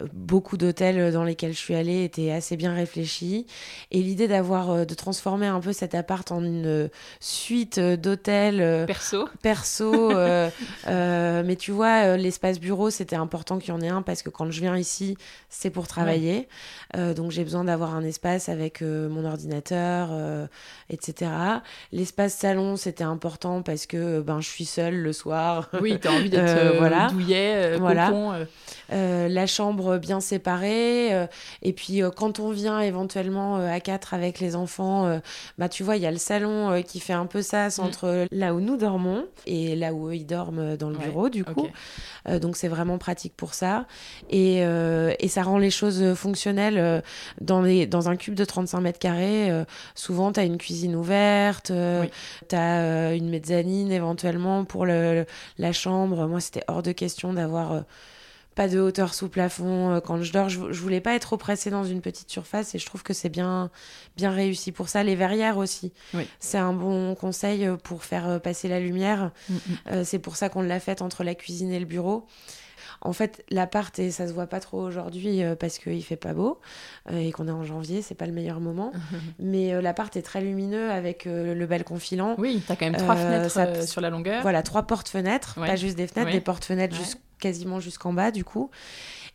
Euh, 0.00 0.06
Beaucoup 0.12 0.56
d'hôtels 0.56 1.12
dans 1.12 1.24
lesquels 1.24 1.52
je 1.52 1.58
suis 1.58 1.74
allée 1.74 2.04
étaient 2.04 2.30
assez 2.30 2.56
bien 2.56 2.74
réfléchis, 2.74 3.46
et 3.90 4.00
l'idée 4.02 4.28
d'avoir 4.28 4.70
euh, 4.70 4.84
de 4.84 4.94
transformer 4.94 5.46
un 5.46 5.60
peu 5.60 5.72
cet 5.72 5.94
appart 5.94 6.30
en 6.32 6.42
une 6.42 6.66
euh, 6.66 6.88
suite 7.20 7.78
euh, 7.78 7.96
d'hôtels 7.96 8.60
euh, 8.60 8.86
Perso 8.86 9.28
perso. 9.42 10.10
euh, 10.12 10.50
euh, 10.86 11.42
mais 11.44 11.56
tu 11.56 11.70
vois, 11.72 12.04
euh, 12.04 12.16
l'espace 12.16 12.60
bureau, 12.60 12.90
c'était 12.90 13.16
important 13.16 13.58
qu'il 13.58 13.70
y 13.70 13.72
en 13.76 13.80
ait 13.80 13.88
un 13.88 14.02
parce 14.02 14.22
que 14.22 14.30
quand 14.30 14.50
je 14.50 14.60
viens 14.60 14.76
ici, 14.76 15.16
c'est 15.48 15.70
pour 15.70 15.86
travailler. 15.86 16.48
Euh, 16.96 17.14
donc 17.14 17.30
j'ai 17.30 17.44
besoin 17.44 17.64
d'avoir 17.64 17.94
un 17.94 18.04
espace 18.04 18.48
avec 18.48 18.82
euh, 18.82 19.08
mon 19.08 19.24
ordinateur, 19.24 20.08
euh, 20.12 20.46
etc. 20.90 21.30
L'espace 21.92 22.34
salon, 22.34 22.76
c'était 22.76 23.04
important 23.04 23.62
parce 23.62 23.86
que 23.86 24.20
ben, 24.20 24.40
je 24.40 24.48
suis 24.48 24.64
seule 24.64 24.96
le 24.96 25.12
soir. 25.12 25.68
Oui, 25.80 25.98
tu 26.00 26.08
as 26.08 26.12
envie 26.12 26.30
d'être 26.30 26.38
Euh, 26.48 26.72
euh, 26.74 26.78
voilà. 26.78 27.08
douillet, 27.10 27.54
euh, 27.56 27.76
Voilà. 27.78 27.97
Voilà. 28.10 28.34
euh, 28.40 28.44
Euh, 28.90 29.28
la 29.28 29.46
chambre 29.46 29.98
bien 29.98 30.18
séparée. 30.20 31.12
euh, 31.14 31.26
et 31.62 31.72
puis, 31.74 32.02
euh, 32.02 32.10
quand 32.10 32.40
on 32.40 32.50
vient 32.50 32.80
éventuellement 32.80 33.56
à 33.56 33.80
quatre 33.80 34.14
avec 34.14 34.40
les 34.40 34.56
enfants, 34.56 35.20
bah, 35.58 35.68
tu 35.68 35.82
vois, 35.82 35.96
il 35.96 36.02
y 36.02 36.06
a 36.06 36.10
le 36.10 36.16
salon 36.16 36.82
qui 36.86 37.00
fait 37.00 37.12
un 37.12 37.26
peu 37.26 37.42
sas 37.42 37.78
Mm. 37.78 37.82
entre 37.84 38.26
là 38.32 38.54
où 38.54 38.60
nous 38.60 38.76
dormons 38.78 39.26
et 39.46 39.76
là 39.76 39.92
où 39.92 40.08
eux, 40.08 40.14
ils 40.16 40.24
dorment 40.26 40.76
dans 40.76 40.88
le 40.88 40.96
Ouais, 40.96 41.04
bureau, 41.04 41.28
du 41.28 41.44
coup. 41.44 41.68
donc, 42.40 42.56
c'est 42.56 42.68
vraiment 42.68 42.96
pratique 42.98 43.34
pour 43.36 43.52
ça. 43.54 43.86
Et, 44.30 44.58
et 44.58 45.28
ça 45.28 45.42
rend 45.42 45.58
les 45.58 45.70
choses 45.70 46.14
fonctionnelles. 46.14 47.02
dans, 47.40 47.60
les, 47.62 47.86
dans 47.86 48.08
un 48.08 48.16
cube 48.16 48.34
de 48.34 48.44
35 48.44 48.80
mètres 48.80 48.98
carrés, 48.98 49.50
souvent, 49.94 50.32
tu 50.32 50.40
as 50.40 50.44
une 50.44 50.58
cuisine 50.58 50.94
ouverte, 50.96 51.70
Oui. 51.74 52.08
tu 52.48 52.56
as 52.56 53.12
une 53.14 53.28
mezzanine 53.28 53.92
éventuellement 53.92 54.64
pour 54.64 54.86
le, 54.86 55.26
la 55.58 55.72
chambre. 55.72 56.26
Moi, 56.26 56.40
c'était 56.40 56.64
hors 56.68 56.82
de 56.82 56.92
question 56.92 57.32
d'avoir 57.32 57.82
pas 58.54 58.66
de 58.66 58.80
hauteur 58.80 59.14
sous 59.14 59.28
plafond 59.28 59.90
euh, 59.94 60.00
quand 60.00 60.20
je 60.20 60.32
dors. 60.32 60.48
Je, 60.48 60.72
je 60.72 60.80
voulais 60.80 61.00
pas 61.00 61.14
être 61.14 61.32
oppressée 61.32 61.70
dans 61.70 61.84
une 61.84 62.00
petite 62.00 62.28
surface 62.28 62.74
et 62.74 62.78
je 62.80 62.86
trouve 62.86 63.04
que 63.04 63.14
c'est 63.14 63.28
bien, 63.28 63.70
bien 64.16 64.32
réussi 64.32 64.72
pour 64.72 64.88
ça. 64.88 65.04
Les 65.04 65.14
verrières 65.14 65.58
aussi, 65.58 65.92
Oui. 66.12 66.26
c'est 66.40 66.58
un 66.58 66.72
bon 66.72 67.14
conseil 67.14 67.64
euh, 67.66 67.76
pour 67.76 68.02
faire 68.04 68.28
euh, 68.28 68.38
passer 68.40 68.66
la 68.66 68.80
lumière. 68.80 69.30
Mm, 69.48 69.54
mm. 69.54 69.58
Euh, 69.92 70.02
c'est 70.04 70.18
pour 70.18 70.34
ça 70.34 70.48
qu'on 70.48 70.62
l'a 70.62 70.80
faite 70.80 71.02
entre 71.02 71.22
la 71.22 71.36
cuisine 71.36 71.70
et 71.70 71.78
le 71.78 71.84
bureau. 71.86 72.26
En 73.00 73.12
fait, 73.12 73.44
l'appart, 73.48 73.96
et 74.00 74.10
ça 74.10 74.26
se 74.26 74.32
voit 74.32 74.48
pas 74.48 74.58
trop 74.58 74.80
aujourd'hui 74.80 75.44
euh, 75.44 75.54
parce 75.54 75.78
qu'il 75.78 76.02
fait 76.02 76.16
pas 76.16 76.32
beau 76.32 76.58
euh, 77.12 77.18
et 77.20 77.30
qu'on 77.30 77.46
est 77.46 77.52
en 77.52 77.62
janvier, 77.62 78.02
c'est 78.02 78.16
pas 78.16 78.26
le 78.26 78.32
meilleur 78.32 78.58
moment. 78.58 78.90
Mais 79.38 79.72
euh, 79.72 79.80
l'appart 79.80 80.16
est 80.16 80.22
très 80.22 80.40
lumineux 80.40 80.90
avec 80.90 81.26
le 81.26 81.64
balcon 81.66 82.00
filant. 82.00 82.34
Oui, 82.38 82.60
t'as 82.66 82.74
quand 82.74 82.86
même 82.90 82.96
trois 82.96 83.14
fenêtres 83.14 83.52
ça- 83.52 83.86
sur 83.86 84.00
la 84.00 84.10
longueur. 84.10 84.42
Voilà, 84.42 84.64
trois 84.64 84.82
portes-fenêtres, 84.82 85.58
Ouais. 85.60 85.68
pas 85.68 85.76
juste 85.76 85.96
des 85.96 86.08
fenêtres, 86.08 86.30
Ouais. 86.32 86.36
des 86.36 86.40
portes-fenêtres 86.40 86.98
Ouais. 86.98 87.06
Quasiment 87.38 87.80
jusqu'en 87.80 88.12
bas 88.12 88.30
du 88.30 88.44
coup. 88.44 88.70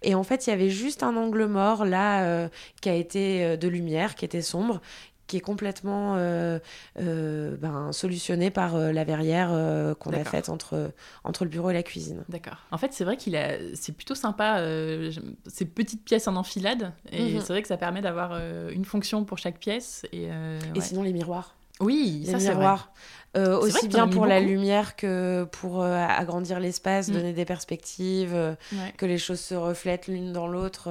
Et 0.02 0.16
en 0.16 0.24
fait, 0.24 0.48
il 0.48 0.50
y 0.50 0.54
avait 0.54 0.70
juste 0.70 1.02
un 1.04 1.16
angle 1.16 1.46
mort 1.46 1.86
là 1.86 2.24
euh, 2.26 2.50
qui 2.82 2.90
a 2.90 2.94
été 2.96 3.44
euh, 3.44 3.58
de 3.58 3.68
lumière, 3.70 4.16
qui 4.16 4.26
était 4.26 4.42
sombre, 4.42 4.82
qui 5.28 5.38
est 5.38 5.42
complètement 5.42 6.16
euh, 6.18 6.60
euh, 7.00 7.56
ben, 7.56 7.94
solutionné 7.94 8.52
par 8.52 8.76
euh, 8.76 8.92
la 8.92 9.06
verrière 9.06 9.50
qu'on 10.00 10.12
a 10.12 10.24
faite 10.26 10.50
entre, 10.50 10.92
entre 11.24 11.46
le 11.46 11.50
bureau 11.50 11.70
et 11.70 11.74
la 11.74 11.82
cuisine. 11.84 12.26
D'accord. 12.28 12.58
En 12.72 12.78
fait, 12.78 12.92
c'est 12.92 13.06
vrai 13.06 13.16
qu'il 13.16 13.36
a, 13.38 13.54
c'est 13.74 13.94
plutôt 13.94 14.16
sympa 14.16 14.62
ces 15.48 15.66
petites 15.66 16.04
pièces 16.04 16.28
en 16.28 16.36
enfilade, 16.36 16.92
et 17.12 17.36
Mhm. 17.36 17.40
c'est 17.40 17.54
vrai 17.54 17.62
que 17.62 17.68
ça 17.70 17.78
permet 17.78 18.02
d'avoir 18.02 18.34
une 18.70 18.84
fonction 18.86 19.24
pour 19.24 19.38
chaque 19.38 19.58
pièce. 19.60 20.06
Et, 20.12 20.24
Et 20.24 20.30
ouais. 20.76 20.82
sinon, 20.82 21.02
les 21.04 21.14
miroirs. 21.14 21.56
Oui, 21.80 22.22
Les 22.26 22.32
ça 22.32 22.40
c'est 22.40 22.54
vrai. 22.54 22.76
Euh, 23.36 23.58
aussi 23.60 23.88
bien 23.88 24.08
pour 24.08 24.28
la 24.28 24.40
lumière 24.40 24.96
que 24.96 25.48
pour 25.52 25.82
euh, 25.82 26.06
agrandir 26.08 26.60
l'espace, 26.60 27.08
Mm. 27.10 27.14
donner 27.14 27.34
des 27.34 27.46
perspectives, 27.46 28.34
euh, 28.36 28.54
Ouais. 28.74 28.94
que 28.96 29.06
les 29.08 29.18
choses 29.18 29.40
se 29.40 29.56
reflètent 29.56 30.08
l'une 30.08 30.32
dans 30.34 30.48
l'autre. 30.48 30.90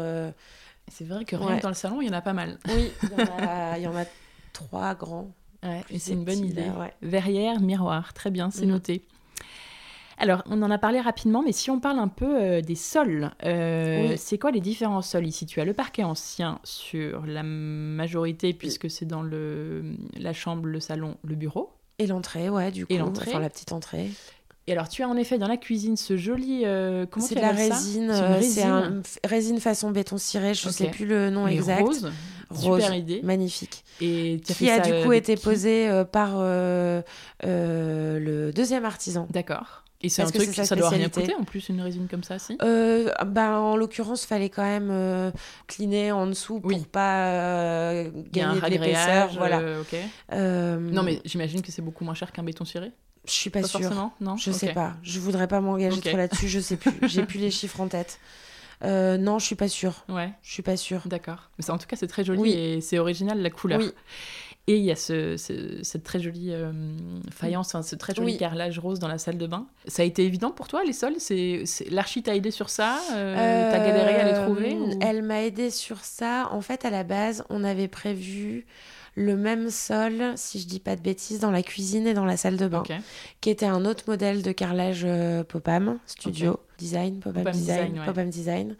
C'est 0.90 1.04
vrai 1.06 1.24
que 1.24 1.36
rien 1.36 1.46
Ouais. 1.46 1.56
que 1.58 1.62
dans 1.62 1.68
le 1.68 1.74
salon, 1.76 2.00
il 2.02 2.08
y 2.08 2.10
en 2.10 2.14
a 2.14 2.20
pas 2.20 2.32
mal. 2.32 2.58
Oui, 2.74 2.90
il 3.04 3.10
y, 3.10 3.14
en 3.14 3.18
a- 3.38 3.78
il 3.78 3.82
y 3.82 3.86
en 3.86 3.96
a 3.96 4.04
trois 4.52 4.94
grands. 4.96 5.30
Ouais, 5.62 5.82
c'est 5.96 6.12
une 6.14 6.24
bonne 6.24 6.44
idée. 6.44 6.66
Verrière, 7.02 7.60
miroir, 7.60 8.12
très 8.12 8.30
bien, 8.30 8.50
c'est 8.50 8.66
Mhm. 8.66 8.72
noté. 8.72 9.02
Alors, 10.18 10.42
on 10.48 10.60
en 10.62 10.70
a 10.70 10.78
parlé 10.78 11.00
rapidement, 11.00 11.42
mais 11.44 11.52
si 11.52 11.70
on 11.70 11.80
parle 11.80 11.98
un 11.98 12.08
peu 12.08 12.40
euh, 12.40 12.60
des 12.60 12.74
sols, 12.74 13.30
euh, 13.44 14.08
Oui. 14.10 14.18
c'est 14.18 14.38
quoi 14.38 14.50
les 14.50 14.60
différents 14.60 15.02
sols? 15.02 15.26
Ici 15.26 15.46
Tu 15.46 15.60
as 15.60 15.64
le 15.64 15.72
parquet 15.74 16.04
ancien 16.04 16.58
sur 16.64 17.24
la 17.26 17.42
majorité, 17.42 18.52
puisque 18.52 18.90
c'est 18.90 19.06
dans 19.06 19.22
le, 19.22 19.82
la 20.16 20.32
chambre, 20.32 20.66
le 20.66 20.80
salon, 20.80 21.16
le 21.24 21.34
bureau. 21.34 21.70
Et 21.98 22.06
l'entrée, 22.06 22.48
ouais, 22.50 22.70
du 22.70 22.86
coup. 22.86 22.92
Et 22.92 22.98
l'entrée. 22.98 23.30
Enfin, 23.30 23.40
la 23.40 23.50
petite 23.50 23.72
entrée. 23.72 24.10
Et 24.68 24.72
alors, 24.72 24.88
tu 24.88 25.02
as 25.02 25.08
en 25.08 25.16
effet 25.16 25.38
dans 25.38 25.48
la 25.48 25.56
cuisine 25.56 25.96
ce 25.96 26.16
joli. 26.16 26.62
euh, 26.64 27.04
comment 27.10 27.26
C'est 27.26 27.34
de 27.34 27.40
la 27.40 27.50
résine. 27.50 27.72
C'est 27.80 27.98
une 27.98 28.10
euh, 28.10 28.34
résine. 28.36 28.64
un 28.68 29.00
f- 29.00 29.18
résine 29.24 29.58
façon 29.60 29.90
béton 29.90 30.18
ciré. 30.18 30.54
Je 30.54 30.68
Ok. 30.68 30.72
sais 30.74 30.86
plus 30.88 31.04
le 31.06 31.30
nom 31.30 31.48
exact. 31.48 31.80
rose. 31.82 32.12
Rose. 32.50 32.76
Super 32.80 32.94
idée. 32.94 33.20
Magnifique. 33.24 33.82
Et 34.00 34.40
as 34.40 34.46
Qui 34.46 34.54
fait 34.66 34.70
a 34.70 34.84
ça 34.84 34.90
du 34.90 35.04
coup 35.04 35.12
été 35.12 35.34
qui 35.36 35.42
posé 35.42 36.04
par 36.12 36.34
euh, 36.36 37.02
euh, 37.44 38.18
le 38.20 38.52
deuxième 38.52 38.84
artisan. 38.84 39.26
D'accord. 39.30 39.82
Et 40.02 40.08
c'est 40.08 40.22
un 40.22 40.26
que 40.30 40.38
truc, 40.38 40.54
sa 40.54 40.64
ça 40.64 40.74
doit 40.76 40.88
rien 40.88 41.08
coûter 41.08 41.34
en 41.34 41.44
plus, 41.44 41.68
une 41.68 41.80
résine 41.80 42.08
comme 42.08 42.24
ça, 42.24 42.38
si? 42.38 42.58
Euh, 42.62 43.10
bah, 43.26 43.58
en 43.60 43.76
l'occurrence, 43.76 44.24
fallait 44.26 44.48
quand 44.48 44.62
même 44.64 44.88
euh, 44.90 45.30
cleaner 45.68 46.10
en 46.12 46.26
dessous 46.26 46.60
pour 46.60 46.70
Oui. 46.72 46.84
pas 46.90 47.26
euh, 47.28 48.10
Il 48.14 48.30
gagner 48.32 48.60
de 48.60 48.66
l'épaisseur. 48.66 49.30
Voilà. 49.34 49.60
euh, 50.32 50.76
Non, 50.78 51.02
mais 51.02 51.20
j'imagine 51.24 51.62
que 51.62 51.70
c'est 51.70 51.82
beaucoup 51.82 52.04
moins 52.04 52.14
cher 52.14 52.32
qu'un 52.32 52.42
béton 52.42 52.64
ciré. 52.64 52.90
je 53.26 53.32
suis 53.32 53.50
pas, 53.50 53.60
Pas 53.60 53.68
sûre. 53.68 53.80
forcément, 53.80 54.12
non? 54.20 54.36
Je 54.36 54.50
Ok. 54.50 54.56
sais 54.56 54.72
pas. 54.72 54.94
Je 55.02 55.20
voudrais 55.20 55.46
pas 55.48 55.60
m'engager 55.60 56.00
trop 56.00 56.16
là-dessus. 56.16 56.48
Je 56.48 56.58
sais 56.60 56.76
plus. 56.76 56.92
J'ai 57.08 57.24
plus 57.24 57.38
les 57.38 57.50
chiffres 57.52 57.80
en 57.80 57.86
tête. 57.88 58.18
Euh, 58.84 59.16
non, 59.16 59.38
je 59.38 59.46
suis 59.46 59.54
pas 59.54 59.68
sûre. 59.68 60.04
Ouais, 60.08 60.32
Je 60.42 60.52
suis 60.52 60.62
pas 60.62 60.76
sûre. 60.76 61.02
d'accord. 61.06 61.50
Mais 61.56 61.62
ça, 61.64 61.72
en 61.72 61.78
tout 61.78 61.86
cas, 61.86 61.94
c'est 61.94 62.08
très 62.08 62.24
joli 62.24 62.40
Oui. 62.40 62.52
et 62.52 62.80
c'est 62.80 62.98
original 62.98 63.40
la 63.40 63.50
couleur. 63.50 63.78
Oui. 63.78 63.92
Et 64.68 64.76
il 64.76 64.84
y 64.84 64.92
a 64.92 64.96
ce, 64.96 65.36
ce- 65.36 65.82
cette 65.82 66.04
très 66.04 66.20
jolie 66.20 66.52
euh, 66.52 66.70
faïence, 67.32 67.68
enfin, 67.74 67.82
ce 67.82 67.96
très 67.96 68.14
joli 68.14 68.32
Oui. 68.34 68.38
carrelage 68.38 68.78
rose 68.78 69.00
dans 69.00 69.08
la 69.08 69.18
salle 69.18 69.36
de 69.36 69.46
bain. 69.48 69.66
Ça 69.88 70.02
a 70.02 70.04
été 70.04 70.24
évident 70.24 70.52
pour 70.52 70.68
toi, 70.68 70.84
les 70.84 70.92
sols? 70.92 71.16
C'est. 71.18 71.64
L'archi 71.90 72.22
t'a 72.22 72.36
aidé 72.36 72.52
sur 72.52 72.70
ça 72.70 73.00
euh, 73.12 73.72
T'as 73.72 73.78
galéré 73.78 74.14
à 74.20 74.24
les 74.32 74.38
Euh, 74.38 74.44
trouver 74.46 74.74
ou- 74.74 74.98
Elle 75.00 75.22
m'a 75.22 75.42
aidé 75.42 75.70
sur 75.70 75.98
ça. 76.04 76.48
En 76.52 76.60
fait, 76.60 76.84
à 76.84 76.90
la 76.90 77.02
base, 77.02 77.44
on 77.50 77.64
avait 77.64 77.88
prévu 77.88 78.64
le 79.16 79.36
même 79.36 79.68
sol, 79.68 80.32
si 80.36 80.58
je 80.60 80.66
dis 80.66 80.78
pas 80.80 80.94
de 80.96 81.02
bêtises, 81.02 81.40
dans 81.40 81.50
la 81.50 81.62
cuisine 81.62 82.06
et 82.06 82.14
dans 82.14 82.24
la 82.24 82.36
salle 82.38 82.56
de 82.56 82.66
bain, 82.68 82.82
qui 83.42 83.50
était 83.50 83.66
un 83.66 83.84
autre 83.84 84.04
modèle 84.06 84.42
de 84.42 84.52
carrelage 84.52 85.02
euh, 85.04 85.42
Popam 85.44 85.98
Studio 86.06 86.58
Design, 86.78 87.18
Popam, 87.18 87.42
Popam 87.42 87.52
Design, 87.52 87.92
Design, 87.92 88.16
ouais. 88.16 88.26
Design. 88.26 88.76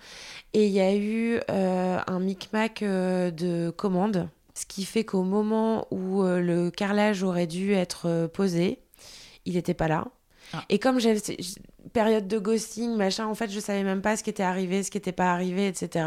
Et 0.55 0.67
il 0.67 0.73
y 0.73 0.81
a 0.81 0.95
eu 0.95 1.39
euh, 1.51 1.99
un 2.07 2.19
micmac 2.21 2.83
euh, 2.83 3.31
de 3.31 3.69
commandes, 3.77 4.27
ce 4.55 4.67
qui 4.67 4.85
fait 4.85 5.05
qu'au 5.05 5.23
moment 5.23 5.87
où 5.91 6.23
euh, 6.23 6.41
le 6.41 6.71
carrelage 6.71 7.23
aurait 7.23 7.47
dû 7.47 7.73
être 7.73 8.07
euh, 8.07 8.29
posé, 8.29 8.81
il 9.45 9.55
n'était 9.55 9.75
pas 9.75 9.89
là. 9.89 10.07
Ah. 10.53 10.65
Et 10.69 10.79
comme 10.79 11.01
j'avais 11.01 11.21
période 11.93 12.29
de 12.29 12.39
ghosting, 12.39 12.97
machin, 12.97 13.27
en 13.27 13.35
fait, 13.35 13.51
je 13.51 13.61
savais 13.61 13.83
même 13.83 14.03
pas 14.03 14.17
ce 14.17 14.23
qui 14.23 14.31
était 14.31 14.43
arrivé, 14.43 14.83
ce 14.83 14.91
qui 14.91 14.99
n'était 14.99 15.13
pas 15.13 15.33
arrivé, 15.33 15.67
etc. 15.67 16.07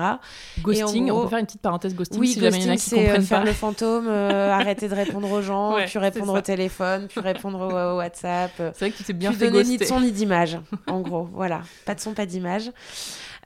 Ghosting, 0.61 1.07
Et 1.07 1.11
on 1.11 1.23
peut 1.23 1.29
faire 1.29 1.39
une 1.39 1.45
petite 1.45 1.61
parenthèse 1.61 1.95
ghosting 1.95 2.19
Oui, 2.19 2.29
si 2.29 2.39
jamais 2.39 2.57
il 2.57 2.63
y 2.63 2.65
en 2.67 2.69
a 2.69 2.73
ghosting, 2.73 2.77
qui 2.77 2.95
c'est 2.95 2.95
euh, 2.95 3.05
comprennent 3.05 3.25
faire 3.25 3.39
pas. 3.39 3.45
le 3.45 3.53
fantôme, 3.53 4.07
euh, 4.07 4.51
arrêter 4.53 4.87
de 4.87 4.95
répondre 4.95 5.29
aux 5.31 5.41
gens, 5.41 5.75
Ouais, 5.75 5.85
puis 5.85 5.99
répondre 5.99 6.33
au 6.33 6.41
téléphone, 6.41 7.07
puis 7.07 7.19
répondre 7.19 7.59
au, 7.59 7.93
au 7.93 7.97
WhatsApp. 7.97 8.51
C'est 8.57 8.79
vrai 8.79 8.91
que 8.91 8.97
tu 8.97 9.03
t'es 9.03 9.13
bien 9.13 9.31
plus 9.31 9.39
fait 9.39 9.51
donner 9.51 9.63
ni 9.63 9.77
de 9.77 9.79
ghoster. 9.79 9.93
son 9.93 10.01
ni 10.01 10.11
d'image, 10.11 10.57
en 10.87 11.01
gros. 11.01 11.29
Voilà, 11.33 11.61
pas 11.85 11.95
de 11.95 11.99
son, 11.99 12.13
pas 12.13 12.25
d'image, 12.25 12.71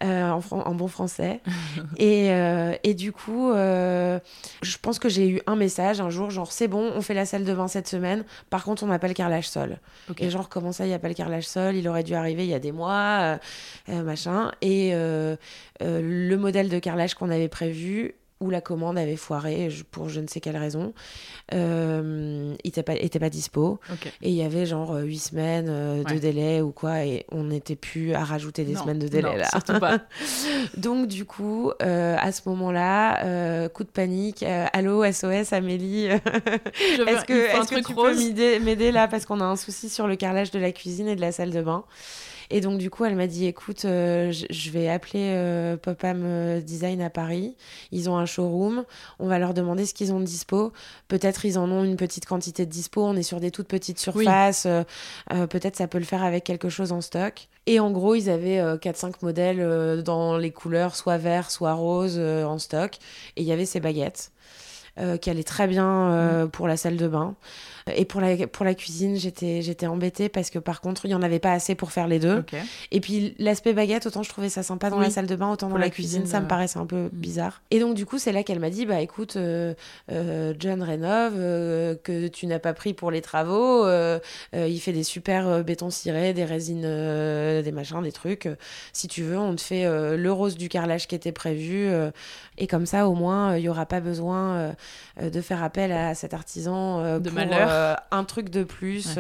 en, 0.02 0.40
fran- 0.42 0.64
en 0.66 0.74
bon 0.76 0.88
français. 0.88 1.42
et, 1.98 2.32
euh, 2.32 2.74
et 2.84 2.94
du 2.94 3.12
coup, 3.12 3.52
euh, 3.52 4.20
je 4.62 4.78
pense 4.82 5.00
que 5.00 5.10
j'ai 5.10 5.28
eu 5.28 5.42
un 5.48 5.56
message 5.56 6.00
un 6.02 6.10
jour, 6.10 6.30
genre 6.30 6.52
c'est 6.52 6.68
bon, 6.68 6.92
on 6.96 7.02
fait 7.02 7.14
la 7.14 7.26
salle 7.26 7.44
de 7.44 7.54
bain 7.54 7.68
cette 7.68 7.88
semaine. 7.88 8.24
Par 8.50 8.64
contre, 8.64 8.84
on 8.84 8.88
n'a 8.88 9.00
pas 9.00 9.08
le 9.08 9.14
carrelage 9.14 9.50
sol. 9.50 9.80
Et 10.20 10.30
genre, 10.30 10.50
comment 10.50 10.72
ça, 10.72 10.86
il 10.86 10.90
n'y 10.90 10.94
a 10.94 11.00
pas 11.00 11.08
le 11.10 11.14
carrelage 11.14 11.48
sol? 11.48 11.76
Il 11.76 11.88
aurait 11.88 12.04
dû 12.04 12.14
arriver 12.16 12.44
il 12.46 12.50
y 12.50 12.54
a 12.54 12.60
des 12.60 12.72
mois, 12.72 13.20
euh, 13.22 13.38
euh, 13.90 14.04
machin. 14.04 14.52
Et 14.62 14.92
euh, 14.94 15.36
euh, 15.82 16.02
le 16.02 16.38
modèle 16.38 16.70
de 16.70 16.80
carrelage 16.80 17.14
qu'on 17.16 17.30
avait 17.30 17.50
prévu, 17.50 18.16
où 18.42 18.50
la 18.50 18.62
commande 18.62 18.98
avait 18.98 19.16
foiré 19.18 19.70
pour 19.92 20.08
je 20.10 20.20
ne 20.22 20.28
sais 20.28 20.40
quelle 20.40 20.56
raison, 20.58 20.94
euh, 21.54 22.54
il 22.64 22.68
n'était 22.68 22.84
pas, 22.84 22.94
était 22.96 23.20
pas 23.20 23.30
dispo. 23.30 23.80
Et 24.22 24.30
il 24.30 24.36
y 24.36 24.44
avait 24.44 24.66
genre 24.66 24.94
euh, 24.94 25.02
huit 25.04 25.20
semaines 25.20 25.68
euh, 25.70 26.04
de 26.04 26.14
Ouais. 26.14 26.20
délai 26.20 26.62
ou 26.62 26.72
quoi, 26.72 27.04
et 27.06 27.26
on 27.32 27.44
n'était 27.46 27.76
plus 27.76 28.14
à 28.14 28.24
rajouter 28.24 28.64
des 28.64 28.74
Non, 28.74 28.82
semaines 28.84 29.00
de 29.00 29.08
délai 29.08 29.30
non, 29.32 29.36
là. 29.38 29.80
pas. 29.80 30.00
Donc 30.78 31.08
du 31.08 31.26
coup, 31.26 31.72
euh, 31.82 32.16
à 32.20 32.32
ce 32.32 32.48
moment-là, 32.50 33.26
euh, 33.26 33.70
coup 33.70 33.84
de 33.84 33.90
panique, 33.90 34.44
euh, 34.44 34.66
allô 34.74 35.04
SOS 35.12 35.54
Amélie, 35.54 36.06
est-ce 36.06 37.26
que, 37.26 37.34
est-ce 37.34 37.70
que 37.76 37.86
tu 37.86 37.94
rose. 37.94 38.16
peux 38.34 38.60
m'aider 38.60 38.92
là 38.92 39.08
parce 39.08 39.26
qu'on 39.26 39.42
a 39.42 39.46
un 39.46 39.56
souci 39.56 39.90
sur 39.90 40.08
le 40.08 40.16
carrelage 40.16 40.52
de 40.52 40.60
la 40.60 40.72
cuisine 40.72 41.08
et 41.08 41.16
de 41.16 41.22
la 41.22 41.32
salle 41.32 41.52
de 41.52 41.62
bain? 41.62 41.84
Et 42.50 42.62
donc 42.62 42.80
du 42.80 42.90
coup 42.90 43.06
elle 43.06 43.16
m'a 43.16 43.28
dit 43.28 43.46
écoute 43.46 43.86
euh, 43.86 44.32
je, 44.32 44.72
vais 44.72 44.90
appeler 44.90 45.34
euh, 45.36 45.78
Popam 45.78 46.22
euh, 46.24 46.62
Design 46.62 47.02
à 47.02 47.10
Paris. 47.10 47.56
Ils 47.92 48.10
ont 48.10 48.18
un 48.18 48.26
showroom. 48.26 48.86
On 49.20 49.28
va 49.28 49.40
leur 49.40 49.54
demander 49.54 49.86
ce 49.86 49.94
qu'ils 49.94 50.14
ont 50.14 50.20
de 50.20 50.26
dispo. 50.26 50.74
Peut-être 51.08 51.46
ils 51.46 51.60
en 51.60 51.70
ont 51.72 51.84
une 51.84 51.96
petite 51.96 52.26
quantité 52.26 52.66
de 52.66 52.72
dispo. 52.72 53.04
On 53.04 53.16
est 53.16 53.24
sur 53.24 53.40
des 53.40 53.52
toutes 53.52 53.68
petites 53.68 54.00
surfaces. 54.00 54.66
Euh, 54.66 54.84
peut-être 55.48 55.76
ça 55.76 55.88
peut 55.88 56.00
le 56.00 56.06
faire 56.06 56.24
avec 56.24 56.44
quelque 56.44 56.70
chose 56.70 56.92
en 56.92 57.02
stock. 57.02 57.48
Et 57.68 57.80
en 57.80 57.92
gros 57.92 58.16
ils 58.16 58.30
avaient 58.30 58.60
4-5 58.78 59.16
modèles 59.22 60.02
dans 60.04 60.38
les 60.38 60.52
couleurs 60.52 60.96
soit 60.96 61.18
vert 61.18 61.52
soit 61.52 61.74
rose 61.74 62.18
en 62.18 62.58
stock. 62.58 62.96
Et 63.36 63.42
il 63.42 63.48
y 63.48 63.52
avait 63.52 63.66
ces 63.66 63.80
baguettes 63.80 64.32
euh, 65.00 65.16
qui 65.16 65.30
allaient 65.30 65.44
très 65.44 65.68
bien 65.68 66.12
euh, 66.12 66.48
pour 66.48 66.68
la 66.68 66.76
salle 66.76 66.98
de 66.98 67.08
bain. 67.08 67.36
Et 67.96 68.06
pour 68.06 68.22
la, 68.22 68.48
pour 68.48 68.66
la 68.66 68.74
cuisine, 68.74 69.16
j'étais, 69.16 69.62
j'étais 69.62 69.88
embêtée 69.88 70.30
parce 70.30 70.50
que 70.50 70.60
par 70.60 70.82
contre, 70.82 71.06
il 71.06 71.10
n'y 71.10 71.16
en 71.16 71.22
avait 71.22 71.40
pas 71.40 71.52
assez 71.52 71.76
pour 71.76 71.92
faire 71.92 72.08
les 72.08 72.20
deux. 72.20 72.44
Et 72.92 73.00
puis 73.00 73.36
l'aspect 73.40 73.74
baguette, 73.74 74.06
autant 74.06 74.24
je 74.24 74.30
trouvais 74.30 74.50
ça 74.50 74.64
sympa 74.64 74.90
dans 74.90 75.00
la 75.00 75.10
salle 75.10 75.28
de 75.28 75.36
bain, 75.36 75.52
autant 75.52 75.70
dans 75.70 75.78
la, 75.78 75.90
cuisine, 75.90 76.26
ça 76.26 76.40
me 76.40 76.46
euh, 76.46 76.48
paraissait 76.48 76.80
un 76.80 76.86
peu 76.86 77.04
mm. 77.04 77.10
bizarre. 77.14 77.62
Et 77.72 77.80
donc 77.80 77.96
du 77.96 78.06
coup, 78.06 78.18
c'est 78.18 78.32
là 78.32 78.44
qu'elle 78.44 78.60
m'a 78.60 78.70
dit, 78.70 78.86
bah 78.86 79.02
écoute, 79.02 79.36
euh, 79.36 79.74
euh, 80.12 80.54
John 80.60 80.82
rénove, 80.82 81.36
que 82.04 82.28
tu 82.28 82.48
n'as 82.48 82.60
pas 82.60 82.74
pris 82.74 82.94
pour 82.94 83.12
les 83.12 83.22
travaux, 83.22 83.88
il 84.54 84.80
fait 84.80 84.94
des 84.94 85.04
super 85.04 85.64
bétons 85.64 85.90
cirés, 85.90 86.34
des 86.34 86.46
résines, 86.46 86.82
des 86.82 87.72
machins, 87.74 88.02
des 88.02 88.12
trucs. 88.12 88.48
si 88.94 89.08
tu 89.08 89.24
veux, 89.24 89.38
on 89.38 89.56
te 89.56 89.62
fait 89.62 89.86
le 90.18 90.32
rose 90.32 90.58
du 90.58 90.70
carrelage 90.70 91.08
qui 91.08 91.16
était 91.16 91.32
prévu. 91.32 91.90
et 92.58 92.68
comme 92.68 92.86
ça, 92.86 93.08
au 93.08 93.14
moins, 93.14 93.56
il 93.56 93.62
n'y 93.62 93.70
aura 93.70 93.86
pas 93.86 94.00
besoin 94.00 94.76
de 95.22 95.42
faire 95.42 95.64
appel 95.64 95.92
à 95.92 96.16
cet 96.16 96.34
artisan 96.34 97.20
de 97.20 97.30
pour 97.30 97.40
un 98.12 98.24
truc 98.24 98.50
de 98.50 98.64
plus. 98.64 99.16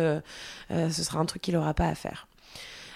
ce 0.69 1.03
sera 1.03 1.19
un 1.19 1.25
truc 1.25 1.41
qu'il 1.41 1.55
n'aura 1.55 1.73
pas 1.73 1.87
à 1.87 1.95
faire. 1.95 2.27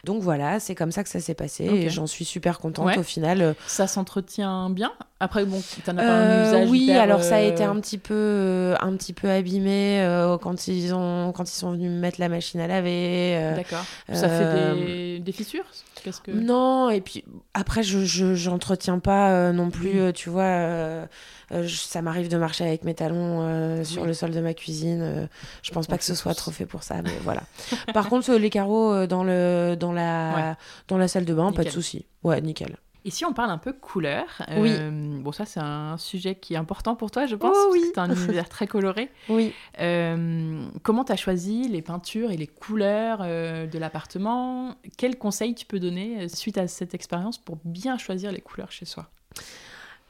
Donc 0.03 0.21
voilà, 0.21 0.59
c'est 0.59 0.75
comme 0.75 0.91
ça 0.91 1.01
que 1.01 1.09
ça 1.09 1.21
s'est 1.21 1.33
passé 1.33 1.63
et 1.63 1.89
j'en 1.89 2.07
suis 2.07 2.25
super 2.25 2.59
contente 2.59 2.97
au 2.97 3.03
final. 3.03 3.55
Ça 3.67 3.87
s'entretient 3.87 4.69
bien 4.69 4.91
Après, 5.21 5.45
bon, 5.45 5.61
as 5.87 5.93
pas 5.93 6.01
un 6.01 6.05
euh, 6.05 6.47
usage 6.49 6.69
Oui, 6.69 6.91
alors 6.91 7.23
ça 7.23 7.37
a 7.37 7.39
été 7.39 7.63
euh, 7.63 7.71
un 7.71 7.79
petit 7.79 7.97
peu, 7.97 8.13
euh, 8.13 8.75
un 8.81 8.97
petit 8.97 9.13
peu 9.13 9.29
abîmé 9.29 10.05
quand, 10.41 10.67
ils 10.67 10.93
ont, 10.93 11.31
quand 11.31 11.49
ils 11.49 11.55
sont 11.55 11.71
venus 11.71 11.89
mettre 11.89 12.19
la 12.19 12.27
machine 12.27 12.59
à 12.59 12.67
laver. 12.67 13.53
D'accord. 13.55 13.85
Ça 14.11 14.27
fait 14.27 14.75
des, 14.75 15.19
des 15.19 15.31
fissures 15.31 15.65
que... 16.03 16.31
Non, 16.31 16.89
et 16.89 17.01
puis 17.01 17.23
après, 17.53 17.83
je 17.83 18.33
j'entretiens 18.35 18.99
pas 18.99 19.51
non 19.51 19.69
plus, 19.69 20.13
tu 20.13 20.29
vois 20.29 21.07
euh, 21.53 21.67
ça 21.67 22.01
m'arrive 22.01 22.29
de 22.29 22.37
marcher 22.37 22.65
avec 22.65 22.83
mes 22.83 22.93
talons 22.93 23.41
euh, 23.41 23.83
sur 23.83 24.05
le 24.05 24.13
sol 24.13 24.31
de 24.31 24.39
ma 24.39 24.53
cuisine. 24.53 25.01
Euh, 25.01 25.27
je 25.61 25.71
pense 25.71 25.87
pas 25.87 25.97
que 25.97 26.03
ce 26.03 26.15
soit 26.15 26.33
trop 26.33 26.51
fait 26.51 26.65
pour 26.65 26.83
ça, 26.83 27.01
mais 27.01 27.17
voilà. 27.21 27.43
Par 27.93 28.09
contre, 28.09 28.33
les 28.33 28.49
carreaux 28.49 29.05
dans, 29.05 29.23
le, 29.23 29.75
dans, 29.79 29.91
la, 29.91 30.57
dans 30.87 30.97
la 30.97 31.07
salle 31.07 31.25
de 31.25 31.33
bain, 31.33 31.51
pas 31.51 31.63
de 31.63 31.69
souci. 31.69 32.05
Ouais, 32.23 32.41
nickel. 32.41 32.77
Et 33.05 33.11
si 33.11 33.25
on 33.25 33.33
parle 33.33 33.51
un 33.51 33.57
peu 33.57 33.73
couleur, 33.73 34.25
oui. 34.57 34.77
bon 34.89 35.31
ça 35.31 35.45
c'est 35.45 35.59
un 35.59 35.97
sujet 35.97 36.35
qui 36.35 36.53
est 36.53 36.57
important 36.57 36.95
pour 36.95 37.11
toi, 37.11 37.25
je 37.25 37.35
pense. 37.35 37.55
Oh, 37.57 37.69
oui. 37.71 37.83
C'est 37.93 37.99
un 37.99 38.09
univers 38.09 38.49
très 38.49 38.67
coloré. 38.67 39.09
Oui. 39.29 39.53
comment 40.83 41.03
tu 41.03 41.11
as 41.11 41.15
choisi 41.15 41.67
les 41.67 41.81
peintures 41.81 42.31
et 42.31 42.37
les 42.37 42.47
couleurs 42.47 43.19
de 43.19 43.77
l'appartement? 43.77 44.75
Quels 44.97 45.17
conseils 45.17 45.55
tu 45.55 45.65
peux 45.65 45.79
donner 45.79 46.29
suite 46.29 46.57
à 46.57 46.67
cette 46.67 46.93
expérience 46.93 47.37
pour 47.37 47.57
bien 47.65 47.97
choisir 47.97 48.31
les 48.31 48.41
couleurs 48.41 48.71
chez 48.71 48.85
soi? 48.85 49.09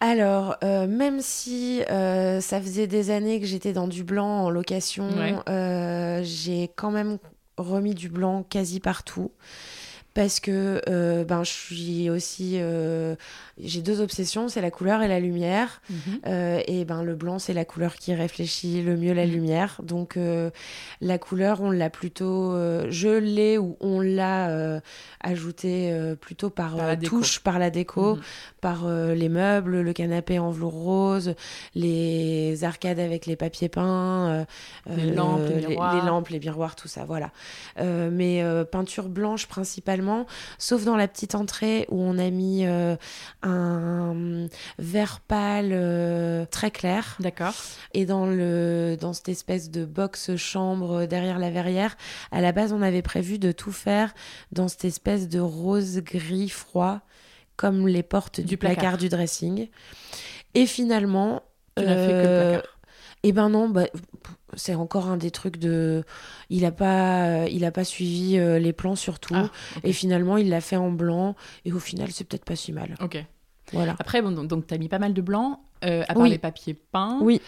Alors, 0.04 0.58
euh, 0.66 0.86
même 0.86 1.22
si 1.22 1.82
euh, 1.90 2.42
ça 2.42 2.62
faisait 2.62 2.88
des 2.88 3.10
années 3.10 3.40
que 3.40 3.46
j'étais 3.46 3.72
dans 3.72 3.88
du 3.88 4.04
blanc 4.04 4.44
en 4.44 4.50
location, 4.50 5.08
euh, 5.48 6.20
j'ai 6.24 6.70
quand 6.76 6.92
même 6.92 7.20
remis 7.56 7.96
du 7.96 8.10
blanc 8.10 8.44
quasi 8.44 8.82
partout 8.82 9.32
parce 10.14 10.40
que 10.40 10.82
euh, 10.90 11.24
ben 11.24 11.44
je 11.44 11.52
suis 11.52 12.10
aussi 12.10 12.58
euh, 12.58 13.16
j'ai 13.58 13.82
deux 13.82 14.00
obsessions 14.00 14.48
c'est 14.48 14.62
la 14.62 14.70
couleur 14.70 15.02
et 15.02 15.08
la 15.08 15.20
lumière 15.20 15.82
mhm. 15.90 15.98
euh, 16.28 16.62
et 16.68 16.86
ben 16.86 17.04
le 17.04 17.16
blanc 17.16 17.40
c'est 17.40 17.54
la 17.54 17.66
couleur 17.66 17.96
qui 17.96 18.14
réfléchit 18.14 18.84
le 18.84 18.96
mieux 18.96 19.14
la 19.14 19.26
mhm. 19.26 19.32
lumière 19.32 19.82
donc 19.84 20.18
la 21.02 21.18
couleur 21.18 21.62
on 21.62 21.72
l'a 21.72 21.90
plutôt 21.90 22.56
je 22.90 23.10
l'ai 23.10 23.58
ou 23.58 23.78
on 23.80 24.02
l'a 24.02 24.82
ajouté 25.20 26.14
plutôt 26.22 26.50
par, 26.50 26.76
touche 27.04 27.40
par 27.40 27.58
la 27.58 27.70
déco 27.70 28.16
mhm. 28.16 28.22
par 28.62 28.88
les 28.88 29.30
meubles 29.30 29.82
le 29.82 29.94
canapé 29.94 30.38
en 30.38 30.52
velours 30.52 30.74
rose 30.74 31.36
les 31.74 32.64
arcades 32.64 33.00
avec 33.00 33.26
les 33.26 33.36
papiers 33.36 33.70
peints 33.70 34.46
les 34.88 35.12
lampes 35.12 35.42
les, 35.50 35.68
miroirs. 35.68 35.96
les, 35.96 36.08
lampes 36.08 36.30
les 36.30 36.40
miroirs 36.40 36.76
tout 36.76 36.88
ça 36.88 37.06
voilà 37.06 37.32
mais 37.80 38.44
peinture 38.72 39.10
blanche 39.10 39.48
principalement 39.48 40.03
sauf 40.58 40.84
dans 40.84 40.96
la 40.96 41.08
petite 41.08 41.36
entrée 41.36 41.86
où 41.90 42.02
on 42.02 42.18
a 42.18 42.30
mis 42.30 42.66
euh, 42.66 42.96
un 43.42 44.48
vert 44.78 45.20
pâle 45.20 45.72
euh, 45.72 46.46
très 46.46 46.72
clair. 46.72 47.18
D'accord. 47.20 47.54
Et 47.94 48.06
dans, 48.06 48.26
le, 48.26 48.98
dans 49.00 49.14
cette 49.14 49.30
espèce 49.30 49.70
de 49.70 49.86
box 49.86 50.36
chambre 50.36 51.06
derrière 51.06 51.40
la 51.40 51.50
verrière, 51.50 51.96
à 52.32 52.42
la 52.42 52.52
base, 52.52 52.74
on 52.74 52.82
avait 52.82 53.02
prévu 53.02 53.40
de 53.40 53.52
tout 53.52 53.72
faire 53.72 54.14
dans 54.52 54.68
cette 54.68 54.86
espèce 54.86 55.28
de 55.30 55.40
rose 55.40 56.00
gris 56.00 56.50
froid, 56.50 57.02
comme 57.56 57.88
les 57.88 58.04
portes 58.04 58.42
du, 58.42 58.58
placard. 58.58 58.98
du 58.98 59.10
dressing. 59.10 59.70
Et 60.54 60.66
finalement. 60.66 61.44
Tu 61.76 61.84
n'as 61.84 61.96
fait 61.96 62.12
que 62.12 62.12
le 62.12 62.28
euh, 62.28 62.52
placard. 62.54 62.73
Eh 63.24 63.32
ben 63.32 63.50
non, 63.50 63.70
bah, 63.70 63.86
c'est 64.56 64.76
encore 64.76 65.08
un 65.08 65.18
des 65.18 65.32
trucs 65.32 65.58
de. 65.58 66.04
Il 66.50 66.66
a 66.66 66.72
pas, 66.72 67.48
il 67.48 67.64
a 67.64 67.72
pas 67.72 67.84
suivi 67.86 68.38
euh, 68.38 68.60
les 68.60 68.74
plans 68.74 68.96
surtout, 68.96 69.36
ah, 69.36 69.50
et 69.84 69.94
finalement 69.94 70.38
il 70.38 70.50
l'a 70.50 70.62
fait 70.62 70.76
en 70.76 70.92
blanc, 70.92 71.36
et 71.66 71.72
au 71.72 71.80
final 71.80 72.12
c'est 72.12 72.26
peut-être 72.26 72.46
pas 72.46 72.56
si 72.56 72.74
mal. 72.74 72.96
Ok. 73.02 73.24
Voilà. 73.72 73.96
Après, 73.98 74.22
bon, 74.22 74.32
donc, 74.32 74.48
donc 74.48 74.68
tu 74.68 74.74
as 74.74 74.78
mis 74.78 74.90
pas 74.90 75.00
mal 75.00 75.14
de 75.14 75.22
blanc, 75.22 75.62
euh, 75.86 76.04
à 76.08 76.14
part 76.14 76.28
les 76.28 76.38
papiers 76.38 76.74
peints. 76.74 77.20
Oui. 77.22 77.42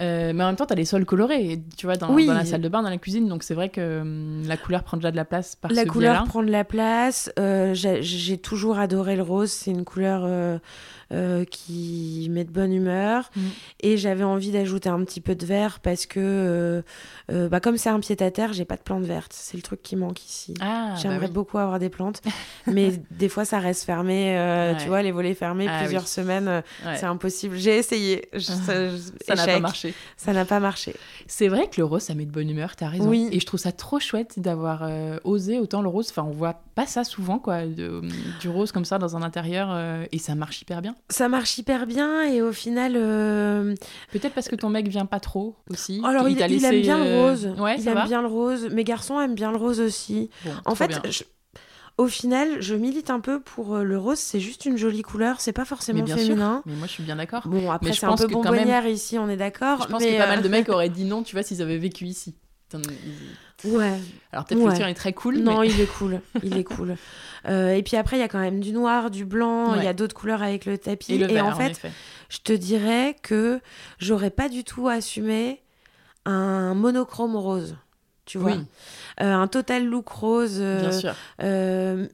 Euh, 0.00 0.32
mais 0.34 0.44
en 0.44 0.48
même 0.48 0.56
temps, 0.56 0.66
tu 0.66 0.72
as 0.72 0.76
les 0.76 0.84
sols 0.84 1.04
colorés, 1.04 1.60
tu 1.76 1.86
vois, 1.86 1.96
dans, 1.96 2.08
dans, 2.08 2.34
la 2.34 2.44
salle 2.44 2.62
de 2.62 2.68
bain, 2.68 2.82
dans 2.82 2.90
la 2.90 2.98
cuisine. 2.98 3.28
Donc 3.28 3.42
c'est 3.42 3.54
vrai 3.54 3.68
que 3.68 4.00
hum, 4.00 4.42
la 4.46 4.56
couleur 4.56 4.82
prend 4.82 4.96
déjà 4.96 5.10
de 5.10 5.16
la 5.16 5.24
place 5.24 5.56
par 5.56 5.70
La 5.72 5.84
couleur 5.84 6.24
prend 6.24 6.42
de 6.42 6.50
la 6.50 6.64
place. 6.64 7.30
J'ai 7.72 8.38
toujours 8.38 8.78
adoré 8.78 9.16
le 9.16 9.22
rose. 9.22 9.50
C'est 9.50 9.70
une 9.70 9.84
couleur 9.84 10.24
euh, 11.12 11.44
qui 11.44 12.28
met 12.30 12.44
de 12.44 12.52
bonne 12.52 12.72
humeur. 12.72 13.32
Mm. 13.34 13.40
Et 13.80 13.96
j'avais 13.96 14.22
envie 14.22 14.52
d'ajouter 14.52 14.88
un 14.88 15.04
petit 15.04 15.20
peu 15.20 15.34
de 15.34 15.44
vert 15.44 15.80
parce 15.80 16.06
que, 16.06 16.20
euh, 16.20 16.82
euh, 17.32 17.48
bah, 17.48 17.58
comme 17.58 17.76
c'est 17.78 17.88
un 17.88 17.98
pied-à-terre, 17.98 18.52
j'ai 18.52 18.64
pas 18.64 18.76
de 18.76 18.82
plantes 18.82 19.02
vertes. 19.02 19.32
C'est 19.34 19.56
le 19.56 19.62
truc 19.64 19.82
qui 19.82 19.96
manque 19.96 20.24
ici. 20.24 20.54
Ah, 20.60 20.90
bah 20.90 21.00
J'aimerais 21.02 21.26
beaucoup 21.26 21.58
avoir 21.58 21.80
des 21.80 21.88
plantes, 21.88 22.22
mais 22.68 22.92
des 23.10 23.28
fois 23.28 23.44
ça 23.44 23.58
reste 23.58 23.82
fermé. 23.82 24.76
Tu 24.80 24.86
vois, 24.86 25.02
les 25.02 25.10
volets 25.10 25.34
fermés 25.34 25.66
ah 25.68 25.80
plusieurs 25.80 26.06
semaines, 26.06 26.62
c'est 26.94 27.06
impossible. 27.06 27.56
J'ai 27.56 27.78
essayé. 27.78 28.28
ça 28.38 29.34
n'a 29.34 29.46
pas 29.46 29.58
marché. 29.58 29.89
Ça 30.16 30.32
n'a 30.32 30.44
pas 30.44 30.60
marché. 30.60 30.94
C'est 31.26 31.48
vrai 31.48 31.68
que 31.68 31.80
le 31.80 31.84
rose, 31.84 32.02
ça 32.02 32.14
met 32.14 32.24
de 32.24 32.30
bonne 32.30 32.50
humeur, 32.50 32.76
tu 32.76 32.84
as 32.84 32.88
raison. 32.88 33.08
Oui. 33.08 33.28
Et 33.32 33.40
je 33.40 33.46
trouve 33.46 33.60
ça 33.60 33.72
trop 33.72 34.00
chouette 34.00 34.38
d'avoir 34.38 34.88
osé 35.24 35.58
autant 35.58 35.82
le 35.82 35.88
rose. 35.88 36.08
Enfin, 36.10 36.22
on 36.22 36.32
voit 36.32 36.62
pas 36.74 36.86
ça 36.86 37.04
souvent, 37.04 37.38
quoi, 37.38 37.66
du 37.66 38.48
rose 38.48 38.72
comme 38.72 38.84
ça 38.84 38.98
dans 38.98 39.16
un 39.16 39.22
intérieur, 39.22 39.76
et 40.12 40.18
ça 40.18 40.34
marche 40.34 40.62
hyper 40.62 40.82
bien 40.82 40.94
ça 41.20 41.28
marche 41.28 41.58
hyper 41.58 41.86
bien 41.86 42.22
et 42.22 42.40
au 42.40 42.52
final. 42.52 42.94
Euh, 42.96 43.74
Peut-être 44.12 44.32
parce 44.32 44.48
que 44.48 44.56
ton 44.56 44.70
mec 44.70 44.88
vient 44.88 45.06
pas 45.06 45.20
trop 45.20 45.54
aussi. 45.68 46.00
Alors 46.04 46.28
il, 46.28 46.40
aime 46.40 46.80
bien 46.80 46.98
le 46.98 47.10
euh, 47.10 47.28
rose. 47.28 47.54
il 47.78 47.88
aime 47.88 48.04
bien 48.06 48.22
le 48.22 48.28
rose. 48.28 48.68
Mes 48.72 48.84
garçons 48.84 49.20
aiment 49.20 49.34
bien 49.34 49.50
le 49.50 49.58
rose 49.58 49.80
aussi. 49.80 50.30
en 50.64 50.74
fait, 50.74 50.98
au 52.00 52.08
final, 52.08 52.62
je 52.62 52.74
milite 52.74 53.10
un 53.10 53.20
peu 53.20 53.40
pour 53.40 53.74
euh, 53.74 53.82
le 53.82 53.98
rose. 53.98 54.18
C'est 54.18 54.40
juste 54.40 54.64
une 54.64 54.78
jolie 54.78 55.02
couleur. 55.02 55.38
C'est 55.38 55.52
pas 55.52 55.66
forcément 55.66 56.06
féminin. 56.06 56.62
Mais 56.64 56.74
moi, 56.74 56.86
je 56.86 56.92
suis 56.92 57.02
bien 57.02 57.16
d'accord. 57.16 57.46
Bon, 57.46 57.70
après, 57.70 57.92
c'est 57.92 58.06
un 58.06 58.16
peu 58.16 58.26
bonbonnière 58.26 58.86
ici, 58.86 59.18
on 59.18 59.28
est 59.28 59.36
d'accord. 59.36 59.82
Je 59.82 59.88
pense 59.88 60.02
que 60.02 60.18
pas 60.18 60.26
mal 60.26 60.42
de 60.42 60.48
mecs 60.48 60.68
auraient 60.70 60.88
dit 60.88 61.04
non, 61.04 61.22
tu 61.22 61.36
vois, 61.36 61.42
s'ils 61.42 61.60
avaient 61.60 61.78
vécu 61.78 62.06
ici. 62.06 62.34
Ouais. 63.64 63.98
Alors 64.32 64.44
peut-être 64.44 64.62
que 64.62 64.68
le 64.68 64.74
tien 64.74 64.88
est 64.88 64.94
très 64.94 65.12
cool. 65.12 65.38
Non, 65.38 65.62
il 65.62 65.78
est 65.78 65.92
cool. 65.98 66.20
Il 66.42 66.56
est 66.56 66.64
cool. 66.64 66.96
Euh, 67.48 67.72
et 67.72 67.82
puis 67.82 67.96
après, 67.96 68.18
il 68.18 68.20
y 68.20 68.22
a 68.22 68.28
quand 68.28 68.38
même 68.38 68.60
du 68.60 68.70
noir, 68.70 69.10
du 69.10 69.24
blanc, 69.24 69.74
il 69.74 69.82
y 69.82 69.86
a 69.86 69.94
d'autres 69.94 70.14
couleurs 70.14 70.42
avec 70.42 70.66
le 70.66 70.76
tapis. 70.76 71.14
Et, 71.14 71.40
en 71.40 71.56
fait, 71.56 71.80
je 72.28 72.36
te 72.40 72.52
dirais 72.52 73.16
que 73.22 73.62
j'aurais 73.98 74.28
pas 74.28 74.50
du 74.50 74.62
tout 74.62 74.88
assumé 74.88 75.62
un 76.26 76.74
monochrome 76.74 77.36
rose 77.36 77.76
tu 78.30 78.38
vois. 78.38 78.52
Euh, 78.52 78.62
un 79.26 79.46
total 79.48 79.84
look 79.84 80.08
rose. 80.08 80.58
Euh, 80.60 80.80
Bien 80.80 80.92
sûr. 80.92 81.14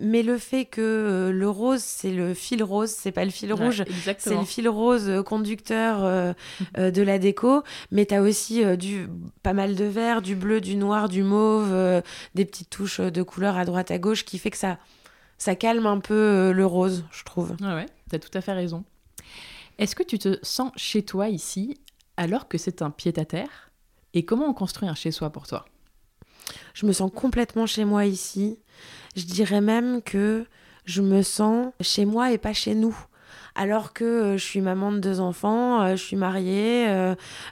mais 0.00 0.22
le 0.22 0.38
fait 0.38 0.64
que 0.64 1.30
le 1.32 1.48
rose, 1.48 1.80
c'est 1.80 2.11
le 2.11 2.34
fil 2.34 2.62
rose, 2.62 2.90
c'est 2.90 3.12
pas 3.12 3.24
le 3.24 3.30
fil 3.30 3.52
rouge, 3.52 3.84
c'est 4.18 4.36
le 4.36 4.44
fil 4.44 4.68
rose 4.68 5.22
conducteur 5.24 6.34
de 6.76 7.02
la 7.02 7.18
déco. 7.18 7.62
Mais 7.90 8.07
tu 8.07 8.14
as 8.14 8.22
aussi 8.22 8.64
du, 8.76 9.09
pas 9.42 9.52
mal 9.52 9.74
de 9.74 9.84
vert, 9.84 10.22
du 10.22 10.36
bleu, 10.36 10.61
du 10.61 10.76
noir, 10.76 11.09
du 11.09 11.22
mauve, 11.22 12.02
des 12.34 12.44
petites 12.44 12.70
touches 12.70 13.00
de 13.00 13.22
couleur 13.22 13.57
à 13.57 13.64
droite, 13.64 13.90
à 13.90 13.98
gauche 13.98 14.24
qui 14.24 14.38
fait 14.38 14.50
que 14.50 14.59
ça, 14.59 14.78
ça 15.38 15.54
calme 15.54 15.86
un 15.86 16.00
peu 16.00 16.14
euh, 16.14 16.52
le 16.52 16.66
rose, 16.66 17.04
je 17.11 17.24
trouve. 17.24 17.57
Ouais, 17.61 17.74
ouais, 17.74 17.86
t'as 18.11 18.18
tout 18.18 18.30
à 18.34 18.40
fait 18.40 18.52
raison. 18.52 18.84
Est-ce 19.78 19.94
que 19.94 20.02
tu 20.02 20.18
te 20.18 20.38
sens 20.42 20.72
chez 20.76 21.02
toi 21.02 21.28
ici 21.28 21.78
alors 22.16 22.48
que 22.48 22.57
c'est 22.57 22.80
un 22.80 22.90
pied-à-terre 22.90 23.70
Et 24.14 24.24
comment 24.24 24.46
on 24.46 24.54
construit 24.54 24.88
un 24.88 24.94
chez-soi 24.94 25.30
pour 25.30 25.46
toi? 25.46 25.66
Je 26.74 26.86
me 26.86 26.92
sens 26.92 27.11
complètement 27.14 27.66
chez 27.66 27.84
moi 27.84 28.05
ici. 28.07 28.59
Je 29.16 29.24
dirais 29.24 29.61
même 29.61 30.03
que 30.03 30.44
je 30.84 31.03
me 31.03 31.22
sens 31.22 31.72
chez 31.80 32.05
moi 32.05 32.32
et 32.32 32.38
pas 32.38 32.53
chez 32.53 32.74
nous 32.74 32.97
alors 33.57 33.92
que 33.92 34.05
euh, 34.05 34.36
je 34.36 34.44
suis 34.44 34.61
maman 34.61 34.92
de 34.92 34.99
deux 34.99 35.18
enfants, 35.20 35.80
euh, 35.82 35.97
je 35.97 36.03
suis 36.03 36.16
mariée. 36.16 36.86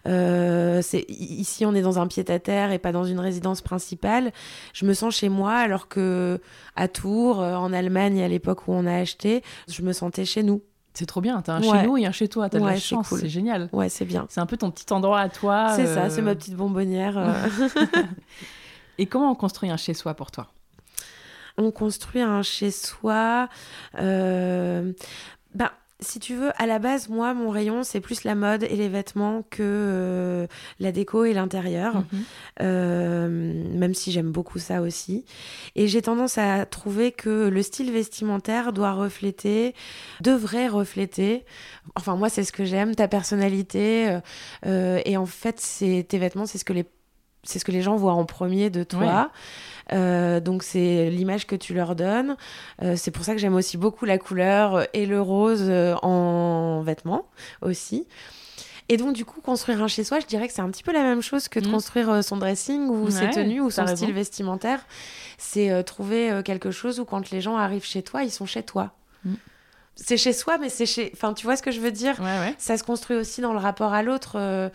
Euh, 0.06 0.82
c'est 0.82 1.04
ici, 1.08 1.64
on 1.66 1.74
est 1.74 1.80
dans 1.80 1.98
un 1.98 2.06
pied-à-terre 2.06 2.72
et 2.72 2.78
pas 2.78 2.92
dans 2.92 3.04
une 3.04 3.18
résidence 3.20 3.62
principale. 3.62 4.32
Je 4.74 4.84
me 4.84 4.92
sens 4.92 5.16
chez 5.16 5.28
moi, 5.28 5.54
alors 5.54 5.88
que 5.88 6.40
à 6.76 6.88
Tours, 6.88 7.38
en 7.38 7.72
Allemagne, 7.72 8.22
à 8.22 8.28
l'époque 8.28 8.68
où 8.68 8.72
on 8.72 8.86
a 8.86 8.94
acheté, 8.96 9.42
je 9.68 9.82
me 9.82 9.92
sentais 9.92 10.24
chez 10.24 10.42
nous. 10.42 10.62
C'est 10.92 11.06
trop 11.06 11.20
bien, 11.20 11.40
t'as 11.42 11.54
un 11.54 11.62
Ouais. 11.62 11.80
chez 11.80 11.86
nous 11.86 11.96
et 11.96 12.06
un 12.06 12.12
chez 12.12 12.28
toi, 12.28 12.48
t'as 12.48 12.58
de 12.58 12.64
Ouais, 12.64 12.70
la 12.70 12.76
c'est 12.76 12.82
chance, 12.82 13.08
cool. 13.08 13.18
c'est 13.18 13.28
génial. 13.28 13.68
Ouais, 13.72 13.88
c'est 13.88 14.04
bien. 14.04 14.26
C'est 14.28 14.40
un 14.40 14.46
peu 14.46 14.56
ton 14.56 14.70
petit 14.70 14.92
endroit 14.92 15.20
à 15.20 15.28
toi. 15.28 15.72
C'est 15.74 15.86
ça, 15.86 16.04
euh, 16.04 16.10
c'est 16.10 16.22
ma 16.22 16.36
petite 16.36 16.54
bonbonnière. 16.54 17.18
Et 18.98 19.06
comment 19.06 19.30
on 19.30 19.34
construit 19.34 19.70
un 19.70 19.76
chez 19.76 19.94
soi 19.94 20.14
pour 20.14 20.30
toi? 20.30 20.48
On 21.56 21.70
construit 21.70 22.22
un 22.22 22.42
chez 22.42 22.70
soi. 22.70 23.48
euh, 23.98 24.92
Ben, 25.54 25.70
si 26.00 26.18
tu 26.18 26.34
veux, 26.34 26.50
à 26.60 26.66
la 26.66 26.80
base, 26.80 27.08
moi, 27.08 27.32
mon 27.32 27.48
rayon, 27.50 27.82
c'est 27.84 28.00
plus 28.00 28.24
la 28.24 28.34
mode 28.34 28.64
et 28.64 28.76
les 28.76 28.88
vêtements 28.88 29.42
que 29.48 29.62
euh, 29.62 30.46
la 30.80 30.90
déco 30.92 31.24
et 31.24 31.32
l'intérieur. 31.32 31.94
Mhm. 31.94 32.24
Euh, 32.60 33.28
même 33.28 33.94
si 33.94 34.10
j'aime 34.10 34.32
beaucoup 34.32 34.58
ça 34.58 34.82
aussi. 34.82 35.24
Et 35.76 35.86
j'ai 35.86 36.02
tendance 36.02 36.36
à 36.36 36.66
trouver 36.66 37.12
que 37.12 37.48
le 37.48 37.62
style 37.62 37.92
vestimentaire 37.92 38.72
doit 38.72 38.92
refléter, 38.92 39.74
devrait 40.20 40.68
refléter, 40.68 41.44
enfin 41.94 42.16
moi 42.16 42.28
c'est 42.28 42.44
ce 42.44 42.52
que 42.52 42.64
j'aime, 42.64 42.94
ta 42.94 43.08
personnalité. 43.08 44.18
euh, 44.66 45.00
et 45.04 45.16
en 45.16 45.26
fait, 45.26 45.60
c'est 45.60 46.04
tes 46.08 46.18
vêtements, 46.18 46.46
c'est 46.46 46.58
ce 46.58 46.64
que 46.64 46.72
les 46.72 46.86
c'est 47.44 47.58
ce 47.58 47.64
que 47.64 47.72
les 47.72 47.82
gens 47.82 47.96
voient 47.96 48.14
en 48.14 48.24
premier 48.24 48.70
de 48.70 48.82
toi. 48.84 49.30
Euh, 49.92 50.40
donc 50.40 50.62
c'est 50.62 51.10
l'image 51.10 51.46
que 51.46 51.56
tu 51.56 51.74
leur 51.74 51.94
donnes. 51.94 52.36
Euh, 52.82 52.94
c'est 52.96 53.10
pour 53.10 53.24
ça 53.24 53.32
que 53.32 53.38
j'aime 53.38 53.54
aussi 53.54 53.76
beaucoup 53.76 54.06
la 54.06 54.18
couleur 54.18 54.86
et 54.94 55.06
le 55.06 55.20
rose 55.20 55.64
euh, 55.68 55.94
en 56.02 56.82
vêtements 56.82 57.26
aussi. 57.62 58.06
Et 58.90 58.98
donc, 58.98 59.14
du 59.14 59.24
coup, 59.24 59.40
construire 59.40 59.82
un 59.82 59.88
chez 59.88 60.04
soi, 60.04 60.20
je 60.20 60.26
dirais 60.26 60.46
que 60.46 60.52
c'est 60.52 60.60
un 60.60 60.68
petit 60.70 60.82
peu 60.82 60.92
la 60.92 61.02
même 61.02 61.22
chose 61.22 61.48
que 61.48 61.58
de 61.58 61.68
Mm. 61.68 61.72
construire 61.72 62.22
son 62.24 62.36
dressing 62.36 62.88
ou 62.90 63.10
ses 63.10 63.30
tenues 63.30 63.60
ou 63.62 63.70
son 63.70 63.82
raison. 63.84 63.96
style 63.96 64.12
vestimentaire. 64.12 64.84
C'est 65.38 65.70
euh, 65.70 65.82
trouver 65.82 66.42
quelque 66.44 66.70
chose 66.70 67.00
où 67.00 67.06
quand 67.06 67.30
les 67.30 67.40
gens 67.40 67.56
arrivent 67.56 67.84
chez 67.86 68.02
toi, 68.02 68.24
ils 68.24 68.30
sont 68.30 68.44
chez 68.44 68.62
toi. 68.62 68.92
C'est 69.96 70.16
chez 70.16 70.32
soi, 70.32 70.58
mais 70.58 70.68
c'est 70.68 70.86
chez. 70.86 71.10
Enfin, 71.14 71.34
tu 71.34 71.46
vois 71.46 71.56
ce 71.56 71.62
que 71.62 71.70
je 71.70 71.80
veux 71.80 71.92
dire? 71.92 72.18
Ouais, 72.20 72.38
ouais. 72.40 72.54
ça 72.58 72.76
se 72.76 72.82
construit 72.82 73.16
aussi 73.16 73.40
dans 73.40 73.52
le 73.52 73.58
rapport 73.58 73.92
à 73.92 74.02
l'autre. 74.02 74.32
euh, 74.36 74.68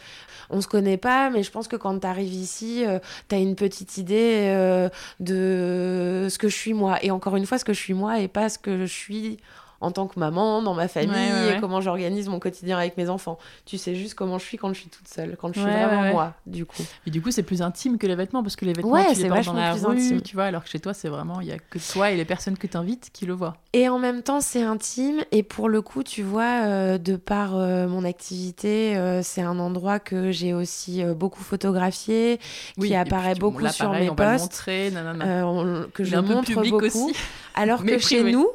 on 0.50 0.62
se 0.62 0.68
connaît 0.68 0.98
pas, 0.98 1.30
mais 1.30 1.44
je 1.44 1.52
pense 1.52 1.68
que 1.68 1.76
quand 1.76 2.00
tu 2.00 2.08
arrives 2.08 2.34
ici, 2.34 2.84
tu 3.28 3.36
as 3.36 3.38
une 3.38 3.56
petite 3.56 3.98
idée 3.98 4.46
euh, 4.48 4.90
de 5.20 6.28
ce 6.30 6.38
que 6.38 6.48
je 6.50 6.56
suis 6.56 6.74
moi. 6.74 6.98
Et 7.04 7.12
encore 7.12 7.36
une 7.36 7.46
fois, 7.46 7.58
ce 7.58 7.66
que 7.66 7.74
je 7.74 7.80
suis 7.80 7.94
moi 7.94 8.20
et 8.20 8.28
pas 8.28 8.50
ce 8.50 8.58
que 8.58 8.78
je 8.80 8.86
suis 8.86 9.38
en 9.82 9.92
tant 9.92 10.08
que 10.08 10.20
maman, 10.20 10.62
dans 10.62 10.74
ma 10.74 10.88
famille, 10.88 11.10
Ouais, 11.10 11.32
ouais, 11.32 11.48
ouais. 11.52 11.58
et 11.58 11.60
comment 11.62 11.80
j'organise 11.82 12.28
mon 12.30 12.40
quotidien 12.40 12.78
avec 12.78 12.98
mes 12.98 13.10
enfants. 13.10 13.38
Tu 13.66 13.78
sais 13.78 13.96
juste 13.96 14.14
comment 14.14 14.38
je 14.38 14.46
suis 14.46 14.58
quand 14.58 14.74
je 14.74 14.80
suis 14.82 14.90
toute 14.90 15.08
seule, 15.08 15.38
quand 15.40 15.54
je 15.54 15.60
suis 15.62 15.70
vraiment 15.70 16.12
moi, 16.12 16.34
du 16.46 16.66
coup. 16.66 16.84
Et 17.08 17.12
du 17.12 17.22
coup, 17.22 17.32
c'est 17.32 17.44
plus 17.44 17.62
intime 17.62 17.98
que 17.98 18.06
les 18.08 18.16
vêtements 18.16 18.44
parce 18.44 18.56
que 18.56 18.66
les 18.66 18.74
vêtements, 18.74 18.98
tu 19.14 19.22
les 19.22 19.30
portes 19.30 19.46
dans 19.46 19.54
la 19.54 19.72
plus 19.74 19.86
rue, 19.86 19.92
intime. 19.96 20.22
tu 20.22 20.36
vois, 20.36 20.46
alors 20.46 20.64
que 20.64 20.70
chez 20.70 20.80
toi, 20.80 20.94
c'est 20.94 21.08
vraiment, 21.10 21.40
il 21.42 21.48
y 21.48 21.52
a 21.52 21.58
que 21.60 21.80
toi 21.92 22.12
et 22.12 22.18
les 22.18 22.26
personnes 22.26 22.58
que 22.58 22.68
tu 22.68 22.76
invites 22.78 23.10
qui 23.14 23.26
le 23.26 23.34
voient. 23.34 23.56
Et 23.74 23.88
en 23.88 24.00
même 24.00 24.22
temps, 24.24 24.42
c'est 24.42 24.62
intime. 24.64 25.24
Et 25.32 25.44
pour 25.44 25.70
le 25.70 25.82
coup, 25.82 26.04
tu 26.04 26.24
vois, 26.24 26.66
euh, 26.66 26.98
de 26.98 27.16
par 27.16 27.56
euh, 27.56 27.88
mon 27.88 28.04
activité, 28.04 28.98
euh, 28.98 29.22
c'est 29.24 29.42
un 29.42 29.60
endroit 29.60 30.00
que 30.00 30.32
j'ai 30.32 30.54
aussi 30.54 31.04
beaucoup 31.16 31.42
photographié, 31.44 32.40
Oui, 32.78 32.90
qui 32.90 32.96
apparaît 32.96 33.32
puis, 33.34 33.40
beaucoup 33.42 33.60
là, 33.64 33.72
sur 33.72 33.86
pareil, 33.86 34.06
mes 34.06 34.10
on 34.10 34.16
va 34.16 34.26
le 34.34 34.38
posts. 34.38 34.44
montrer, 34.52 34.92
nanana. 34.92 35.48
on- 35.48 35.86
que 35.94 36.04
je 36.04 36.16
montre 36.18 36.54
beaucoup. 36.70 36.86
aussi. 36.86 37.16
Alors 37.56 37.84
que 37.86 37.98
chez 37.98 38.24
nous, 38.32 38.48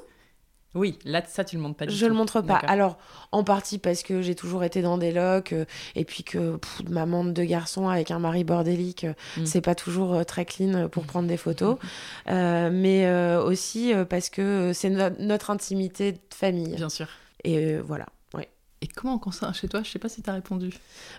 Oui, 0.74 0.98
là, 1.04 1.22
ça, 1.26 1.44
tu 1.44 1.56
le 1.56 1.62
montres 1.62 1.76
pas 1.76 1.86
du 1.86 1.94
je 1.94 2.04
tout. 2.04 2.08
le 2.10 2.16
montre 2.16 2.40
pas. 2.40 2.56
Alors, 2.56 2.98
en 3.32 3.44
partie 3.44 3.78
parce 3.78 4.02
que 4.02 4.22
j'ai 4.22 4.34
toujours 4.34 4.64
été 4.64 4.82
dans 4.82 4.98
des 4.98 5.12
locs, 5.12 5.52
euh, 5.52 5.64
et 5.94 6.05
puis 6.05 6.24
que 6.24 6.56
pff, 6.56 6.82
maman 6.88 7.24
de 7.24 7.30
deux 7.30 7.44
garçons 7.44 7.88
avec 7.88 8.10
un 8.10 8.18
mari 8.18 8.42
bordélique, 8.44 9.05
euh, 9.05 9.12
Mm. 9.36 9.46
c'est 9.46 9.60
pas 9.60 9.74
toujours 9.74 10.14
euh, 10.14 10.24
très 10.24 10.44
clean 10.44 10.88
pour 10.88 11.05
prendre 11.05 11.28
des 11.28 11.36
photos. 11.36 11.76
Euh, 12.28 12.70
mais 12.72 13.06
euh, 13.06 13.42
aussi 13.42 13.92
euh, 13.94 14.05
parce 14.05 14.30
que 14.30 14.40
euh, 14.42 14.72
c'est 14.72 14.88
no- 14.90 15.10
notre 15.18 15.51
intimité 15.51 16.12
de 16.12 16.18
famille. 16.34 16.74
Bien 16.74 16.88
sûr. 16.88 17.06
Et 17.44 17.59
euh, 17.59 17.82
voilà. 17.84 18.06
Ouais. 18.32 18.48
Et 18.80 18.88
comment 18.88 19.14
on 19.14 19.18
construit 19.18 19.48
un 19.48 19.52
chez 19.52 19.68
toi? 19.68 19.82
Je 19.84 19.90
sais 19.90 19.98
pas 19.98 20.09
si 20.09 20.22
tu 20.22 20.30
as 20.30 20.32
répondu. 20.32 20.70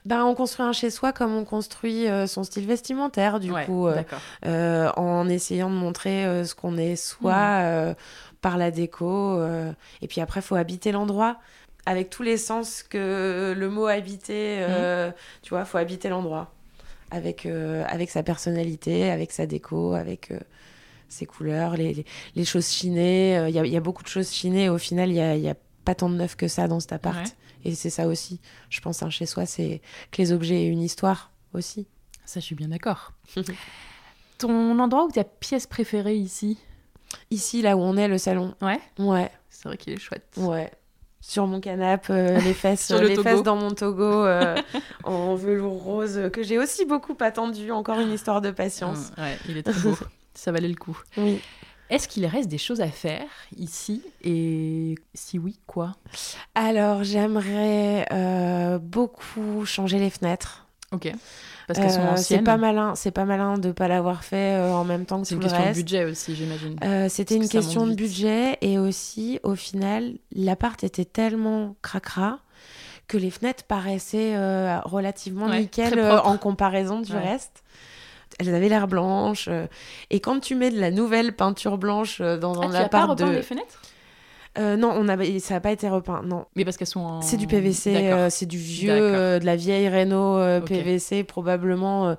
Ben, 0.06 0.24
on 0.26 0.34
construit 0.36 0.66
un 0.66 0.74
chez 0.74 0.90
soi 0.90 1.14
comme 1.14 1.32
on 1.36 1.46
construit 1.46 2.08
euh, 2.08 2.26
son 2.28 2.44
style 2.44 2.66
vestimentaire, 2.66 3.40
du 3.40 3.52
Ouais, 3.52 3.66
coup, 3.66 3.88
euh, 3.88 4.02
euh, 4.46 4.90
en 4.98 5.30
essayant 5.30 5.70
de 5.70 5.76
montrer 5.76 6.26
euh, 6.26 6.44
ce 6.44 6.56
qu'on 6.56 6.78
est 6.78 6.96
soi 6.96 7.36
Mhm. 7.90 7.96
Par 8.46 8.60
la 8.60 8.70
déco. 8.70 9.40
euh, 9.40 9.74
et 10.04 10.08
puis 10.08 10.22
après, 10.22 10.40
faut 10.40 10.54
habiter 10.54 10.92
l'endroit 10.92 11.40
avec 11.88 12.12
tous 12.12 12.22
les 12.22 12.38
sens 12.38 12.84
que 12.84 13.56
le 13.58 13.70
mot 13.72 13.88
habiter, 13.88 14.58
euh, 14.60 15.12
tu 15.42 15.50
vois, 15.50 15.66
faut 15.66 15.80
habiter 15.80 16.10
l'endroit 16.10 16.54
avec, 17.10 17.48
euh, 17.48 17.84
avec 17.88 18.12
sa 18.12 18.22
personnalité, 18.22 19.10
avec 19.10 19.32
sa 19.32 19.48
déco, 19.48 19.96
avec 19.96 20.32
ses 21.10 21.26
couleurs, 21.26 21.76
les, 21.76 21.96
les, 21.96 22.06
les 22.36 22.46
choses 22.46 22.70
chinées. 22.70 23.44
Il 23.50 23.56
y, 23.56 23.58
a, 23.58 23.66
il 23.66 23.72
y 23.72 23.78
a 23.78 23.80
beaucoup 23.80 24.04
de 24.04 24.10
choses 24.10 24.30
chinées. 24.32 24.70
Au 24.70 24.78
final, 24.78 25.10
il 25.10 25.16
y 25.16 25.22
a, 25.22 25.36
il 25.36 25.42
y 25.42 25.50
a 25.50 25.56
pas 25.84 25.96
tant 25.96 26.12
de 26.12 26.16
neuf 26.16 26.36
que 26.36 26.48
ça 26.48 26.68
dans 26.68 26.80
cet 26.80 26.94
appart. 26.94 27.26
Ouais. 27.26 27.72
Et 27.72 27.74
c'est 27.74 27.90
ça 27.90 28.06
aussi. 28.08 28.40
Je 28.70 28.80
pense 28.80 29.02
un 29.02 29.10
chez 29.10 29.26
soi, 29.26 29.48
c'est 29.48 29.82
que 30.12 30.22
les 30.22 30.32
objets 30.32 30.66
aient 30.66 30.68
une 30.68 30.84
histoire 30.84 31.32
aussi. 31.56 31.88
Ça, 32.26 32.40
je 32.40 32.46
suis 32.46 32.56
bien 32.56 32.68
d'accord. 32.68 33.14
Ton 34.38 34.78
endroit 34.78 35.06
ou 35.06 35.12
ta 35.12 35.24
pièce 35.24 35.66
préférée 35.66 36.18
ici? 36.18 36.60
Ici, 37.32 37.62
là 37.62 37.76
où 37.78 37.82
on 37.82 37.98
est, 37.98 38.08
le 38.08 38.18
salon. 38.18 38.56
Ouais, 38.62 38.80
Ouais, 39.00 39.32
c'est 39.50 39.68
vrai 39.68 39.78
qu'il 39.78 39.94
est 39.94 40.00
chouette. 40.00 40.28
ouais. 40.38 40.72
Sur 41.22 41.48
mon 41.48 41.60
canapé, 41.60 42.14
euh, 42.14 42.40
les 42.40 42.54
fesses, 42.54 42.86
Sur 42.86 43.00
le 43.02 43.08
les 43.08 43.16
Togo. 43.16 43.28
fesses 43.30 43.42
dans 43.44 43.56
mon 43.56 43.72
togo 43.72 44.04
euh, 44.04 44.56
en 45.04 45.34
velours 45.34 45.82
rose 45.82 46.18
euh, 46.20 46.30
que 46.30 46.44
j'ai 46.44 46.60
aussi 46.60 46.86
beaucoup 46.86 47.18
attendu. 47.20 47.72
Encore 47.72 48.00
une 48.00 48.12
histoire 48.12 48.42
de 48.42 48.52
patience. 48.52 49.12
Hum, 49.18 49.24
ouais, 49.24 49.38
il 49.50 49.58
est 49.58 49.64
très 49.64 49.80
beau. 49.82 49.98
ça 50.36 50.52
valait 50.52 50.68
le 50.68 50.76
coup. 50.76 50.96
Oui. 51.18 51.42
Est-ce 51.90 52.08
qu'il 52.08 52.26
reste 52.28 52.48
des 52.48 52.58
choses 52.60 52.80
à 52.82 52.88
faire 52.90 53.26
ici? 53.58 54.04
Et 54.24 54.96
si 55.16 55.40
oui, 55.40 55.58
quoi? 55.66 55.94
Alors, 56.54 57.04
j'aimerais 57.04 58.06
euh, 58.12 58.78
beaucoup 58.80 59.66
changer 59.66 59.98
les 60.00 60.10
fenêtres. 60.12 60.65
Ok. 60.92 61.12
Parce 61.68 61.80
qu'elles 61.80 61.92
sont 61.92 62.02
Euh, 62.02 62.14
anciennes. 62.14 62.40
c'est 62.40 62.44
pas 62.46 62.58
malin, 62.58 62.94
c'est 62.96 63.12
pas 63.12 63.26
malin 63.26 63.58
de 63.58 63.72
pas 63.72 63.88
l'avoir 63.88 64.24
fait 64.24 64.56
euh, 64.56 64.72
en 64.72 64.84
même 64.84 65.06
temps 65.06 65.22
que 65.22 65.28
C'est 65.28 65.36
tout 65.36 65.42
une 65.42 65.48
le 65.48 65.50
question 65.50 65.64
de 65.64 65.68
reste. 65.70 65.80
budget 65.80 66.06
aussi, 66.06 66.36
j'imagine. 66.36 66.76
Euh, 66.84 67.08
C'était 67.10 67.36
une 67.36 67.48
que 67.48 67.52
question 67.52 67.88
de 67.88 67.96
budget 67.96 68.58
et 68.62 68.78
aussi, 68.78 69.40
au 69.44 69.56
final, 69.56 70.14
l'appart 70.36 70.84
était 70.84 71.06
tellement 71.06 71.76
cracra 71.82 72.40
que 73.08 73.18
les 73.18 73.32
fenêtres 73.32 73.64
paraissaient 73.64 74.36
relativement 74.86 75.48
Ouais, 75.48 75.62
nickel 75.62 76.00
en 76.00 76.38
comparaison 76.38 77.02
du 77.02 77.14
Ouais. 77.14 77.20
reste. 77.32 77.64
Elles 78.40 78.54
avaient 78.54 78.70
l'air 78.70 78.88
blanches. 78.88 79.50
et 80.10 80.20
quand 80.20 80.40
tu 80.40 80.56
mets 80.56 80.70
de 80.72 80.80
la 80.80 80.92
nouvelle 80.92 81.36
peinture 81.36 81.78
blanche 81.78 82.20
dans 82.22 82.60
Ah, 82.62 82.66
un 82.66 82.68
tu 82.68 82.74
pas 82.74 82.80
appart 82.86 83.10
repeint 83.12 83.28
de... 83.30 83.36
les 83.38 83.42
fenêtres? 83.44 83.82
Euh, 84.58 84.78
non, 84.78 84.94
on 84.96 85.08
avait, 85.08 85.40
ça 85.40 85.56
n'a 85.56 85.60
pas 85.60 85.72
été 85.72 85.90
repeint, 85.90 86.22
non. 86.24 86.46
Mais 86.56 86.64
parce 86.64 86.78
qu'elles 86.78 86.88
sont 86.88 87.02
en... 87.02 87.22
C'est 87.22 87.38
du 87.38 87.48
PVC, 87.48 87.96
euh, 87.96 88.30
c'est 88.30 88.46
du 88.46 88.58
vieux, 88.58 88.92
euh, 88.92 89.40
de 89.40 89.46
la 89.46 89.56
vieille 89.56 89.90
Renault 89.90 90.38
euh, 90.38 90.60
Ok. 90.62 90.68
PVC, 90.70 91.24
probablement 91.24 92.16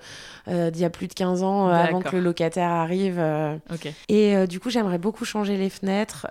d'il 0.47 0.79
y 0.79 0.85
a 0.85 0.91
plus 0.91 1.09
de 1.09 1.15
15 1.15 1.43
ans, 1.43 1.69
avant 1.69 2.01
que 2.01 2.15
le 2.17 2.23
locataire 2.23 2.71
arrive. 2.71 3.17
euh. 3.19 3.57
Ok. 3.73 3.89
Et 4.09 4.47
du 4.47 4.61
coup, 4.61 4.71
j'aimerais 4.71 4.99
beaucoup 4.99 5.25
changer 5.25 5.57
les 5.57 5.71
fenêtres 5.71 6.27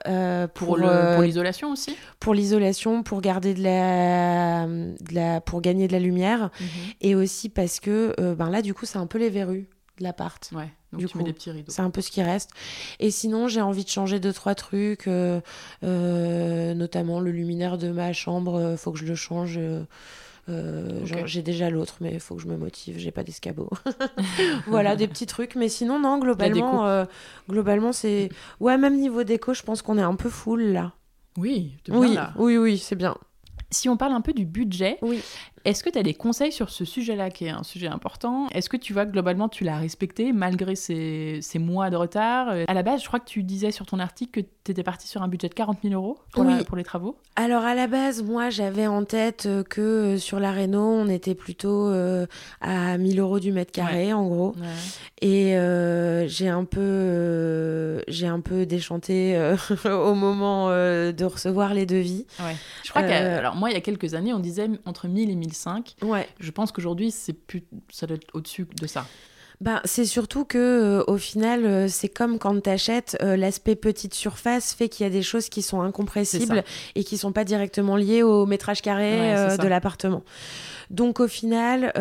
pour, 0.53 0.77
l'isolation 0.77 1.71
aussi? 1.71 1.95
pour 2.19 2.33
l'isolation, 2.33 3.03
pour 3.03 3.21
garder 3.21 3.53
de 3.53 3.63
la, 3.63 4.65
de 4.67 5.13
la, 5.13 5.41
pour 5.41 5.61
gagner 5.61 5.87
de 5.87 5.93
la 5.93 5.99
lumière, 5.99 6.49
et 7.01 7.15
aussi 7.15 7.49
parce 7.49 7.79
que 7.79 8.13
ben 8.33 8.49
là, 8.49 8.61
du 8.61 8.73
coup, 8.73 8.85
c'est 8.85 8.97
un 8.97 9.07
peu 9.07 9.17
les 9.17 9.29
verrues 9.29 9.67
de 9.99 10.03
l'appart. 10.03 10.49
Ouais, 10.53 10.69
donc 10.91 11.01
Du 11.01 11.07
tu 11.07 11.17
mets 11.17 11.23
coup, 11.23 11.27
des 11.29 11.33
petits 11.33 11.51
rideaux. 11.51 11.71
C'est 11.71 11.81
un 11.81 11.89
peu 11.89 12.01
ce 12.01 12.11
qui 12.11 12.21
reste. 12.23 12.49
Et 12.99 13.11
sinon, 13.11 13.47
j'ai 13.47 13.61
envie 13.61 13.83
de 13.83 13.89
changer 13.89 14.19
deux, 14.19 14.33
trois 14.33 14.55
trucs, 14.55 15.07
euh, 15.07 15.39
euh, 15.83 16.73
notamment 16.73 17.19
le 17.19 17.31
luminaire 17.31 17.77
de 17.77 17.89
ma 17.89 18.13
chambre, 18.13 18.55
euh, 18.55 18.77
faut 18.77 18.91
que 18.91 18.99
je 18.99 19.05
le 19.05 19.15
change. 19.15 19.55
euh, 19.57 19.83
euh, 20.49 21.05
J'ai 21.25 21.41
déjà 21.41 21.69
l'autre, 21.69 21.95
mais 22.01 22.13
il 22.13 22.19
faut 22.19 22.35
que 22.35 22.41
je 22.41 22.47
me 22.47 22.57
motive, 22.57 22.97
j'ai 22.99 23.11
pas 23.11 23.23
d'escabeau. 23.23 23.69
voilà, 24.67 24.95
des 24.95 25.07
petits 25.07 25.25
trucs. 25.25 25.55
Mais 25.55 25.69
sinon, 25.69 25.99
non, 25.99 26.19
globalement, 26.19 26.85
euh, 26.87 27.05
globalement 27.49 27.91
c'est. 27.91 28.29
Ouais, 28.59 28.77
même 28.77 28.99
niveau 28.99 29.23
déco, 29.23 29.53
je 29.53 29.63
pense 29.63 29.81
qu'on 29.81 29.97
est 29.97 30.01
un 30.03 30.15
peu 30.15 30.29
full 30.29 30.61
là. 30.73 30.93
Oui, 31.37 31.77
t'es 31.83 31.91
bien 31.91 31.99
Oui, 32.01 32.13
là. 32.13 32.33
oui, 32.37 32.57
oui, 32.57 32.77
c'est 32.77 32.95
bien. 32.95 33.15
Si 33.71 33.89
on 33.89 33.97
parle 33.97 34.13
un 34.13 34.21
peu 34.21 34.31
du 34.33 34.45
budget, 34.45 34.97
Oui. 35.01 35.21
Est-ce 35.65 35.83
que 35.83 35.89
tu 35.89 35.97
as 35.99 36.03
des 36.03 36.13
conseils 36.13 36.51
sur 36.51 36.69
ce 36.69 36.85
sujet-là 36.85 37.29
qui 37.29 37.45
est 37.45 37.49
un 37.49 37.63
sujet 37.63 37.87
important? 37.87 38.47
Est-ce 38.53 38.69
que 38.69 38.77
tu 38.77 38.93
vois 38.93 39.05
que 39.05 39.11
globalement 39.11 39.49
tu 39.49 39.63
l'as 39.63 39.77
respecté 39.77 40.31
malgré 40.31 40.75
ces, 40.75 41.39
ces 41.41 41.59
mois 41.59 41.89
de 41.89 41.95
retard? 41.97 42.49
Euh, 42.49 42.63
À 42.67 42.73
la 42.73 42.83
base, 42.83 43.01
je 43.01 43.07
crois 43.07 43.19
que 43.19 43.25
tu 43.29 43.43
disais 43.43 43.71
sur 43.71 43.85
ton 43.85 43.99
article 43.99 44.43
que 44.43 44.47
tu 44.63 44.71
étais 44.71 44.83
parti 44.83 45.07
sur 45.07 45.21
un 45.23 45.27
budget 45.27 45.49
de 45.49 45.53
40 45.53 45.79
000 45.83 45.93
euros 45.93 46.17
pour, 46.31 46.43
la- 46.43 46.57
Oui. 46.57 46.63
pour 46.63 46.77
les 46.77 46.83
travaux. 46.83 47.17
Alors 47.35 47.63
à 47.65 47.75
la 47.75 47.87
base, 47.87 48.23
moi 48.23 48.49
j'avais 48.49 48.87
en 48.87 49.03
tête 49.03 49.45
euh, 49.45 49.63
que 49.63 49.81
euh, 49.81 50.17
sur 50.17 50.39
la 50.39 50.51
réno, 50.51 50.81
on 50.81 51.07
était 51.09 51.35
plutôt 51.35 51.87
euh, 51.89 52.25
à 52.61 52.97
1000 52.97 53.19
euros 53.19 53.39
du 53.39 53.51
mètre 53.51 53.71
carré 53.71 54.13
en 54.13 54.27
gros. 54.27 54.55
Et 55.21 55.57
euh, 55.57 56.27
j'ai 56.27 56.47
un 56.49 56.63
peu, 56.65 56.79
euh, 56.81 58.01
j'ai 58.07 58.27
un 58.27 58.39
peu 58.39 58.65
déchanté 58.65 59.37
au 59.85 60.13
moment 60.13 60.69
de 60.69 61.23
recevoir 61.25 61.73
les 61.73 61.85
devis. 61.85 62.25
Ouais. 62.39 62.55
Je 62.83 62.89
crois 62.89 63.03
que 63.03 63.11
alors 63.11 63.55
moi 63.55 63.69
il 63.69 63.73
y 63.73 63.77
a 63.77 63.81
quelques 63.81 64.13
années 64.13 64.33
on 64.33 64.39
disait 64.39 64.69
entre 64.85 65.07
1000 65.07 65.29
et 65.29 65.35
1005. 65.55 65.95
Ouais. 66.03 66.27
Je 66.39 66.51
pense 66.51 66.71
qu'aujourd'hui 66.71 67.11
c'est 67.11 67.33
plus 67.33 67.63
ça 67.89 68.07
doit 68.07 68.17
être 68.17 68.27
au-dessus 68.33 68.67
de 68.79 68.87
ça. 68.87 69.05
Ben, 69.61 69.81
c'est 69.85 70.05
surtout 70.05 70.45
que 70.45 70.57
euh, 70.57 71.03
au 71.07 71.17
final, 71.17 71.65
euh, 71.65 71.87
c'est 71.87 72.09
comme 72.09 72.39
quand 72.39 72.61
tu 72.61 72.69
achètes, 72.69 73.17
l'aspect 73.21 73.75
petite 73.75 74.13
surface 74.13 74.73
fait 74.73 74.89
qu'il 74.89 75.05
y 75.05 75.07
a 75.07 75.09
des 75.09 75.21
choses 75.21 75.49
qui 75.49 75.61
sont 75.61 75.81
incompressibles 75.81 76.63
et 76.95 77.03
qui 77.03 77.17
sont 77.17 77.31
pas 77.31 77.43
directement 77.43 77.95
liées 77.95 78.23
au 78.23 78.45
métrage 78.45 78.81
carré 78.81 79.57
de 79.57 79.67
l'appartement. 79.67 80.23
Donc 80.91 81.19
au 81.19 81.27
final, 81.27 81.91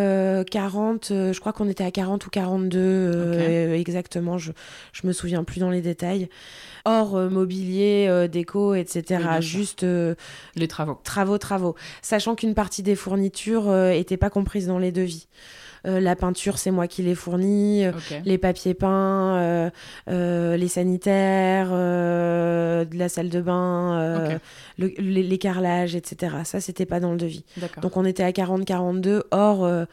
40, 0.51 1.06
je 1.09 1.40
crois 1.40 1.52
qu'on 1.52 1.68
était 1.68 1.85
à 1.85 1.90
40 1.90 2.26
ou 2.26 2.31
42 2.31 3.72
exactement, 3.72 4.39
je, 4.39 4.52
je 4.93 5.06
me 5.06 5.12
souviens 5.12 5.44
plus 5.44 5.60
dans 5.60 5.70
les 5.70 5.81
détails. 5.81 6.28
Hors 6.85 7.16
mobilier, 7.31 8.28
déco, 8.31 8.74
etc. 8.74 9.24
Juste 9.40 9.86
les 10.55 10.68
travaux. 10.68 11.01
Travaux, 11.02 11.39
travaux. 11.39 11.74
Sachant 12.02 12.35
qu'une 12.35 12.55
partie 12.55 12.82
des 12.82 12.97
fournitures 12.97 13.70
n'était 13.70 14.18
pas 14.18 14.31
comprise 14.31 14.66
dans 14.66 14.78
les 14.78 14.93
devis. 14.93 15.26
Euh, 15.86 16.01
la 16.01 16.16
peinture, 16.16 16.59
c'est 16.59 16.70
moi 16.70 16.86
qui 16.86 17.02
l'ai 17.02 17.15
fournie, 17.15 17.85
euh, 17.85 17.93
les 18.24 18.39
papiers 18.39 18.74
peints, 18.74 19.70
euh, 20.09 20.56
les 20.56 20.69
sanitaires, 20.69 21.70
de 21.70 22.98
la 22.98 23.09
salle 23.09 23.28
de 23.28 23.40
bain, 23.40 24.39
les, 24.78 25.39
carrelages, 25.39 25.94
etc. 25.94 26.36
Ça, 26.44 26.61
c'était 26.61 26.86
pas 26.86 27.01
dans 27.01 27.12
le 27.12 27.19
devis. 27.19 27.44
Donc 27.82 27.97
on 27.97 28.05
était 28.05 28.23
à 28.23 28.31
40-42 28.31 29.23
hors. 29.31 29.86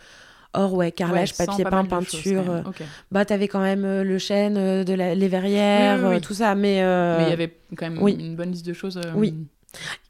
Or, 0.53 0.73
ouais, 0.73 0.91
carrelage, 0.91 1.33
papier 1.37 1.63
peint, 1.63 1.85
peinture. 1.85 2.63
Bah, 3.09 3.23
t'avais 3.23 3.47
quand 3.47 3.61
même 3.61 4.01
le 4.01 4.17
chêne, 4.17 4.83
de 4.83 4.93
les 4.93 5.27
verrières, 5.27 6.19
tout 6.21 6.33
ça. 6.33 6.55
Mais 6.55 6.81
mais 6.81 7.23
il 7.25 7.29
y 7.29 7.33
avait 7.33 7.53
quand 7.75 7.89
même 7.89 8.05
une 8.07 8.35
bonne 8.35 8.51
liste 8.51 8.65
de 8.65 8.73
choses. 8.73 8.99
Oui. 9.15 9.35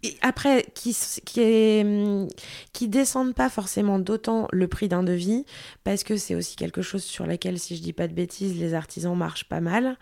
Et 0.04 0.18
après, 0.22 0.66
qui, 0.74 0.98
qui, 1.26 1.40
est, 1.42 2.28
qui 2.74 2.88
descendent 2.88 3.36
pas 3.36 3.50
forcément 3.50 4.00
d'autant 4.00 4.48
le 4.52 4.68
prix 4.68 4.88
d'un 4.88 5.04
devis, 5.04 5.46
parce 5.84 6.04
que 6.04 6.18
c'est 6.18 6.36
aussi 6.36 6.56
quelque 6.56 6.82
chose 6.82 7.04
sur 7.04 7.28
laquelle, 7.28 7.60
si 7.60 7.76
je 7.76 7.82
dis 7.82 7.94
pas 7.94 8.08
de 8.08 8.14
bêtises, 8.14 8.58
les 8.58 8.74
artisans 8.74 9.16
marchent 9.16 9.48
pas 9.48 9.62
mal. 9.62 9.98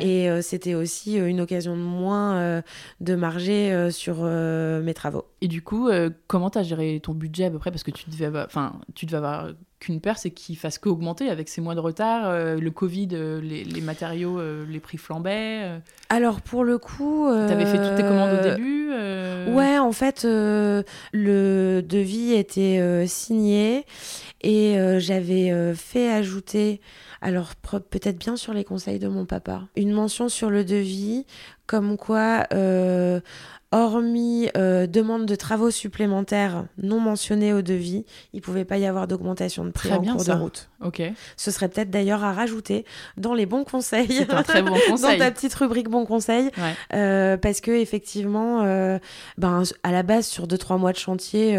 Et 0.00 0.30
euh, 0.30 0.40
c'était 0.42 0.74
aussi 0.74 1.20
euh, 1.20 1.26
une 1.26 1.40
occasion 1.40 1.76
de 1.76 1.82
moins 1.82 2.36
euh, 2.36 2.62
de 3.00 3.14
marger 3.14 3.90
sur 3.90 4.22
mes 4.24 4.94
travaux. 4.94 5.26
Et 5.40 5.48
du 5.48 5.62
coup, 5.62 5.90
comment 6.26 6.50
tu 6.50 6.58
as 6.58 6.62
géré 6.62 7.00
ton 7.02 7.12
budget 7.12 7.44
à 7.46 7.50
peu 7.50 7.58
près? 7.58 7.70
Parce 7.70 7.82
que 7.82 7.90
tu 7.90 8.08
devais 8.08 8.26
enfin, 8.40 8.80
tu 8.94 9.06
devais 9.06 9.18
avoir 9.18 9.48
qu'une 9.84 10.00
peur, 10.00 10.16
c'est 10.16 10.30
qu'il 10.30 10.56
fasse 10.56 10.78
qu'augmenter 10.78 11.28
avec 11.28 11.48
ces 11.48 11.60
mois 11.60 11.74
de 11.74 11.80
retard. 11.80 12.26
Euh, 12.26 12.56
le 12.58 12.70
Covid, 12.70 13.08
euh, 13.12 13.40
les, 13.40 13.80
matériaux, 13.82 14.38
euh, 14.38 14.64
les 14.68 14.80
prix 14.80 14.96
flambaient. 14.96 15.80
Alors 16.08 16.40
pour 16.40 16.64
le 16.64 16.78
coup. 16.78 17.28
Tu 17.28 17.52
avais 17.52 17.66
fait 17.66 17.76
toutes 17.76 17.96
tes 17.96 18.02
commandes 18.02 18.38
au 18.38 18.42
début 18.42 18.72
Ouais, 19.48 19.78
en 19.78 19.92
fait, 19.92 20.24
le 20.24 21.82
devis 21.82 22.32
était 22.32 23.06
signé 23.06 23.84
et 24.42 24.76
j'avais 24.98 25.74
fait 25.74 26.10
ajouter. 26.10 26.80
Alors 27.20 27.54
peut-être 27.56 28.18
bien 28.18 28.36
sur 28.36 28.54
les 28.54 28.64
conseils 28.64 28.98
de 28.98 29.08
mon 29.08 29.26
papa. 29.26 29.62
Une 29.76 29.92
mention 29.92 30.28
sur 30.28 30.50
le 30.50 30.64
devis 30.64 31.26
comme 31.66 31.96
quoi 31.96 32.46
hormis 33.74 34.48
euh, 34.56 34.86
demande 34.86 35.26
de 35.26 35.34
travaux 35.34 35.70
supplémentaires 35.70 36.64
non 36.82 37.00
mentionnés 37.00 37.52
au 37.52 37.62
devis, 37.62 38.04
il 38.32 38.36
ne 38.36 38.42
pouvait 38.42 38.64
pas 38.64 38.78
y 38.78 38.86
avoir 38.86 39.06
d'augmentation 39.06 39.64
de 39.64 39.70
prix 39.70 39.92
en 39.92 40.02
cours 40.02 40.24
de 40.24 40.32
route. 40.32 40.70
Ok. 40.82 41.02
Ce 41.36 41.50
serait 41.50 41.68
peut-être 41.68 41.90
d'ailleurs 41.90 42.22
à 42.24 42.32
rajouter 42.32 42.84
dans 43.16 43.34
les 43.34 43.46
bons 43.46 43.64
conseils. 43.64 44.26
un 44.28 44.42
très 44.42 44.62
bon 44.62 44.76
conseil. 44.88 45.18
dans 45.18 45.24
ta 45.24 45.30
petite 45.30 45.54
rubrique 45.54 45.88
bons 45.88 46.06
conseils. 46.06 46.50
Euh, 46.92 47.36
parce 47.36 47.60
que 47.60 47.70
effectivement, 47.70 48.62
euh, 48.62 48.98
ben, 49.38 49.62
à 49.82 49.92
la 49.92 50.02
base, 50.02 50.26
sur 50.26 50.46
2-3 50.46 50.78
mois 50.78 50.92
de 50.92 50.98
chantier, 50.98 51.58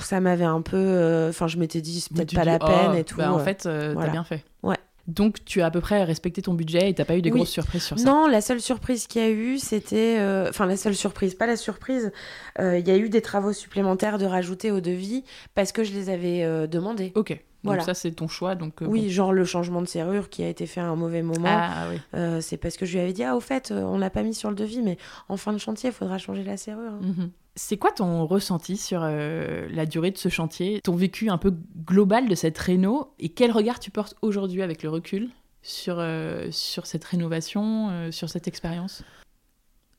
ça 0.00 0.20
m'avait 0.20 0.44
un 0.44 0.62
peu. 0.62 1.26
Enfin, 1.28 1.48
je 1.48 1.58
m'étais 1.58 1.80
dit, 1.80 2.00
c'est 2.00 2.12
peut-être 2.14 2.34
pas 2.34 2.44
la 2.44 2.58
peine 2.58 2.92
oh, 2.92 2.94
et 2.94 3.04
tout. 3.04 3.16
Bah, 3.16 3.32
en 3.32 3.38
fait, 3.38 3.62
t'as 3.62 4.08
bien 4.08 4.24
fait. 4.24 4.44
Ouais. 4.62 4.78
Donc 5.10 5.44
tu 5.44 5.60
as 5.60 5.66
à 5.66 5.70
peu 5.70 5.80
près 5.80 6.04
respecté 6.04 6.40
ton 6.42 6.54
budget 6.54 6.90
et 6.90 6.94
t'as 6.94 7.04
pas 7.04 7.16
eu 7.16 7.22
de 7.22 7.30
grosses 7.30 7.50
surprises 7.50 7.82
sur 7.82 7.98
ça 7.98 8.04
Non, 8.04 8.26
la 8.26 8.40
seule 8.40 8.60
surprise 8.60 9.06
qu'il 9.06 9.20
y 9.20 9.24
a 9.24 9.30
eu, 9.30 9.58
c'était... 9.58 10.16
Euh, 10.18 10.48
enfin, 10.48 10.66
la 10.66 10.76
seule 10.76 10.94
surprise, 10.94 11.34
pas 11.34 11.46
la 11.46 11.56
surprise. 11.56 12.12
Euh, 12.58 12.78
il 12.78 12.86
y 12.86 12.90
a 12.90 12.96
eu 12.96 13.08
des 13.08 13.20
travaux 13.20 13.52
supplémentaires 13.52 14.18
de 14.18 14.26
rajouter 14.26 14.70
au 14.70 14.80
devis 14.80 15.24
parce 15.54 15.72
que 15.72 15.84
je 15.84 15.92
les 15.92 16.10
avais 16.10 16.44
euh, 16.44 16.66
demandés. 16.66 17.12
Ok. 17.14 17.38
Voilà. 17.62 17.80
Donc 17.80 17.86
ça, 17.86 17.94
c'est 17.94 18.12
ton 18.12 18.28
choix. 18.28 18.54
Donc, 18.54 18.76
oui, 18.80 19.10
genre 19.10 19.34
le 19.34 19.44
changement 19.44 19.82
de 19.82 19.86
serrure 19.86 20.30
qui 20.30 20.42
a 20.42 20.48
été 20.48 20.66
fait 20.66 20.80
à 20.80 20.86
un 20.86 20.96
mauvais 20.96 21.20
moment. 21.20 21.46
Ah, 21.46 21.88
oui. 21.90 22.00
c'est 22.40 22.56
parce 22.56 22.78
que 22.78 22.86
je 22.86 22.94
lui 22.94 23.00
avais 23.00 23.12
dit, 23.12 23.22
ah, 23.22 23.36
au 23.36 23.40
fait, 23.40 23.70
on 23.70 23.98
l'a 23.98 24.08
pas 24.08 24.22
mis 24.22 24.32
sur 24.32 24.48
le 24.48 24.56
devis, 24.56 24.80
mais 24.80 24.96
en 25.28 25.36
fin 25.36 25.52
de 25.52 25.58
chantier, 25.58 25.90
il 25.90 25.92
faudra 25.92 26.16
changer 26.16 26.42
la 26.42 26.56
serrure. 26.56 26.92
Hein. 26.92 27.00
Mhm. 27.02 27.30
C'est 27.56 27.76
quoi 27.76 27.90
ton 27.90 28.26
ressenti 28.26 28.76
sur 28.76 29.00
euh, 29.02 29.68
la 29.70 29.86
durée 29.86 30.10
de 30.10 30.18
ce 30.18 30.28
chantier, 30.28 30.80
ton 30.82 30.94
vécu 30.94 31.28
un 31.30 31.38
peu 31.38 31.54
global 31.84 32.28
de 32.28 32.34
cette 32.34 32.56
réno 32.56 33.12
et 33.18 33.28
quel 33.28 33.50
regard 33.50 33.80
tu 33.80 33.90
portes 33.90 34.14
aujourd'hui 34.22 34.62
avec 34.62 34.82
le 34.82 34.88
recul 34.88 35.30
sur, 35.62 35.96
euh, 35.98 36.48
sur 36.50 36.86
cette 36.86 37.04
rénovation, 37.04 37.90
euh, 37.90 38.10
sur 38.12 38.30
cette 38.30 38.48
expérience? 38.48 39.02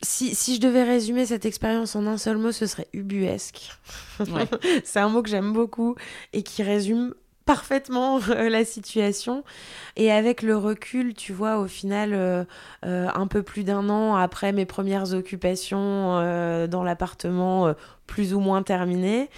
Si, 0.03 0.33
si, 0.33 0.55
je 0.55 0.61
devais 0.61 0.83
résumer 0.83 1.27
cette 1.27 1.45
expérience 1.45 1.95
en 1.95 2.07
un 2.07 2.17
seul 2.17 2.37
mot, 2.37 2.51
ce 2.51 2.65
serait 2.65 2.87
ubuesque. 2.93 3.77
c'est 4.83 4.99
un 4.99 5.09
mot 5.09 5.21
que 5.21 5.29
j'aime 5.29 5.53
beaucoup 5.53 5.95
et 6.33 6.41
qui 6.41 6.63
résume 6.63 7.13
parfaitement 7.45 8.19
euh, 8.29 8.49
la 8.49 8.65
situation. 8.65 9.43
Et 9.95 10.11
avec 10.11 10.41
le 10.41 10.55
recul, 10.55 11.13
tu 11.13 11.33
vois, 11.33 11.57
au 11.57 11.67
final, 11.67 12.13
euh, 12.13 12.43
euh, 12.85 13.07
un 13.13 13.27
peu 13.27 13.43
plus 13.43 13.63
d'un 13.63 13.89
an 13.89 14.15
après 14.15 14.51
mes 14.53 14.65
premières 14.65 15.13
occupations 15.13 15.81
dans 16.67 16.83
l'appartement, 16.83 17.73
plus 18.07 18.33
ou 18.33 18.39
moins 18.39 18.63
terminées, 18.63 19.29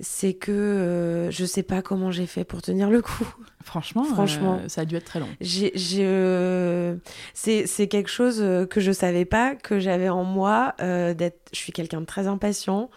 c'est 0.00 0.34
que 0.34 1.28
je 1.30 1.44
sais 1.44 1.62
pas 1.62 1.82
comment 1.82 2.10
j'ai 2.10 2.26
fait 2.26 2.44
pour 2.44 2.62
tenir 2.62 2.90
le 2.90 3.02
coup. 3.02 3.26
Franchement, 3.62 4.02
Franchement 4.04 4.60
ça 4.66 4.80
a 4.80 4.84
dû 4.84 4.96
être 4.96 5.04
très 5.04 5.20
long. 5.20 5.28
c'est 7.34 7.88
quelque 7.88 8.10
chose 8.10 8.38
que 8.68 8.80
je 8.80 8.92
savais 8.92 9.24
pas, 9.24 9.54
que 9.54 9.78
j'avais 9.78 10.08
en 10.08 10.24
moi. 10.24 10.74
d'être, 10.78 11.38
je 11.52 11.58
suis 11.58 11.72
quelqu'un 11.72 12.00
de 12.00 12.06
très 12.06 12.26
impatient. 12.26 12.90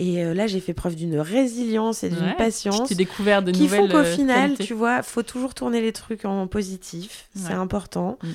Et 0.00 0.24
euh, 0.24 0.32
là, 0.32 0.46
j'ai 0.46 0.60
fait 0.60 0.72
preuve 0.72 0.96
d'une 0.96 1.18
résilience 1.18 2.04
et 2.04 2.08
d'une 2.08 2.34
patience. 2.38 2.88
Tu 2.88 2.94
découvert 2.94 3.42
de 3.42 3.52
qui 3.52 3.68
font 3.68 3.86
qu'au 3.86 3.98
euh, 3.98 4.04
final, 4.04 4.56
tu 4.56 4.72
vois, 4.72 5.02
faut 5.02 5.22
toujours 5.22 5.52
tourner 5.52 5.82
les 5.82 5.92
trucs 5.92 6.24
en 6.24 6.46
positif. 6.46 7.28
C'est 7.36 7.52
important. 7.52 8.18
Mm. 8.22 8.28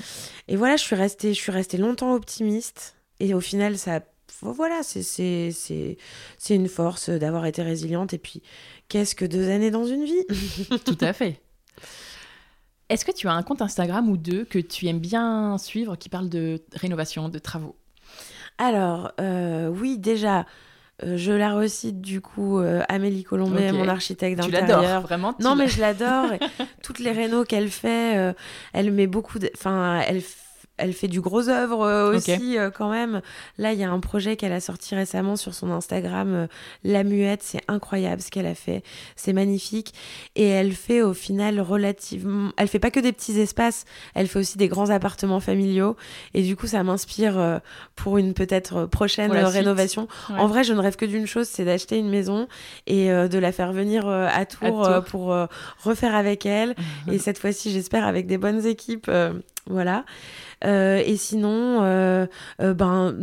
Et 0.49 0.55
voilà, 0.57 0.75
je 0.75 0.83
suis 0.83 0.95
restée, 0.95 1.33
je 1.33 1.39
suis 1.39 1.51
restée 1.51 1.77
longtemps 1.77 2.13
optimiste. 2.13 2.95
Et 3.19 3.33
au 3.33 3.39
final, 3.39 3.79
ça, 3.79 4.01
voilà, 4.43 4.81
c'est 4.83 5.97
une 6.51 6.67
force 6.67 7.09
d'avoir 7.09 7.47
été 7.47 7.63
résiliente. 7.63 8.13
Et 8.13 8.19
puis, 8.19 8.43
qu'est-ce 8.87 9.15
que 9.15 9.25
deux 9.25 9.49
années 9.49 9.71
dans 9.71 9.85
une 9.85 10.05
vie? 10.05 10.23
Tout 10.85 10.99
à 11.01 11.13
fait. 11.13 11.41
Est-ce 12.89 13.05
que 13.05 13.11
tu 13.11 13.27
as 13.27 13.33
un 13.33 13.41
compte 13.41 13.63
Instagram 13.63 14.07
ou 14.07 14.17
deux 14.17 14.45
que 14.45 14.59
tu 14.59 14.85
aimes 14.85 14.99
bien 14.99 15.57
suivre 15.57 15.95
qui 15.95 16.09
parle 16.09 16.29
de 16.29 16.61
rénovation, 16.73 17.27
de 17.27 17.39
travaux? 17.39 17.75
Alors, 18.59 19.13
euh, 19.19 19.67
oui, 19.69 19.97
déjà, 19.97 20.45
euh, 21.03 21.17
je 21.17 21.33
la 21.33 21.53
recite 21.53 21.99
du 21.99 22.21
coup 22.21 22.59
euh, 22.59 22.81
Amélie 22.87 23.23
Colombet, 23.23 23.71
mon 23.73 23.87
architecte 23.87 24.37
d'intérieur. 24.37 24.65
Tu 24.65 24.85
l'adores 24.85 25.01
vraiment 25.01 25.35
Non, 25.39 25.55
mais 25.55 25.67
je 25.67 25.81
l'adore. 25.81 26.27
toutes 26.83 26.99
les 26.99 27.11
rénaux 27.11 27.43
qu'elle 27.43 27.69
fait, 27.69 28.17
euh, 28.17 28.33
elle 28.71 28.91
met 28.91 29.07
beaucoup. 29.07 29.39
Enfin, 29.55 30.01
elle 30.07 30.21
elle 30.77 30.93
fait 30.93 31.07
du 31.07 31.21
gros 31.21 31.47
œuvre 31.49 31.81
euh, 31.85 32.15
aussi 32.15 32.57
euh, 32.57 32.69
quand 32.69 32.89
même. 32.89 33.21
Là, 33.57 33.73
il 33.73 33.79
y 33.79 33.83
a 33.83 33.89
un 33.89 33.99
projet 33.99 34.35
qu'elle 34.35 34.51
a 34.51 34.59
sorti 34.59 34.93
récemment 34.93 35.35
sur 35.35 35.53
son 35.53 35.71
Instagram, 35.71 36.33
euh, 36.33 36.47
La 36.83 37.03
Muette. 37.03 37.43
C'est 37.43 37.61
incroyable 37.67 38.21
ce 38.21 38.29
qu'elle 38.29 38.45
a 38.45 38.55
fait. 38.55 38.83
C'est 39.15 39.31
magnifique. 39.31 39.93
Et 40.35 40.47
elle 40.47 40.73
fait 40.73 41.01
au 41.01 41.13
final 41.13 41.61
relativement. 41.61 42.51
Elle 42.57 42.67
fait 42.67 42.79
pas 42.79 42.91
que 42.91 42.99
des 42.99 43.13
petits 43.13 43.39
espaces. 43.39 43.85
Elle 44.15 44.27
fait 44.27 44.39
aussi 44.39 44.57
des 44.57 44.67
grands 44.67 44.89
appartements 44.89 45.39
familiaux. 45.39 45.95
Et 46.33 46.41
du 46.41 46.55
coup, 46.55 46.67
ça 46.67 46.83
m'inspire 46.83 47.61
pour 47.95 48.17
une 48.17 48.33
peut-être 48.33 48.85
prochaine 48.85 49.31
rénovation. 49.31 50.07
En 50.29 50.47
vrai, 50.47 50.63
je 50.63 50.73
ne 50.73 50.79
rêve 50.79 50.95
que 50.95 51.05
d'une 51.05 51.27
chose, 51.27 51.47
c'est 51.47 51.65
d'acheter 51.65 51.97
une 51.97 52.09
maison 52.09 52.47
et 52.87 53.07
de 53.07 53.37
la 53.37 53.51
faire 53.51 53.71
venir 53.71 54.07
à 54.07 54.45
Tours, 54.45 54.89
pour 55.07 55.35
refaire 55.83 56.15
avec 56.15 56.45
elle. 56.45 56.75
et 57.11 57.17
cette 57.17 57.37
fois-ci, 57.37 57.71
j'espère 57.71 58.05
avec 58.05 58.27
des 58.27 58.37
bonnes 58.37 58.65
équipes. 58.65 59.09
voilà. 59.67 60.03
Euh, 60.65 61.01
et 61.05 61.15
sinon, 61.15 61.83
euh, 61.83 62.25
euh, 62.61 62.73
ben, 62.73 63.15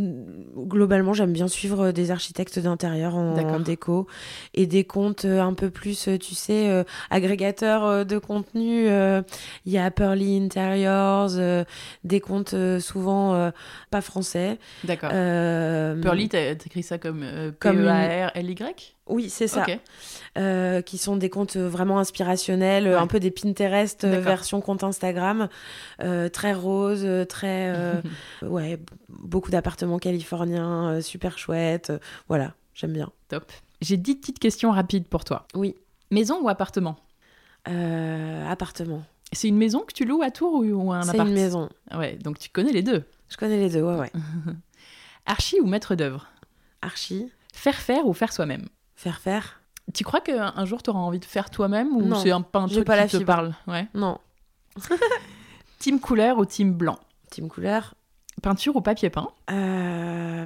globalement, 0.55 1.13
j'aime 1.13 1.33
bien 1.33 1.47
suivre 1.47 1.91
des 1.91 2.11
architectes 2.11 2.59
d'intérieur 2.59 3.15
en, 3.15 3.59
déco 3.59 4.07
et 4.53 4.65
des 4.65 4.83
comptes 4.83 5.25
un 5.25 5.53
peu 5.53 5.69
plus, 5.69 6.09
tu 6.19 6.35
sais, 6.35 6.85
agrégateurs 7.09 8.05
de 8.05 8.17
contenu. 8.17 8.87
Il 8.87 9.71
y 9.71 9.77
a 9.77 9.91
Pearly 9.91 10.37
Interiors, 10.43 11.31
des 12.03 12.19
comptes 12.19 12.55
souvent 12.79 13.51
pas 13.91 14.01
français. 14.01 14.57
D'accord. 14.83 15.09
Pearly, 15.11 16.29
t'écris 16.29 16.83
ça 16.83 16.97
comme 16.97 17.25
P-E-A-R-L-Y 17.59 18.95
oui, 19.07 19.29
c'est 19.29 19.47
ça. 19.47 19.65
Euh, 20.37 20.81
qui 20.81 20.97
sont 20.97 21.17
des 21.17 21.29
comptes 21.29 21.57
vraiment 21.57 21.99
inspirationnels, 21.99 22.87
un 22.87 23.05
peu 23.05 23.19
des 23.19 23.31
Pinterest 23.31 24.05
version 24.05 24.61
compte 24.61 24.83
Instagram, 24.83 25.49
euh, 26.01 26.29
très 26.29 26.53
rose, 26.53 27.05
très 27.33 28.01
ouais, 28.41 28.79
beaucoup 29.09 29.51
d'appartements 29.51 29.99
californiens, 29.99 31.01
super 31.01 31.37
chouettes. 31.37 31.91
voilà, 32.27 32.53
j'aime 32.73 32.93
bien. 32.93 33.11
Top. 33.27 33.51
J'ai 33.81 33.97
dix 33.97 34.15
petites 34.15 34.39
questions 34.39 34.71
rapides 34.71 35.07
pour 35.07 35.23
toi. 35.25 35.45
Oui. 35.55 35.75
Maison 36.11 36.39
ou 36.41 36.47
appartement? 36.49 36.95
Appartement. 37.65 39.03
C'est 39.31 39.47
une 39.47 39.57
maison 39.57 39.79
que 39.79 39.93
tu 39.93 40.05
loues 40.05 40.21
à 40.21 40.29
Tours 40.31 40.53
ou, 40.63 40.93
un 40.93 41.01
C'est 41.01 41.09
appart? 41.11 41.27
une 41.27 41.33
maison. 41.33 41.69
Ouais, 41.95 42.15
donc 42.17 42.37
tu 42.39 42.49
connais 42.49 42.71
les 42.71 42.83
deux. 42.83 43.03
Je 43.29 43.37
connais 43.37 43.57
les 43.57 43.69
deux, 43.69 43.81
ouais, 43.81 43.97
ouais. 43.97 44.11
Archi 45.25 45.59
ou 45.59 45.65
maître 45.65 45.95
d'œuvre? 45.95 46.27
Archi, 46.81 47.31
Faire 47.53 47.75
faire 47.75 48.05
ou 48.07 48.13
faire 48.13 48.31
soi-même? 48.33 48.67
Faire 48.95 49.19
faire. 49.19 49.61
Tu 49.93 50.03
crois 50.03 50.21
qu'un 50.21 50.53
un 50.55 50.65
jour 50.65 50.81
tu 50.83 50.89
auras 50.91 50.99
envie 50.99 51.19
de 51.19 51.25
faire 51.25 51.49
toi-même 51.49 51.95
ou 51.95 52.13
c'est 52.15 52.31
un, 52.31 52.41
pas 52.41 52.59
un 52.59 52.67
truc 52.67 52.85
pas 52.85 52.93
qui 52.93 52.99
la 52.99 53.07
te 53.07 53.17
fibre. 53.17 53.25
parle? 53.25 53.55
Ouais. 53.67 53.87
Non. 53.93 54.17
Team 55.79 55.99
couleur 55.99 56.37
ou 56.37 56.45
team 56.45 56.73
blanc? 56.73 56.99
Team 57.33 57.49
couleur. 57.49 57.95
Peinture 58.41 58.75
ou 58.75 58.81
papier 58.81 59.09
peint 59.09 59.29
Euh... 59.51 60.45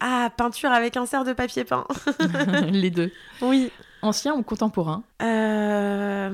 Ah, 0.00 0.30
peinture 0.36 0.70
avec 0.72 0.96
insert 0.96 1.24
de 1.24 1.32
papier 1.32 1.64
peint. 1.64 1.86
Les 2.70 2.90
deux. 2.90 3.12
oui. 3.42 3.70
Ancien 4.02 4.34
ou 4.34 4.42
contemporain 4.42 5.02
Euh... 5.22 6.30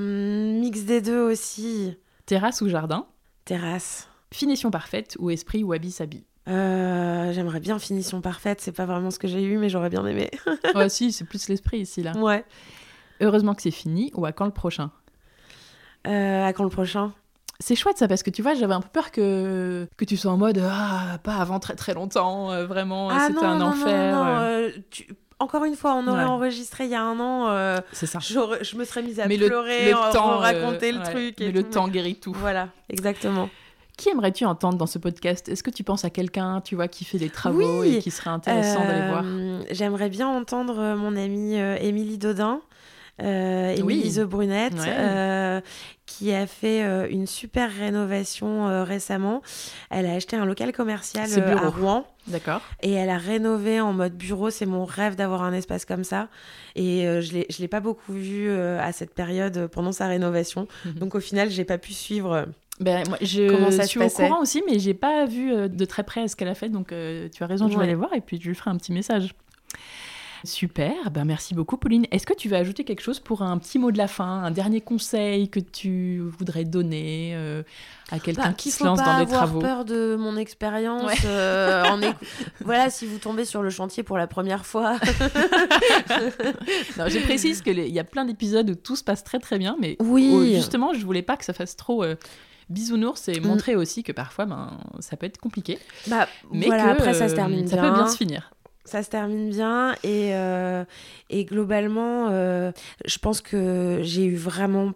Mix 0.61 0.83
des 0.85 1.01
deux 1.01 1.21
aussi. 1.21 1.97
Terrasse 2.27 2.61
ou 2.61 2.69
jardin 2.69 3.07
Terrasse. 3.45 4.09
Finition 4.33 4.71
parfaite 4.71 5.17
ou 5.19 5.31
esprit 5.31 5.65
ou 5.65 5.73
habit-sabi 5.73 6.25
Euh, 6.49 7.33
J'aimerais 7.33 7.61
bien 7.61 7.79
finition 7.79 8.21
parfaite. 8.21 8.61
C'est 8.61 8.73
pas 8.73 8.87
vraiment 8.87 9.11
ce 9.11 9.19
que 9.19 9.27
j'ai 9.29 9.43
eu, 9.43 9.59
mais 9.59 9.69
j'aurais 9.69 9.91
bien 9.91 10.07
aimé. 10.07 10.31
Ouais, 10.75 10.89
si, 10.89 11.13
c'est 11.13 11.25
plus 11.25 11.49
l'esprit 11.49 11.81
ici, 11.81 12.03
là. 12.03 12.13
ouais. 12.17 12.45
Heureusement 13.21 13.55
que 13.55 13.63
c'est 13.63 13.71
fini 13.71 14.11
ou 14.15 14.25
à 14.27 14.33
quand 14.33 14.47
le 14.47 14.53
prochain? 14.53 14.91
Euh, 16.07 16.45
à 16.47 16.53
quand 16.53 16.65
le 16.65 16.71
prochain? 16.71 17.13
C'est 17.63 17.77
chouette 17.77 17.97
ça 17.99 18.09
parce 18.09 18.23
que 18.25 18.31
tu 18.31 18.43
vois, 18.43 18.55
j'avais 18.55 18.75
un 18.75 18.81
peu 18.81 18.89
peur 18.93 19.11
que, 19.13 19.87
que 19.97 20.05
tu 20.05 20.17
sois 20.17 20.33
en 20.33 20.37
mode 20.37 20.61
ah, 20.65 21.19
pas 21.23 21.37
avant 21.37 21.61
très 21.61 21.75
très 21.77 21.95
longtemps, 21.95 22.51
euh, 22.51 22.67
vraiment, 22.67 23.09
Ah 23.11 23.27
c'était 23.29 23.45
un 23.45 23.57
non, 23.59 23.67
enfer. 23.67 24.15
non, 24.15 24.25
non, 24.25 24.31
euh. 24.41 24.71
tu- 24.91 25.07
Encore 25.39 25.65
une 25.65 25.77
fois, 25.77 25.95
on 25.95 26.07
aurait 26.09 26.25
Ouais. 26.25 26.29
enregistré 26.31 26.85
il 26.85 26.91
y 26.91 26.95
a 26.95 27.03
un 27.03 27.19
an. 27.21 27.49
euh, 27.51 27.79
C'est 27.93 28.07
ça. 28.07 28.19
je 28.21 28.77
me 28.77 28.85
serais 28.85 29.03
mise 29.03 29.21
à 29.21 29.27
mais 29.29 29.37
le, 29.37 29.47
pleurer, 29.47 29.91
le 29.91 29.97
en- 29.97 30.11
temps, 30.13 30.39
raconter 30.39 30.91
le 30.93 30.99
ouais, 30.99 31.05
truc. 31.05 31.41
et 31.41 31.47
Mais 31.47 31.53
le 31.53 31.63
temps 31.63 31.89
guérit 31.89 32.17
tout. 32.17 32.33
Voilà, 32.37 32.69
exactement. 32.89 33.49
Qui 33.97 34.09
aimerais-tu 34.09 34.45
entendre 34.45 34.79
dans 34.79 34.87
ce 34.87 34.99
podcast? 34.99 35.49
Est-ce 35.49 35.63
que 35.63 35.71
tu 35.71 35.85
penses 35.85 36.05
à 36.05 36.11
quelqu'un, 36.11 36.61
tu 36.63 36.75
vois, 36.77 36.89
qui 36.89 37.05
fait 37.05 37.19
des 37.19 37.29
travaux 37.31 37.81
Oui. 37.83 37.97
et 37.97 37.99
qui 38.01 38.11
serait 38.11 38.31
intéressant 38.31 38.85
d'aller 38.85 39.09
voir? 39.09 39.25
J'aimerais 39.71 40.09
bien 40.09 40.27
entendre 40.29 40.95
mon 40.97 41.15
amie 41.17 41.55
Émilie 41.57 42.19
Dodin. 42.19 42.61
Euh, 43.21 43.75
Émilie 43.77 44.15
Oui. 44.19 44.25
Brunette, 44.25 44.75
Ouais. 44.75 44.87
euh, 44.89 45.61
qui 46.07 46.33
a 46.33 46.47
fait 46.47 46.83
euh, 46.83 47.07
une 47.11 47.27
super 47.27 47.71
rénovation 47.71 48.69
euh, 48.69 48.85
récemment. 48.85 49.43
Elle 49.91 50.07
a 50.07 50.15
acheté 50.15 50.37
un 50.37 50.45
local 50.47 50.73
commercial 50.73 51.31
à 51.33 51.41
bureau. 51.41 51.71
Rouen 51.71 52.07
D'accord. 52.27 52.63
et 52.83 52.93
elle 52.93 53.11
a 53.11 53.19
rénové 53.19 53.81
en 53.81 53.93
mode 53.93 54.15
bureau. 54.15 54.51
C'est 54.51 54.67
mon 54.67 54.85
rêve 54.85 55.15
d'avoir 55.15 55.43
un 55.43 55.53
espace 55.53 55.85
comme 55.85 56.05
ça. 56.05 56.29
Et 56.75 57.03
je 57.21 57.33
l'ai- 57.33 57.47
je 57.51 57.61
l'ai 57.61 57.69
pas 57.69 57.81
beaucoup 57.81 58.13
vu 58.13 58.51
à 58.51 58.91
cette 58.93 59.15
période 59.15 59.67
pendant 59.69 59.93
sa 59.93 60.07
rénovation. 60.07 60.67
Mhm. 60.87 60.93
Donc 60.95 61.15
au 61.15 61.21
final, 61.21 61.51
j'ai 61.51 61.65
pas 61.65 61.79
pu 61.79 61.93
suivre. 61.93 62.47
Ben, 62.81 63.05
moi, 63.09 63.19
je 63.21 63.49
Comment 63.49 63.71
ça 63.71 63.85
suis 63.85 64.01
au 64.01 64.09
courant 64.09 64.41
aussi, 64.41 64.63
mais 64.69 64.79
j'ai 64.79 64.95
pas 64.95 65.27
vu 65.27 65.69
de 65.69 65.85
très 65.85 66.03
près 66.03 66.27
ce 66.29 66.35
qu'elle 66.35 66.49
a 66.49 66.55
fait, 66.55 66.71
donc 66.71 66.91
euh, 66.93 67.29
tu 67.29 67.43
as 67.45 67.47
raison, 67.47 67.69
je 67.69 67.77
vais 67.77 67.85
aller 67.85 67.95
voir 67.95 68.13
et 68.15 68.21
puis 68.23 68.41
je 68.41 68.49
lui 68.49 68.55
ferai 68.55 68.71
un 68.71 68.77
petit 68.79 68.93
message. 68.93 69.35
Super, 70.45 71.11
ben 71.13 71.25
merci 71.25 71.55
beaucoup 71.55 71.77
Pauline. 71.77 72.05
Est-ce 72.11 72.27
que 72.27 72.35
tu 72.35 72.49
vas 72.49 72.57
ajouter 72.59 72.83
quelque 72.85 73.01
chose 73.03 73.21
pour 73.21 73.43
un 73.43 73.57
petit 73.59 73.79
mot 73.79 73.93
de 73.93 73.99
la 73.99 74.09
fin, 74.09 74.43
un 74.43 74.51
dernier 74.51 74.81
conseil 74.81 75.49
que 75.49 75.61
tu 75.61 76.19
voudrais 76.21 76.65
donner 76.65 77.33
euh, 77.37 77.63
à 78.11 78.19
quelqu'un 78.19 78.43
Bah, 78.49 78.53
qui 78.53 78.65
qu'il 78.71 78.73
se 78.73 78.83
lance 78.85 78.99
pas 78.99 79.05
dans 79.07 79.17
des 79.19 79.23
avoir 79.23 79.43
travaux 79.45 79.61
peur 79.61 79.85
de 79.85 80.17
mon 80.17 80.37
expérience. 80.37 81.05
Ouais. 81.05 81.15
euh, 81.27 81.85
en 81.85 82.01
voilà, 82.65 82.91
si 82.91 83.07
vous 83.07 83.19
tombez 83.19 83.45
sur 83.45 83.63
le 83.63 83.71
chantier 83.71 84.03
pour 84.03 84.19
la 84.19 84.27
première 84.27 84.67
fois. 84.67 84.99
Non, 86.99 87.09
je 87.09 87.19
précise 87.21 87.63
qu'il 87.63 87.79
y 87.89 87.99
a 87.99 88.05
plein 88.05 88.25
d'épisodes 88.25 88.69
où 88.71 88.75
tout 88.75 88.97
se 88.97 89.05
passe 89.05 89.25
très 89.25 89.39
très 89.39 89.59
bien, 89.59 89.77
mais 89.81 89.97
Oui. 90.01 90.31
où, 90.33 90.45
justement, 90.45 90.93
je 90.95 91.05
voulais 91.05 91.23
pas 91.23 91.37
que 91.37 91.45
ça 91.45 91.53
fasse 91.53 91.77
trop 91.77 92.03
euh, 92.05 92.17
bisounours 92.69 93.29
et 93.29 93.41
Mm. 93.41 93.47
montrer 93.47 93.77
aussi 93.77 94.03
que 94.03 94.13
parfois, 94.13 94.47
ben, 94.47 94.79
ça 95.01 95.17
peut 95.17 95.27
être 95.27 95.39
compliqué. 95.39 95.79
Bah, 96.09 96.29
Mais 96.53 96.67
voilà, 96.67 96.85
que, 96.85 96.91
après 96.91 97.15
ça 97.15 97.29
se 97.29 97.35
termine 97.35 97.67
ça 97.67 97.77
bien. 97.77 97.89
peut 97.89 97.95
bien 97.95 98.07
se 98.09 98.17
finir. 98.17 98.53
Ça 98.85 99.03
se 99.03 99.09
termine 99.11 99.51
bien 99.51 99.93
et, 100.03 100.35
euh, 100.35 100.85
et 101.31 101.45
globalement, 101.45 102.29
euh, 102.31 102.73
je 103.05 103.19
pense 103.19 103.41
que 103.41 104.01
j'ai 104.03 104.25
eu 104.25 104.35
vraiment 104.37 104.93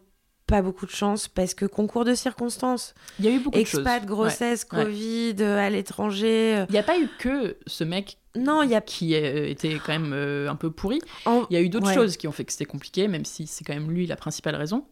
pas 0.49 0.63
beaucoup 0.63 0.87
de 0.87 0.91
chance 0.91 1.29
parce 1.29 1.55
que 1.55 1.67
concours 1.67 2.05
de 2.05 2.15
circonstances, 2.15 2.95
Il 3.19 3.25
y 3.25 3.29
a 3.29 3.31
eu 3.33 3.39
beaucoup 3.41 3.59
de 3.59 3.65
choses. 3.65 3.81
expat, 3.81 4.05
grossesse, 4.07 4.67
Ouais. 4.73 4.85
Covid, 4.85 5.37
euh, 5.41 5.57
à 5.59 5.71
l'étranger. 5.71 6.65
Il 6.69 6.73
n'y 6.73 6.79
a 6.79 6.83
pas 6.85 6.99
eu 6.99 7.09
que 7.19 7.57
ce 7.67 7.85
mec 7.85 8.19
Non, 8.37 8.63
il 8.63 8.71
y 8.71 8.75
a 8.75 8.81
qui 8.81 9.15
était 9.15 9.81
quand 9.85 9.93
même 9.93 10.13
euh, 10.13 10.49
un 10.51 10.57
peu 10.57 10.71
pourri. 10.71 11.01
en- 11.25 11.47
Il 11.51 11.55
y 11.55 11.57
a 11.57 11.63
eu 11.63 11.69
d'autres 11.69 11.87
Ouais. 11.89 11.95
choses 11.95 12.17
qui 12.17 12.29
ont 12.29 12.33
fait 12.33 12.45
que 12.45 12.53
c'était 12.53 12.65
compliqué, 12.65 13.09
même 13.09 13.25
si 13.25 13.47
c'est 13.47 13.65
quand 13.65 13.75
même 13.75 13.91
lui 13.91 14.07
la 14.07 14.17
principale 14.17 14.55
raison. 14.57 14.85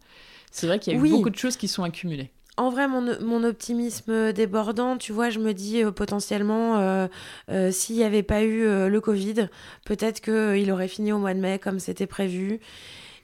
C'est 0.50 0.66
vrai 0.66 0.78
qu'il 0.78 0.92
y 0.92 0.96
a 0.96 0.98
eu 0.98 1.02
Oui. 1.02 1.10
beaucoup 1.10 1.30
de 1.30 1.36
choses 1.36 1.56
qui 1.56 1.68
sont 1.68 1.82
accumulées. 1.82 2.30
En 2.56 2.70
vrai, 2.70 2.86
mon, 2.86 3.20
mon 3.20 3.42
optimisme 3.42 4.32
débordant, 4.32 4.96
tu 4.96 5.12
vois, 5.12 5.28
je 5.28 5.40
me 5.40 5.52
dis 5.52 5.82
euh, 5.82 5.90
potentiellement, 5.90 6.78
euh, 6.78 7.08
euh, 7.50 7.72
s'il 7.72 7.96
n'y 7.96 8.04
avait 8.04 8.22
pas 8.22 8.44
eu 8.44 8.64
le 8.88 9.00
Covid, 9.00 9.48
peut-être 9.84 10.20
qu'il 10.20 10.70
aurait 10.70 10.88
fini 10.88 11.12
au 11.12 11.18
mois 11.18 11.34
de 11.34 11.40
mai 11.40 11.58
comme 11.58 11.80
c'était 11.80 12.06
prévu. 12.06 12.60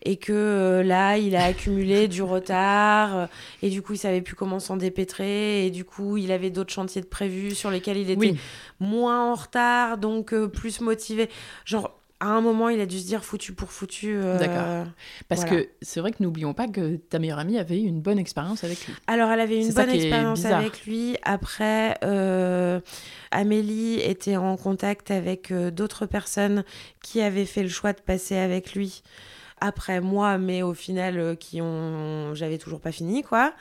Et 0.03 0.17
que 0.17 0.83
là, 0.83 1.19
il 1.19 1.37
a 1.37 1.45
accumulé 1.45 2.09
du 2.09 2.23
retard. 2.23 3.29
et 3.63 3.69
du 3.69 3.83
coup, 3.83 3.93
il 3.93 3.99
savait 3.99 4.23
plus 4.23 4.35
comment 4.35 4.59
s'en 4.59 4.77
dépêtrer. 4.77 5.67
Et 5.67 5.71
du 5.71 5.85
coup, 5.85 6.17
il 6.17 6.33
avait 6.33 6.51
d'autres 6.51 6.73
chantiers 6.73 7.03
de 7.03 7.07
prévus 7.07 7.55
sur 7.55 7.71
lesquels 7.71 7.99
il 7.99 8.11
était 8.11 8.19
Oui, 8.19 8.39
moins 8.81 9.31
en 9.31 9.35
retard, 9.35 9.99
donc 9.99 10.35
plus 10.47 10.81
motivé. 10.81 11.29
Genre, 11.67 12.00
à 12.21 12.27
un 12.27 12.43
moment, 12.43 12.69
il 12.69 12.81
a 12.81 12.87
dû 12.87 12.99
se 12.99 13.07
dire 13.07 13.25
foutu 13.25 13.55
pour 13.55 13.73
foutu. 13.73 14.15
euh, 14.15 14.39
D'accord. 14.39 14.93
parce 15.29 15.43
voilà. 15.47 15.63
que 15.63 15.69
c'est 15.81 16.01
vrai 16.01 16.13
que 16.13 16.23
n'oublions 16.23 16.53
pas 16.53 16.69
que 16.69 16.97
ta 16.97 17.19
meilleure 17.19 17.39
amie 17.39 17.59
avait 17.59 17.81
eu 17.81 17.87
une 17.87 18.03
bonne 18.03 18.19
expérience 18.19 18.63
avec 18.63 18.87
lui. 18.87 18.95
Alors, 19.07 19.31
elle 19.31 19.41
avait 19.41 19.61
une 19.61 19.73
bonne 19.73 19.91
expérience 19.91 20.45
avec 20.45 20.85
lui. 20.85 21.17
Après, 21.23 21.97
euh, 22.05 22.81
Amélie 23.31 24.01
était 24.01 24.37
en 24.37 24.57
contact 24.59 25.11
avec 25.11 25.51
euh, 25.51 25.71
d'autres 25.71 26.05
personnes 26.05 26.65
qui 27.03 27.23
avaient 27.23 27.47
fait 27.47 27.63
le 27.63 27.71
choix 27.71 27.95
de 27.95 28.01
passer 28.01 28.37
avec 28.37 28.75
lui 28.75 29.03
après 29.63 30.01
moi, 30.01 30.37
mais 30.39 30.63
au 30.63 30.75
final, 30.75 31.37
qui 31.39 31.61
ont. 31.61 32.35
J'avais 32.35 32.59
toujours 32.59 32.81
pas 32.81 32.93
fini, 32.93 33.23
quoi. 33.23 33.55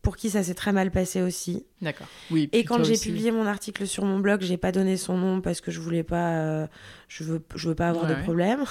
Pour 0.00 0.16
qui 0.16 0.30
ça 0.30 0.42
s'est 0.42 0.54
très 0.54 0.72
mal 0.72 0.90
passé 0.90 1.22
aussi. 1.22 1.66
D'accord. 1.80 2.06
Oui. 2.30 2.48
Et 2.52 2.64
quand 2.64 2.82
j'ai 2.84 2.96
publié 2.96 3.30
mon 3.30 3.46
article 3.46 3.86
sur 3.86 4.04
mon 4.04 4.18
blog, 4.18 4.40
j'ai 4.42 4.56
pas 4.56 4.72
donné 4.72 4.96
son 4.96 5.16
nom 5.16 5.40
parce 5.40 5.60
que 5.60 5.70
je 5.70 5.80
voulais 5.80 6.02
pas, 6.02 6.30
euh, 6.38 6.66
je 7.08 7.24
veux, 7.24 7.42
je 7.54 7.68
veux 7.68 7.74
pas 7.74 7.88
avoir 7.88 8.04
Ouais, 8.04 8.10
de 8.10 8.14
ouais. 8.16 8.22
problème. 8.22 8.64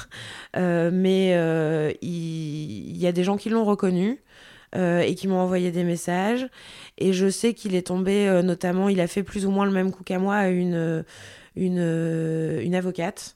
Euh, 0.58 0.90
mais 0.92 1.34
euh, 1.36 1.92
il 2.02 2.90
il 2.92 2.98
y, 2.98 3.08
a 3.08 3.12
des 3.12 3.24
gens 3.24 3.38
qui 3.38 3.50
l'ont 3.50 3.66
reconnu 3.66 4.22
et 4.76 5.16
qui 5.16 5.28
m'ont 5.28 5.40
envoyé 5.40 5.72
des 5.72 5.84
messages. 5.84 6.48
Et 6.98 7.12
je 7.14 7.30
sais 7.30 7.54
qu'il 7.54 7.76
est 7.76 7.88
tombé, 7.88 8.42
notamment, 8.44 8.88
il 8.90 9.02
a 9.02 9.08
fait 9.08 9.24
plus 9.24 9.46
ou 9.46 9.52
moins 9.52 9.66
le 9.66 9.72
même 9.72 9.92
coup 9.92 10.04
qu'à 10.04 10.18
moi 10.20 10.36
à 10.36 10.48
une, 10.50 11.04
une, 11.56 12.60
une 12.62 12.76
avocate 12.76 13.36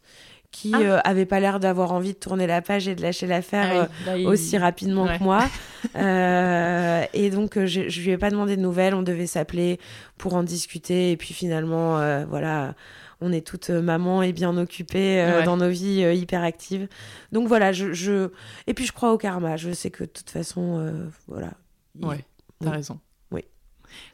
qui 0.56 0.72
Ah. 0.73 0.80
euh, 0.80 0.99
avait 1.03 1.26
pas 1.26 1.40
l'air 1.41 1.60
d'avoir 1.60 1.91
envie 1.91 2.14
de 2.14 2.18
tourner 2.18 2.48
la 2.48 2.61
page 2.61 2.88
et 2.88 2.95
de 2.95 3.02
lâcher 3.02 3.27
l'affaire. 3.27 3.90
Ah 4.06 4.10
euh, 4.11 4.15
oui, 4.15 4.26
aussi 4.26 4.57
rapidement 4.57 5.03
Ouais. 5.03 5.18
que 5.18 5.23
moi. 5.23 5.44
Euh, 5.95 7.03
et 7.14 7.30
donc, 7.30 7.60
je, 7.64 7.90
je 7.90 8.02
lui 8.02 8.10
ai 8.11 8.18
pas 8.18 8.30
demandé 8.32 8.56
de 8.57 8.61
nouvelles. 8.61 8.95
On 8.95 9.03
devait 9.03 9.27
s'appeler 9.27 9.80
pour 10.18 10.34
en 10.34 10.44
discuter. 10.44 11.11
Et 11.11 11.18
puis 11.18 11.34
finalement, 11.34 11.99
voilà, 12.26 12.73
on 13.22 13.32
est 13.32 13.45
toutes 13.45 13.69
mamans 13.69 14.22
et 14.23 14.34
bien 14.34 14.57
occupées 14.57 15.23
Ouais. 15.23 15.44
dans 15.44 15.57
nos 15.57 15.69
vies 15.69 16.02
hyper 16.18 16.44
actives. 16.44 16.88
Donc 17.32 17.48
voilà, 17.48 17.72
je, 17.72 17.94
je... 17.94 18.30
Et 18.68 18.73
puis 18.73 18.86
je 18.86 18.91
crois 18.94 19.14
au 19.14 19.18
karma. 19.18 19.57
Je 19.57 19.72
sais 19.73 19.91
que 19.91 20.03
de 20.03 20.10
toute 20.10 20.30
façon, 20.32 20.91
voilà. 21.27 21.52
il- 21.99 22.06
Ouais, 22.06 22.26
t'as 22.61 22.69
Oui. 22.72 22.76
raison. 22.77 22.99
Oui. 23.32 23.44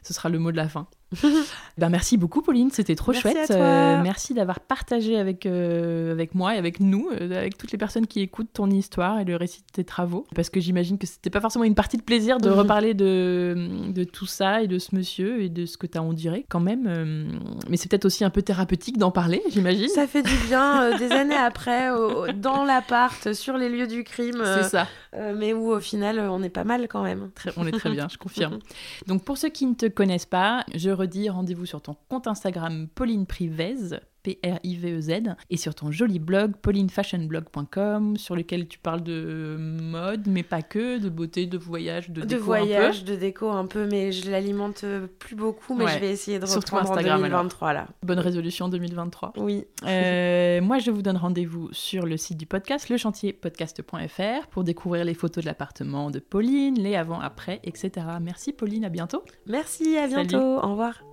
Ce 0.02 0.12
sera 0.12 0.28
le 0.28 0.38
mot 0.38 0.52
de 0.52 0.56
la 0.58 0.68
fin. 0.68 0.86
ben, 1.78 1.88
merci 1.88 2.16
beaucoup, 2.16 2.42
Pauline. 2.42 2.70
C'était 2.70 2.94
trop 2.94 3.12
Merci 3.12 3.22
chouette. 3.30 3.50
Euh, 3.50 4.00
merci 4.02 4.34
d'avoir 4.34 4.60
partagé 4.60 5.16
avec, 5.18 5.46
euh, 5.46 6.12
avec 6.12 6.34
moi 6.34 6.54
et 6.54 6.58
avec 6.58 6.80
nous, 6.80 7.08
euh, 7.12 7.38
avec 7.38 7.56
toutes 7.58 7.72
les 7.72 7.78
personnes 7.78 8.06
qui 8.06 8.20
écoutent 8.20 8.52
ton 8.52 8.70
histoire 8.70 9.18
et 9.20 9.24
le 9.24 9.36
récit 9.36 9.60
de 9.60 9.72
tes 9.72 9.84
travaux. 9.84 10.26
Parce 10.34 10.50
que 10.50 10.60
j'imagine 10.60 10.98
que 10.98 11.06
c'était 11.06 11.30
pas 11.30 11.40
forcément 11.40 11.64
une 11.64 11.74
partie 11.74 11.96
de 11.96 12.02
plaisir 12.02 12.38
de 12.38 12.48
Mhm. 12.50 12.54
reparler 12.58 12.94
de, 12.94 13.68
de 13.88 14.04
tout 14.04 14.26
ça 14.26 14.62
et 14.62 14.66
de 14.66 14.78
ce 14.78 14.94
monsieur 14.94 15.42
et 15.42 15.48
de 15.48 15.66
ce 15.66 15.76
que 15.76 15.86
t'as 15.86 16.00
en 16.00 16.12
dirait 16.12 16.44
quand 16.48 16.60
même. 16.60 17.40
mais 17.68 17.76
c'est 17.76 17.88
peut-être 17.90 18.04
aussi 18.04 18.24
un 18.24 18.30
peu 18.30 18.42
thérapeutique 18.42 18.98
d'en 18.98 19.10
parler, 19.10 19.42
j'imagine. 19.50 19.88
Ça 19.88 20.06
fait 20.06 20.22
du 20.22 20.36
bien 20.48 20.96
des 20.98 21.10
années 21.12 21.36
après, 21.36 21.90
au- 21.90 22.30
dans 22.32 22.64
l'appart, 22.64 23.32
sur 23.32 23.56
les 23.56 23.68
lieux 23.68 23.86
du 23.86 24.04
crime, 24.04 24.42
C'est 24.44 24.62
ça. 24.64 24.86
mais 25.34 25.52
où 25.52 25.72
au 25.72 25.80
final, 25.80 26.18
on 26.20 26.42
est 26.42 26.48
pas 26.48 26.64
mal 26.64 26.88
quand 26.88 27.02
même. 27.02 27.30
Très- 27.34 27.52
on 27.56 27.66
est 27.66 27.72
très 27.72 27.90
bien, 27.90 28.08
je 28.10 28.18
confirme. 28.18 28.58
Donc 29.06 29.24
pour 29.24 29.38
ceux 29.38 29.48
qui 29.48 29.66
ne 29.66 29.74
te 29.74 29.86
connaissent 29.86 30.26
pas, 30.26 30.64
je 30.74 30.90
rendez-vous 31.28 31.66
sur 31.66 31.82
ton 31.82 31.96
compte 32.08 32.26
Instagram 32.26 32.88
Pauline 32.88 33.26
Privez, 33.26 34.00
P-R-I-V-E-Z, 34.22 35.10
et 35.50 35.56
sur 35.56 35.74
ton 35.74 35.90
joli 35.90 36.18
blog, 36.18 36.52
paulinefashionblog.com, 36.62 38.16
sur 38.16 38.36
lequel 38.36 38.68
tu 38.68 38.78
parles 38.78 39.02
de 39.02 39.56
mode, 39.58 40.26
mais 40.28 40.42
pas 40.42 40.62
que, 40.62 40.98
de 40.98 41.08
beauté, 41.08 41.46
de 41.46 41.58
voyage, 41.58 42.10
de, 42.10 42.20
de 42.22 42.26
déco 42.26 42.42
voyage, 42.44 43.02
un 43.02 43.04
peu. 43.04 43.12
de 43.12 43.16
déco 43.16 43.48
un 43.50 43.66
peu, 43.66 43.86
mais 43.90 44.12
je 44.12 44.30
l'alimente 44.30 44.84
plus 45.18 45.34
beaucoup, 45.36 45.74
mais 45.74 45.84
Ouais. 45.84 45.92
je 45.94 45.98
vais 45.98 46.10
essayer 46.10 46.38
de 46.38 46.46
Surtout 46.46 46.74
reprendre 46.76 46.92
Instagram, 46.92 47.18
en 47.18 47.22
2023 47.22 47.72
là. 47.72 47.88
Bonne 48.02 48.18
résolution 48.20 48.68
2023. 48.68 49.32
Oui. 49.38 49.64
Euh, 49.86 50.60
moi, 50.62 50.78
je 50.78 50.90
vous 50.90 51.02
donne 51.02 51.16
rendez-vous 51.16 51.68
sur 51.72 52.06
le 52.06 52.16
site 52.16 52.38
du 52.38 52.46
podcast, 52.46 52.88
lechantierpodcast.fr, 52.88 54.46
pour 54.50 54.64
découvrir 54.64 55.04
les 55.04 55.14
photos 55.14 55.42
de 55.44 55.48
l'appartement 55.48 56.10
de 56.10 56.18
Pauline, 56.18 56.78
les 56.78 56.94
avant-après, 56.96 57.60
etc. 57.64 58.06
Merci 58.20 58.52
Pauline, 58.52 58.84
à 58.84 58.88
bientôt. 58.88 59.22
Merci, 59.46 59.96
à 59.96 60.08
Salut. 60.08 60.26
bientôt. 60.28 60.58
Au 60.64 60.70
revoir. 60.70 61.11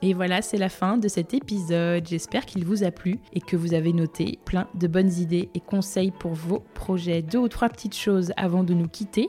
Et 0.00 0.14
voilà, 0.14 0.42
c'est 0.42 0.58
la 0.58 0.68
fin 0.68 0.96
de 0.96 1.08
cet 1.08 1.34
épisode. 1.34 2.06
J'espère 2.06 2.46
qu'il 2.46 2.64
vous 2.64 2.84
a 2.84 2.92
plu 2.92 3.18
et 3.32 3.40
que 3.40 3.56
vous 3.56 3.74
avez 3.74 3.92
noté 3.92 4.38
plein 4.44 4.68
de 4.74 4.86
bonnes 4.86 5.12
idées 5.12 5.48
et 5.54 5.60
conseils 5.60 6.12
pour 6.12 6.34
vos 6.34 6.60
projets. 6.74 7.20
Deux 7.20 7.38
ou 7.38 7.48
trois 7.48 7.68
petites 7.68 7.96
choses 7.96 8.32
avant 8.36 8.62
de 8.62 8.74
nous 8.74 8.86
quitter. 8.86 9.28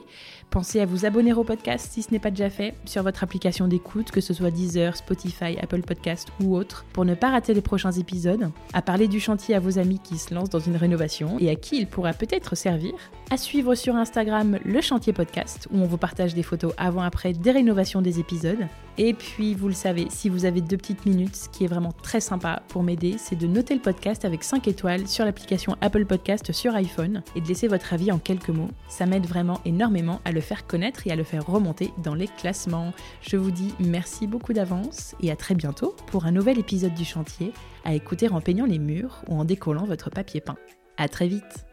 Pensez 0.52 0.80
à 0.80 0.88
vous 0.88 1.06
abonner 1.06 1.32
au 1.32 1.44
podcast 1.44 1.92
si 1.92 2.02
ce 2.02 2.12
n'est 2.12 2.18
pas 2.18 2.32
déjà 2.32 2.50
fait 2.50 2.74
sur 2.86 3.04
votre 3.04 3.24
application 3.24 3.68
d'écoute, 3.68 4.10
que 4.10 4.20
ce 4.20 4.34
soit 4.34 4.50
Deezer, 4.50 4.96
Spotify, 4.98 5.56
Apple 5.62 5.84
Podcast 5.84 6.30
ou 6.42 6.56
autre, 6.56 6.86
pour 6.92 7.06
ne 7.06 7.14
pas 7.14 7.30
rater 7.30 7.54
les 7.54 7.62
prochains 7.62 7.92
épisodes. 7.92 8.50
À 8.74 8.82
parler 8.82 9.08
du 9.08 9.20
chantier 9.20 9.54
à 9.54 9.60
vos 9.60 9.78
amis 9.78 10.00
qui 10.04 10.18
se 10.18 10.34
lancent 10.34 10.50
dans 10.50 10.60
une 10.60 10.76
rénovation 10.76 11.38
et 11.40 11.52
à 11.52 11.56
qui 11.56 11.78
il 11.78 11.86
pourra 11.86 12.14
peut-être 12.14 12.56
servir. 12.56 12.94
À 13.30 13.38
suivre 13.38 13.76
sur 13.76 13.96
Instagram 13.96 14.58
le 14.66 14.82
chantier 14.82 15.14
podcast 15.14 15.68
où 15.72 15.78
on 15.78 15.86
vous 15.86 15.98
partage 15.98 16.34
des 16.34 16.42
photos 16.42 16.74
avant-après 16.78 17.34
des 17.34 17.52
rénovations 17.52 18.02
des 18.02 18.20
épisodes. 18.20 18.68
Et 18.98 19.14
puis, 19.14 19.54
vous 19.54 19.70
le 19.70 19.74
savez, 19.74 20.08
si 20.10 20.28
vous 20.28 20.44
avez 20.44 20.60
deux 20.60 20.76
petites 20.76 21.06
minutes, 21.06 21.36
ce 21.36 21.48
qui 21.48 21.64
est 21.64 21.68
vraiment 21.68 21.94
très 22.04 22.20
sympa 22.20 22.64
pour 22.68 22.84
m'aider, 22.84 23.16
c'est 23.18 23.38
de 23.38 23.48
noter 23.48 23.74
le 23.74 23.80
podcast 23.80 24.26
avec 24.26 24.44
5 24.44 24.68
étoiles 24.68 25.08
sur 25.08 25.24
l'application 25.24 25.78
Apple 25.80 26.06
Podcast 26.06 26.52
sur 26.52 26.76
iPhone 26.76 27.24
et 27.34 27.40
de 27.40 27.48
laisser 27.48 27.70
votre 27.70 27.94
avis 27.94 28.12
en 28.12 28.18
quelques 28.18 28.50
mots. 28.50 28.68
Ça 28.90 29.06
m'aide 29.06 29.26
vraiment 29.26 29.62
énormément 29.64 30.20
à 30.26 30.34
faire 30.42 30.68
connaître 30.68 31.08
et 31.08 31.12
à 31.12 31.16
le 31.16 31.24
faire 31.24 31.46
remonter 31.46 31.92
dans 32.04 32.16
les 32.16 32.28
classements. 32.28 32.94
Je 33.22 33.38
vous 33.38 33.52
dis 33.52 33.74
merci 33.80 34.28
beaucoup 34.28 34.54
d'avance 34.54 35.16
et 35.22 35.32
à 35.32 35.36
très 35.36 35.56
bientôt 35.56 35.96
pour 36.08 36.26
un 36.26 36.32
nouvel 36.32 36.60
épisode 36.60 36.94
du 36.94 37.06
chantier 37.06 37.54
à 37.86 37.94
écouter 37.94 38.30
en 38.30 38.42
peignant 38.42 38.66
les 38.66 38.80
murs 38.80 39.24
ou 39.28 39.36
en 39.36 39.46
décollant 39.46 39.86
votre 39.86 40.10
papier 40.10 40.42
peint. 40.42 40.58
À 40.98 41.08
très 41.08 41.28
vite 41.28 41.69